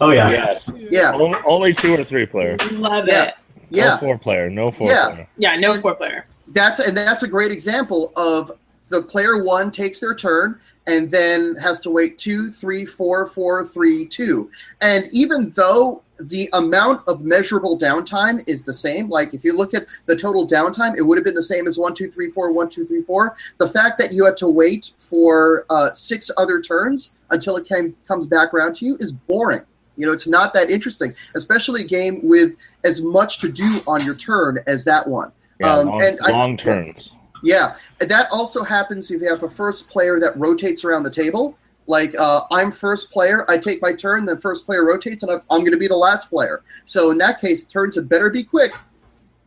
Oh 0.00 0.10
yeah. 0.10 0.30
Yes. 0.30 0.70
Yeah, 0.90 1.12
Only, 1.12 1.38
only 1.46 1.74
two 1.74 1.94
or 1.94 2.04
three 2.04 2.26
player. 2.26 2.56
Love 2.72 3.08
Yeah. 3.08 3.24
it. 3.24 3.34
No 3.70 3.78
yeah. 3.84 3.96
four 3.98 4.18
player. 4.18 4.48
No 4.50 4.70
four 4.70 4.88
Yeah. 4.90 5.08
player. 5.10 5.28
Yeah, 5.36 5.56
no 5.56 5.74
four 5.74 5.94
player. 5.94 6.26
that's 6.48 6.78
and 6.78 6.96
that's 6.96 7.22
a 7.22 7.28
great 7.28 7.52
example 7.52 8.12
of 8.16 8.50
the 8.88 9.02
player 9.02 9.42
one 9.44 9.70
takes 9.70 10.00
their 10.00 10.14
turn 10.14 10.58
and 10.86 11.10
then 11.10 11.54
has 11.56 11.78
to 11.80 11.90
wait 11.90 12.16
two, 12.16 12.50
three, 12.50 12.86
four, 12.86 13.26
four, 13.26 13.66
three, 13.66 14.06
two. 14.06 14.48
And 14.80 15.06
even 15.12 15.50
though 15.50 16.02
the 16.18 16.48
amount 16.54 17.06
of 17.06 17.22
measurable 17.22 17.78
downtime 17.78 18.42
is 18.48 18.64
the 18.64 18.72
same, 18.72 19.10
like 19.10 19.34
if 19.34 19.44
you 19.44 19.54
look 19.54 19.74
at 19.74 19.86
the 20.06 20.16
total 20.16 20.48
downtime, 20.48 20.96
it 20.96 21.02
would 21.02 21.18
have 21.18 21.24
been 21.26 21.34
the 21.34 21.42
same 21.42 21.66
as 21.66 21.76
one, 21.76 21.92
two, 21.94 22.10
three, 22.10 22.30
four, 22.30 22.50
one, 22.50 22.70
two, 22.70 22.86
three, 22.86 23.02
four. 23.02 23.36
The 23.58 23.68
fact 23.68 23.98
that 23.98 24.12
you 24.14 24.24
had 24.24 24.38
to 24.38 24.48
wait 24.48 24.92
for 24.98 25.66
uh, 25.68 25.92
six 25.92 26.30
other 26.38 26.58
turns 26.58 27.14
until 27.30 27.56
it 27.56 27.66
came 27.68 27.94
comes 28.06 28.26
back 28.26 28.54
around 28.54 28.74
to 28.76 28.86
you 28.86 28.96
is 29.00 29.12
boring. 29.12 29.62
You 29.98 30.06
know, 30.06 30.12
it's 30.12 30.28
not 30.28 30.54
that 30.54 30.70
interesting, 30.70 31.12
especially 31.34 31.82
a 31.82 31.86
game 31.86 32.20
with 32.22 32.56
as 32.84 33.02
much 33.02 33.38
to 33.40 33.48
do 33.48 33.82
on 33.86 34.02
your 34.04 34.14
turn 34.14 34.58
as 34.66 34.84
that 34.84 35.06
one. 35.06 35.32
Yeah, 35.60 35.74
Um, 35.74 35.88
long, 35.88 36.02
and 36.02 36.18
I- 36.22 36.30
turns. 36.56 37.12
Yeah, 37.42 37.76
that 37.98 38.28
also 38.32 38.64
happens 38.64 39.10
if 39.10 39.20
you 39.20 39.28
have 39.28 39.42
a 39.42 39.48
first 39.48 39.88
player 39.90 40.18
that 40.20 40.36
rotates 40.38 40.84
around 40.84 41.02
the 41.02 41.10
table. 41.10 41.56
Like 41.86 42.14
uh, 42.18 42.42
I'm 42.52 42.70
first 42.70 43.10
player, 43.10 43.44
I 43.50 43.58
take 43.58 43.80
my 43.80 43.92
turn, 43.92 44.24
then 44.24 44.38
first 44.38 44.66
player 44.66 44.84
rotates, 44.84 45.22
and 45.22 45.32
I'm, 45.32 45.40
I'm 45.50 45.60
going 45.60 45.72
to 45.72 45.78
be 45.78 45.88
the 45.88 45.96
last 45.96 46.30
player. 46.30 46.62
So 46.84 47.10
in 47.10 47.18
that 47.18 47.40
case, 47.40 47.66
turns 47.66 47.94
had 47.96 48.08
better 48.08 48.28
be 48.30 48.42
quick, 48.44 48.72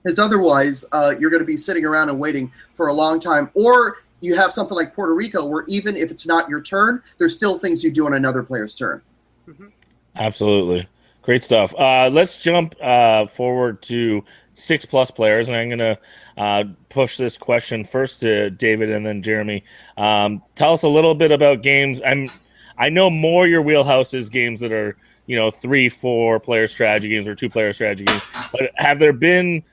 because 0.04 0.20
otherwise 0.20 0.84
uh, 0.92 1.14
you're 1.20 1.30
going 1.30 1.42
to 1.42 1.46
be 1.46 1.58
sitting 1.58 1.86
around 1.86 2.10
and 2.10 2.20
waiting 2.20 2.52
for 2.74 2.88
a 2.88 2.94
long 2.94 3.20
time. 3.20 3.50
Or 3.54 3.98
you 4.22 4.36
have 4.36 4.52
something 4.52 4.76
like 4.76 4.94
Puerto 4.94 5.14
Rico, 5.14 5.46
where 5.46 5.66
even 5.68 5.96
if 5.96 6.12
it's 6.12 6.26
not 6.26 6.50
your 6.50 6.62
turn, 6.62 7.04
there's 7.20 7.36
still 7.36 7.58
things 7.60 7.84
you 7.84 7.92
do 7.92 8.06
on 8.06 8.14
another 8.16 8.42
player's 8.44 8.74
turn. 8.74 9.02
Absolutely. 10.16 10.88
Great 11.22 11.44
stuff. 11.44 11.74
Uh, 11.78 12.10
let's 12.12 12.42
jump 12.42 12.76
uh, 12.82 13.26
forward 13.28 13.82
to 13.84 14.24
six 14.54 14.86
plus 14.86 15.12
players, 15.12 15.50
and 15.50 15.58
I'm 15.58 15.70
going 15.70 15.80
to 15.80 16.00
uh, 16.38 16.64
push 16.90 17.18
this 17.18 17.38
question 17.38 17.84
first 17.86 18.22
to 18.22 18.50
David 18.50 18.90
and 18.90 19.06
then 19.06 19.22
Jeremy. 19.22 19.64
Um, 19.98 20.42
tell 20.56 20.74
us 20.74 20.84
a 20.84 20.90
little 20.90 21.14
bit 21.14 21.32
about 21.32 21.62
games. 21.62 22.02
I'm 22.06 22.30
I 22.78 22.90
know 22.90 23.10
more 23.10 23.46
your 23.48 23.62
wheelhouse 23.62 24.14
is 24.14 24.30
games 24.30 24.60
that 24.62 24.72
are 24.72 24.98
you 25.28 25.36
know 25.36 25.52
three, 25.52 25.90
four 25.90 26.40
player 26.40 26.68
strategy 26.68 27.10
games 27.10 27.28
or 27.28 27.36
two 27.36 27.50
player 27.50 27.74
strategy 27.74 28.06
games. 28.06 28.24
But 28.52 28.72
have 28.76 28.98
there 28.98 29.14
been 29.14 29.64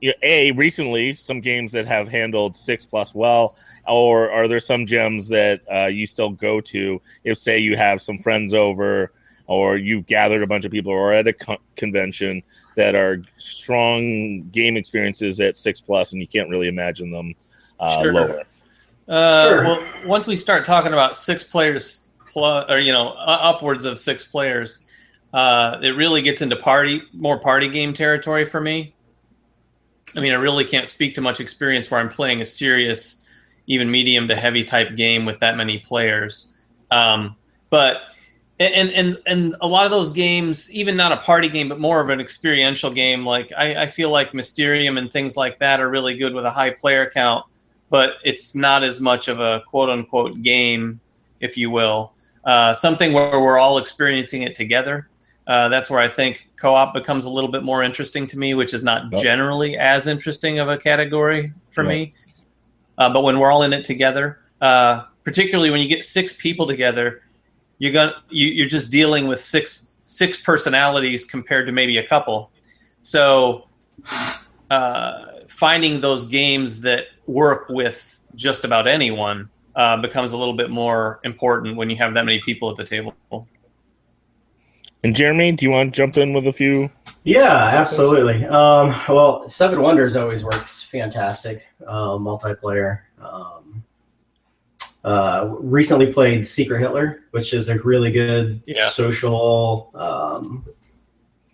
you 0.00 0.08
know, 0.08 0.14
a 0.22 0.50
recently 0.52 1.12
some 1.12 1.40
games 1.40 1.72
that 1.72 1.86
have 1.86 2.08
handled 2.08 2.56
six 2.56 2.84
plus 2.84 3.14
well, 3.14 3.56
or 3.86 4.30
are 4.30 4.48
there 4.48 4.60
some 4.60 4.86
gems 4.86 5.28
that 5.28 5.60
uh, 5.72 5.86
you 5.86 6.06
still 6.06 6.30
go 6.30 6.60
to 6.60 7.00
if 7.22 7.38
say 7.38 7.58
you 7.58 7.76
have 7.76 8.02
some 8.02 8.18
friends 8.18 8.54
over? 8.54 9.12
Or 9.50 9.76
you've 9.76 10.06
gathered 10.06 10.44
a 10.44 10.46
bunch 10.46 10.64
of 10.64 10.70
people 10.70 10.92
or 10.92 11.12
at 11.12 11.26
a 11.26 11.32
co- 11.32 11.58
convention 11.74 12.40
that 12.76 12.94
are 12.94 13.18
strong 13.36 14.48
game 14.50 14.76
experiences 14.76 15.40
at 15.40 15.56
six 15.56 15.80
plus, 15.80 16.12
and 16.12 16.22
you 16.22 16.28
can't 16.28 16.48
really 16.48 16.68
imagine 16.68 17.10
them 17.10 17.34
uh, 17.80 18.00
Sure. 18.00 18.12
lower. 18.12 18.42
Uh, 19.08 19.42
Sure. 19.42 19.64
Well, 19.64 19.86
once 20.06 20.28
we 20.28 20.36
start 20.36 20.64
talking 20.64 20.92
about 20.92 21.16
six 21.16 21.42
players 21.42 22.06
plus, 22.28 22.70
or 22.70 22.78
you 22.78 22.92
know, 22.92 23.08
uh, 23.08 23.38
upwards 23.42 23.84
of 23.84 23.98
six 23.98 24.24
players, 24.24 24.86
uh, 25.34 25.78
it 25.82 25.96
really 25.96 26.22
gets 26.22 26.42
into 26.42 26.54
party, 26.54 27.02
more 27.12 27.40
party 27.40 27.68
game 27.68 27.92
territory 27.92 28.44
for 28.44 28.60
me. 28.60 28.94
I 30.16 30.20
mean, 30.20 30.30
I 30.32 30.36
really 30.36 30.64
can't 30.64 30.88
speak 30.88 31.16
to 31.16 31.20
much 31.20 31.40
experience 31.40 31.90
where 31.90 31.98
I'm 31.98 32.08
playing 32.08 32.40
a 32.40 32.44
serious, 32.44 33.26
even 33.66 33.90
medium 33.90 34.28
to 34.28 34.36
heavy 34.36 34.62
type 34.62 34.94
game 34.94 35.24
with 35.24 35.40
that 35.40 35.56
many 35.56 35.78
players. 35.78 36.56
Um, 36.92 37.34
but 37.68 38.02
and 38.60 38.90
and 38.90 39.18
and 39.26 39.56
a 39.60 39.66
lot 39.66 39.84
of 39.84 39.90
those 39.90 40.10
games, 40.10 40.72
even 40.72 40.96
not 40.96 41.12
a 41.12 41.16
party 41.16 41.48
game, 41.48 41.68
but 41.68 41.80
more 41.80 42.00
of 42.00 42.10
an 42.10 42.20
experiential 42.20 42.90
game. 42.90 43.24
Like 43.26 43.52
I, 43.56 43.82
I 43.82 43.86
feel 43.86 44.10
like 44.10 44.34
Mysterium 44.34 44.98
and 44.98 45.10
things 45.10 45.36
like 45.36 45.58
that 45.58 45.80
are 45.80 45.90
really 45.90 46.16
good 46.16 46.34
with 46.34 46.44
a 46.44 46.50
high 46.50 46.70
player 46.70 47.10
count 47.10 47.44
but 47.90 48.14
it's 48.24 48.54
not 48.54 48.82
as 48.82 49.00
much 49.00 49.28
of 49.28 49.40
a 49.40 49.60
quote 49.66 49.90
unquote 49.90 50.40
game, 50.42 51.00
if 51.40 51.58
you 51.58 51.70
will. 51.70 52.14
Uh, 52.44 52.72
something 52.72 53.12
where 53.12 53.40
we're 53.40 53.58
all 53.58 53.76
experiencing 53.76 54.42
it 54.42 54.54
together. 54.54 55.08
Uh, 55.46 55.68
that's 55.68 55.90
where 55.90 56.00
I 56.00 56.08
think 56.08 56.48
co 56.58 56.72
op 56.72 56.94
becomes 56.94 57.24
a 57.24 57.30
little 57.30 57.50
bit 57.50 57.64
more 57.64 57.82
interesting 57.82 58.26
to 58.28 58.38
me, 58.38 58.54
which 58.54 58.72
is 58.72 58.82
not 58.82 59.10
Yep. 59.12 59.20
generally 59.20 59.76
as 59.76 60.06
interesting 60.06 60.60
of 60.60 60.68
a 60.68 60.76
category 60.76 61.52
for 61.68 61.82
Right. 61.82 61.88
me. 61.88 62.14
Uh, 62.96 63.12
but 63.12 63.24
when 63.24 63.38
we're 63.38 63.50
all 63.50 63.64
in 63.64 63.72
it 63.72 63.84
together, 63.84 64.38
uh, 64.60 65.02
particularly 65.24 65.70
when 65.70 65.80
you 65.80 65.88
get 65.88 66.04
six 66.04 66.32
people 66.32 66.66
together, 66.66 67.22
you're 67.80 67.92
gonna 67.92 68.14
you, 68.28 68.46
you're 68.48 68.68
just 68.68 68.92
dealing 68.92 69.26
with 69.26 69.40
six 69.40 69.90
six 70.04 70.36
personalities 70.36 71.24
compared 71.24 71.66
to 71.66 71.72
maybe 71.72 71.98
a 71.98 72.06
couple. 72.06 72.52
So 73.02 73.66
uh, 74.70 75.24
finding 75.48 76.00
those 76.00 76.26
games 76.26 76.82
that 76.82 77.06
work 77.26 77.68
with 77.68 78.20
just 78.36 78.64
about 78.64 78.86
anyone 78.86 79.48
uh, 79.74 79.96
becomes 80.00 80.32
a 80.32 80.36
little 80.36 80.54
bit 80.54 80.70
more 80.70 81.20
important 81.24 81.76
when 81.76 81.90
you 81.90 81.96
have 81.96 82.14
that 82.14 82.24
many 82.24 82.40
people 82.40 82.70
at 82.70 82.76
the 82.76 82.84
table. 82.84 83.14
And 85.02 85.16
Jeremy, 85.16 85.52
do 85.52 85.64
you 85.64 85.70
want 85.70 85.94
to 85.94 85.96
jump 85.96 86.18
in 86.18 86.34
with 86.34 86.46
a 86.46 86.52
few? 86.52 86.90
Yeah, 87.24 87.70
absolutely. 87.72 88.44
Um, 88.44 88.94
well, 89.08 89.48
Seven 89.48 89.80
Wonders 89.80 90.16
always 90.16 90.44
works 90.44 90.82
fantastic 90.82 91.64
uh, 91.86 92.18
multiplayer. 92.18 93.00
Um, 93.22 93.59
uh, 95.04 95.54
recently 95.60 96.12
played 96.12 96.46
Secret 96.46 96.78
Hitler, 96.80 97.20
which 97.30 97.54
is 97.54 97.68
a 97.68 97.78
really 97.80 98.10
good 98.10 98.62
Yeah. 98.66 98.88
social 98.90 99.90
um, 99.94 100.64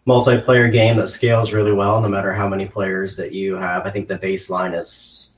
multiplayer 0.07 0.71
game 0.71 0.97
that 0.97 1.09
scales 1.09 1.53
really 1.53 1.73
well, 1.73 2.01
no 2.01 2.09
matter 2.09 2.33
how 2.33 2.49
many 2.49 2.67
players 2.67 3.17
that 3.17 3.33
you 3.33 3.55
have. 3.57 3.87
I 3.87 3.91
think 3.91 4.09
the 4.09 4.19
baseline 4.19 4.79
is 4.79 5.31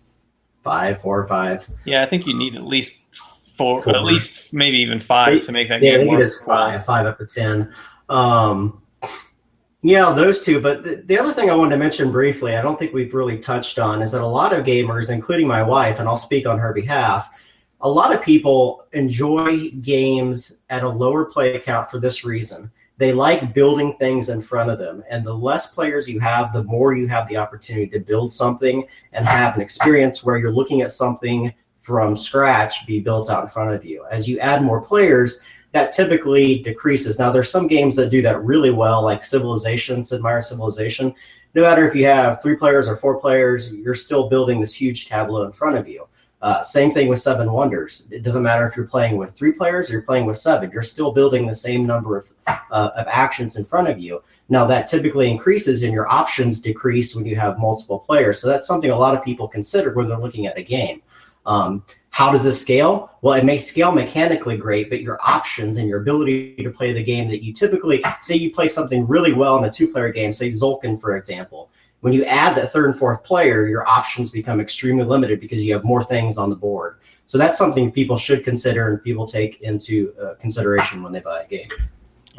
five, 0.65 1.01
four 1.01 1.19
or 1.21 1.27
five. 1.27 1.67
Yeah, 1.85 2.03
I 2.03 2.07
think 2.07 2.27
you 2.27 2.37
need 2.37 2.55
at 2.55 2.65
least 2.65 3.15
four, 3.57 3.83
Four. 3.83 3.97
at 3.97 4.05
least 4.05 4.53
maybe 4.55 4.79
even 4.79 5.01
five 5.01 5.45
to 5.45 5.53
make 5.53 5.69
that 5.69 5.83
Yeah, 5.83 5.95
I 5.95 5.97
game 5.99 6.09
think 6.09 6.21
it 6.21 6.25
is 6.25 6.41
five, 6.43 6.85
five 6.87 7.07
up 7.07 7.19
to 7.19 7.27
ten. 7.27 7.73
Um, 8.09 8.83
yeah, 9.83 10.13
those 10.13 10.45
two. 10.45 10.61
But 10.61 10.83
the, 10.85 10.97
the 11.07 11.19
other 11.19 11.33
thing 11.33 11.51
I 11.51 11.55
wanted 11.55 11.71
to 11.71 11.77
mention 11.79 12.11
briefly, 12.11 12.57
I 12.57 12.63
don't 12.63 12.79
think 12.79 12.93
we've 12.93 13.15
really 13.15 13.39
touched 13.39 13.79
on, 13.79 14.03
is 14.03 14.13
that 14.13 14.23
a 14.23 14.27
lot 14.27 14.53
of 14.53 14.65
gamers, 14.67 15.11
including 15.11 15.47
my 15.47 15.63
wife, 15.63 15.99
and 16.01 16.09
I'll 16.09 16.17
speak 16.17 16.47
on 16.47 16.59
her 16.59 16.73
behalf, 16.73 17.41
a 17.81 17.89
lot 17.89 18.15
of 18.15 18.23
people 18.23 18.87
enjoy 18.93 19.71
games 19.71 20.57
at 20.71 20.83
a 20.83 20.89
lower 20.89 21.25
play 21.25 21.59
count 21.61 21.91
for 21.91 21.99
this 21.99 22.25
reason. 22.25 22.71
They 22.97 23.13
like 23.13 23.55
building 23.55 23.97
things 23.99 24.29
in 24.29 24.43
front 24.43 24.71
of 24.71 24.79
them. 24.81 25.05
And 25.09 25.25
the 25.25 25.33
less 25.33 25.69
players 25.69 26.09
you 26.09 26.19
have, 26.19 26.53
the 26.53 26.65
more 26.65 26.95
you 26.95 27.07
have 27.07 27.29
the 27.29 27.37
opportunity 27.37 27.87
to 27.91 28.01
build 28.01 28.33
something 28.33 28.85
and 29.13 29.25
have 29.25 29.55
an 29.55 29.61
experience 29.61 30.25
where 30.25 30.37
you're 30.37 30.51
looking 30.51 30.83
at 30.83 30.91
something 30.91 31.55
from 31.81 32.17
scratch 32.17 32.85
be 32.87 32.99
built 32.99 33.31
out 33.31 33.45
in 33.45 33.51
front 33.51 33.73
of 33.73 33.85
you. 33.85 34.05
As 34.11 34.29
you 34.29 34.41
add 34.41 34.63
more 34.63 34.81
players, 34.81 35.41
that 35.73 35.93
typically 35.93 36.61
decreases. 36.63 37.21
Now, 37.21 37.31
there's 37.31 37.51
some 37.51 37.69
games 37.69 37.95
that 37.97 38.11
do 38.11 38.21
that 38.23 38.43
really 38.43 38.71
well, 38.71 39.05
like 39.05 39.25
Civilization, 39.25 40.05
Sid 40.05 40.21
Meier's 40.21 40.49
Civilization. 40.49 41.15
No 41.55 41.63
matter 41.63 41.87
if 41.89 41.95
you 41.95 42.05
have 42.07 42.43
three 42.43 42.57
players 42.57 42.89
or 42.89 42.97
four 42.97 43.21
players, 43.21 43.73
you're 43.73 43.95
still 43.95 44.29
building 44.29 44.61
this 44.61 44.75
huge 44.75 45.09
tableau 45.09 45.45
in 45.45 45.53
front 45.53 45.77
of 45.77 45.87
you. 45.89 46.08
Uh, 46.41 46.63
same 46.63 46.93
thing 46.93 47.09
with 47.09 47.19
Seven 47.19 47.51
Wonders. 47.51 48.07
It 48.13 48.23
doesn't 48.23 48.45
matter 48.45 48.67
if 48.69 48.77
you're 48.77 48.87
playing 48.87 49.17
with 49.17 49.35
three 49.37 49.51
players 49.51 49.91
or 49.91 49.95
you're 49.95 50.03
playing 50.03 50.27
with 50.27 50.39
seven. 50.39 50.71
You're 50.71 50.85
still 50.85 51.13
building 51.13 51.47
the 51.47 51.55
same 51.55 51.85
number 51.85 52.17
of 52.17 52.33
uh, 52.47 52.91
of 52.95 53.07
actions 53.09 53.57
in 53.57 53.65
front 53.65 53.89
of 53.89 53.99
you. 53.99 54.23
Now 54.49 54.65
that 54.67 54.87
typically 54.87 55.29
increases, 55.31 55.83
and 55.83 55.93
your 55.93 56.09
options 56.09 56.61
decrease 56.61 57.17
when 57.17 57.27
you 57.27 57.35
have 57.35 57.59
multiple 57.59 57.99
players. 57.99 58.41
So 58.41 58.47
that's 58.47 58.69
something 58.69 58.91
a 58.91 58.97
lot 58.97 59.17
of 59.17 59.25
people 59.25 59.49
consider 59.49 59.93
when 59.95 60.09
they're 60.09 60.19
looking 60.19 60.47
at 60.47 60.57
a 60.57 60.63
game. 60.63 61.03
Um, 61.45 61.83
how 62.11 62.31
does 62.31 62.45
this 62.45 62.61
scale? 62.61 63.11
Well, 63.23 63.35
it 63.35 63.45
may 63.45 63.59
scale 63.59 63.91
mechanically 63.91 64.57
great, 64.57 64.91
but 64.91 65.03
your 65.03 65.19
options 65.23 65.77
and 65.77 65.89
your 65.89 66.01
ability 66.01 66.57
to 66.57 66.71
play 66.71 66.93
the 66.93 67.03
game 67.03 67.29
that 67.29 67.43
you 67.43 67.53
typically 67.53 68.03
say 68.21 68.35
you 68.35 68.53
play 68.53 68.69
something 68.69 69.07
really 69.07 69.33
well 69.33 69.57
in 69.59 69.65
a 69.65 69.71
two-player 69.71 70.11
game, 70.11 70.33
say 70.33 70.51
Tzolk'in, 70.51 71.01
for 71.01 71.17
example. 71.17 71.71
When 72.01 72.13
you 72.13 72.25
add 72.25 72.57
that 72.57 72.73
third 72.73 72.91
and 72.91 72.99
fourth 72.99 73.25
player, 73.25 73.67
your 73.67 73.89
options 73.89 74.31
become 74.31 74.61
extremely 74.61 75.05
limited 75.05 75.41
because 75.41 75.65
you 75.65 75.73
have 75.75 75.85
more 75.85 76.05
things 76.05 76.39
on 76.39 76.49
the 76.49 76.57
board. 76.57 76.99
So 77.27 77.39
that's 77.39 77.59
something 77.59 77.91
people 77.91 78.17
should 78.17 78.45
consider 78.45 78.89
and 78.89 79.03
people 79.03 79.27
take 79.27 79.61
into 79.63 80.15
uh, 80.23 80.35
consideration 80.35 81.03
when 81.03 81.13
they 81.13 81.21
buy 81.21 81.43
a 81.43 81.47
game. 81.47 81.69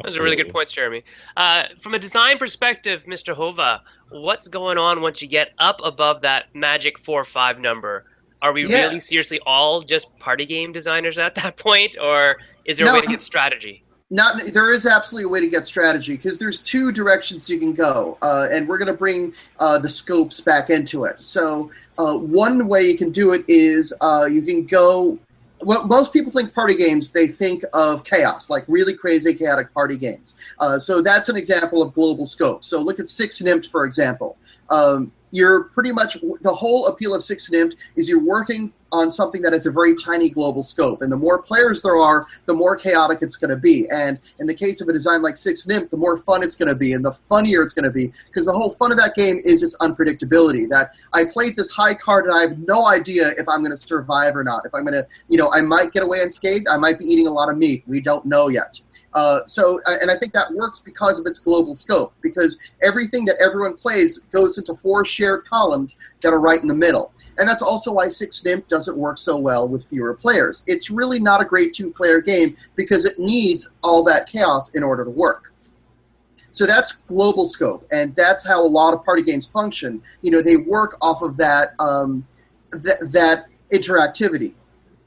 Those 0.02 0.16
are 0.16 0.22
really 0.22 0.36
good 0.36 0.50
points, 0.50 0.72
Jeremy. 0.72 1.04
Uh, 1.36 1.64
from 1.78 1.92
a 1.94 1.98
design 1.98 2.38
perspective, 2.38 3.04
Mr. 3.04 3.34
Hova, 3.34 3.82
what's 4.08 4.48
going 4.48 4.78
on 4.78 5.02
once 5.02 5.20
you 5.20 5.28
get 5.28 5.52
up 5.58 5.80
above 5.84 6.22
that 6.22 6.46
magic 6.54 6.98
four 6.98 7.20
or 7.20 7.24
five 7.24 7.58
number? 7.58 8.06
Are 8.42 8.52
we 8.54 8.66
Yeah. 8.66 8.84
really 8.84 9.00
seriously 9.00 9.40
all 9.44 9.82
just 9.82 10.16
party 10.18 10.46
game 10.46 10.72
designers 10.72 11.18
at 11.18 11.34
that 11.34 11.56
point, 11.58 11.98
or 12.00 12.38
is 12.64 12.78
there 12.78 12.88
a 12.90 12.94
way 12.94 13.02
to 13.02 13.06
get 13.06 13.20
strategy? 13.20 13.84
Not 14.12 14.44
there 14.46 14.72
is 14.72 14.86
absolutely 14.86 15.26
a 15.26 15.28
way 15.28 15.38
to 15.38 15.46
get 15.46 15.66
strategy 15.66 16.16
because 16.16 16.36
there's 16.36 16.60
two 16.60 16.90
directions 16.90 17.48
you 17.48 17.60
can 17.60 17.72
go 17.72 18.18
uh, 18.22 18.48
and 18.50 18.68
we're 18.68 18.78
going 18.78 18.88
to 18.88 18.92
bring 18.92 19.32
uh, 19.60 19.78
the 19.78 19.88
scopes 19.88 20.40
back 20.40 20.68
into 20.68 21.04
it. 21.04 21.22
So 21.22 21.70
uh, 21.96 22.18
one 22.18 22.66
way 22.66 22.82
you 22.82 22.98
can 22.98 23.12
do 23.12 23.34
it 23.34 23.44
is 23.46 23.94
uh, 24.00 24.26
you 24.28 24.42
can 24.42 24.66
go 24.66 25.16
well, 25.62 25.86
most 25.86 26.12
people 26.12 26.32
think 26.32 26.52
party 26.54 26.74
games 26.74 27.10
they 27.10 27.28
think 27.28 27.62
of 27.72 28.02
chaos 28.02 28.50
like 28.50 28.64
really 28.66 28.94
crazy 28.94 29.32
chaotic 29.32 29.72
party 29.72 29.96
games. 29.96 30.34
Uh, 30.58 30.78
so 30.78 31.02
that's 31.02 31.28
an 31.28 31.36
example 31.36 31.80
of 31.80 31.94
global 31.94 32.26
scope. 32.26 32.64
So 32.64 32.80
look 32.80 32.98
at 32.98 33.06
six 33.06 33.40
nimmt 33.40 33.68
for 33.68 33.84
example. 33.84 34.36
Um, 34.70 35.12
you're 35.30 35.64
pretty 35.64 35.92
much 35.92 36.18
the 36.40 36.52
whole 36.52 36.88
appeal 36.88 37.14
of 37.14 37.22
six 37.22 37.48
nimmt 37.48 37.76
is 37.94 38.08
you're 38.08 38.24
working 38.24 38.72
on 38.92 39.10
something 39.10 39.42
that 39.42 39.52
has 39.52 39.66
a 39.66 39.70
very 39.70 39.94
tiny 39.96 40.28
global 40.28 40.62
scope. 40.62 41.02
And 41.02 41.10
the 41.10 41.16
more 41.16 41.42
players 41.42 41.82
there 41.82 41.96
are 41.96 42.26
the 42.46 42.54
more 42.54 42.76
chaotic 42.76 43.18
it's 43.22 43.36
going 43.36 43.50
to 43.50 43.56
be. 43.56 43.88
And 43.90 44.18
in 44.38 44.46
the 44.46 44.54
case 44.54 44.80
of 44.80 44.88
a 44.88 44.92
design 44.92 45.22
like 45.22 45.36
six 45.36 45.66
nimmt 45.66 45.90
the 45.90 45.96
more 45.96 46.16
fun 46.16 46.42
it's 46.42 46.54
going 46.54 46.68
to 46.68 46.74
be 46.74 46.92
and 46.92 47.04
the 47.04 47.12
funnier 47.12 47.62
it's 47.62 47.72
going 47.72 47.84
to 47.84 47.90
be 47.90 48.12
because 48.26 48.46
the 48.46 48.52
whole 48.52 48.70
fun 48.70 48.90
of 48.90 48.98
that 48.98 49.14
game 49.14 49.40
is 49.44 49.62
its 49.62 49.76
unpredictability 49.78 50.68
that 50.68 50.94
i 51.14 51.24
played 51.24 51.56
this 51.56 51.70
high 51.70 51.94
card 51.94 52.24
and 52.24 52.34
i 52.34 52.40
have 52.40 52.58
no 52.60 52.86
idea 52.86 53.30
if 53.38 53.48
i'm 53.48 53.60
going 53.60 53.70
to 53.70 53.76
survive 53.76 54.36
or 54.36 54.44
not. 54.44 54.66
If 54.66 54.74
i'm 54.74 54.84
going 54.84 54.94
to 54.94 55.06
you 55.28 55.36
know 55.36 55.50
i 55.52 55.60
might 55.60 55.92
get 55.92 56.02
away 56.02 56.22
unscathed 56.22 56.66
i 56.68 56.76
might 56.76 56.98
be 56.98 57.04
eating 57.04 57.26
a 57.26 57.32
lot 57.32 57.48
of 57.48 57.56
meat 57.58 57.84
we 57.86 58.00
don't 58.00 58.24
know 58.26 58.48
yet. 58.48 58.80
Uh, 59.12 59.40
so, 59.46 59.80
uh, 59.86 59.96
and 60.00 60.08
I 60.08 60.16
think 60.16 60.32
that 60.34 60.52
works 60.52 60.78
because 60.78 61.18
of 61.18 61.26
its 61.26 61.40
global 61.40 61.74
scope, 61.74 62.14
because 62.22 62.72
everything 62.80 63.24
that 63.24 63.36
everyone 63.42 63.76
plays 63.76 64.18
goes 64.30 64.56
into 64.56 64.72
four 64.74 65.04
shared 65.04 65.44
columns 65.46 65.98
that 66.20 66.32
are 66.32 66.38
right 66.38 66.62
in 66.62 66.68
the 66.68 66.74
middle. 66.74 67.12
And 67.40 67.48
that's 67.48 67.62
also 67.62 67.90
why 67.90 68.08
Six 68.08 68.42
Nimmt 68.42 68.68
doesn't 68.68 68.98
work 68.98 69.16
so 69.16 69.38
well 69.38 69.66
with 69.66 69.86
fewer 69.86 70.12
players. 70.12 70.62
It's 70.66 70.90
really 70.90 71.18
not 71.18 71.40
a 71.40 71.44
great 71.46 71.72
two 71.72 71.90
player 71.90 72.20
game 72.20 72.54
because 72.76 73.06
it 73.06 73.18
needs 73.18 73.72
all 73.82 74.04
that 74.04 74.28
chaos 74.28 74.74
in 74.74 74.82
order 74.82 75.04
to 75.04 75.10
work. 75.10 75.54
So 76.50 76.66
that's 76.66 76.92
global 76.92 77.46
scope, 77.46 77.86
and 77.90 78.14
that's 78.14 78.46
how 78.46 78.60
a 78.60 78.66
lot 78.68 78.92
of 78.92 79.04
party 79.04 79.22
games 79.22 79.46
function. 79.46 80.02
You 80.20 80.32
know, 80.32 80.42
they 80.42 80.56
work 80.56 80.98
off 81.00 81.22
of 81.22 81.38
that 81.38 81.70
um, 81.78 82.26
th- 82.72 82.98
that 83.12 83.46
interactivity. 83.72 84.52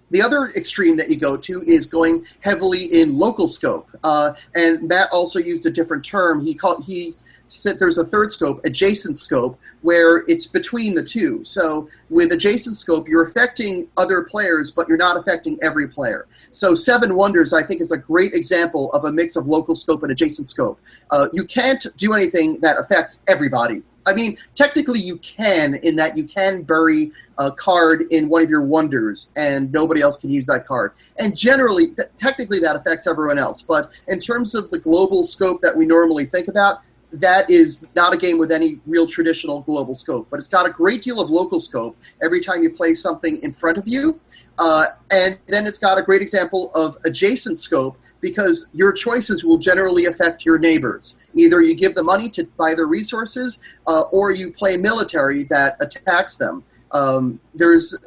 The 0.09 0.21
other 0.21 0.47
extreme 0.55 0.97
that 0.97 1.09
you 1.09 1.17
go 1.17 1.37
to 1.37 1.61
is 1.63 1.85
going 1.85 2.25
heavily 2.39 2.85
in 2.85 3.17
local 3.17 3.47
scope, 3.47 3.89
uh, 4.03 4.33
and 4.55 4.87
Matt 4.87 5.09
also 5.11 5.37
used 5.37 5.67
a 5.67 5.69
different 5.69 6.03
term. 6.03 6.43
He 6.43 6.55
called 6.55 6.83
he 6.85 7.11
said 7.47 7.79
there's 7.79 7.97
a 7.97 8.05
third 8.05 8.31
scope, 8.31 8.63
adjacent 8.65 9.17
scope, 9.17 9.59
where 9.81 10.23
it's 10.27 10.47
between 10.47 10.95
the 10.95 11.03
two. 11.03 11.43
So 11.43 11.87
with 12.09 12.31
adjacent 12.31 12.75
scope, 12.75 13.07
you're 13.07 13.23
affecting 13.23 13.87
other 13.97 14.23
players, 14.23 14.71
but 14.71 14.87
you're 14.87 14.97
not 14.97 15.17
affecting 15.17 15.57
every 15.61 15.87
player. 15.87 16.27
So 16.51 16.73
Seven 16.73 17.15
Wonders, 17.15 17.53
I 17.53 17.63
think, 17.63 17.81
is 17.81 17.91
a 17.91 17.97
great 17.97 18.33
example 18.33 18.91
of 18.93 19.05
a 19.05 19.11
mix 19.11 19.35
of 19.35 19.47
local 19.47 19.75
scope 19.75 20.03
and 20.03 20.11
adjacent 20.11 20.47
scope. 20.47 20.79
Uh, 21.11 21.27
you 21.33 21.45
can't 21.45 21.85
do 21.97 22.13
anything 22.13 22.59
that 22.61 22.77
affects 22.79 23.23
everybody. 23.27 23.83
I 24.05 24.13
mean, 24.13 24.37
technically 24.53 24.99
you 24.99 25.17
can, 25.17 25.75
in 25.75 25.95
that 25.95 26.17
you 26.17 26.25
can 26.25 26.63
bury 26.63 27.11
a 27.37 27.51
card 27.51 28.03
in 28.11 28.27
one 28.27 28.41
of 28.41 28.49
your 28.49 28.61
wonders, 28.61 29.31
and 29.35 29.71
nobody 29.71 30.01
else 30.01 30.17
can 30.17 30.29
use 30.29 30.45
that 30.47 30.65
card. 30.65 30.91
And 31.17 31.35
generally, 31.35 31.91
th- 31.91 32.09
technically, 32.15 32.59
that 32.59 32.75
affects 32.75 33.07
everyone 33.07 33.37
else. 33.37 33.61
But 33.61 33.91
in 34.09 34.19
terms 34.19 34.55
of 34.55 34.69
the 34.71 34.77
global 34.77 35.23
scope 35.23 35.61
that 35.61 35.75
we 35.75 35.85
normally 35.85 36.25
think 36.25 36.49
about, 36.49 36.81
that 37.13 37.49
is 37.49 37.85
not 37.95 38.13
a 38.13 38.17
game 38.17 38.37
with 38.37 38.51
any 38.51 38.79
real 38.85 39.05
traditional 39.05 39.61
global 39.61 39.93
scope, 39.93 40.27
but 40.29 40.37
it's 40.39 40.47
got 40.47 40.65
a 40.65 40.69
great 40.69 41.01
deal 41.01 41.21
of 41.21 41.29
local 41.29 41.59
scope 41.59 41.95
every 42.21 42.39
time 42.39 42.63
you 42.63 42.71
play 42.71 42.93
something 42.93 43.41
in 43.43 43.53
front 43.53 43.77
of 43.77 43.87
you. 43.87 44.19
Uh, 44.57 44.85
and 45.11 45.37
then 45.47 45.65
it's 45.65 45.77
got 45.77 45.97
a 45.97 46.01
great 46.01 46.21
example 46.21 46.71
of 46.75 46.97
adjacent 47.05 47.57
scope 47.57 47.97
because 48.21 48.69
your 48.73 48.91
choices 48.91 49.43
will 49.43 49.57
generally 49.57 50.05
affect 50.05 50.45
your 50.45 50.57
neighbors. 50.57 51.19
Either 51.33 51.61
you 51.61 51.75
give 51.75 51.95
them 51.95 52.05
money 52.05 52.29
to 52.29 52.43
buy 52.57 52.73
their 52.73 52.87
resources, 52.87 53.59
uh, 53.87 54.01
or 54.11 54.31
you 54.31 54.51
play 54.51 54.77
military 54.77 55.43
that 55.43 55.75
attacks 55.81 56.35
them. 56.35 56.63
Um, 56.91 57.39
there's, 57.55 57.97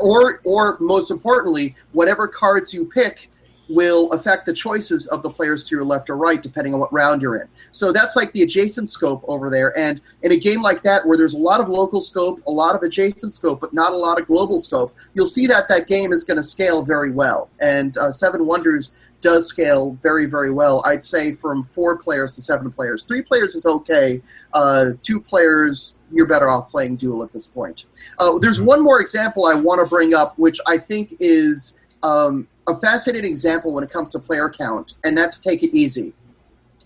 or 0.00 0.40
or 0.44 0.76
most 0.80 1.12
importantly, 1.12 1.76
whatever 1.92 2.26
cards 2.26 2.74
you 2.74 2.86
pick 2.86 3.28
will 3.74 4.10
affect 4.12 4.46
the 4.46 4.52
choices 4.52 5.06
of 5.08 5.22
the 5.22 5.30
players 5.30 5.68
to 5.68 5.74
your 5.74 5.84
left 5.84 6.10
or 6.10 6.16
right, 6.16 6.42
depending 6.42 6.74
on 6.74 6.80
what 6.80 6.92
round 6.92 7.22
you're 7.22 7.36
in. 7.36 7.48
So 7.70 7.92
that's 7.92 8.16
like 8.16 8.32
the 8.32 8.42
adjacent 8.42 8.88
scope 8.88 9.24
over 9.26 9.50
there. 9.50 9.76
And 9.78 10.00
in 10.22 10.32
a 10.32 10.36
game 10.36 10.62
like 10.62 10.82
that, 10.82 11.06
where 11.06 11.16
there's 11.16 11.34
a 11.34 11.38
lot 11.38 11.60
of 11.60 11.68
local 11.68 12.00
scope, 12.00 12.40
a 12.46 12.50
lot 12.50 12.74
of 12.74 12.82
adjacent 12.82 13.34
scope, 13.34 13.60
but 13.60 13.72
not 13.72 13.92
a 13.92 13.96
lot 13.96 14.20
of 14.20 14.26
global 14.26 14.58
scope, 14.58 14.94
you'll 15.14 15.26
see 15.26 15.46
that 15.46 15.68
that 15.68 15.88
game 15.88 16.12
is 16.12 16.24
going 16.24 16.36
to 16.36 16.42
scale 16.42 16.82
very 16.82 17.10
well. 17.10 17.50
And 17.60 17.96
uh, 17.98 18.12
Seven 18.12 18.46
Wonders 18.46 18.94
does 19.22 19.46
scale 19.46 19.96
very, 20.02 20.26
very 20.26 20.50
well. 20.50 20.82
I'd 20.84 21.02
say 21.02 21.32
from 21.32 21.62
four 21.62 21.96
players 21.96 22.34
to 22.34 22.42
seven 22.42 22.70
players. 22.70 23.04
Three 23.04 23.22
players 23.22 23.54
is 23.54 23.64
okay. 23.64 24.20
Uh, 24.52 24.90
two 25.02 25.20
players, 25.20 25.96
you're 26.10 26.26
better 26.26 26.48
off 26.48 26.70
playing 26.70 26.96
Duel 26.96 27.22
at 27.22 27.32
this 27.32 27.46
point. 27.46 27.86
Uh, 28.18 28.38
there's 28.38 28.60
one 28.60 28.82
more 28.82 29.00
example 29.00 29.46
I 29.46 29.54
want 29.54 29.80
to 29.80 29.88
bring 29.88 30.12
up, 30.12 30.36
which 30.38 30.58
I 30.66 30.76
think 30.76 31.14
is 31.20 31.78
um, 32.02 32.48
a 32.66 32.76
fascinating 32.76 33.30
example 33.30 33.72
when 33.72 33.84
it 33.84 33.90
comes 33.90 34.12
to 34.12 34.18
player 34.18 34.48
count, 34.48 34.94
and 35.04 35.16
that's 35.16 35.38
Take 35.38 35.62
It 35.62 35.74
Easy. 35.76 36.12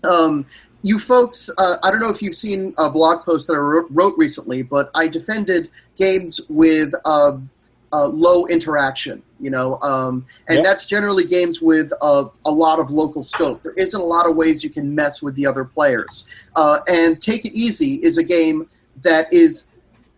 Um, 0.03 0.45
you 0.83 0.99
folks, 0.99 1.49
uh, 1.57 1.77
I 1.83 1.91
don't 1.91 1.99
know 1.99 2.09
if 2.09 2.21
you've 2.21 2.35
seen 2.35 2.73
a 2.77 2.89
blog 2.89 3.23
post 3.23 3.47
that 3.47 3.53
I 3.53 3.57
wrote 3.57 4.17
recently, 4.17 4.61
but 4.61 4.89
I 4.95 5.07
defended 5.07 5.69
games 5.97 6.39
with 6.49 6.93
uh, 7.03 7.37
uh, 7.91 8.07
low 8.07 8.45
interaction, 8.47 9.23
you 9.39 9.49
know, 9.49 9.79
um, 9.81 10.25
and 10.47 10.57
Yep. 10.57 10.63
that's 10.63 10.85
generally 10.85 11.25
games 11.25 11.61
with 11.61 11.91
uh, 12.01 12.25
a 12.45 12.51
lot 12.51 12.79
of 12.79 12.91
local 12.91 13.23
scope. 13.23 13.63
There 13.63 13.73
isn't 13.73 13.99
a 13.99 14.03
lot 14.05 14.29
of 14.29 14.35
ways 14.35 14.63
you 14.63 14.69
can 14.69 14.93
mess 14.93 15.21
with 15.21 15.35
the 15.35 15.45
other 15.45 15.65
players. 15.65 16.27
Uh, 16.55 16.79
and 16.87 17.21
Take 17.21 17.45
It 17.45 17.53
Easy 17.53 17.95
is 17.95 18.17
a 18.17 18.23
game 18.23 18.67
that 19.03 19.31
is 19.31 19.67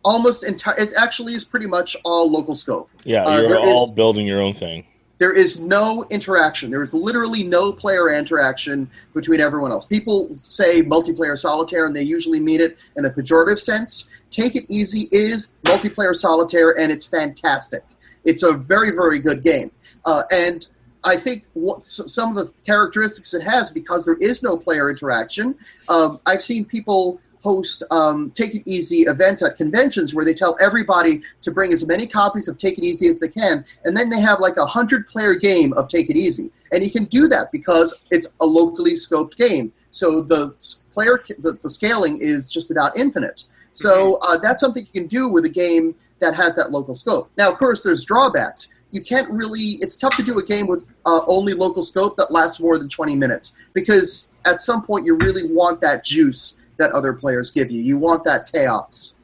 almost 0.04 0.44
entire. 0.44 0.76
It 0.78 0.92
actually 0.98 1.34
is 1.34 1.44
pretty 1.44 1.68
much 1.68 1.96
all 2.06 2.30
local 2.30 2.56
scope. 2.56 2.90
Yeah, 3.04 3.24
Uh, 3.24 3.40
you're 3.42 3.50
there 3.50 3.60
all 3.60 3.86
is- 3.86 3.92
building 3.92 4.26
your 4.26 4.42
own 4.42 4.54
thing. 4.54 4.86
there 5.18 5.34
is 5.34 5.60
no 5.60 6.06
interaction. 6.10 6.70
There 6.72 6.82
is 6.82 6.94
literally 6.94 7.44
no 7.44 7.74
player 7.74 8.10
interaction 8.10 8.90
between 9.14 9.42
everyone 9.42 9.72
else. 9.72 9.86
People 9.86 10.30
say 10.38 10.82
multiplayer 10.82 11.38
solitaire, 11.38 11.86
and 11.86 11.94
they 11.96 12.04
usually 12.04 12.40
mean 12.40 12.62
it 12.62 12.78
in 12.96 13.04
a 13.06 13.10
pejorative 13.10 13.60
sense. 13.60 14.10
Take 14.32 14.56
It 14.56 14.66
Easy 14.70 15.10
is 15.12 15.56
multiplayer 15.66 16.16
solitaire, 16.16 16.72
and 16.80 16.90
it's 16.92 17.06
fantastic. 17.06 17.84
It's 18.24 18.44
a 18.44 18.54
very, 18.54 18.92
very 18.92 19.20
good 19.20 19.44
game. 19.44 19.72
Uh, 20.06 20.24
and 20.32 20.66
I 21.04 21.16
think 21.18 21.46
what, 21.54 21.86
some 21.86 22.38
of 22.38 22.48
the 22.48 22.54
characteristics 22.66 23.34
it 23.34 23.42
has, 23.42 23.72
because 23.72 24.06
there 24.06 24.18
is 24.18 24.42
no 24.44 24.56
player 24.58 24.90
interaction, 24.90 25.56
um, 25.90 26.20
I've 26.26 26.42
seen 26.42 26.64
people 26.64 27.20
host 27.42 27.84
um, 27.92 28.32
Take 28.32 28.56
It 28.56 28.64
Easy 28.66 29.02
events 29.02 29.42
at 29.44 29.58
conventions 29.58 30.14
where 30.14 30.26
they 30.26 30.34
tell 30.34 30.58
everybody 30.60 31.22
to 31.42 31.52
bring 31.52 31.74
as 31.74 31.88
many 31.88 32.06
copies 32.06 32.48
of 32.48 32.58
Take 32.58 32.78
It 32.78 32.84
Easy 32.84 33.08
as 33.08 33.20
they 33.20 33.30
can, 33.30 33.66
and 33.86 33.96
then 33.96 34.10
they 34.10 34.20
have 34.20 34.40
like 34.40 34.58
a 34.58 34.66
hundred 34.66 35.08
player 35.08 35.36
game 35.36 35.74
of 35.74 35.88
Take 35.88 36.10
It 36.10 36.18
Easy, 36.18 36.52
and 36.72 36.84
you 36.84 36.92
can 36.92 37.06
do 37.06 37.28
that 37.28 37.52
because 37.52 38.08
it's 38.12 38.28
a 38.42 38.46
locally 38.46 38.94
scoped 38.94 39.38
game. 39.38 39.72
So 39.92 40.22
the 40.22 40.50
player 40.92 41.20
the, 41.40 41.54
the 41.54 41.70
scaling 41.70 42.20
is 42.20 42.50
just 42.50 42.72
about 42.72 42.98
infinite. 42.98 43.46
So 43.72 44.20
uh, 44.28 44.38
that's 44.38 44.62
something 44.62 44.86
you 44.86 45.02
can 45.02 45.08
do 45.08 45.28
with 45.28 45.46
a 45.46 45.50
game 45.50 45.96
that 46.20 46.36
has 46.36 46.56
that 46.56 46.72
local 46.72 46.96
scope. 46.96 47.30
Now, 47.38 47.52
of 47.52 47.58
course, 47.58 47.84
there's 47.84 48.04
drawbacks. 48.04 48.74
You 48.92 49.02
can't 49.02 49.30
really. 49.30 49.78
It's 49.82 49.96
tough 49.96 50.16
to 50.18 50.24
do 50.24 50.40
a 50.40 50.44
game 50.44 50.68
with 50.68 50.86
uh, 51.06 51.22
only 51.28 51.54
local 51.54 51.82
scope 51.82 52.18
that 52.18 52.32
lasts 52.32 52.60
more 52.60 52.78
than 52.78 52.90
20 52.90 53.16
minutes 53.16 53.68
because 53.74 54.32
at 54.46 54.60
some 54.60 54.84
point 54.84 55.06
you 55.06 55.16
really 55.16 55.52
want 55.52 55.80
that 55.82 56.04
juice 56.04 56.59
that 56.80 56.92
other 56.92 57.14
players 57.14 57.52
give 57.52 57.70
you. 57.70 57.82
You 57.82 57.98
want 57.98 58.24
that 58.24 58.52
chaos. 58.52 59.16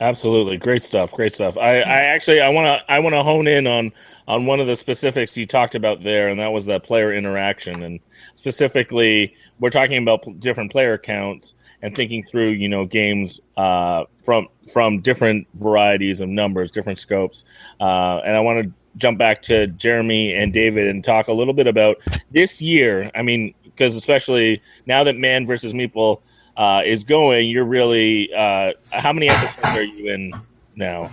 Absolutely, 0.00 0.58
great 0.58 0.82
stuff. 0.82 1.12
Great 1.12 1.32
stuff. 1.32 1.56
I, 1.56 1.76
I 1.76 2.00
actually 2.02 2.40
I 2.40 2.50
want 2.50 2.66
to 2.66 2.92
I 2.92 2.98
want 2.98 3.14
to 3.14 3.22
hone 3.22 3.46
in 3.46 3.66
on 3.66 3.92
on 4.28 4.44
one 4.44 4.60
of 4.60 4.66
the 4.66 4.76
specifics 4.76 5.36
you 5.36 5.46
talked 5.46 5.74
about 5.74 6.02
there, 6.02 6.28
and 6.28 6.38
that 6.40 6.48
was 6.48 6.66
that 6.66 6.82
player 6.82 7.14
interaction, 7.14 7.82
and 7.82 8.00
specifically 8.34 9.34
we're 9.58 9.70
talking 9.70 10.02
about 10.02 10.38
different 10.38 10.70
player 10.70 10.98
counts 10.98 11.54
and 11.80 11.94
thinking 11.94 12.22
through 12.22 12.50
you 12.50 12.68
know 12.68 12.84
games 12.84 13.40
uh, 13.56 14.04
from 14.22 14.48
from 14.72 15.00
different 15.00 15.46
varieties 15.54 16.20
of 16.20 16.28
numbers, 16.28 16.70
different 16.70 16.98
scopes, 16.98 17.44
uh, 17.80 18.20
and 18.24 18.36
I 18.36 18.40
want 18.40 18.64
to 18.64 18.72
jump 18.98 19.18
back 19.18 19.40
to 19.42 19.66
Jeremy 19.68 20.34
and 20.34 20.52
David 20.52 20.88
and 20.88 21.02
talk 21.02 21.28
a 21.28 21.32
little 21.32 21.54
bit 21.54 21.66
about 21.66 21.96
this 22.30 22.60
year. 22.60 23.10
I 23.14 23.22
mean, 23.22 23.54
because 23.64 23.94
especially 23.94 24.60
now 24.84 25.04
that 25.04 25.16
Man 25.16 25.46
versus 25.46 25.72
Meeple 25.72 26.20
uh, 26.56 26.82
is 26.84 27.04
going, 27.04 27.48
you're 27.48 27.64
really 27.64 28.32
uh, 28.32 28.72
how 28.90 29.12
many 29.12 29.28
episodes 29.28 29.68
are 29.68 29.82
you 29.82 30.12
in 30.12 30.32
now? 30.74 31.10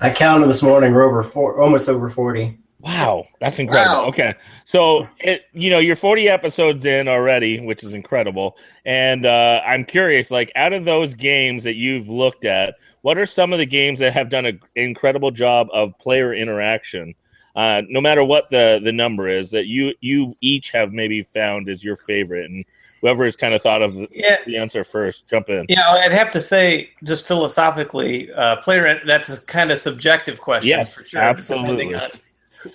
I 0.00 0.10
counted 0.10 0.46
this 0.46 0.62
morning. 0.62 0.94
We're 0.94 1.02
over 1.02 1.22
four, 1.22 1.60
almost 1.60 1.88
over 1.88 2.08
forty. 2.08 2.58
Wow, 2.80 3.26
that's 3.40 3.58
incredible. 3.58 4.04
Wow. 4.04 4.08
Okay, 4.08 4.34
so 4.64 5.06
it 5.18 5.42
you 5.52 5.68
know 5.68 5.78
you're 5.78 5.96
40 5.96 6.28
episodes 6.30 6.86
in 6.86 7.08
already, 7.08 7.60
which 7.60 7.84
is 7.84 7.92
incredible. 7.92 8.56
And 8.86 9.26
uh, 9.26 9.60
I'm 9.66 9.84
curious, 9.84 10.30
like 10.30 10.50
out 10.56 10.72
of 10.72 10.86
those 10.86 11.14
games 11.14 11.64
that 11.64 11.74
you've 11.74 12.08
looked 12.08 12.46
at, 12.46 12.76
what 13.02 13.18
are 13.18 13.26
some 13.26 13.52
of 13.52 13.58
the 13.58 13.66
games 13.66 13.98
that 13.98 14.14
have 14.14 14.30
done 14.30 14.46
an 14.46 14.60
incredible 14.76 15.30
job 15.30 15.68
of 15.72 15.98
player 15.98 16.32
interaction? 16.32 17.14
Uh, 17.54 17.82
no 17.88 18.00
matter 18.00 18.24
what 18.24 18.48
the 18.48 18.80
the 18.82 18.92
number 18.92 19.28
is, 19.28 19.50
that 19.50 19.66
you 19.66 19.92
you 20.00 20.34
each 20.40 20.70
have 20.70 20.92
maybe 20.92 21.22
found 21.22 21.68
is 21.68 21.84
your 21.84 21.96
favorite, 21.96 22.50
and 22.50 22.64
whoever 23.00 23.24
has 23.24 23.36
kind 23.36 23.54
of 23.54 23.62
thought 23.62 23.82
of 23.82 23.94
the, 23.94 24.08
Yeah, 24.12 24.36
the 24.46 24.56
answer 24.56 24.84
first, 24.84 25.28
jump 25.28 25.48
in. 25.48 25.66
Yeah, 25.68 25.88
I'd 25.88 26.12
have 26.12 26.30
to 26.32 26.40
say, 26.40 26.90
just 27.04 27.26
philosophically, 27.26 28.32
uh, 28.32 28.56
player 28.56 29.00
that's 29.06 29.42
a 29.42 29.46
kind 29.46 29.70
of 29.70 29.78
subjective 29.78 30.40
question. 30.40 30.68
Yes, 30.68 30.94
for 30.94 31.04
sure, 31.04 31.20
absolutely. 31.20 31.86
Depending 31.86 31.94
on 31.96 32.10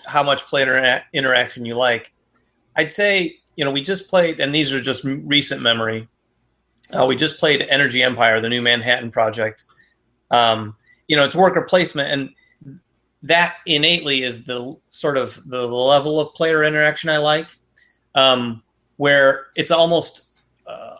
how 0.08 0.24
much 0.24 0.46
player 0.46 1.04
interaction 1.14 1.66
you 1.66 1.76
like. 1.76 2.12
I'd 2.76 2.92
say, 2.92 3.38
you 3.56 3.64
know, 3.64 3.72
we 3.72 3.82
just 3.82 4.10
played, 4.10 4.40
and 4.40 4.54
these 4.54 4.74
are 4.74 4.82
just 4.82 5.04
recent 5.04 5.62
memory. 5.62 6.08
Uh, 6.98 7.06
we 7.06 7.16
just 7.16 7.40
played 7.40 7.64
Energy 7.70 8.04
Empire, 8.04 8.42
the 8.42 8.50
new 8.50 8.62
Manhattan 8.62 9.12
project. 9.12 9.64
Um, 10.32 10.76
you 11.08 11.16
know, 11.16 11.24
it's 11.24 11.36
worker 11.36 11.64
placement, 11.64 12.12
and 12.12 12.82
that 13.24 13.58
innately 13.66 14.24
is 14.24 14.46
the 14.46 14.76
sort 14.86 15.18
of 15.18 15.40
the 15.50 15.68
level 15.68 16.20
of 16.20 16.34
player 16.34 16.64
interaction 16.64 17.10
I 17.10 17.18
like, 17.18 17.52
um, 18.14 18.62
where 18.98 19.48
it's 19.56 19.72
almost 19.72 20.30
uh, 20.68 20.96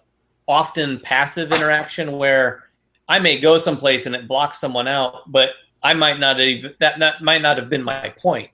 often 0.48 1.00
passive 1.00 1.52
interaction 1.52 2.18
where 2.18 2.70
I 3.08 3.20
may 3.20 3.40
go 3.40 3.58
someplace 3.58 4.06
and 4.06 4.16
it 4.16 4.28
blocks 4.28 4.60
someone 4.60 4.88
out, 4.88 5.32
but 5.32 5.52
I 5.84 5.94
might 5.94 6.20
not 6.20 6.40
even 6.40 6.74
that, 6.80 7.00
that 7.00 7.22
might 7.22 7.42
not 7.42 7.58
have 7.58 7.70
been 7.70 7.84
my 7.84 8.10
point, 8.18 8.50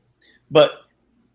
but 0.50 0.82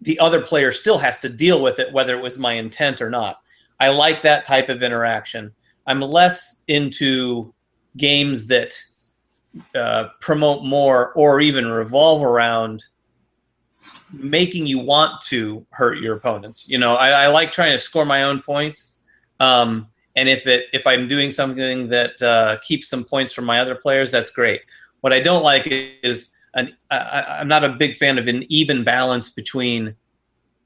the 0.03 0.19
other 0.21 0.43
player 0.43 0.73
still 0.73 0.99
has 0.99 1.19
to 1.19 1.29
deal 1.29 1.63
with 1.63 1.79
it 1.79 1.93
whether 1.93 2.15
it 2.15 2.23
was 2.23 2.39
my 2.39 2.53
intent 2.53 3.01
or 3.01 3.11
not. 3.11 3.41
I 3.81 3.89
like 3.89 4.23
that 4.23 4.45
type 4.45 4.69
of 4.69 4.83
interaction. 4.83 5.53
I'm 5.87 6.01
less 6.01 6.63
into 6.69 7.55
games 7.97 8.47
that 8.49 8.75
uh, 9.75 10.09
promote 10.21 10.65
more 10.65 11.13
or 11.15 11.41
even 11.41 11.67
revolve 11.67 12.23
around 12.23 12.85
making 14.13 14.67
you 14.67 14.79
want 14.79 15.21
to 15.23 15.67
hurt 15.71 15.99
your 15.99 16.17
opponents. 16.17 16.69
You 16.69 16.79
know, 16.79 16.95
I, 16.97 17.25
I 17.25 17.27
like 17.29 17.53
trying 17.53 17.73
to 17.73 17.79
score 17.79 18.05
my 18.05 18.23
own 18.23 18.41
points. 18.41 19.03
Um, 19.41 19.89
and 20.15 20.29
if 20.29 20.47
it 20.47 20.67
if 20.73 20.87
I'm 20.87 21.09
doing 21.09 21.31
something 21.31 21.89
that 21.89 22.21
uh, 22.23 22.57
keeps 22.63 22.89
some 22.89 23.05
points 23.05 23.33
from 23.33 23.45
my 23.45 23.59
other 23.61 23.75
players, 23.75 24.11
that's 24.11 24.31
great. 24.31 24.63
What 25.03 25.13
I 25.13 25.21
don't 25.21 25.43
like 25.43 25.67
is 26.03 26.33
an 26.55 26.75
I, 26.91 27.39
I'm 27.41 27.49
not 27.49 27.65
a 27.65 27.69
big 27.71 27.95
fan 27.95 28.17
of 28.19 28.27
an 28.29 28.45
even 28.51 28.83
balance 28.83 29.31
between 29.31 29.95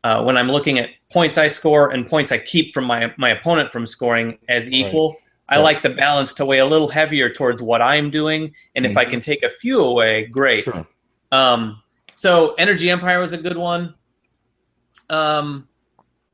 uh, 0.05 0.23
when 0.23 0.37
I'm 0.37 0.51
looking 0.51 0.79
at 0.79 0.91
points 1.13 1.37
I 1.37 1.49
score 1.49 1.91
and 1.91 2.07
points 2.07 2.31
I 2.31 2.39
keep 2.39 2.73
from 2.73 2.85
my 2.85 3.13
my 3.19 3.31
opponent 3.31 3.71
from 3.71 3.87
scoring 3.87 4.39
as 4.49 4.71
equal. 4.71 5.17
I 5.49 5.57
Right. 5.57 5.63
like 5.63 5.83
the 5.83 5.91
balance 5.91 6.33
to 6.35 6.45
weigh 6.47 6.59
a 6.61 6.65
little 6.67 6.89
heavier 6.89 7.29
towards 7.29 7.61
what 7.61 7.83
I'm 7.83 8.09
doing, 8.09 8.55
and 8.77 8.87
if 8.87 8.97
I 8.97 9.05
Mhm. 9.05 9.11
can 9.11 9.21
take 9.21 9.43
a 9.43 9.49
few 9.49 9.81
away, 9.83 10.27
great. 10.27 10.63
Sure. 10.63 10.87
Um, 11.33 11.83
so 12.21 12.53
Energy 12.59 12.91
Empire 12.91 13.19
was 13.19 13.33
a 13.33 13.39
good 13.39 13.57
one. 13.57 13.95
Um, 15.09 15.67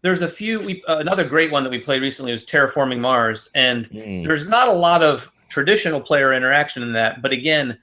there's 0.03 0.23
a 0.23 0.27
few. 0.27 0.59
We 0.61 0.83
uh, 0.89 0.99
another 0.99 1.23
great 1.23 1.53
one 1.53 1.63
that 1.63 1.71
we 1.71 1.79
played 1.79 2.03
recently 2.03 2.33
was 2.33 2.45
Terraforming 2.45 2.99
Mars, 2.99 3.49
and 3.55 3.89
Mm. 3.91 4.27
there's 4.27 4.49
not 4.49 4.67
a 4.67 4.73
lot 4.73 5.05
of 5.05 5.31
traditional 5.49 6.01
player 6.01 6.33
interaction 6.33 6.83
in 6.83 6.93
that. 6.95 7.23
But 7.23 7.33
again, 7.33 7.79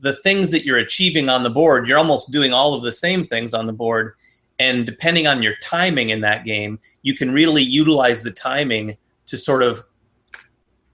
the 0.00 0.12
things 0.12 0.52
that 0.52 0.64
you're 0.64 0.78
achieving 0.78 1.28
on 1.28 1.42
the 1.42 1.50
board, 1.50 1.88
you're 1.88 1.98
almost 1.98 2.30
doing 2.30 2.52
all 2.52 2.72
of 2.72 2.84
the 2.84 2.92
same 2.92 3.24
things 3.24 3.52
on 3.52 3.66
the 3.66 3.72
board. 3.72 4.14
And 4.60 4.86
depending 4.86 5.26
on 5.26 5.42
your 5.42 5.56
timing 5.60 6.10
in 6.10 6.20
that 6.20 6.44
game, 6.44 6.78
you 7.02 7.14
can 7.16 7.32
really 7.32 7.64
utilize 7.64 8.22
the 8.22 8.30
timing 8.30 8.96
to 9.26 9.36
sort 9.36 9.64
of 9.64 9.82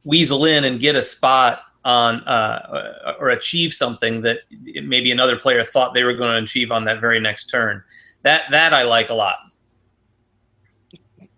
weasel 0.04 0.46
in 0.46 0.64
and 0.64 0.80
get 0.80 0.96
a 0.96 1.02
spot 1.02 1.64
on 1.84 2.20
uh, 2.20 3.14
or 3.20 3.28
achieve 3.28 3.72
something 3.72 4.22
that 4.22 4.40
maybe 4.82 5.10
another 5.12 5.36
player 5.36 5.62
thought 5.62 5.94
they 5.94 6.04
were 6.04 6.14
going 6.14 6.32
to 6.38 6.42
achieve 6.42 6.72
on 6.72 6.84
that 6.84 7.00
very 7.00 7.20
next 7.20 7.46
turn. 7.46 7.82
That 8.22 8.44
that 8.50 8.72
I 8.72 8.84
like 8.84 9.10
a 9.10 9.14
lot. 9.14 9.36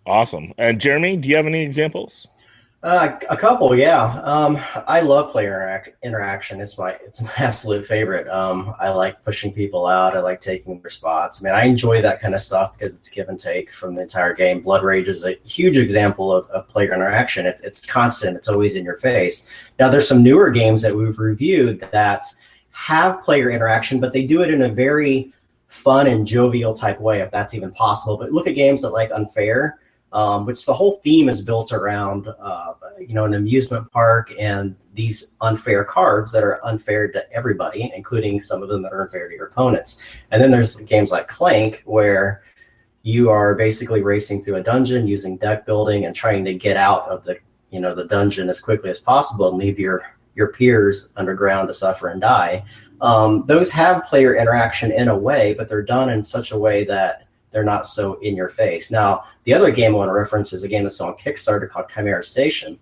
Awesome. 0.07 0.53
And 0.57 0.81
Jeremy, 0.81 1.17
do 1.17 1.29
you 1.29 1.37
have 1.37 1.47
any 1.47 1.63
examples? 1.63 2.29
Uh, 2.87 3.19
a 3.31 3.37
couple, 3.37 3.75
yeah. 3.75 4.21
Um, 4.23 4.61
I 4.87 5.01
love 5.01 5.33
player 5.33 5.59
interac- 5.59 5.95
interaction. 6.05 6.61
It's 6.61 6.79
my 6.79 6.93
it's 6.93 7.21
my 7.21 7.33
absolute 7.39 7.85
favorite. 7.85 8.29
Um, 8.29 8.77
I 8.79 8.91
like 8.91 9.25
pushing 9.25 9.53
people 9.53 9.89
out. 9.89 10.17
I 10.17 10.21
like 10.21 10.41
taking 10.41 10.81
their 10.81 10.91
spots. 10.91 11.43
I 11.43 11.45
mean, 11.45 11.53
I 11.53 11.65
enjoy 11.65 12.01
that 12.03 12.21
kind 12.21 12.33
of 12.33 12.41
stuff 12.41 12.79
because 12.79 12.95
it's 12.95 13.09
give 13.09 13.29
and 13.29 13.41
take 13.41 13.73
from 13.73 13.97
the 13.97 14.03
entire 14.03 14.35
game. 14.35 14.61
Blood 14.61 14.85
Rage 14.85 15.09
is 15.09 15.25
a 15.25 15.37
huge 15.45 15.77
example 15.77 16.33
of, 16.33 16.49
of 16.51 16.69
player 16.69 16.95
interaction. 16.95 17.45
It's 17.45 17.65
it's 17.65 17.85
constant. 17.85 18.37
It's 18.37 18.47
always 18.47 18.77
in 18.77 18.85
your 18.85 18.99
face. 18.99 19.51
Now, 19.81 19.89
there's 19.89 20.07
some 20.07 20.23
newer 20.23 20.51
games 20.51 20.81
that 20.83 20.95
we've 20.95 21.19
reviewed 21.19 21.81
that 21.91 22.25
have 22.71 23.21
player 23.21 23.51
interaction, 23.51 23.99
but 23.99 24.13
they 24.13 24.25
do 24.25 24.43
it 24.43 24.51
in 24.55 24.63
a 24.63 24.69
very 24.69 25.33
fun 25.67 26.07
and 26.07 26.25
jovial 26.25 26.73
type 26.73 27.01
way, 27.01 27.21
if 27.21 27.33
that's 27.33 27.53
even 27.53 27.73
possible. 27.73 28.17
But 28.17 28.31
look 28.31 28.47
at 28.47 28.55
games 28.55 28.83
that 28.83 28.91
like 28.91 29.11
Unfair 29.11 29.81
um, 30.13 30.47
which 30.47 30.65
the 30.65 30.73
whole 30.73 31.01
theme 31.05 31.29
is 31.29 31.43
built 31.43 31.73
around, 31.73 32.29
uh, 32.39 32.75
you 32.99 33.15
know, 33.15 33.25
an 33.25 33.35
amusement 33.35 33.91
park 33.91 34.33
and 34.39 34.77
these 34.95 35.33
unfair 35.41 35.85
cards 35.85 36.33
that 36.33 36.43
are 36.43 36.65
unfair 36.65 37.09
to 37.09 37.33
everybody, 37.33 37.93
including 37.95 38.41
some 38.41 38.63
of 38.63 38.69
them 38.69 38.83
that 38.83 38.93
are 38.93 39.03
unfair 39.03 39.29
to 39.29 39.35
your 39.35 39.47
opponents. 39.47 40.01
And 40.31 40.43
then 40.43 40.51
there's 40.51 40.77
games 40.77 41.13
like 41.13 41.29
Clank, 41.29 41.83
where 41.85 42.43
you 43.03 43.31
are 43.31 43.55
basically 43.55 44.03
racing 44.03 44.43
through 44.43 44.57
a 44.57 44.63
dungeon 44.63 45.07
using 45.07 45.37
deck 45.37 45.67
building 45.67 46.07
and 46.07 46.15
trying 46.15 46.45
to 46.45 46.55
get 46.55 46.77
out 46.77 47.07
of 47.09 47.25
the, 47.25 47.39
you 47.71 47.81
know, 47.81 47.95
the 47.95 48.07
dungeon 48.07 48.49
as 48.49 48.61
quickly 48.61 48.91
as 48.91 48.99
possible 48.99 49.49
and 49.49 49.59
leave 49.59 49.79
your 49.79 50.03
your 50.35 50.49
peers 50.49 51.13
underground 51.17 51.67
to 51.67 51.75
suffer 51.75 52.09
and 52.09 52.21
die. 52.21 52.63
Um, 53.01 53.45
those 53.47 53.71
have 53.73 54.05
player 54.05 54.37
interaction 54.37 54.93
in 54.93 55.09
a 55.09 55.17
way, 55.17 55.55
but 55.55 55.69
they're 55.69 55.83
done 55.83 56.11
in 56.11 56.23
such 56.23 56.53
a 56.53 56.59
way 56.59 56.85
that 56.85 57.26
they're 57.57 57.65
not 57.65 57.87
so 57.87 58.17
in 58.21 58.37
your 58.37 58.51
face. 58.51 58.91
Now, 58.91 59.25
the 59.45 59.55
other 59.55 59.71
game 59.71 59.95
I 59.95 59.97
want 59.97 60.11
to 60.11 60.13
reference 60.13 60.53
is 60.53 60.63
a 60.63 60.69
game 60.69 60.83
that's 60.83 61.01
on 61.01 61.15
Kickstarter 61.15 61.71
called 61.71 61.87
Chimera 61.89 62.23
Station. 62.23 62.79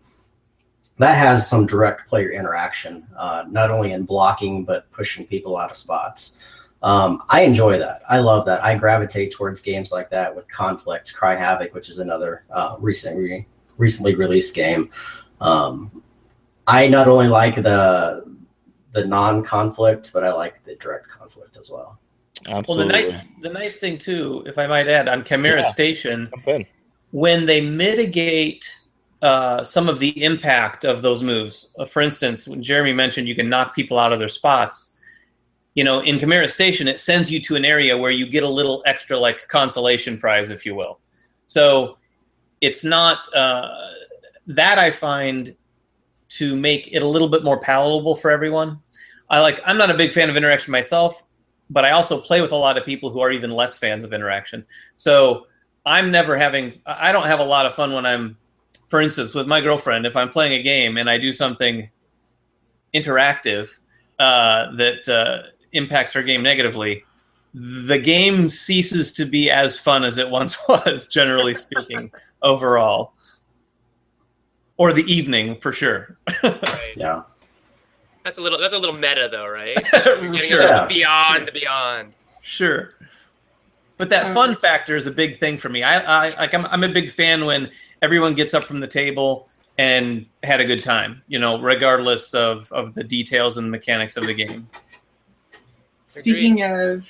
That 0.99 1.16
has 1.16 1.49
some 1.49 1.64
direct 1.64 2.09
player 2.09 2.33
interaction, 2.33 3.07
uh, 3.16 3.45
not 3.49 3.70
only 3.70 3.93
in 3.93 4.03
blocking 4.03 4.64
but 4.64 4.91
pushing 4.91 5.29
people 5.29 5.57
out 5.57 5.70
of 5.70 5.77
spots. 5.77 6.39
Um, 6.83 7.22
I 7.29 7.43
enjoy 7.43 7.79
that. 7.79 8.03
I 8.11 8.18
love 8.18 8.47
that. 8.47 8.64
I 8.64 8.77
gravitate 8.77 9.31
towards 9.31 9.62
games 9.62 9.93
like 9.93 10.11
that 10.11 10.35
with 10.35 10.51
Conflict, 10.51 11.14
Cry 11.14 11.37
Havoc, 11.37 11.72
which 11.72 11.89
is 11.89 12.01
another 12.01 12.43
uh, 12.51 12.75
recent 12.81 13.16
re- 13.16 13.47
recently 13.79 14.16
released 14.16 14.57
game. 14.57 14.91
Um, 15.41 16.03
I 16.66 16.89
not 16.89 17.07
only 17.07 17.29
like 17.29 17.55
the 17.55 18.25
the 18.91 19.07
non-conflict, 19.07 20.11
but 20.12 20.25
I 20.25 20.33
like 20.33 20.64
the 20.64 20.75
direct 20.75 21.07
conflict 21.07 21.57
as 21.57 21.70
well. 21.70 22.01
Well, 22.49 22.76
the 22.76 22.84
nice 22.84 23.11
the 23.40 23.51
nice 23.51 23.76
thing 23.76 23.99
too, 23.99 24.42
if 24.47 24.59
I 24.59 24.66
might 24.66 24.88
add, 24.88 25.09
on 25.09 25.24
Chimera 25.24 25.61
Yeah. 25.61 25.66
Station, 25.66 26.30
when 27.11 27.47
they 27.47 27.61
mitigate 27.61 28.78
uh, 29.24 29.64
some 29.64 29.88
of 29.88 29.99
the 30.01 30.22
impact 30.22 30.84
of 30.84 31.01
those 31.01 31.22
moves. 31.22 31.74
Uh, 31.78 31.86
for 31.86 32.03
instance, 32.03 32.47
when 32.47 32.62
Jeremy 32.62 32.92
mentioned 32.92 33.26
you 33.26 33.34
can 33.34 33.49
knock 33.49 33.74
people 33.74 33.99
out 33.99 34.12
of 34.12 34.18
their 34.18 34.28
spots, 34.28 34.99
you 35.74 35.82
know, 35.82 36.01
in 36.01 36.18
Chimera 36.18 36.47
Station, 36.47 36.86
it 36.88 37.01
sends 37.01 37.32
you 37.32 37.40
to 37.40 37.57
an 37.57 37.64
area 37.64 37.97
where 37.97 38.11
you 38.11 38.26
get 38.26 38.42
a 38.42 38.49
little 38.49 38.82
extra, 38.84 39.18
like 39.18 39.49
consolation 39.49 40.18
prize, 40.18 40.51
if 40.51 40.66
you 40.66 40.74
will. 40.74 41.01
So 41.47 41.97
it's 42.61 42.84
not 42.84 43.26
uh, 43.34 43.68
that 44.47 44.78
I 44.78 44.90
find 44.90 45.57
to 46.28 46.55
make 46.55 46.92
it 46.92 47.03
a 47.03 47.07
little 47.07 47.28
bit 47.28 47.45
more 47.45 47.59
palatable 47.59 48.16
for 48.16 48.30
everyone. 48.30 48.78
I 49.30 49.40
like. 49.40 49.59
I'm 49.64 49.78
not 49.78 49.90
a 49.90 49.95
big 49.95 50.12
fan 50.12 50.28
of 50.28 50.36
interaction 50.36 50.70
myself, 50.70 51.22
but 51.71 51.85
I 51.85 51.91
also 51.91 52.21
play 52.21 52.41
with 52.41 52.53
a 52.53 52.57
lot 52.57 52.77
of 52.77 52.85
people 52.85 53.11
who 53.11 53.21
are 53.21 53.31
even 53.31 53.51
less 53.51 53.79
fans 53.79 54.05
of 54.05 54.12
interaction. 54.12 54.65
So 54.97 55.47
I'm 55.87 56.11
never 56.11 56.37
having. 56.37 56.81
I 56.87 57.12
don't 57.12 57.27
have 57.27 57.41
a 57.41 57.45
lot 57.45 57.67
of 57.67 57.75
fun 57.75 57.93
when 57.93 58.07
I'm, 58.07 58.37
for 58.89 59.01
instance, 59.01 59.35
with 59.35 59.47
my 59.47 59.61
girlfriend. 59.61 60.07
If 60.07 60.17
I'm 60.17 60.29
playing 60.29 60.53
a 60.55 60.62
game 60.62 60.97
and 60.97 61.09
I 61.09 61.19
do 61.19 61.33
something 61.33 61.89
interactive 62.95 63.79
uh, 64.19 64.75
that 64.77 65.09
uh, 65.09 65.51
impacts 65.73 66.12
her 66.12 66.23
game 66.23 66.43
negatively, 66.43 67.05
the 67.55 67.99
game 67.99 68.49
ceases 68.49 69.12
to 69.12 69.25
be 69.25 69.51
as 69.51 69.79
fun 69.79 70.05
as 70.05 70.19
it 70.19 70.31
once 70.39 70.57
was. 70.69 71.07
Generally 71.07 71.57
speaking, 71.57 72.11
overall, 72.43 73.15
or 74.77 74.93
the 74.93 75.05
evening 75.12 75.57
for 75.57 75.73
sure. 75.73 76.19
Right. 76.43 76.95
Yeah. 76.97 77.23
That's 78.25 78.39
a 78.39 78.41
little. 78.41 78.59
That's 78.59 78.75
a 78.75 78.79
little 78.79 78.97
meta, 78.97 79.29
though, 79.31 79.47
right? 79.47 79.77
Getting 79.93 80.35
Sure. 80.39 80.62
a 80.62 80.64
little 80.64 80.87
beyond 80.87 81.49
the 81.49 81.53
beyond. 81.53 82.14
Sure. 82.41 82.91
But 83.97 84.11
that 84.11 84.35
fun 84.35 84.51
mm-hmm. 84.51 84.61
factor 84.61 84.97
is 84.97 85.07
a 85.07 85.11
big 85.11 85.39
thing 85.39 85.57
for 85.57 85.68
me. 85.68 85.83
I, 85.83 86.27
I 86.27 86.29
like 86.37 86.53
I'm, 86.53 86.66
I'm 86.66 86.83
a 86.83 86.89
big 86.89 87.11
fan 87.11 87.45
when 87.45 87.70
everyone 88.03 88.35
gets 88.35 88.55
up 88.55 88.64
from 88.64 88.81
the 88.81 88.89
table 88.89 89.49
and 89.79 90.27
had 90.43 90.61
a 90.61 90.64
good 90.64 90.83
time, 90.83 91.22
you 91.29 91.39
know, 91.39 91.61
regardless 91.61 92.35
of, 92.35 92.70
of 92.72 92.95
the 92.95 93.05
details 93.05 93.57
and 93.57 93.70
mechanics 93.70 94.16
of 94.16 94.27
the 94.27 94.35
game. 94.35 94.68
Speaking 96.07 96.62
of 96.62 97.05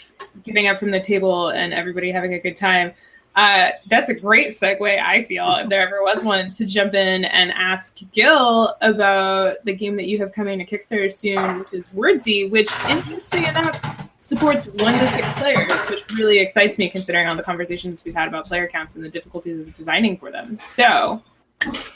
getting 0.45 0.69
up 0.69 0.79
from 0.79 0.91
the 0.91 1.01
table 1.01 1.51
and 1.51 1.75
everybody 1.75 2.11
having 2.11 2.35
a 2.35 2.39
good 2.39 2.57
time, 2.57 2.93
uh, 3.37 3.71
that's 3.89 4.11
a 4.11 4.15
great 4.15 4.57
segue, 4.57 5.03
I 5.03 5.25
feel, 5.25 5.57
if 5.57 5.69
there 5.69 5.81
ever 5.81 6.03
was 6.03 6.25
one, 6.25 6.55
to 6.55 6.65
jump 6.65 6.95
in 6.95 7.25
and 7.25 7.51
ask 7.53 7.99
Gil 8.13 8.77
about 8.81 9.57
the 9.65 9.75
game 9.75 9.97
that 9.97 10.07
you 10.07 10.19
have 10.19 10.33
coming 10.33 10.59
to 10.59 10.65
Kickstarter 10.65 11.13
soon, 11.13 11.59
which 11.59 11.73
is 11.73 11.89
Wordsy, 11.89 12.51
which, 12.51 12.71
interesting 12.89 13.45
enough, 13.45 14.09
supports 14.21 14.67
one 14.67 14.99
to 14.99 15.13
six 15.13 15.27
players, 15.35 15.73
which 15.91 16.09
really 16.13 16.39
excites 16.39 16.79
me 16.79 16.89
considering 16.89 17.29
all 17.29 17.37
the 17.37 17.43
conversations 17.43 18.01
we've 18.05 18.15
had 18.15 18.29
about 18.29 18.47
player 18.47 18.69
counts 18.69 18.95
and 18.95 19.05
the 19.05 19.11
difficulties 19.11 19.61
of 19.61 19.75
designing 19.75 20.17
for 20.17 20.31
them. 20.31 20.59
So, 20.69 21.23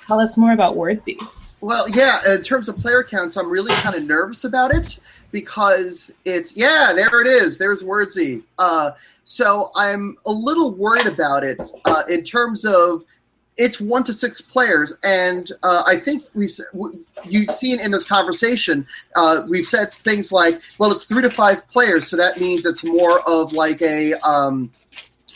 tell 0.07 0.21
us 0.21 0.37
more 0.37 0.53
about 0.53 0.75
Wordsy. 0.75 1.19
Well, 1.61 1.89
yeah, 1.91 2.19
in 2.35 2.43
terms 2.43 2.69
of 2.69 2.77
player 2.77 3.03
counts, 3.03 3.37
I'm 3.37 3.51
really 3.51 3.73
kind 3.75 3.97
of 3.97 4.03
nervous 4.05 4.45
about 4.45 4.75
it 4.75 4.99
because 5.33 6.17
it's, 6.25 6.57
yeah, 6.57 6.93
there 6.95 7.21
it 7.21 7.27
is. 7.27 7.59
There's 7.59 7.83
Wordsy. 7.83 8.43
Uh, 8.59 8.93
so 9.29 9.71
I'm 9.77 10.17
a 10.25 10.33
little 10.33 10.73
worried 10.73 11.05
about 11.05 11.45
it 11.45 11.61
uh, 11.85 12.03
in 12.09 12.25
terms 12.25 12.65
of 12.65 13.05
it's 13.59 13.79
one 13.79 14.03
to 14.05 14.15
six 14.15 14.41
players. 14.41 14.95
And 15.05 15.51
uh, 15.63 15.83
I 15.87 15.97
think 15.97 16.25
we, 16.33 16.49
you've 17.25 17.51
seen 17.51 17.79
in 17.79 17.91
this 17.91 18.07
conversation, 18.07 18.87
uh, 19.17 19.43
we've 19.47 19.67
said 19.67 19.91
things 19.91 20.33
like, 20.33 20.63
well, 20.79 20.91
it's 20.93 21.05
three 21.05 21.21
to 21.21 21.31
five 21.31 21.69
players. 21.69 22.09
So 22.09 22.17
that 22.17 22.41
means 22.41 22.65
it's 22.65 22.83
more 22.83 23.21
of 23.29 23.53
like 23.53 23.83
a, 23.83 24.15
um, 24.27 24.71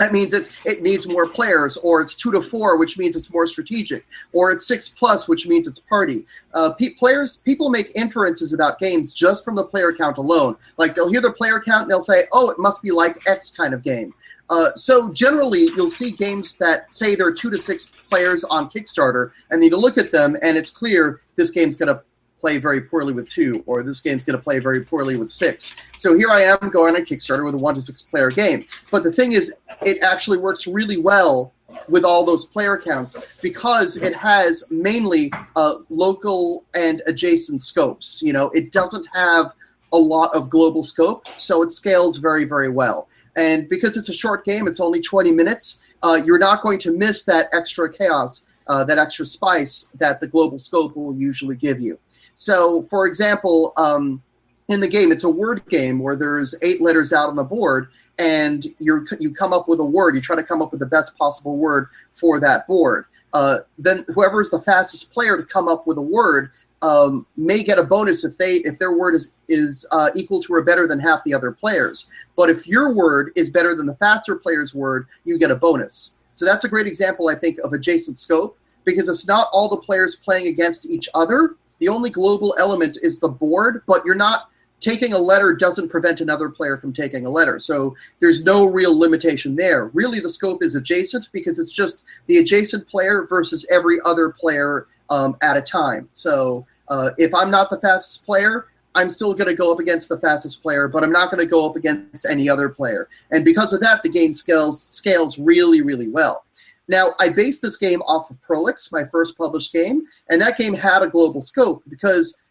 that 0.02 0.12
means 0.12 0.34
it's, 0.34 0.50
it 0.66 0.82
needs 0.82 1.06
more 1.06 1.28
players, 1.28 1.76
or 1.76 2.00
it's 2.00 2.16
two 2.16 2.32
to 2.32 2.42
four, 2.42 2.76
which 2.76 2.98
means 2.98 3.14
it's 3.14 3.32
more 3.32 3.46
strategic, 3.46 4.04
or 4.32 4.50
it's 4.50 4.66
six 4.66 4.88
plus, 4.88 5.28
which 5.28 5.46
means 5.46 5.68
it's 5.68 5.78
party. 5.78 6.26
Uh, 6.54 6.72
pe- 6.72 6.94
players, 6.94 7.36
people 7.36 7.70
make 7.70 7.92
inferences 7.94 8.52
about 8.52 8.80
games 8.80 9.12
just 9.12 9.44
from 9.44 9.54
the 9.54 9.64
player 9.64 9.92
count 9.92 10.18
alone. 10.18 10.56
Like 10.76 10.96
they'll 10.96 11.08
hear 11.08 11.20
the 11.20 11.30
player 11.30 11.60
count 11.60 11.82
and 11.82 11.90
they'll 11.90 12.00
say, 12.00 12.24
"Oh, 12.32 12.50
it 12.50 12.58
must 12.58 12.82
be 12.82 12.90
like 12.90 13.16
X 13.28 13.52
kind 13.52 13.74
of 13.74 13.84
game." 13.84 14.12
Uh, 14.50 14.74
so 14.74 15.12
generally, 15.12 15.68
you'll 15.76 15.88
see 15.88 16.10
games 16.10 16.56
that 16.56 16.92
say 16.92 17.14
there 17.14 17.28
are 17.28 17.32
two 17.32 17.50
to 17.50 17.58
six 17.58 17.86
players 17.86 18.42
on 18.42 18.68
Kickstarter, 18.70 19.30
and 19.50 19.62
then 19.62 19.70
you 19.70 19.76
look 19.76 19.98
at 19.98 20.10
them, 20.10 20.36
and 20.42 20.58
it's 20.58 20.70
clear 20.70 21.20
this 21.36 21.50
game's 21.52 21.76
going 21.76 21.94
to 21.94 22.02
play 22.42 22.58
very 22.58 22.80
poorly 22.80 23.12
with 23.12 23.28
two, 23.28 23.62
or 23.66 23.82
this 23.84 24.00
game's 24.00 24.24
going 24.24 24.36
to 24.36 24.42
play 24.42 24.58
very 24.58 24.84
poorly 24.84 25.16
with 25.16 25.30
six. 25.30 25.76
So 25.96 26.14
here 26.14 26.28
I 26.28 26.42
am 26.42 26.68
going 26.70 26.96
on 26.96 27.02
Kickstarter 27.02 27.44
with 27.44 27.54
a 27.54 27.58
one 27.58 27.76
to 27.76 27.80
six 27.80 28.02
player 28.02 28.30
game. 28.30 28.66
But 28.90 29.04
the 29.04 29.12
thing 29.12 29.32
is, 29.32 29.54
it 29.82 30.02
actually 30.02 30.38
works 30.38 30.66
really 30.66 30.98
well 30.98 31.54
with 31.88 32.04
all 32.04 32.24
those 32.24 32.44
player 32.44 32.76
counts 32.76 33.16
because 33.40 33.96
it 33.96 34.14
has 34.14 34.64
mainly 34.70 35.32
uh, 35.54 35.74
local 35.88 36.64
and 36.74 37.00
adjacent 37.06 37.60
scopes. 37.60 38.20
You 38.22 38.32
know, 38.32 38.50
it 38.50 38.72
doesn't 38.72 39.06
have 39.14 39.54
a 39.92 39.96
lot 39.96 40.34
of 40.34 40.50
global 40.50 40.82
scope, 40.82 41.28
so 41.38 41.62
it 41.62 41.70
scales 41.70 42.16
very, 42.16 42.44
very 42.44 42.68
well. 42.68 43.08
And 43.36 43.68
because 43.68 43.96
it's 43.96 44.08
a 44.08 44.12
short 44.12 44.44
game, 44.44 44.66
it's 44.66 44.80
only 44.80 45.00
20 45.00 45.30
minutes, 45.30 45.82
uh, 46.02 46.20
you're 46.24 46.38
not 46.38 46.60
going 46.60 46.78
to 46.80 46.92
miss 46.92 47.24
that 47.24 47.48
extra 47.52 47.90
chaos, 47.90 48.46
uh, 48.66 48.82
that 48.84 48.98
extra 48.98 49.24
spice 49.24 49.88
that 49.94 50.18
the 50.18 50.26
global 50.26 50.58
scope 50.58 50.96
will 50.96 51.14
usually 51.14 51.56
give 51.56 51.80
you. 51.80 51.98
So, 52.34 52.82
for 52.84 53.06
example, 53.06 53.72
um, 53.76 54.22
in 54.68 54.80
the 54.80 54.88
game, 54.88 55.12
it's 55.12 55.24
a 55.24 55.28
word 55.28 55.62
game 55.68 55.98
where 55.98 56.16
there's 56.16 56.54
eight 56.62 56.80
letters 56.80 57.12
out 57.12 57.28
on 57.28 57.36
the 57.36 57.44
board, 57.44 57.88
and 58.18 58.64
you 58.78 59.06
you 59.18 59.34
come 59.34 59.52
up 59.52 59.68
with 59.68 59.80
a 59.80 59.84
word. 59.84 60.14
You 60.14 60.20
try 60.20 60.36
to 60.36 60.42
come 60.42 60.62
up 60.62 60.70
with 60.70 60.80
the 60.80 60.86
best 60.86 61.16
possible 61.18 61.56
word 61.56 61.88
for 62.12 62.40
that 62.40 62.66
board. 62.66 63.06
Uh, 63.32 63.58
then 63.78 64.04
whoever 64.08 64.40
is 64.40 64.50
the 64.50 64.60
fastest 64.60 65.12
player 65.12 65.36
to 65.36 65.42
come 65.42 65.66
up 65.66 65.86
with 65.86 65.98
a 65.98 66.02
word 66.02 66.50
um, 66.82 67.26
may 67.36 67.62
get 67.62 67.78
a 67.78 67.84
bonus 67.84 68.24
if 68.24 68.36
they 68.36 68.56
if 68.56 68.78
their 68.78 68.92
word 68.92 69.14
is 69.14 69.36
is 69.48 69.86
uh, 69.92 70.10
equal 70.14 70.40
to 70.42 70.52
or 70.52 70.62
better 70.62 70.86
than 70.86 70.98
half 70.98 71.22
the 71.24 71.32
other 71.32 71.52
players. 71.52 72.10
But 72.36 72.50
if 72.50 72.66
your 72.66 72.92
word 72.92 73.30
is 73.36 73.50
better 73.50 73.74
than 73.74 73.86
the 73.86 73.96
faster 73.96 74.36
player's 74.36 74.74
word, 74.74 75.06
you 75.24 75.38
get 75.38 75.50
a 75.50 75.56
bonus. 75.56 76.18
So 76.32 76.44
that's 76.44 76.64
a 76.64 76.68
great 76.68 76.86
example, 76.86 77.28
I 77.28 77.34
think, 77.34 77.58
of 77.60 77.72
adjacent 77.72 78.18
scope 78.18 78.58
because 78.84 79.08
it's 79.08 79.26
not 79.26 79.48
all 79.52 79.68
the 79.68 79.76
players 79.76 80.16
playing 80.16 80.48
against 80.48 80.90
each 80.90 81.08
other. 81.14 81.56
The 81.82 81.88
only 81.88 82.10
global 82.10 82.54
element 82.60 82.96
is 83.02 83.18
the 83.18 83.28
board, 83.28 83.82
but 83.88 84.04
you're 84.06 84.14
not 84.14 84.50
taking 84.78 85.14
a 85.14 85.18
letter 85.18 85.52
doesn't 85.52 85.88
prevent 85.88 86.20
another 86.20 86.48
player 86.48 86.78
from 86.78 86.92
taking 86.92 87.26
a 87.26 87.28
letter. 87.28 87.58
So 87.58 87.96
there's 88.20 88.44
no 88.44 88.66
real 88.66 88.96
limitation 88.96 89.56
there. 89.56 89.86
Really, 89.86 90.20
the 90.20 90.28
scope 90.28 90.62
is 90.62 90.76
adjacent 90.76 91.28
because 91.32 91.58
it's 91.58 91.72
just 91.72 92.04
the 92.28 92.38
adjacent 92.38 92.86
player 92.86 93.26
versus 93.28 93.66
every 93.68 93.98
other 94.04 94.28
player 94.28 94.86
um, 95.10 95.36
at 95.42 95.56
a 95.56 95.60
time. 95.60 96.08
So 96.12 96.64
uh, 96.86 97.10
if 97.18 97.34
I'm 97.34 97.50
not 97.50 97.68
the 97.68 97.80
fastest 97.80 98.24
player, 98.24 98.68
I'm 98.94 99.08
still 99.08 99.34
going 99.34 99.48
to 99.48 99.54
go 99.56 99.72
up 99.72 99.80
against 99.80 100.08
the 100.08 100.20
fastest 100.20 100.62
player, 100.62 100.86
but 100.86 101.02
I'm 101.02 101.10
not 101.10 101.32
going 101.32 101.42
to 101.42 101.50
go 101.50 101.68
up 101.68 101.74
against 101.74 102.26
any 102.26 102.48
other 102.48 102.68
player. 102.68 103.08
And 103.32 103.44
because 103.44 103.72
of 103.72 103.80
that, 103.80 104.04
the 104.04 104.08
game 104.08 104.32
scales 104.32 104.80
scales 104.80 105.36
really, 105.36 105.82
really 105.82 106.12
well. 106.12 106.44
Now, 106.88 107.14
I 107.20 107.28
based 107.28 107.62
this 107.62 107.76
game 107.76 108.02
off 108.02 108.30
of 108.30 108.40
Prolix, 108.42 108.90
my 108.92 109.04
first 109.04 109.36
published 109.36 109.72
game, 109.72 110.02
and 110.28 110.40
that 110.40 110.58
game 110.58 110.74
had 110.74 111.02
a 111.02 111.08
global 111.08 111.40
scope 111.40 111.82
because 111.88 112.42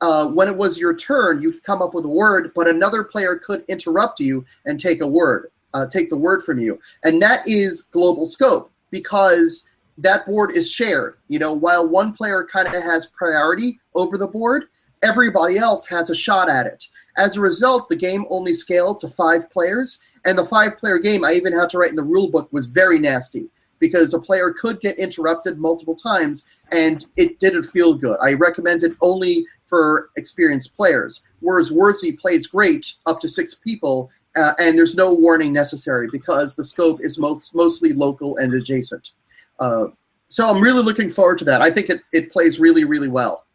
uh, 0.00 0.28
when 0.28 0.48
it 0.48 0.56
was 0.56 0.78
your 0.78 0.94
turn, 0.94 1.42
you 1.42 1.52
could 1.52 1.62
come 1.62 1.82
up 1.82 1.94
with 1.94 2.04
a 2.04 2.08
word, 2.08 2.52
but 2.54 2.68
another 2.68 3.04
player 3.04 3.36
could 3.36 3.64
interrupt 3.68 4.20
you 4.20 4.44
and 4.66 4.78
take 4.78 5.00
a 5.00 5.06
word, 5.06 5.50
uh, 5.74 5.86
take 5.86 6.10
the 6.10 6.16
word 6.16 6.42
from 6.42 6.58
you, 6.58 6.78
and 7.04 7.20
that 7.20 7.46
is 7.46 7.82
global 7.82 8.26
scope 8.26 8.70
because 8.90 9.68
that 9.98 10.24
board 10.26 10.52
is 10.52 10.70
shared. 10.70 11.16
You 11.28 11.38
know, 11.38 11.52
while 11.52 11.88
one 11.88 12.12
player 12.12 12.44
kind 12.44 12.66
of 12.66 12.74
has 12.74 13.06
priority 13.06 13.78
over 13.94 14.16
the 14.16 14.26
board, 14.26 14.64
everybody 15.02 15.58
else 15.58 15.86
has 15.86 16.10
a 16.10 16.14
shot 16.14 16.48
at 16.48 16.66
it. 16.66 16.86
As 17.16 17.36
a 17.36 17.40
result, 17.40 17.88
the 17.88 17.96
game 17.96 18.24
only 18.30 18.54
scaled 18.54 19.00
to 19.00 19.08
five 19.08 19.50
players, 19.50 20.00
and 20.24 20.36
the 20.36 20.44
five-player 20.44 20.98
game 20.98 21.24
I 21.24 21.32
even 21.32 21.52
had 21.52 21.70
to 21.70 21.78
write 21.78 21.90
in 21.90 21.96
the 21.96 22.02
rule 22.02 22.30
book 22.30 22.52
was 22.52 22.66
very 22.66 22.98
nasty 22.98 23.48
because 23.80 24.14
a 24.14 24.20
player 24.20 24.52
could 24.52 24.80
get 24.80 24.98
interrupted 24.98 25.58
multiple 25.58 25.96
times 25.96 26.56
and 26.70 27.06
it 27.16 27.40
didn't 27.40 27.64
feel 27.64 27.94
good. 27.94 28.18
I 28.22 28.34
recommend 28.34 28.82
it 28.82 28.92
only 29.00 29.46
for 29.66 30.10
experienced 30.16 30.76
players. 30.76 31.24
Whereas 31.40 31.70
Wordsy 31.70 32.18
plays 32.18 32.46
great 32.46 32.94
up 33.06 33.18
to 33.20 33.28
six 33.28 33.54
people, 33.54 34.10
uh, 34.36 34.52
and 34.58 34.78
there's 34.78 34.94
no 34.94 35.14
warning 35.14 35.52
necessary 35.52 36.08
because 36.12 36.54
the 36.54 36.64
scope 36.64 37.00
is 37.00 37.18
most, 37.18 37.54
mostly 37.54 37.92
local 37.92 38.36
and 38.36 38.52
adjacent. 38.54 39.12
Uh, 39.58 39.86
so 40.28 40.48
I'm 40.48 40.62
really 40.62 40.82
looking 40.82 41.10
forward 41.10 41.38
to 41.38 41.44
that. 41.46 41.60
I 41.62 41.70
think 41.70 41.88
it, 41.88 42.02
it 42.12 42.30
plays 42.30 42.60
really, 42.60 42.84
really 42.84 43.08
well. 43.08 43.46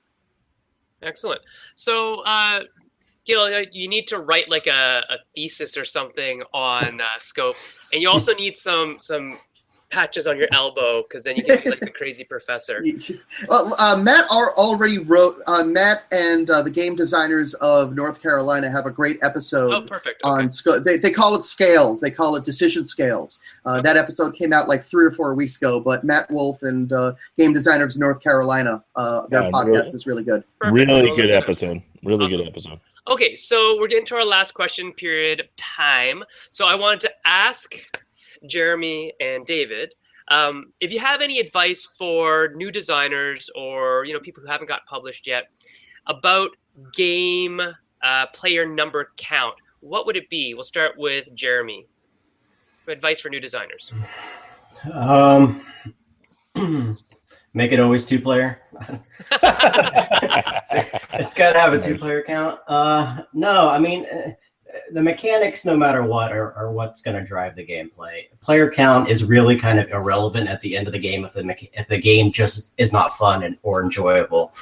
Excellent. 1.01 1.41
So, 1.75 2.21
uh, 2.21 2.63
Gil, 3.25 3.41
uh, 3.41 3.61
you 3.71 3.87
need 3.87 4.07
to 4.07 4.19
write 4.19 4.49
like 4.49 4.67
a, 4.67 5.03
a 5.09 5.17
thesis 5.35 5.77
or 5.77 5.85
something 5.85 6.43
on 6.53 7.01
uh, 7.01 7.05
scope, 7.17 7.55
and 7.93 8.01
you 8.01 8.09
also 8.09 8.33
need 8.35 8.55
some 8.55 8.97
some 8.99 9.39
patches 9.95 10.27
on 10.27 10.37
your 10.37 10.49
elbow 10.51 11.03
because 11.03 11.23
then 11.23 11.37
you 11.37 11.43
can 11.43 11.57
be 11.63 11.69
like 11.69 11.79
the 11.79 11.89
crazy 11.89 12.25
professor. 12.25 12.83
well, 13.47 13.73
uh, 13.79 13.95
Matt 13.95 14.25
already 14.29 14.97
wrote. 14.97 15.37
Uh, 15.47 15.63
Matt 15.63 16.03
and 16.11 16.49
uh, 16.49 16.61
the 16.61 16.69
game 16.69 16.95
designers 16.95 17.53
of 17.55 17.95
North 17.95 18.21
Carolina 18.21 18.69
have 18.69 18.85
a 18.85 18.91
great 18.91 19.17
episode. 19.23 19.71
Oh, 19.71 19.81
perfect. 19.81 20.21
Okay. 20.25 20.29
On 20.29 20.49
sc- 20.49 20.83
they 20.83 20.97
they 20.97 21.11
call 21.11 21.33
it 21.35 21.43
scales. 21.43 22.01
They 22.01 22.11
call 22.11 22.35
it 22.35 22.43
decision 22.43 22.83
scales. 22.83 23.39
Uh, 23.65 23.75
okay. 23.75 23.83
That 23.83 23.95
episode 23.95 24.35
came 24.35 24.51
out 24.51 24.67
like 24.67 24.83
three 24.83 25.05
or 25.05 25.11
four 25.11 25.33
weeks 25.33 25.55
ago. 25.55 25.79
But 25.79 26.03
Matt 26.03 26.29
Wolf 26.29 26.61
and 26.63 26.91
uh, 26.91 27.13
game 27.37 27.53
designers 27.53 27.95
of 27.95 28.01
North 28.01 28.21
Carolina, 28.21 28.83
uh, 28.97 29.27
their 29.27 29.43
yeah, 29.43 29.51
podcast 29.51 29.67
really, 29.67 29.87
is 29.87 30.07
really 30.07 30.23
good. 30.23 30.43
Perfect. 30.59 30.75
Really 30.75 31.15
good 31.15 31.31
episode. 31.31 31.81
Really 32.03 32.25
awesome. 32.25 32.37
good 32.37 32.47
episode. 32.47 32.79
Okay, 33.07 33.35
so 33.35 33.79
we're 33.79 33.87
getting 33.87 34.05
to 34.07 34.15
our 34.15 34.25
last 34.25 34.53
question 34.53 34.91
period 34.91 35.47
time. 35.57 36.23
So 36.51 36.65
I 36.65 36.75
wanted 36.75 36.99
to 37.01 37.11
ask 37.23 37.75
Jeremy 38.47 39.13
and 39.19 39.45
David. 39.45 39.93
Um, 40.29 40.73
if 40.79 40.91
you 40.91 40.99
have 40.99 41.21
any 41.21 41.39
advice 41.39 41.85
for 41.85 42.49
new 42.55 42.71
designers 42.71 43.49
or 43.55 44.05
you 44.05 44.13
know 44.13 44.19
people 44.19 44.41
who 44.41 44.49
haven't 44.49 44.67
got 44.67 44.85
published 44.87 45.27
yet 45.27 45.45
about 46.07 46.49
game 46.93 47.61
uh, 48.03 48.25
player 48.33 48.65
number 48.65 49.11
count, 49.17 49.55
what 49.81 50.05
would 50.05 50.17
it 50.17 50.29
be? 50.29 50.53
We'll 50.53 50.63
start 50.63 50.93
with 50.97 51.33
Jeremy. 51.35 51.85
Advice 52.87 53.19
for 53.19 53.29
new 53.29 53.39
designers. 53.39 53.91
Um, 54.93 55.65
make 57.53 57.71
it 57.71 57.79
always 57.79 58.05
two 58.05 58.19
player. 58.19 58.61
it's 61.13 61.33
got 61.33 61.53
to 61.53 61.59
have 61.59 61.73
a 61.73 61.81
two 61.81 61.97
player 61.97 62.21
count. 62.21 62.59
Uh, 62.67 63.23
no, 63.33 63.69
I 63.69 63.79
mean 63.79 64.05
the 64.91 65.01
mechanics, 65.01 65.65
no 65.65 65.77
matter 65.77 66.03
what, 66.03 66.31
are, 66.31 66.53
are 66.53 66.71
what's 66.71 67.01
going 67.01 67.17
to 67.17 67.23
drive 67.23 67.55
the 67.55 67.65
gameplay. 67.65 68.29
Player 68.41 68.69
count 68.69 69.09
is 69.09 69.23
really 69.23 69.57
kind 69.57 69.79
of 69.79 69.89
irrelevant 69.91 70.49
at 70.49 70.61
the 70.61 70.75
end 70.77 70.87
of 70.87 70.93
the 70.93 70.99
game 70.99 71.25
if 71.25 71.33
the 71.33 71.69
if 71.73 71.87
the 71.87 71.99
game 71.99 72.31
just 72.31 72.71
is 72.77 72.93
not 72.93 73.17
fun 73.17 73.43
and, 73.43 73.57
or 73.63 73.81
enjoyable. 73.81 74.53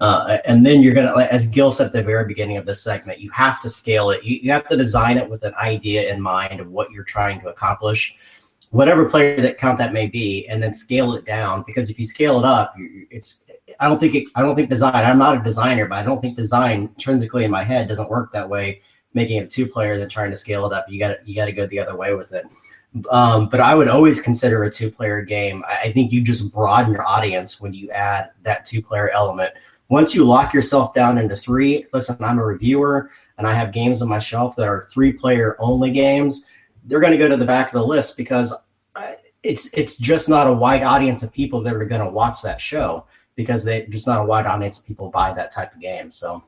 Uh, 0.00 0.38
and 0.46 0.66
then 0.66 0.82
you're 0.82 0.94
gonna, 0.94 1.12
as 1.30 1.46
Gil 1.46 1.70
said 1.70 1.86
at 1.86 1.92
the 1.92 2.02
very 2.02 2.26
beginning 2.26 2.56
of 2.56 2.66
this 2.66 2.82
segment, 2.82 3.20
you 3.20 3.30
have 3.30 3.60
to 3.60 3.68
scale 3.68 4.10
it. 4.10 4.24
You, 4.24 4.38
you 4.42 4.50
have 4.50 4.66
to 4.68 4.76
design 4.76 5.16
it 5.16 5.28
with 5.28 5.44
an 5.44 5.54
idea 5.54 6.12
in 6.12 6.20
mind 6.20 6.60
of 6.60 6.70
what 6.70 6.90
you're 6.90 7.04
trying 7.04 7.40
to 7.42 7.48
accomplish, 7.48 8.16
whatever 8.70 9.08
player 9.08 9.40
that 9.40 9.58
count 9.58 9.78
that 9.78 9.92
may 9.92 10.08
be, 10.08 10.48
and 10.48 10.62
then 10.62 10.74
scale 10.74 11.14
it 11.14 11.24
down. 11.24 11.62
Because 11.66 11.88
if 11.88 11.98
you 11.98 12.04
scale 12.04 12.38
it 12.38 12.44
up, 12.44 12.74
it's 13.10 13.44
I 13.78 13.88
don't 13.88 14.00
think 14.00 14.14
it, 14.14 14.28
I 14.34 14.42
don't 14.42 14.56
think 14.56 14.70
design. 14.70 14.94
I'm 14.94 15.18
not 15.18 15.36
a 15.36 15.42
designer, 15.42 15.86
but 15.86 15.98
I 15.98 16.02
don't 16.02 16.20
think 16.20 16.36
design 16.36 16.90
intrinsically 16.94 17.44
in 17.44 17.50
my 17.50 17.62
head 17.62 17.86
doesn't 17.86 18.10
work 18.10 18.32
that 18.32 18.48
way 18.48 18.80
making 19.14 19.38
it 19.38 19.50
two 19.50 19.66
players 19.66 20.00
and 20.00 20.10
trying 20.10 20.30
to 20.30 20.36
scale 20.36 20.66
it 20.66 20.72
up. 20.72 20.86
You 20.88 20.98
got 20.98 21.26
you 21.26 21.34
got 21.34 21.46
to 21.46 21.52
go 21.52 21.66
the 21.66 21.78
other 21.78 21.96
way 21.96 22.14
with 22.14 22.32
it. 22.32 22.46
Um, 23.10 23.48
but 23.48 23.60
I 23.60 23.74
would 23.74 23.88
always 23.88 24.20
consider 24.20 24.64
a 24.64 24.70
two 24.70 24.90
player 24.90 25.22
game. 25.22 25.64
I 25.66 25.92
think 25.92 26.12
you 26.12 26.20
just 26.20 26.52
broaden 26.52 26.92
your 26.92 27.06
audience 27.06 27.60
when 27.60 27.72
you 27.72 27.90
add 27.90 28.30
that 28.42 28.66
two 28.66 28.82
player 28.82 29.10
element. 29.10 29.52
Once 29.88 30.14
you 30.14 30.24
lock 30.24 30.54
yourself 30.54 30.94
down 30.94 31.18
into 31.18 31.36
three, 31.36 31.86
listen, 31.92 32.16
I'm 32.20 32.38
a 32.38 32.44
reviewer 32.44 33.10
and 33.38 33.46
I 33.46 33.54
have 33.54 33.72
games 33.72 34.02
on 34.02 34.08
my 34.08 34.18
shelf 34.18 34.56
that 34.56 34.68
are 34.68 34.88
three 34.90 35.12
player 35.12 35.56
only 35.58 35.90
games. 35.90 36.44
They're 36.84 37.00
going 37.00 37.12
to 37.12 37.18
go 37.18 37.28
to 37.28 37.36
the 37.36 37.44
back 37.44 37.68
of 37.68 37.74
the 37.74 37.86
list 37.86 38.16
because 38.16 38.54
it's 39.42 39.72
it's 39.74 39.96
just 39.96 40.28
not 40.28 40.46
a 40.46 40.52
wide 40.52 40.82
audience 40.82 41.22
of 41.22 41.32
people 41.32 41.60
that 41.62 41.74
are 41.74 41.84
going 41.84 42.04
to 42.04 42.10
watch 42.10 42.42
that 42.42 42.60
show 42.60 43.06
because 43.34 43.64
they 43.64 43.86
just 43.86 44.06
not 44.06 44.20
a 44.20 44.24
wide 44.24 44.46
audience 44.46 44.78
of 44.78 44.86
people 44.86 45.10
buy 45.10 45.32
that 45.32 45.50
type 45.50 45.74
of 45.74 45.80
game. 45.80 46.10
So 46.12 46.42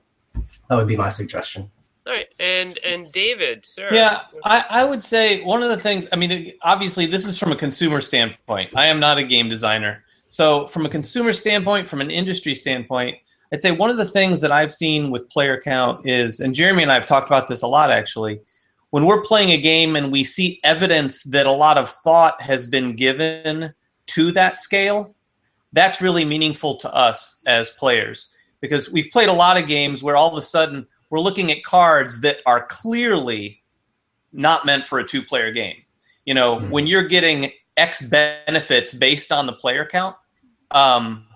that 0.69 0.77
would 0.77 0.89
be 0.89 0.97
my 0.97 1.09
suggestion. 1.09 1.71
All 2.07 2.13
right, 2.13 2.29
and 2.39 2.79
and 2.85 3.11
David, 3.13 3.65
sir. 3.65 3.89
Yeah, 3.91 4.23
I, 4.45 4.65
I 4.69 4.85
would 4.85 5.03
say 5.03 5.43
one 5.43 5.63
of 5.63 5.71
the 5.71 5.79
things. 5.79 6.07
I 6.13 6.17
mean, 6.17 6.53
obviously, 6.63 7.07
this 7.07 7.27
is 7.27 7.39
from 7.39 7.51
a 7.51 7.57
consumer 7.57 8.03
standpoint. 8.03 8.77
I 8.77 8.87
am 8.87 9.01
not 9.01 9.17
a 9.17 9.25
game 9.25 9.49
designer, 9.49 10.05
so 10.29 10.67
from 10.67 10.85
a 10.85 10.89
consumer 10.89 11.33
standpoint, 11.33 11.89
from 11.89 12.03
an 12.03 12.11
industry 12.11 12.55
standpoint, 12.55 13.17
I'd 13.53 13.63
say 13.63 13.71
one 13.71 13.89
of 13.89 13.97
the 13.97 14.05
things 14.05 14.41
that 14.41 14.51
I've 14.51 14.73
seen 14.73 15.11
with 15.11 15.31
player 15.31 15.61
count 15.61 16.07
is, 16.07 16.41
and 16.41 16.55
Jeremy 16.55 16.83
and 16.83 16.91
I 16.91 16.97
have 16.97 17.07
talked 17.07 17.29
about 17.29 17.47
this 17.47 17.63
a 17.63 17.69
lot 17.69 17.91
actually. 17.91 18.41
When 18.91 19.07
we're 19.07 19.23
playing 19.23 19.51
a 19.51 19.61
game 19.61 19.97
and 19.97 20.13
we 20.13 20.25
see 20.25 20.61
evidence 20.65 21.23
that 21.25 21.47
a 21.47 21.53
lot 21.53 21.79
of 21.79 21.89
thought 21.89 22.41
has 22.41 22.67
been 22.67 22.97
given 22.97 23.73
to 24.09 24.33
that 24.33 24.57
scale, 24.57 25.15
that's 25.73 26.03
really 26.03 26.25
meaningful 26.25 26.77
to 26.77 26.93
us 26.93 27.43
as 27.47 27.71
players 27.71 28.33
because 28.61 28.91
we've 28.91 29.11
played 29.13 29.29
a 29.29 29.33
lot 29.33 29.57
of 29.57 29.69
games 29.69 30.03
where 30.03 30.17
all 30.17 30.31
of 30.31 30.39
a 30.39 30.43
sudden 30.43 30.87
we're 31.11 31.21
looking 31.21 31.51
at 31.51 31.63
cards 31.63 32.21
that 32.23 32.39
are 32.47 32.67
clearly 32.67 33.63
not 34.33 34.67
meant 34.67 34.85
for 34.85 34.99
a 34.99 35.05
two 35.05 35.23
player 35.23 35.53
game. 35.53 35.77
You 36.25 36.35
know, 36.35 36.57
mm-hmm. 36.57 36.71
when 36.71 36.87
you're 36.87 37.07
getting 37.07 37.53
X 37.77 38.03
benefits 38.03 38.93
based 38.93 39.33
on 39.33 39.47
the 39.47 39.53
player 39.53 39.87
count, 39.87 40.17
um, 40.71 41.27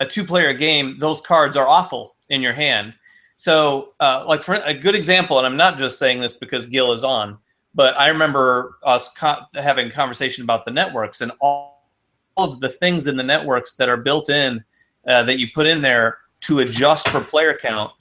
a 0.00 0.06
two 0.06 0.24
player 0.24 0.52
game, 0.52 0.98
those 0.98 1.20
cards 1.20 1.56
are 1.56 1.66
awful 1.66 2.16
in 2.28 2.42
your 2.42 2.52
hand. 2.52 2.94
So, 3.36 3.92
uh, 4.00 4.24
like 4.26 4.42
for 4.42 4.54
a 4.54 4.74
good 4.74 4.94
example, 4.94 5.38
and 5.38 5.46
I'm 5.46 5.56
not 5.56 5.76
just 5.76 5.98
saying 5.98 6.20
this 6.20 6.34
because 6.34 6.66
Gil 6.66 6.92
is 6.92 7.04
on, 7.04 7.38
but 7.74 7.98
I 7.98 8.08
remember 8.08 8.78
us 8.82 9.12
co- 9.12 9.42
having 9.54 9.88
a 9.88 9.90
conversation 9.90 10.42
about 10.42 10.64
the 10.64 10.70
networks 10.70 11.20
and 11.20 11.32
all 11.40 11.90
of 12.38 12.60
the 12.60 12.68
things 12.68 13.06
in 13.06 13.16
the 13.16 13.22
networks 13.22 13.76
that 13.76 13.88
are 13.88 13.98
built 13.98 14.30
in 14.30 14.64
uh, 15.06 15.22
that 15.24 15.38
you 15.38 15.48
put 15.54 15.66
in 15.66 15.82
there 15.82 16.18
to 16.40 16.60
adjust 16.60 17.08
for 17.08 17.20
player 17.20 17.56
count 17.60 17.92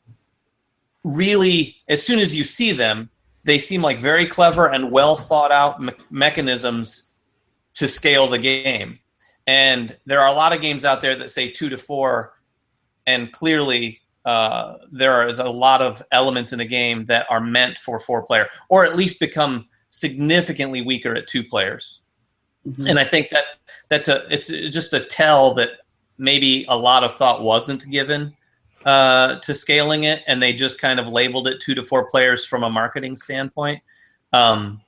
really, 1.06 1.78
as 1.88 2.02
soon 2.02 2.18
as 2.18 2.36
you 2.36 2.44
see 2.44 2.72
them, 2.72 3.10
they 3.44 3.60
seem 3.60 3.82
like 3.84 4.00
very 4.00 4.26
clever 4.26 4.72
and 4.72 4.92
well 4.92 5.16
thought 5.16 5.52
out 5.52 5.80
me- 5.80 5.94
mechanisms 6.10 7.12
to 7.76 7.88
scale 7.88 8.28
the 8.28 8.40
game. 8.40 9.00
And 9.46 9.96
there 10.08 10.20
are 10.20 10.28
a 10.28 10.34
lot 10.34 10.54
of 10.54 10.62
games 10.62 10.84
out 10.84 11.02
there 11.02 11.16
that 11.16 11.30
say 11.30 11.52
two 11.52 11.70
to 11.70 11.78
four, 11.78 12.34
and 13.06 13.32
clearly 13.32 14.02
uh, 14.26 14.78
there 14.92 15.28
is 15.28 15.38
a 15.38 15.48
lot 15.48 15.84
of 15.84 16.02
elements 16.12 16.52
in 16.52 16.58
the 16.58 16.66
game 16.66 17.06
that 17.06 17.28
are 17.30 17.40
meant 17.40 17.78
for 17.78 18.00
four 18.00 18.24
player, 18.24 18.48
or 18.70 18.84
at 18.84 18.96
least 18.96 19.20
become 19.20 19.68
significantly 19.90 20.82
weaker 20.82 21.14
at 21.14 21.28
two 21.28 21.44
players. 21.44 22.02
Mm-hmm. 22.68 22.88
And 22.88 23.00
I 23.00 23.04
think 23.04 23.30
that 23.30 23.44
that's 23.90 24.08
a 24.08 24.26
it's 24.34 24.48
just 24.48 24.96
a 24.96 25.02
tell 25.02 25.54
that 25.54 25.70
maybe 26.18 26.66
a 26.68 26.76
lot 26.76 27.04
of 27.04 27.14
thought 27.14 27.44
wasn't 27.44 27.88
given 27.92 28.36
uh, 28.86 29.38
to 29.40 29.54
scaling 29.54 30.04
it, 30.04 30.24
and 30.28 30.42
they 30.42 30.54
just 30.54 30.80
kind 30.80 31.00
of 31.00 31.08
labeled 31.08 31.48
it 31.48 31.60
two 31.60 31.76
to 31.76 31.84
four 31.84 32.06
players 32.06 32.46
from 32.46 32.64
a 32.64 32.70
marketing 32.70 33.16
standpoint. 33.16 33.82
Um, 34.32 34.82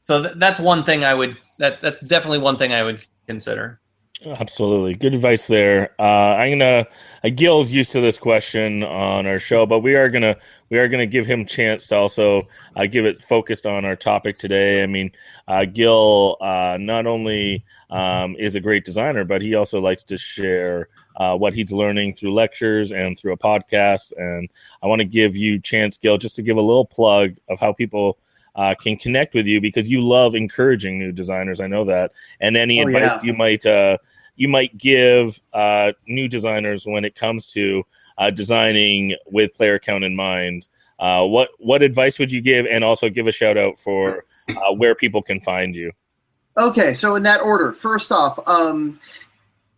so 0.00 0.22
th- 0.22 0.34
that's 0.36 0.58
one 0.58 0.82
thing 0.82 1.04
I 1.04 1.14
would 1.14 1.36
that 1.58 1.80
that's 1.80 2.00
definitely 2.06 2.38
one 2.38 2.56
thing 2.56 2.72
I 2.72 2.82
would 2.82 3.06
consider. 3.26 3.80
Absolutely, 4.24 4.94
good 4.94 5.14
advice 5.14 5.46
there. 5.48 5.94
Uh, 5.98 6.36
I'm 6.36 6.58
gonna. 6.58 6.86
Uh, 7.24 7.28
Gil's 7.28 7.72
used 7.72 7.92
to 7.92 8.00
this 8.00 8.18
question 8.18 8.84
on 8.84 9.26
our 9.26 9.38
show, 9.38 9.66
but 9.66 9.80
we 9.80 9.94
are 9.96 10.08
gonna 10.08 10.36
we 10.70 10.78
are 10.78 10.88
gonna 10.88 11.06
give 11.06 11.26
him 11.26 11.44
chance 11.44 11.88
to 11.88 11.96
also 11.96 12.42
uh, 12.76 12.86
give 12.86 13.04
it 13.04 13.20
focused 13.20 13.66
on 13.66 13.84
our 13.84 13.96
topic 13.96 14.38
today. 14.38 14.82
I 14.82 14.86
mean, 14.86 15.10
uh, 15.48 15.64
Gil 15.64 16.36
uh, 16.40 16.78
not 16.80 17.06
only 17.06 17.64
um, 17.90 18.36
is 18.38 18.54
a 18.54 18.60
great 18.60 18.84
designer, 18.84 19.24
but 19.24 19.42
he 19.42 19.54
also 19.54 19.80
likes 19.80 20.04
to 20.04 20.16
share 20.16 20.88
uh, 21.16 21.36
what 21.36 21.54
he's 21.54 21.72
learning 21.72 22.12
through 22.12 22.32
lectures 22.32 22.92
and 22.92 23.18
through 23.18 23.32
a 23.32 23.38
podcast. 23.38 24.12
And 24.16 24.48
I 24.82 24.86
want 24.86 25.00
to 25.00 25.04
give 25.04 25.36
you 25.36 25.58
chance, 25.60 25.98
Gil, 25.98 26.16
just 26.16 26.36
to 26.36 26.42
give 26.42 26.56
a 26.56 26.62
little 26.62 26.84
plug 26.84 27.36
of 27.48 27.58
how 27.58 27.72
people 27.72 28.18
uh, 28.54 28.74
can 28.80 28.96
connect 28.96 29.34
with 29.34 29.46
you 29.46 29.60
because 29.60 29.90
you 29.90 30.02
love 30.02 30.34
encouraging 30.34 30.98
new 30.98 31.12
designers. 31.12 31.60
I 31.60 31.66
know 31.66 31.84
that, 31.86 32.12
and 32.40 32.56
any 32.56 32.80
oh, 32.80 32.86
advice 32.86 33.22
yeah. 33.22 33.22
you 33.22 33.34
might 33.34 33.64
uh, 33.64 33.98
you 34.36 34.48
might 34.48 34.76
give 34.76 35.40
uh, 35.52 35.92
new 36.06 36.28
designers 36.28 36.86
when 36.86 37.04
it 37.04 37.14
comes 37.14 37.46
to 37.48 37.84
uh, 38.18 38.30
designing 38.30 39.16
with 39.26 39.54
player 39.54 39.78
count 39.78 40.04
in 40.04 40.14
mind. 40.14 40.68
Uh, 40.98 41.24
what 41.24 41.50
what 41.58 41.82
advice 41.82 42.18
would 42.18 42.30
you 42.30 42.40
give, 42.40 42.66
and 42.66 42.84
also 42.84 43.08
give 43.08 43.26
a 43.26 43.32
shout 43.32 43.56
out 43.56 43.78
for 43.78 44.24
uh, 44.50 44.72
where 44.72 44.94
people 44.94 45.22
can 45.22 45.40
find 45.40 45.74
you? 45.74 45.92
Okay, 46.58 46.92
so 46.92 47.14
in 47.14 47.22
that 47.22 47.40
order, 47.40 47.72
first 47.72 48.12
off, 48.12 48.38
um, 48.46 48.98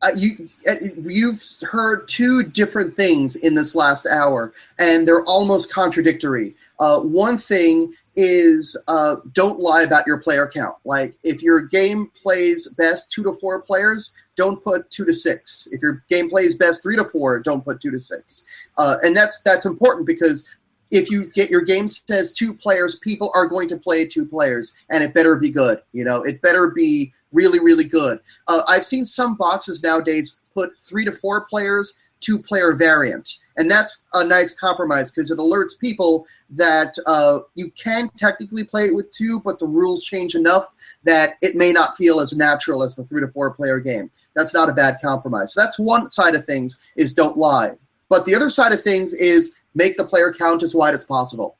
uh, 0.05 0.11
you 0.14 0.46
uh, 0.68 0.74
you've 1.07 1.42
heard 1.62 2.07
two 2.09 2.42
different 2.42 2.94
things 2.94 3.36
in 3.36 3.55
this 3.55 3.74
last 3.74 4.07
hour, 4.07 4.52
and 4.78 5.09
they're 5.09 5.24
almost 5.24 5.72
contradictory. 5.72 6.55
Uh, 6.78 7.00
one 7.00 7.38
thing 7.38 7.92
is 8.16 8.76
uh, 8.86 9.16
don't 9.32 9.59
lie 9.59 9.82
about 9.82 10.07
your 10.07 10.18
player 10.18 10.46
count. 10.46 10.76
Like 10.84 11.14
if 11.24 11.42
your 11.42 11.61
game 11.61 12.11
plays 12.22 12.68
best 12.76 13.11
two 13.11 13.22
to 13.24 13.32
four 13.40 13.62
players, 13.62 14.14
don't 14.36 14.62
put 14.62 14.90
two 14.90 15.05
to 15.05 15.14
six. 15.14 15.68
If 15.72 15.80
your 15.80 16.05
game 16.09 16.28
plays 16.28 16.55
best 16.55 16.82
three 16.82 16.96
to 16.96 17.05
four, 17.05 17.40
don't 17.40 17.64
put 17.64 17.80
two 17.80 17.90
to 17.90 17.98
six. 17.98 18.44
And 18.76 19.16
that's 19.16 19.40
that's 19.42 19.64
important 19.64 20.07
because 20.07 20.59
if 20.95 21.11
you 21.11 21.26
get 21.26 21.51
your 21.51 21.61
game 21.61 21.88
says 21.88 22.32
two 22.32 22.55
players, 22.55 23.01
people 23.01 23.32
are 23.34 23.49
going 23.49 23.66
to 23.68 23.76
play 23.76 24.07
two 24.07 24.24
players, 24.24 24.72
and 24.90 25.03
it 25.03 25.12
better 25.12 25.34
be 25.34 25.51
good. 25.51 25.82
You 25.92 26.05
know, 26.05 26.22
it 26.22 26.40
better 26.40 26.68
be 26.70 27.12
really, 27.32 27.59
really 27.59 27.84
good. 27.84 28.20
Uh, 28.47 28.62
I've 28.68 28.84
seen 28.84 29.05
some 29.05 29.34
boxes 29.34 29.82
nowadays 29.82 30.38
put 30.55 30.76
three 30.78 31.05
to 31.05 31.11
four 31.11 31.47
players, 31.47 31.99
two 32.20 32.38
player 32.38 32.74
variant. 32.74 33.28
And 33.57 33.70
that's 33.70 34.05
a 34.14 34.24
nice 34.24 34.55
compromise 34.55 35.11
because 35.11 35.30
it 35.30 35.38
alerts 35.38 35.78
people 35.78 36.26
that 36.51 36.95
uh, 37.07 37.40
you 37.55 37.70
can 37.72 38.09
technically 38.16 38.64
play 38.64 38.86
it 38.86 38.95
with 38.95 39.11
two, 39.11 39.40
but 39.40 39.59
the 39.59 39.66
rules 39.66 40.05
change 40.05 40.34
enough 40.34 40.66
that 41.05 41.34
it 41.40 41.55
may 41.55 41.72
not 41.72 41.97
feel 41.97 42.20
as 42.20 42.36
natural 42.36 42.82
as 42.82 42.95
the 42.95 43.05
three 43.05 43.20
to 43.20 43.28
four 43.28 43.53
player 43.53 43.78
game. 43.78 44.11
That's 44.34 44.55
not 44.55 44.68
a 44.68 44.72
bad 44.72 44.99
compromise. 45.03 45.53
So 45.53 45.61
that's 45.61 45.78
one 45.78 46.09
side 46.09 46.34
of 46.34 46.47
things 46.47 46.90
is 46.97 47.14
don't 47.14 47.36
lie. 47.36 47.72
But 48.09 48.24
the 48.24 48.34
other 48.34 48.51
side 48.51 48.72
of 48.72 48.82
things 48.82 49.14
is 49.14 49.55
make 49.75 49.97
the 49.97 50.05
player 50.05 50.33
count 50.33 50.62
as 50.62 50.75
wide 50.75 50.95
as 50.95 51.05
possible. 51.05 51.57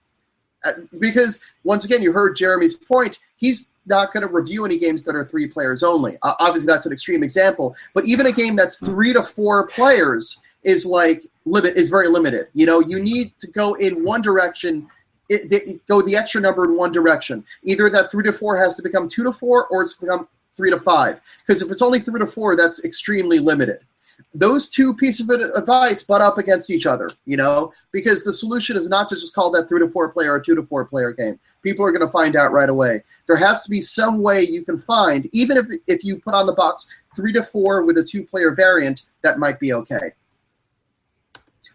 Uh, 0.65 0.73
because 0.99 1.41
once 1.65 1.85
again, 1.85 2.03
you 2.03 2.12
heard 2.12 2.37
Jeremy's 2.37 2.75
point. 2.75 3.19
He's 3.37 3.73
not 3.87 4.12
going 4.12 4.27
to 4.27 4.33
review 4.33 4.65
any 4.65 4.79
games 4.79 5.03
that 5.05 5.15
are 5.15 5.25
three 5.25 5.47
players 5.47 5.83
only. 5.83 6.17
Uh, 6.23 6.35
obviously, 6.41 6.67
that's 6.67 6.87
an 6.87 6.93
extreme 6.93 7.23
example. 7.23 7.77
But 7.93 8.07
even 8.07 8.27
a 8.27 8.33
game 8.33 8.57
that's 8.57 8.77
three 8.77 9.12
to 9.12 9.23
four 9.23 9.67
players 9.69 10.41
is 10.62 10.87
like 10.87 11.27
limit 11.45 11.77
is 11.77 11.91
very 11.91 12.09
limited. 12.09 12.49
You 12.55 12.67
know, 12.67 12.81
you 12.81 13.01
need 13.01 13.39
to 13.41 13.47
go 13.49 13.75
in 13.75 14.05
one 14.05 14.23
direction. 14.23 14.89
It, 15.29 15.53
it, 15.53 15.87
go 15.87 16.01
the 16.03 16.17
extra 16.17 16.41
number 16.41 16.65
in 16.65 16.77
one 16.77 16.93
direction. 16.93 17.45
Either 17.65 17.91
that 17.91 18.11
three 18.11 18.25
to 18.25 18.33
four 18.33 18.57
has 18.57 18.75
to 18.77 18.83
become 18.83 19.09
two 19.09 19.25
to 19.25 19.33
four, 19.33 19.67
or 19.69 19.83
it's 19.83 19.95
become 19.95 20.29
three 20.55 20.71
to 20.71 20.79
five. 20.79 21.21
Because 21.47 21.61
if 21.61 21.71
it's 21.71 21.83
only 21.83 22.01
three 22.01 22.21
to 22.21 22.27
four, 22.27 22.57
that's 22.57 22.85
extremely 22.85 23.39
limited 23.39 23.81
those 24.33 24.69
two 24.69 24.95
pieces 24.95 25.29
of 25.29 25.41
advice 25.41 26.03
butt 26.03 26.21
up 26.21 26.39
against 26.39 26.71
each 26.71 26.87
other, 26.87 27.11
you 27.25 27.37
know, 27.37 27.73
because 27.93 28.25
the 28.25 28.33
solution 28.33 28.77
is 28.77 28.89
not 28.89 29.09
to 29.09 29.15
just 29.15 29.35
call 29.35 29.51
that 29.53 29.69
three 29.69 29.81
to 29.81 29.89
four 29.89 30.11
player 30.11 30.33
or 30.33 30.41
two 30.41 30.55
to 30.55 30.62
four 30.62 30.85
player 30.85 31.12
game. 31.12 31.39
People 31.62 31.85
are 31.85 31.93
going 31.93 32.07
to 32.07 32.12
find 32.12 32.37
out 32.37 32.53
right 32.53 32.69
away. 32.69 33.03
There 33.27 33.37
has 33.37 33.62
to 33.65 33.71
be 33.71 33.81
some 33.81 34.21
way 34.23 34.43
you 34.43 34.65
can 34.65 34.79
find, 34.79 35.29
even 35.33 35.57
if 35.57 35.67
if 35.87 36.05
you 36.05 36.19
put 36.19 36.35
on 36.35 36.47
the 36.47 36.55
box 36.55 37.03
three 37.17 37.33
to 37.33 37.43
four 37.43 37.85
with 37.85 37.99
a 37.99 38.05
two 38.05 38.25
player 38.25 38.55
variant, 38.55 39.05
that 39.23 39.39
might 39.39 39.61
be 39.61 39.73
okay. 39.73 40.12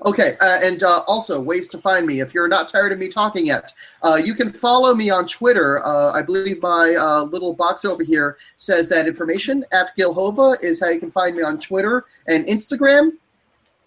Okay, 0.06 0.38
uh, 0.40 0.60
and 0.64 0.82
uh, 0.84 1.04
also 1.08 1.42
ways 1.42 1.68
to 1.70 1.78
find 1.78 2.08
me. 2.08 2.22
If 2.22 2.34
you're 2.34 2.48
not 2.48 2.70
tired 2.70 2.94
of 2.94 3.00
me 3.00 3.10
talking 3.10 3.46
yet, 3.46 3.74
uh, 4.02 4.16
you 4.16 4.34
can 4.34 4.50
follow 4.50 4.94
me 4.96 5.10
on 5.10 5.28
Twitter. 5.28 5.86
Uh, 5.86 6.14
I 6.14 6.22
believe 6.22 6.62
my 6.62 6.96
uh, 6.98 7.24
little 7.24 7.54
box 7.54 7.84
over 7.84 8.02
here 8.02 8.38
says 8.56 8.88
that 8.90 9.08
information 9.08 9.66
at 9.74 9.92
Gilhova 9.98 10.56
is 10.64 10.80
how 10.80 10.88
you 10.88 11.02
can 11.02 11.12
find 11.12 11.36
me 11.36 11.44
on 11.44 11.60
Twitter 11.60 12.06
and 12.28 12.46
Instagram. 12.46 13.12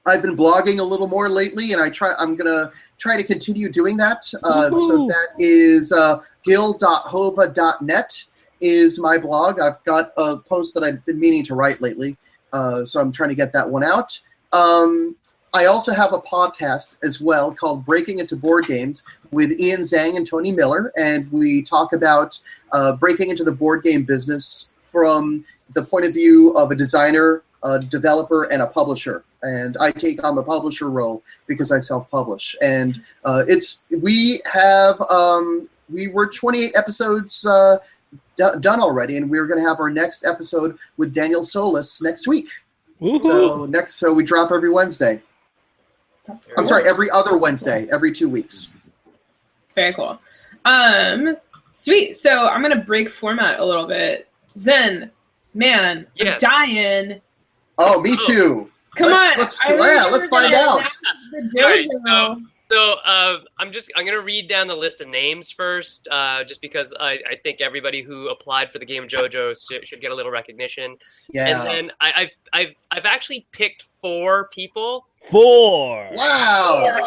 I've 0.05 0.21
been 0.21 0.37
blogging 0.37 0.81
a 0.81 0.83
little 0.83 1.07
more 1.07 1.31
lately, 1.31 1.73
and 1.73 1.81
I 1.81 1.89
try. 1.89 2.15
I'm 2.19 2.37
gonna 2.37 2.73
try 2.99 3.17
to 3.17 3.25
continue 3.25 3.71
doing 3.71 3.97
that. 3.97 4.31
Uh, 4.43 4.69
so 4.69 5.07
that 5.07 5.29
is 5.39 5.93
uh, 5.93 6.19
gil.hova.net 6.45 8.25
is 8.61 9.01
my 9.01 9.17
blog. 9.17 9.61
I've 9.61 9.83
got 9.85 10.13
a 10.19 10.37
post 10.37 10.75
that 10.75 10.85
I've 10.85 11.05
been 11.07 11.19
meaning 11.19 11.43
to 11.45 11.55
write 11.55 11.81
lately, 11.81 12.19
so 12.53 13.01
I'm 13.01 13.13
trying 13.13 13.31
to 13.31 13.35
get 13.35 13.55
that 13.55 13.71
one 13.71 13.83
out. 13.83 14.21
Um, 14.53 15.17
I 15.55 15.67
also 15.67 15.93
have 15.93 16.15
a 16.15 16.19
podcast 16.19 16.97
as 17.03 17.21
well 17.21 17.53
called 17.53 17.85
Breaking 17.85 18.21
into 18.21 18.37
Board 18.37 18.67
Games 18.67 19.03
with 19.33 19.53
Ian 19.61 19.81
Zhang 19.81 20.17
and 20.17 20.27
Tony 20.27 20.51
Miller, 20.51 20.93
and 20.97 21.31
we 21.31 21.61
talk 21.61 21.93
about 21.93 22.39
uh, 22.73 22.97
breaking 22.97 23.29
into 23.29 23.45
the 23.45 23.53
board 23.53 23.83
game 23.83 24.05
business 24.05 24.73
from 24.81 25.45
the 25.75 25.83
point 25.83 26.07
of 26.07 26.15
view 26.15 26.53
of 26.53 26.71
a 26.71 26.75
designer, 26.75 27.43
a 27.63 27.79
developer, 27.79 28.45
and 28.45 28.63
a 28.63 28.67
publisher. 28.67 29.25
And 29.43 29.77
I 29.79 29.91
take 29.91 30.25
on 30.25 30.37
the 30.37 30.43
publisher 30.43 30.89
role 30.89 31.23
because 31.47 31.71
I 31.71 31.81
self-publish. 31.81 32.57
And 32.63 33.03
uh, 33.25 33.45
it's 33.47 33.83
we 33.91 34.41
have 34.51 34.99
um, 35.03 35.69
we 35.91 36.09
were 36.09 36.29
28 36.29 36.73
episodes 36.77 37.45
uh, 37.45 37.77
d- 38.37 38.59
done 38.61 38.81
already, 38.81 39.19
and 39.19 39.29
we're 39.29 39.47
going 39.47 39.61
to 39.61 39.69
have 39.69 39.81
our 39.81 39.91
next 39.91 40.25
episode 40.25 40.79
with 40.97 41.13
Daniel 41.13 41.43
Solis 41.43 42.01
next 42.01 42.27
week. 42.27 42.49
Woo-hoo. 43.01 43.19
So 43.19 43.67
next, 43.67 43.97
so 43.97 44.15
we 44.15 44.25
drop 44.25 44.51
every 44.51 44.71
Wednesday. 44.71 45.21
I'm 46.57 46.67
sorry, 46.67 46.89
every 46.89 47.11
other 47.11 47.37
Wednesday, 47.37 47.89
every 47.91 48.13
two 48.13 48.29
weeks. 48.29 48.75
Very 49.75 49.93
cool. 49.93 50.19
Um, 50.65 51.37
sweet. 51.73 52.17
So 52.17 52.47
I'm 52.47 52.63
gonna 52.63 52.77
break 52.77 53.11
format 53.11 53.61
a 53.61 53.65
little 53.65 53.87
bit. 53.87 54.29
Sen, 54.55 55.11
man, 55.55 56.07
yes. 56.15 56.43
I'm 56.43 56.67
dying. 56.67 57.21
Oh, 57.79 58.01
me 58.01 58.17
too. 58.27 58.71
Come 58.97 59.11
let's, 59.11 59.39
on, 59.39 59.41
let's 59.41 59.59
yeah, 59.69 60.07
let's 60.11 60.27
find 60.27 60.55
out. 60.55 60.83
Right, 61.57 61.89
so, 62.07 62.43
so 62.73 62.97
uh, 63.05 63.39
I'm 63.59 63.71
just 63.73 63.93
I'm 63.97 64.07
gonna 64.07 64.21
read 64.21 64.49
down 64.49 64.67
the 64.67 64.77
list 64.77 65.01
of 65.01 65.09
names 65.09 65.51
first, 65.51 66.09
uh, 66.11 66.45
just 66.45 66.61
because 66.61 66.95
I, 66.99 67.19
I 67.31 67.37
think 67.43 67.61
everybody 67.61 68.03
who 68.03 68.29
applied 68.29 68.73
for 68.73 68.79
the 68.79 68.87
game 68.87 69.07
Dojo 69.07 69.55
should, 69.69 69.87
should 69.87 70.01
get 70.01 70.11
a 70.11 70.15
little 70.15 70.33
recognition. 70.33 70.97
Yeah. 71.31 71.49
And 71.49 71.67
then 71.67 71.93
I, 72.01 72.13
I've 72.17 72.31
I've 72.53 72.75
I've 72.91 73.05
actually 73.05 73.47
picked 73.53 73.83
four 73.83 74.49
people 74.49 75.07
Four. 75.31 76.09
Wow. 76.15 76.99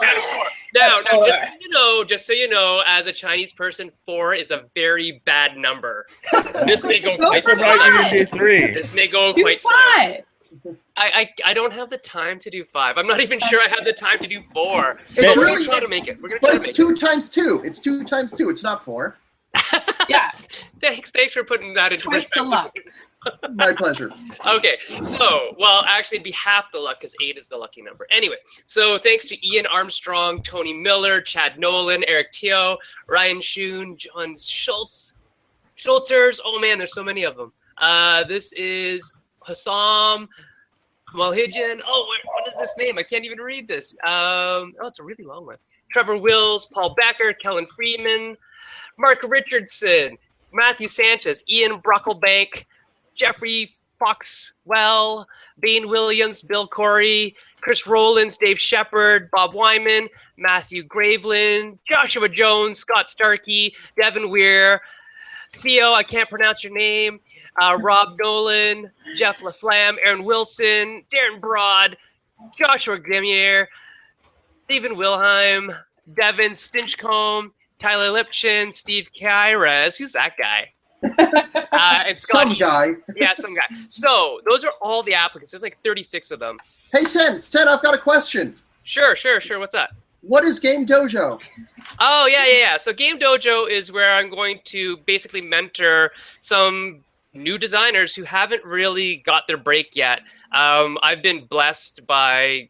Now, 0.74 0.99
now, 1.11 1.26
just 1.26 1.39
so 1.39 1.47
you 1.61 1.70
know, 1.70 2.03
just 2.03 2.28
so 2.28 2.34
you 2.34 2.49
know, 2.49 2.84
as 2.86 3.07
a 3.07 3.13
Chinese 3.13 3.53
person, 3.53 3.91
four 4.05 4.34
is 4.34 4.51
a 4.51 4.66
very 4.74 5.22
bad 5.26 5.57
number. 5.57 6.05
This 6.66 6.84
may 6.84 6.99
go 6.99 7.18
quite 7.18 7.43
slow. 7.43 7.74
you 7.74 8.11
do 8.11 8.26
three. 8.26 8.74
This 8.74 8.93
may 8.93 9.07
go 9.07 9.34
do 9.34 9.41
quite 9.41 9.61
five. 9.63 10.16
slow. 10.16 10.24
I, 10.97 11.30
I 11.45 11.51
I 11.51 11.53
don't 11.53 11.74
have 11.74 11.89
the 11.89 11.97
time 11.97 12.39
to 12.39 12.49
do 12.49 12.64
five. 12.64 12.97
I'm 12.97 13.08
not 13.08 13.20
even 13.20 13.39
sure 13.39 13.62
I 13.62 13.68
have 13.68 13.84
the 13.84 13.93
time 13.93 14.20
to 14.20 14.28
do 14.28 14.41
four. 14.53 14.99
It's 15.10 15.16
so 15.16 15.22
really, 15.22 15.38
we're 15.38 15.47
gonna 15.47 15.64
try 15.64 15.80
to 15.80 15.88
make 15.88 16.08
it. 16.08 16.22
We're 16.22 16.30
gonna 16.30 16.41
but 16.41 16.47
try 16.49 16.56
it's 16.58 16.66
to 16.66 16.86
make 16.86 16.97
two 16.97 17.06
it. 17.06 17.08
times 17.08 17.30
two. 17.30 17.62
It's 17.64 17.80
two 17.80 18.03
times 18.03 18.32
two. 18.34 18.49
It's 18.49 18.64
not 18.64 18.84
four. 18.84 19.18
yeah. 20.10 20.32
Thanks, 20.82 21.12
thanks 21.12 21.34
for 21.34 21.43
putting 21.43 21.74
that 21.74 21.91
into 21.91 22.03
Twist 22.03 22.32
the 22.36 22.43
luck. 22.43 22.76
My 23.53 23.74
pleasure. 23.74 24.12
Okay, 24.45 24.78
so 25.01 25.56
well, 25.58 25.84
actually, 25.88 26.18
it'd 26.18 26.26
be 26.26 26.32
half 26.32 26.72
the 26.72 26.80
luck 26.80 26.99
because 26.99 27.16
eight 27.22 27.38
is 27.38 27.47
the 27.47 27.58
lucky 27.58 27.82
number. 27.82 28.06
Anyway, 28.12 28.36
so 28.66 28.97
thanks 28.97 29.28
to 29.30 29.47
Ian 29.47 29.66
Armstrong, 29.68 30.41
Tony 30.43 30.74
Miller, 30.74 31.22
Chad 31.22 31.58
Nolan, 31.58 32.03
Eric 32.08 32.32
Teo, 32.32 32.78
Ryan 33.08 33.38
Schoon, 33.38 33.97
John 33.97 34.36
Schultz, 34.38 35.16
Schulters. 35.76 36.39
Oh 36.43 36.60
man, 36.60 36.78
there's 36.78 36.93
so 36.93 37.03
many 37.03 37.24
of 37.24 37.36
them. 37.36 37.51
Uh, 37.78 38.24
this 38.26 38.53
is 38.53 39.14
Hassam 39.46 40.28
Malhijan. 41.14 41.82
Oh, 41.86 42.06
what, 42.08 42.48
is 42.48 42.58
this 42.60 42.76
name? 42.78 42.98
I 42.98 43.04
can't 43.04 43.26
even 43.26 43.39
read 43.39 43.68
this. 43.68 43.93
Um, 44.04 44.74
oh, 44.82 44.88
it's 44.88 45.00
a 45.00 45.04
really 45.04 45.24
long 45.24 45.46
one. 45.46 45.58
Trevor 45.91 46.18
Wills, 46.18 46.66
Paul 46.66 46.93
Becker, 46.96 47.34
Kellen 47.34 47.68
Freeman, 47.68 48.36
Mark 48.98 49.24
Richardson, 49.24 50.18
Matthew 50.54 50.88
Sanchez, 50.88 51.43
Ian 51.50 51.82
Brocklebank, 51.82 52.66
Jeffrey 53.14 53.70
Foxwell, 54.00 55.26
Bain 55.60 55.88
Williams, 55.88 56.41
Bill 56.41 56.68
Corey, 56.68 57.36
Chris 57.62 57.88
Rollins, 57.88 58.38
Dave 58.38 58.60
Shepard, 58.60 59.30
Bob 59.32 59.54
Wyman, 59.54 60.10
Matthew 60.38 60.84
Graveland, 60.84 61.78
Joshua 61.89 62.28
Jones, 62.28 62.80
Scott 62.80 63.10
Starkey, 63.10 63.74
Devin 63.98 64.30
Weir, 64.30 64.82
Theo, 65.54 65.93
I 65.93 66.04
can't 66.04 66.30
pronounce 66.30 66.64
your 66.64 66.74
name, 66.74 67.20
uh, 67.62 67.78
Rob 67.82 68.18
Nolan, 68.20 68.91
Jeff 69.16 69.41
LaFlamme, 69.41 69.97
Aaron 70.03 70.24
Wilson, 70.24 71.03
Darren 71.12 71.39
Broad, 71.39 71.97
Joshua 72.58 72.99
Grimier, 72.99 73.68
Stephen 74.64 74.95
Wilhelm, 74.97 75.72
Devin 76.16 76.51
Stinchcomb, 76.51 77.51
Tyler 77.80 78.10
Lipchin, 78.10 78.74
Steve 78.74 79.10
Kyres. 79.20 79.97
Who's 79.97 80.14
that 80.14 80.34
guy? 80.38 80.72
Uh, 81.78 82.03
and 82.08 82.18
Scott 82.18 82.47
Some 82.47 82.58
guy. 82.58 82.93
yeah, 83.18 83.34
some 83.34 83.53
guy. 83.53 83.64
So 83.89 84.39
those 84.49 84.64
are 84.64 84.72
all 84.82 85.03
the 85.03 85.14
applicants. 85.14 85.51
There's 85.51 85.62
like 85.62 85.78
36 85.84 86.32
of 86.32 86.39
them. 86.39 86.58
Hey, 86.91 87.03
Sen, 87.03 87.38
Sen, 87.38 87.68
I've 87.68 87.82
got 87.84 87.93
a 87.93 87.97
question. 87.97 88.56
Sure, 88.86 89.14
sure, 89.16 89.41
sure. 89.41 89.60
What's 89.60 89.76
up? 89.76 89.89
What 90.22 90.45
is 90.45 90.58
Game 90.58 90.86
Dojo? 90.86 91.41
Oh 91.99 92.28
yeah, 92.28 92.45
yeah, 92.45 92.58
yeah. 92.58 92.78
So 92.78 92.93
Game 92.93 93.20
Dojo 93.20 93.70
is 93.70 93.91
where 93.91 94.14
I'm 94.16 94.30
going 94.30 94.62
to 94.66 94.95
basically 95.06 95.41
mentor 95.41 96.12
some 96.39 97.03
new 97.36 97.57
designers 97.57 98.15
who 98.15 98.23
haven't 98.23 98.63
really 98.63 99.17
got 99.17 99.47
their 99.47 99.57
break 99.57 99.95
yet. 99.95 100.21
Um, 100.51 100.97
I've 101.03 101.21
been 101.21 101.45
blessed 101.45 102.07
by 102.07 102.69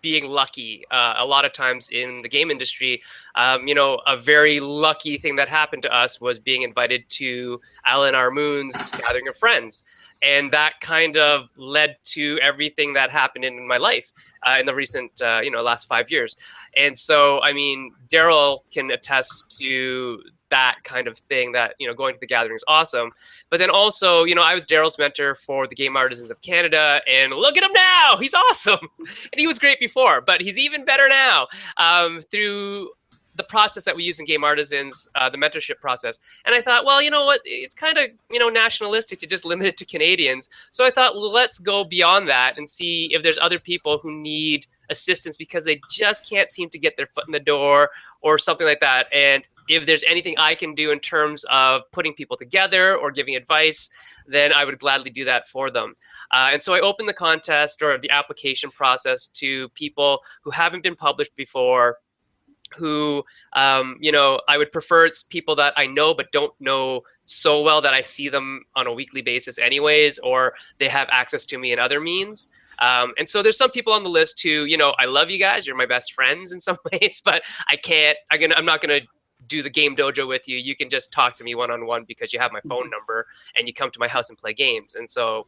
being 0.00 0.26
lucky 0.26 0.84
uh, 0.90 1.14
a 1.16 1.26
lot 1.26 1.44
of 1.44 1.52
times 1.52 1.88
in 1.90 2.22
the 2.22 2.28
game 2.28 2.50
industry. 2.50 3.02
Um, 3.34 3.66
you 3.66 3.74
know, 3.74 4.00
a 4.06 4.16
very 4.16 4.60
lucky 4.60 5.18
thing 5.18 5.36
that 5.36 5.48
happened 5.48 5.82
to 5.82 5.94
us 5.94 6.20
was 6.20 6.38
being 6.38 6.62
invited 6.62 7.08
to 7.10 7.60
Alan 7.84 8.14
R. 8.14 8.30
Moon's 8.30 8.90
Gathering 8.92 9.28
of 9.28 9.36
Friends. 9.36 9.82
And 10.22 10.50
that 10.50 10.80
kind 10.80 11.16
of 11.16 11.48
led 11.56 11.96
to 12.14 12.38
everything 12.42 12.92
that 12.94 13.10
happened 13.10 13.44
in 13.44 13.66
my 13.66 13.76
life 13.76 14.10
uh, 14.46 14.56
in 14.58 14.66
the 14.66 14.74
recent, 14.74 15.20
uh, 15.22 15.40
you 15.42 15.50
know, 15.50 15.62
last 15.62 15.86
five 15.86 16.10
years. 16.10 16.36
And 16.76 16.98
so, 16.98 17.40
I 17.42 17.52
mean, 17.52 17.92
Daryl 18.08 18.60
can 18.72 18.90
attest 18.90 19.56
to 19.58 20.22
that 20.50 20.76
kind 20.84 21.06
of 21.06 21.18
thing 21.18 21.52
that, 21.52 21.74
you 21.78 21.86
know, 21.86 21.94
going 21.94 22.14
to 22.14 22.20
the 22.20 22.26
gathering 22.26 22.56
is 22.56 22.64
awesome. 22.68 23.10
But 23.50 23.58
then 23.58 23.70
also, 23.70 24.24
you 24.24 24.34
know, 24.34 24.42
I 24.42 24.54
was 24.54 24.64
Daryl's 24.64 24.98
mentor 24.98 25.34
for 25.34 25.66
the 25.66 25.74
Game 25.74 25.96
Artisans 25.96 26.30
of 26.30 26.40
Canada, 26.40 27.00
and 27.06 27.32
look 27.32 27.56
at 27.56 27.62
him 27.62 27.72
now. 27.74 28.16
He's 28.18 28.34
awesome. 28.34 28.78
and 28.98 29.36
he 29.36 29.46
was 29.46 29.58
great 29.58 29.78
before, 29.78 30.20
but 30.20 30.40
he's 30.40 30.58
even 30.58 30.84
better 30.84 31.08
now 31.08 31.48
um, 31.76 32.20
through 32.30 32.90
the 33.38 33.44
process 33.44 33.84
that 33.84 33.96
we 33.96 34.02
use 34.02 34.18
in 34.18 34.26
Game 34.26 34.44
Artisans, 34.44 35.08
uh, 35.14 35.30
the 35.30 35.38
mentorship 35.38 35.80
process. 35.80 36.18
And 36.44 36.54
I 36.54 36.60
thought, 36.60 36.84
well, 36.84 37.00
you 37.00 37.10
know 37.10 37.24
what? 37.24 37.40
It's 37.44 37.74
kind 37.74 37.96
of, 37.96 38.08
you 38.30 38.38
know, 38.38 38.48
nationalistic 38.48 39.20
to 39.20 39.26
just 39.26 39.44
limit 39.44 39.66
it 39.66 39.76
to 39.78 39.86
Canadians. 39.86 40.50
So 40.72 40.84
I 40.84 40.90
thought, 40.90 41.16
let's 41.16 41.58
go 41.58 41.84
beyond 41.84 42.28
that 42.28 42.58
and 42.58 42.68
see 42.68 43.08
if 43.12 43.22
there's 43.22 43.38
other 43.40 43.60
people 43.60 43.98
who 43.98 44.12
need 44.12 44.66
assistance 44.90 45.36
because 45.36 45.64
they 45.64 45.80
just 45.90 46.28
can't 46.28 46.50
seem 46.50 46.68
to 46.70 46.78
get 46.78 46.96
their 46.96 47.06
foot 47.06 47.26
in 47.28 47.32
the 47.32 47.40
door 47.40 47.90
or 48.22 48.38
something 48.38 48.66
like 48.66 48.80
that. 48.80 49.06
And 49.14 49.46
if 49.68 49.86
there's 49.86 50.04
anything 50.08 50.34
I 50.38 50.54
can 50.54 50.74
do 50.74 50.90
in 50.90 50.98
terms 50.98 51.44
of 51.50 51.82
putting 51.92 52.14
people 52.14 52.36
together 52.36 52.96
or 52.96 53.12
giving 53.12 53.36
advice, 53.36 53.90
then 54.26 54.52
I 54.52 54.64
would 54.64 54.78
gladly 54.78 55.10
do 55.10 55.24
that 55.26 55.48
for 55.48 55.70
them. 55.70 55.94
Uh, 56.32 56.50
and 56.52 56.62
so 56.62 56.74
I 56.74 56.80
opened 56.80 57.08
the 57.08 57.14
contest 57.14 57.82
or 57.82 57.98
the 57.98 58.10
application 58.10 58.70
process 58.70 59.28
to 59.28 59.68
people 59.70 60.20
who 60.42 60.50
haven't 60.50 60.82
been 60.82 60.96
published 60.96 61.36
before, 61.36 61.98
who, 62.76 63.24
um, 63.54 63.96
you 64.00 64.12
know, 64.12 64.40
I 64.48 64.58
would 64.58 64.72
prefer 64.72 65.06
it's 65.06 65.22
people 65.22 65.54
that 65.56 65.72
I 65.76 65.86
know 65.86 66.14
but 66.14 66.30
don't 66.32 66.52
know 66.60 67.02
so 67.24 67.62
well 67.62 67.80
that 67.80 67.94
I 67.94 68.02
see 68.02 68.28
them 68.28 68.64
on 68.76 68.86
a 68.86 68.92
weekly 68.92 69.22
basis, 69.22 69.58
anyways, 69.58 70.18
or 70.20 70.54
they 70.78 70.88
have 70.88 71.08
access 71.10 71.44
to 71.46 71.58
me 71.58 71.72
in 71.72 71.78
other 71.78 72.00
means. 72.00 72.50
Um, 72.78 73.12
and 73.18 73.28
so 73.28 73.42
there's 73.42 73.56
some 73.56 73.70
people 73.70 73.92
on 73.92 74.02
the 74.02 74.08
list 74.08 74.40
who, 74.42 74.64
you 74.64 74.76
know, 74.76 74.94
I 74.98 75.06
love 75.06 75.30
you 75.30 75.38
guys. 75.38 75.66
You're 75.66 75.76
my 75.76 75.86
best 75.86 76.12
friends 76.12 76.52
in 76.52 76.60
some 76.68 76.76
ways, 76.92 77.20
but 77.24 77.42
I 77.68 77.76
can't. 77.76 78.16
I 78.30 78.38
can, 78.38 78.52
I'm 78.52 78.64
not 78.64 78.80
going 78.80 79.00
to 79.00 79.06
do 79.46 79.62
the 79.62 79.70
game 79.70 79.96
dojo 79.96 80.26
with 80.26 80.48
you. 80.48 80.56
You 80.56 80.76
can 80.76 80.88
just 80.88 81.12
talk 81.12 81.36
to 81.36 81.44
me 81.44 81.54
one 81.54 81.70
on 81.70 81.86
one 81.86 82.04
because 82.06 82.32
you 82.32 82.38
have 82.38 82.52
my 82.52 82.60
phone 82.68 82.90
number 82.90 83.26
and 83.56 83.66
you 83.66 83.74
come 83.74 83.90
to 83.90 83.98
my 83.98 84.08
house 84.08 84.28
and 84.28 84.38
play 84.38 84.52
games. 84.52 84.94
And 84.94 85.08
so 85.08 85.46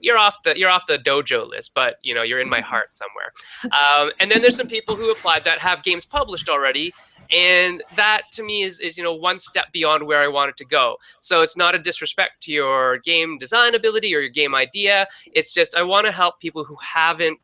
you're 0.00 0.18
off 0.18 0.42
the 0.42 0.58
you're 0.58 0.70
off 0.70 0.86
the 0.86 0.98
dojo 0.98 1.48
list, 1.48 1.72
but 1.74 1.96
you 2.02 2.14
know 2.14 2.22
you're 2.22 2.40
in 2.40 2.48
my 2.48 2.60
heart 2.60 2.94
somewhere. 2.96 3.32
Um, 3.64 4.10
and 4.20 4.30
then 4.30 4.40
there's 4.40 4.56
some 4.56 4.68
people 4.68 4.96
who 4.96 5.10
applied 5.10 5.44
that 5.44 5.58
have 5.58 5.82
games 5.82 6.04
published 6.04 6.48
already, 6.48 6.92
and 7.30 7.82
that 7.96 8.22
to 8.32 8.42
me 8.42 8.62
is 8.62 8.80
is 8.80 8.96
you 8.96 9.04
know 9.04 9.14
one 9.14 9.38
step 9.38 9.70
beyond 9.72 10.06
where 10.06 10.20
I 10.20 10.28
wanted 10.28 10.56
to 10.58 10.64
go. 10.64 10.96
So 11.20 11.42
it's 11.42 11.56
not 11.56 11.74
a 11.74 11.78
disrespect 11.78 12.42
to 12.44 12.52
your 12.52 12.98
game 12.98 13.38
design 13.38 13.74
ability 13.74 14.14
or 14.14 14.20
your 14.20 14.30
game 14.30 14.54
idea. 14.54 15.06
It's 15.26 15.52
just 15.52 15.76
I 15.76 15.82
want 15.82 16.06
to 16.06 16.12
help 16.12 16.40
people 16.40 16.64
who 16.64 16.76
haven't 16.82 17.38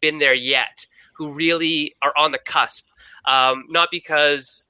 been 0.00 0.18
there 0.18 0.34
yet, 0.34 0.84
who 1.14 1.30
really 1.32 1.94
are 2.02 2.12
on 2.16 2.32
the 2.32 2.38
cusp. 2.38 2.86
Um, 3.26 3.64
not 3.70 3.88
because 3.90 4.64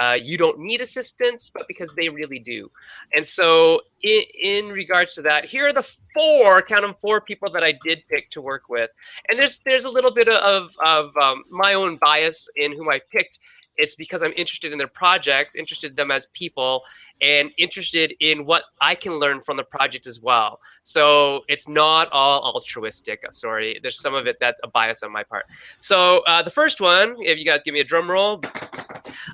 uh, 0.00 0.12
you 0.12 0.36
don't 0.36 0.58
need 0.58 0.80
assistance, 0.80 1.50
but 1.52 1.66
because 1.68 1.92
they 1.94 2.08
really 2.08 2.38
do. 2.38 2.70
And 3.14 3.26
so, 3.26 3.80
in, 4.02 4.22
in, 4.40 4.68
regards 4.68 5.14
to 5.14 5.22
that, 5.22 5.44
here 5.44 5.66
are 5.66 5.72
the 5.72 5.82
four, 5.82 6.60
count 6.62 6.82
them, 6.82 6.94
four 7.00 7.20
people 7.20 7.50
that 7.52 7.64
I 7.64 7.74
did 7.82 8.02
pick 8.08 8.30
to 8.32 8.40
work 8.40 8.68
with. 8.68 8.90
And 9.28 9.38
there's 9.38 9.60
there's 9.60 9.84
a 9.84 9.90
little 9.90 10.12
bit 10.12 10.28
of 10.28 10.74
of 10.84 11.16
um, 11.16 11.44
my 11.50 11.74
own 11.74 11.98
bias 12.00 12.48
in 12.56 12.72
whom 12.72 12.88
I 12.88 13.00
picked. 13.10 13.38
It's 13.78 13.94
because 13.94 14.22
I'm 14.22 14.32
interested 14.36 14.72
in 14.72 14.78
their 14.78 14.88
projects, 14.88 15.54
interested 15.54 15.90
in 15.90 15.96
them 15.96 16.10
as 16.10 16.26
people, 16.32 16.82
and 17.20 17.50
interested 17.58 18.14
in 18.20 18.44
what 18.44 18.64
I 18.80 18.94
can 18.94 19.14
learn 19.14 19.40
from 19.40 19.56
the 19.56 19.64
project 19.64 20.06
as 20.06 20.20
well. 20.20 20.60
So 20.82 21.42
it's 21.48 21.68
not 21.68 22.10
all 22.12 22.42
altruistic. 22.42 23.24
Sorry, 23.32 23.78
there's 23.82 24.00
some 24.00 24.14
of 24.14 24.26
it 24.26 24.36
that's 24.40 24.60
a 24.62 24.68
bias 24.68 25.02
on 25.02 25.12
my 25.12 25.22
part. 25.22 25.46
So 25.78 26.20
uh, 26.26 26.42
the 26.42 26.50
first 26.50 26.80
one, 26.80 27.16
if 27.20 27.38
you 27.38 27.44
guys 27.44 27.62
give 27.62 27.74
me 27.74 27.80
a 27.80 27.84
drum 27.84 28.10
roll. 28.10 28.42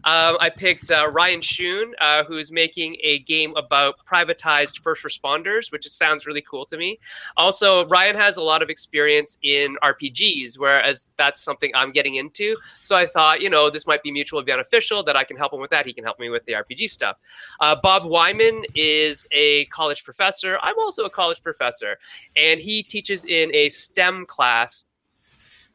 Um, 0.05 0.37
I 0.41 0.51
picked 0.51 0.91
uh, 0.91 1.09
Ryan 1.11 1.41
Schoon, 1.41 1.93
uh, 2.01 2.25
who's 2.25 2.51
making 2.51 2.97
a 3.03 3.21
game 3.21 3.55
about 3.57 3.95
privatized 4.07 4.81
first 4.81 5.05
responders, 5.05 5.71
which 5.71 5.87
sounds 5.87 6.27
really 6.27 6.43
cool 6.43 6.65
to 6.67 6.77
me. 6.77 6.99
Also, 7.37 7.87
Ryan 7.87 8.17
has 8.17 8.37
a 8.37 8.43
lot 8.43 8.63
of 8.63 8.71
experience 8.71 9.39
in 9.43 9.77
RPGs, 9.83 10.59
whereas 10.59 11.13
that's 11.17 11.43
something 11.43 11.71
I'm 11.75 11.93
getting 11.93 12.17
into. 12.17 12.57
So 12.81 12.97
I 12.97 13.07
thought, 13.07 13.41
you 13.41 13.51
know, 13.51 13.71
this 13.71 13.87
might 13.87 14.03
be 14.03 14.11
mutually 14.11 14.45
beneficial 14.45 15.03
that 15.05 15.17
I 15.17 15.25
can 15.25 15.37
help 15.37 15.53
him 15.53 15.61
with 15.61 15.71
that. 15.71 15.87
He 15.87 15.93
can 15.93 16.05
help 16.05 16.19
me 16.19 16.31
with 16.31 16.45
the 16.47 16.53
RPG 16.53 16.91
stuff. 16.91 17.17
Uh, 17.61 17.72
Bob 17.83 18.05
Wyman 18.05 18.65
is 18.75 19.27
a 19.33 19.65
college 19.67 20.05
professor. 20.05 20.59
I'm 20.63 20.79
also 20.79 21.05
a 21.05 21.11
college 21.11 21.43
professor, 21.43 21.99
and 22.37 22.61
he 22.61 22.83
teaches 22.83 23.25
in 23.25 23.55
a 23.55 23.69
STEM 23.69 24.27
class. 24.27 24.87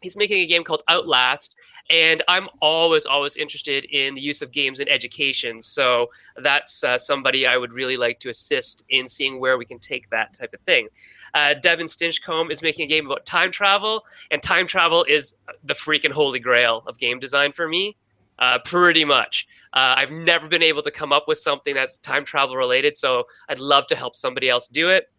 He's 0.01 0.17
making 0.17 0.37
a 0.41 0.45
game 0.45 0.63
called 0.63 0.83
Outlast, 0.89 1.55
and 1.89 2.21
I'm 2.27 2.49
always 2.61 3.05
always 3.05 3.37
interested 3.37 3.85
in 3.85 4.15
the 4.15 4.21
use 4.21 4.41
of 4.41 4.51
games 4.51 4.79
in 4.79 4.89
education. 4.89 5.61
So 5.61 6.07
that's 6.35 6.83
uh, 6.83 6.97
somebody 6.97 7.47
I 7.47 7.57
would 7.57 7.71
really 7.71 7.97
like 7.97 8.19
to 8.19 8.29
assist 8.29 8.83
in 8.89 9.07
seeing 9.07 9.39
where 9.39 9.57
we 9.57 9.65
can 9.65 9.79
take 9.79 10.09
that 10.09 10.33
type 10.33 10.53
of 10.53 10.59
thing. 10.61 10.87
Uh, 11.33 11.53
Devin 11.55 11.87
Stinchcomb 11.87 12.51
is 12.51 12.61
making 12.61 12.85
a 12.85 12.87
game 12.87 13.05
about 13.05 13.25
time 13.25 13.51
travel, 13.51 14.05
and 14.31 14.41
time 14.43 14.67
travel 14.67 15.03
is 15.05 15.37
the 15.63 15.73
freaking 15.73 16.11
holy 16.11 16.39
grail 16.39 16.83
of 16.85 16.97
game 16.99 17.19
design 17.19 17.51
for 17.51 17.67
me. 17.67 17.95
Uh, 18.39 18.59
pretty 18.65 19.03
much. 19.03 19.47
Uh, 19.73 19.95
I've 19.97 20.11
never 20.11 20.47
been 20.47 20.63
able 20.63 20.81
to 20.83 20.91
come 20.91 21.11
up 21.11 21.27
with 21.27 21.39
something 21.39 21.73
that's 21.73 21.97
time 21.97 22.23
travel 22.23 22.55
related, 22.55 22.95
so 22.95 23.23
I'd 23.49 23.59
love 23.59 23.87
to 23.87 23.95
help 23.95 24.15
somebody 24.15 24.49
else 24.49 24.67
do 24.67 24.89
it. 24.89 25.09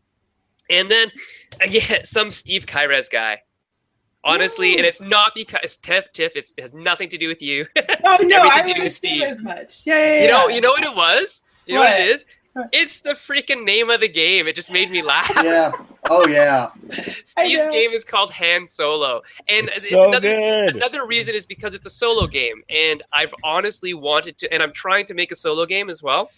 And 0.71 0.91
then 0.91 1.11
again, 1.61 2.05
some 2.05 2.31
Steve 2.31 2.67
Kyres 2.67 3.11
guy 3.11 3.41
honestly, 4.25 4.77
and 4.77 4.85
it's 4.87 5.01
not 5.01 5.33
because 5.35 5.77
Tiff, 5.77 6.11
Tiff, 6.13 6.37
it's, 6.37 6.53
it 6.57 6.61
has 6.63 6.75
nothing 6.75 7.09
to 7.09 7.19
do 7.19 7.29
with 7.29 7.43
you. 7.43 7.67
Oh 8.05 8.19
no, 8.23 8.49
I 8.49 8.63
would 8.65 8.79
with 8.79 8.93
Steve. 8.93 9.23
as 9.23 9.43
much. 9.43 9.83
Yeah, 9.85 9.99
yeah, 9.99 10.13
yeah. 10.15 10.23
You 10.23 10.29
know, 10.29 10.49
you 10.49 10.61
know 10.61 10.71
what 10.71 10.83
it 10.85 10.95
was. 10.95 11.45
You 11.67 11.75
know 11.75 11.81
what, 11.81 11.91
What? 11.91 12.01
it 12.01 12.07
is. 12.09 12.25
It's 12.73 13.01
the 13.01 13.11
freaking 13.15 13.65
name 13.65 13.91
of 13.91 14.01
the 14.01 14.09
game. 14.09 14.47
It 14.47 14.55
just 14.57 14.71
made 14.71 14.91
me 14.91 15.03
laugh. 15.03 15.31
Yeah. 15.45 15.73
Oh 16.11 16.27
yeah. 16.27 16.71
Steve's 17.25 17.67
game 17.67 17.91
is 17.93 18.05
called 18.05 18.31
Han 18.33 18.67
Solo, 18.67 19.23
and 19.49 19.69
It's 19.69 19.77
it's 19.79 19.91
so 19.91 20.09
another 20.09 20.35
good. 20.35 20.77
another 20.77 21.07
reason 21.07 21.35
is 21.35 21.45
because 21.47 21.75
it's 21.75 21.87
a 21.87 21.91
solo 21.91 22.27
game, 22.27 22.63
and 22.71 23.03
I've 23.13 23.35
honestly 23.45 23.95
wanted 23.95 24.39
to, 24.39 24.53
and 24.53 24.63
I'm 24.63 24.73
trying 24.73 25.07
to 25.07 25.15
make 25.15 25.33
a 25.33 25.37
solo 25.37 25.67
game 25.67 25.91
as 25.91 26.03
well, 26.03 26.31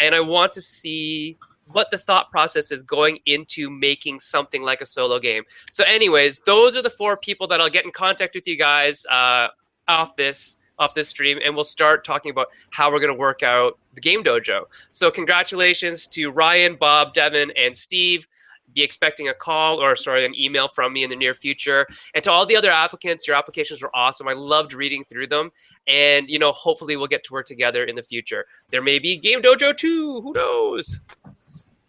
and 0.00 0.14
I 0.14 0.20
want 0.20 0.52
to 0.52 0.62
see 0.62 1.36
what 1.66 1.90
the 1.90 1.98
thought 1.98 2.28
process 2.28 2.70
is 2.72 2.82
going 2.82 3.18
into 3.26 3.68
making 3.68 4.20
something 4.20 4.62
like 4.62 4.80
a 4.80 4.86
solo 4.86 5.18
game. 5.18 5.42
So, 5.70 5.84
anyways, 5.84 6.38
those 6.40 6.76
are 6.76 6.82
the 6.82 6.90
four 6.90 7.16
people 7.18 7.46
that 7.48 7.60
I'll 7.60 7.68
get 7.68 7.84
in 7.84 7.90
contact 7.90 8.34
with 8.34 8.46
you 8.46 8.56
guys 8.56 9.04
uh, 9.10 9.48
off 9.86 10.16
this 10.16 10.56
off 10.78 10.94
this 10.94 11.08
stream, 11.08 11.38
and 11.44 11.54
we'll 11.54 11.64
start 11.64 12.04
talking 12.04 12.30
about 12.30 12.48
how 12.70 12.90
we're 12.90 13.00
going 13.00 13.12
to 13.12 13.18
work 13.18 13.42
out 13.42 13.78
the 13.94 14.00
game 14.00 14.22
dojo. 14.22 14.64
So, 14.92 15.10
congratulations 15.10 16.06
to 16.08 16.30
Ryan, 16.30 16.76
Bob, 16.76 17.14
Devin, 17.14 17.52
and 17.56 17.76
Steve. 17.76 18.26
Be 18.74 18.82
expecting 18.82 19.28
a 19.28 19.34
call 19.34 19.82
or 19.82 19.96
sorry, 19.96 20.26
an 20.26 20.34
email 20.38 20.68
from 20.68 20.92
me 20.92 21.02
in 21.02 21.10
the 21.10 21.16
near 21.16 21.32
future. 21.32 21.86
And 22.14 22.22
to 22.24 22.30
all 22.30 22.44
the 22.44 22.54
other 22.54 22.70
applicants, 22.70 23.26
your 23.26 23.34
applications 23.34 23.82
were 23.82 23.90
awesome. 23.96 24.28
I 24.28 24.34
loved 24.34 24.74
reading 24.74 25.04
through 25.08 25.28
them, 25.28 25.50
and 25.86 26.28
you 26.28 26.38
know, 26.38 26.52
hopefully, 26.52 26.96
we'll 26.96 27.06
get 27.06 27.24
to 27.24 27.32
work 27.32 27.46
together 27.46 27.84
in 27.84 27.96
the 27.96 28.02
future. 28.02 28.44
There 28.70 28.82
may 28.82 28.98
be 28.98 29.16
Game 29.16 29.40
Dojo 29.40 29.76
too. 29.76 30.20
Who 30.20 30.32
knows? 30.32 31.00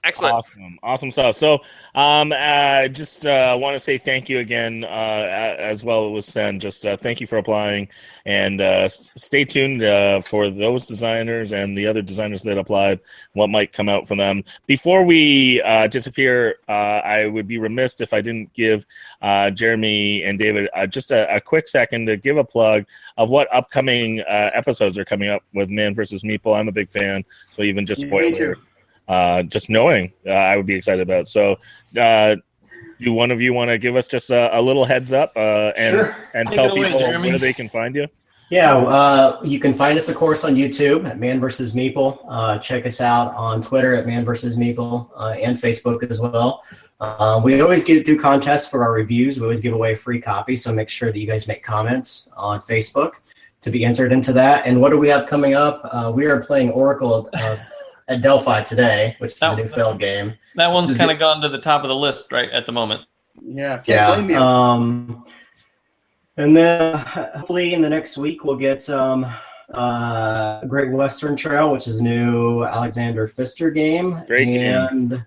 Excellent. 0.04 0.34
Awesome. 0.36 0.80
Awesome 0.82 1.12
stuff. 1.12 1.36
So, 1.36 1.60
um, 1.94 2.32
uh, 2.32 2.88
just 2.88 3.26
uh, 3.26 3.58
want 3.60 3.76
to 3.76 3.80
say 3.80 3.98
thank 3.98 4.30
you 4.30 4.40
again, 4.40 4.86
uh, 4.86 4.88
as 5.60 5.84
well 5.84 6.08
it 6.08 6.12
was 6.12 6.26
Sen. 6.26 6.58
Just 6.60 6.86
uh, 6.86 6.96
thank 6.96 7.20
you 7.20 7.28
for 7.28 7.38
applying, 7.38 7.90
and 8.26 8.62
uh, 8.62 8.86
s- 8.86 9.12
stay 9.18 9.44
tuned 9.44 9.84
uh, 9.84 10.22
for 10.22 10.50
those 10.50 10.86
designers 10.86 11.52
and 11.52 11.78
the 11.78 11.86
other 11.86 12.02
designers 12.02 12.44
that 12.44 12.58
applied. 12.58 13.02
What 13.34 13.50
might 13.50 13.74
come 13.74 13.90
out 13.90 14.08
from 14.08 14.20
them 14.20 14.46
before 14.68 15.04
we 15.04 15.62
uh, 15.64 15.88
disappear? 15.88 16.60
Uh, 16.70 17.02
I 17.04 17.26
would 17.28 17.48
be 17.48 17.58
remiss 17.58 18.00
if 18.00 18.14
I 18.14 18.22
didn't 18.22 18.54
give 18.54 18.86
uh, 19.22 19.50
Jeremy 19.50 20.24
and 20.24 20.40
David 20.40 20.70
uh, 20.74 20.88
just 20.88 21.12
a, 21.12 21.36
a 21.36 21.42
quick 21.42 21.68
second 21.68 22.06
to 22.06 22.16
give 22.16 22.38
a 22.38 22.44
plug 22.44 22.86
of 23.18 23.32
what 23.32 23.54
upcoming 23.54 24.22
uh, 24.22 24.52
episodes 24.54 24.98
are 24.98 25.06
coming 25.06 25.28
up 25.30 25.44
with 25.54 25.70
Man 25.70 25.94
versus 25.94 26.24
Meeple. 26.24 26.58
I'm 26.58 26.70
a 26.70 26.72
big 26.72 26.90
fan, 26.90 27.26
so 27.46 27.64
even 27.64 27.86
just 27.86 28.04
Me 28.04 28.08
spoiler 28.08 28.36
too. 28.36 28.56
Uh, 29.10 29.44
just 29.44 29.70
knowing 29.70 30.14
uh, 30.26 30.30
I 30.32 30.56
would 30.56 30.66
be 30.66 30.76
excited 30.76 31.02
about. 31.02 31.28
So, 31.28 31.58
uh, 32.00 32.38
do 33.00 33.12
one 33.14 33.32
of 33.32 33.42
you 33.42 33.54
want 33.54 33.70
to 33.72 33.78
give 33.78 33.96
us 33.96 34.08
just 34.08 34.30
a, 34.30 34.58
a 34.58 34.62
little 34.62 34.86
heads 34.86 35.12
up 35.14 35.32
uh, 35.36 35.72
and 35.76 35.92
Sure. 35.96 36.16
and 36.34 36.48
Take 36.48 36.56
tell 36.56 36.66
it 36.66 36.72
away, 36.72 36.84
people 36.86 37.00
Jeremy. 37.00 37.30
where 37.30 37.40
they 37.40 37.54
can 37.54 37.70
find 37.70 37.96
you? 37.96 38.08
Yeah, 38.50 38.78
uh, 38.78 39.40
you 39.44 39.60
can 39.60 39.74
find 39.76 39.98
us, 39.98 40.10
of 40.10 40.16
course, 40.16 40.44
on 40.44 40.56
YouTube 40.56 41.08
at 41.08 41.20
Man 41.20 41.40
vs. 41.40 41.76
Meeple. 41.76 42.20
Uh, 42.28 42.58
check 42.60 42.86
us 42.86 43.00
out 43.00 43.34
on 43.36 43.62
Twitter 43.62 43.94
at 43.96 44.08
Man 44.08 44.26
vs. 44.26 44.58
Meeple 44.58 45.08
uh, 45.16 45.30
and 45.42 45.56
Facebook 45.58 46.10
as 46.10 46.20
well. 46.20 46.64
Uh, 47.00 47.40
we 47.44 47.62
always 47.62 47.86
get, 47.86 48.04
do 48.06 48.20
contests 48.20 48.68
for 48.68 48.84
our 48.84 48.92
reviews. 48.92 49.38
We 49.40 49.44
always 49.44 49.62
give 49.62 49.74
away 49.74 49.96
free 49.96 50.20
copies, 50.20 50.64
so 50.64 50.74
make 50.74 50.90
sure 50.90 51.12
that 51.12 51.20
you 51.20 51.28
guys 51.28 51.48
make 51.48 51.64
comments 51.64 52.28
on 52.36 52.60
Facebook 52.60 53.14
to 53.62 53.70
be 53.70 53.86
entered 53.86 54.12
into 54.12 54.34
that. 54.34 54.66
And 54.66 54.82
what 54.82 54.90
do 54.90 54.98
we 54.98 55.08
have 55.10 55.28
coming 55.28 55.54
up? 55.54 55.82
Uh, 55.86 56.12
we 56.14 56.26
are 56.26 56.42
playing 56.42 56.72
Oracle 56.72 57.30
uh, 57.34 57.56
at 58.10 58.22
Delphi 58.22 58.64
today, 58.64 59.16
which 59.20 59.34
is 59.34 59.40
the 59.40 59.52
Oh. 59.52 59.56
new 59.56 59.68
Feld 59.68 60.00
game. 60.00 60.34
That 60.56 60.72
one's 60.74 60.96
kind 60.98 61.12
of 61.12 61.18
gone 61.20 61.42
to 61.42 61.50
the 61.50 61.60
top 61.60 61.84
of 61.84 61.88
the 61.90 61.96
list 61.96 62.32
right 62.32 62.50
at 62.52 62.66
the 62.66 62.72
moment. 62.72 63.06
Yeah, 63.42 63.78
can't 63.78 64.08
blame 64.26 64.30
you. 64.32 64.38
Um, 64.38 65.26
and 66.38 66.56
then 66.58 66.96
hopefully 66.98 67.74
in 67.74 67.82
the 67.82 67.90
next 67.90 68.18
week 68.18 68.44
we'll 68.44 68.56
get 68.58 68.90
um, 68.90 69.26
uh, 69.74 70.66
Great 70.66 70.92
Western 70.92 71.36
Trail, 71.36 71.72
which 71.72 71.88
is 71.88 72.00
a 72.00 72.04
new 72.04 72.64
Alexander 72.64 73.28
Pfister 73.28 73.70
game, 73.72 74.22
Great 74.28 74.46
game. 74.46 74.74
and 74.74 75.26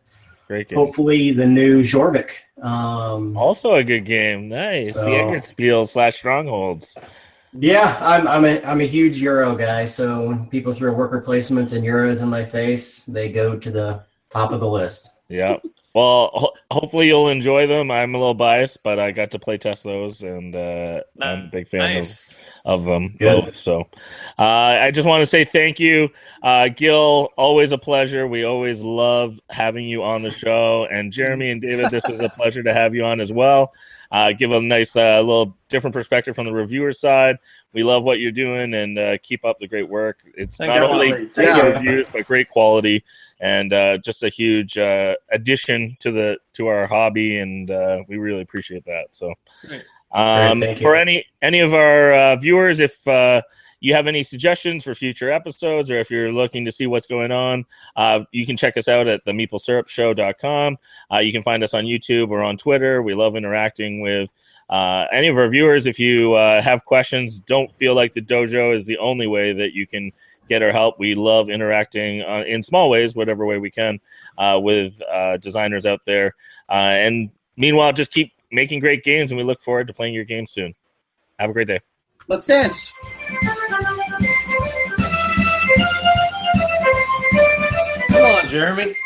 Great 0.49 0.69
game. 0.69 0.79
hopefully 0.79 1.33
the 1.33 1.47
new 1.47 1.83
Jorvik. 1.83 2.31
Um, 2.63 3.37
Also 3.37 3.75
a 3.75 3.85
good 3.85 4.05
game. 4.05 4.49
Nice. 4.49 4.95
So- 4.95 5.05
the 5.07 5.15
Eggert 5.17 5.45
Spiel 5.45 5.87
slash 5.87 6.17
Strongholds. 6.17 6.97
Yeah, 7.55 7.99
I'm 8.01 8.27
I'm 8.27 8.45
a 8.45 8.63
I'm 8.63 8.81
a 8.81 8.87
huge 8.87 9.21
Euro 9.21 9.55
guy. 9.55 9.85
So 9.87 10.27
when 10.27 10.47
people 10.47 10.73
throw 10.73 10.93
worker 10.93 11.23
placements 11.27 11.75
and 11.75 11.85
Euros 11.85 12.23
in 12.23 12.29
my 12.29 12.45
face, 12.45 13.05
they 13.05 13.31
go 13.31 13.57
to 13.57 13.71
the 13.71 14.03
top 14.31 14.53
of 14.53 14.61
the 14.61 14.69
list. 14.69 15.13
Yeah. 15.29 15.59
Well, 15.95 16.31
ho- 16.33 16.55
hopefully 16.71 17.07
you'll 17.07 17.29
enjoy 17.29 17.67
them. 17.67 17.91
I'm 17.91 18.15
a 18.15 18.19
little 18.19 18.35
biased, 18.35 18.83
but 18.83 18.99
I 18.99 19.13
got 19.13 19.31
to 19.33 19.39
play 19.39 19.59
test 19.59 19.85
those, 19.85 20.23
and 20.23 20.55
uh, 20.57 21.01
I'm 21.21 21.45
a 21.45 21.49
big 21.49 21.69
fan 21.69 21.99
of 21.99 22.07
of 22.65 22.85
them 22.85 23.17
Good. 23.19 23.45
both. 23.45 23.57
So 23.57 23.83
uh, 24.39 24.43
I 24.43 24.91
just 24.91 25.07
want 25.07 25.21
to 25.21 25.27
say 25.27 25.45
thank 25.45 25.79
you, 25.81 26.11
uh, 26.43 26.69
Gil. 26.69 27.31
Always 27.37 27.73
a 27.73 27.79
pleasure. 27.79 28.27
We 28.27 28.45
always 28.45 28.83
love 28.83 29.41
having 29.51 29.87
you 29.87 30.03
on 30.03 30.23
the 30.23 30.31
show, 30.31 30.87
and 30.91 31.13
Jeremy 31.13 31.51
and 31.51 31.61
David. 31.61 31.91
This 31.91 32.09
is 32.09 32.21
a 32.21 32.29
pleasure 32.31 32.63
to 32.63 32.73
have 32.73 32.95
you 32.95 33.05
on 33.05 33.21
as 33.21 33.33
well. 33.33 33.73
Uh, 34.13 34.31
give 34.31 34.53
a 34.53 34.61
nice 34.61 34.95
uh, 34.95 35.21
little 35.21 35.57
different 35.71 35.95
perspective 35.95 36.35
from 36.37 36.45
the 36.45 36.53
reviewer 36.53 36.93
side. 36.93 37.39
We 37.73 37.83
love 37.83 38.05
what 38.05 38.21
you're 38.21 38.31
doing, 38.31 38.75
and 38.75 38.99
uh, 38.99 39.17
keep 39.23 39.43
up 39.43 39.59
the 39.59 39.67
great 39.67 39.89
work. 39.89 40.19
It's 40.37 40.59
Thanks 40.59 40.79
not 40.79 40.91
only 40.91 41.09
Definitely. 41.09 41.33
great 41.35 41.47
Yeah. 41.47 41.67
reviews, 41.69 42.11
but 42.11 42.27
great 42.27 42.51
quality, 42.51 43.03
and 43.41 43.73
uh, 43.73 43.97
just 44.05 44.23
a 44.23 44.29
huge 44.29 44.77
uh, 44.77 45.15
addition 45.31 45.97
to 46.01 46.11
the 46.13 46.37
to 46.53 46.67
our 46.67 46.87
hobby, 46.87 47.39
and 47.39 47.71
uh, 47.71 48.03
we 48.07 48.19
really 48.19 48.43
appreciate 48.43 48.85
that. 48.85 49.07
So. 49.13 49.33
Um, 50.15 50.61
Great, 50.61 50.79
for 50.81 50.95
any 50.95 51.25
any 51.41 51.61
of 51.61 51.73
our 51.73 52.13
uh, 52.13 52.37
viewers, 52.37 52.81
if 52.81 53.09
uh, 53.09 53.41
you 53.83 53.95
have 53.95 54.07
any 54.07 54.23
suggestions 54.23 54.85
for 54.85 54.95
future 54.95 55.31
episodes, 55.31 55.91
or 55.91 55.99
if 55.99 56.09
you're 56.09 56.33
looking 56.33 56.65
to 56.65 56.73
see 56.73 56.87
what's 56.87 57.09
going 57.09 57.33
on, 57.33 57.67
uh, 57.97 58.25
you 58.31 58.47
can 58.47 58.57
check 58.57 58.77
us 58.77 58.87
out 58.87 59.09
at 59.09 59.25
the 59.25 59.33
meeplesyrupshow.com. 59.33 60.79
Uh, 61.13 61.19
you 61.19 61.33
can 61.33 61.43
find 61.43 61.65
us 61.65 61.75
on 61.75 61.85
YouTube 61.85 62.31
or 62.31 62.43
on 62.43 62.57
Twitter. 62.57 63.03
We 63.03 63.15
love 63.15 63.35
interacting 63.35 64.01
with 64.01 64.33
uh, 64.71 65.07
any 65.13 65.27
of 65.27 65.37
our 65.37 65.49
viewers. 65.49 65.89
If 65.89 65.99
you 65.99 66.35
uh, 66.35 66.63
have 66.63 66.85
questions, 66.85 67.41
don't 67.41 67.73
feel 67.73 67.97
like 67.97 68.13
the 68.13 68.23
dojo 68.23 68.73
is 68.73 68.87
the 68.87 68.99
only 68.99 69.27
way 69.27 69.53
that 69.53 69.73
you 69.75 69.85
can 69.85 70.13
get 70.49 70.63
our 70.63 70.71
help. 70.71 71.01
We 71.01 71.17
love 71.17 71.51
interacting 71.51 72.23
uh, 72.23 72.45
in 72.47 72.63
small 72.63 72.89
ways, 72.89 73.17
whatever 73.17 73.45
way 73.47 73.59
we 73.59 73.71
can, 73.73 73.99
uh, 74.39 74.61
with 74.63 75.03
uh, 75.11 75.39
designers 75.39 75.87
out 75.87 76.05
there. 76.05 76.37
Uh, 76.69 76.95
and 77.03 77.31
meanwhile, 77.57 77.93
just 77.93 78.13
keep 78.13 78.33
making 78.53 78.79
great 78.79 79.03
games, 79.03 79.33
and 79.33 79.39
we 79.39 79.43
look 79.45 79.61
forward 79.61 79.89
to 79.89 79.93
playing 79.93 80.15
your 80.15 80.25
game 80.25 80.47
soon. 80.47 80.73
Have 81.41 81.51
a 81.51 81.53
great 81.53 81.67
day. 81.67 81.81
Let's 82.29 82.47
dance. 82.47 82.93
Jeremy. 88.53 88.93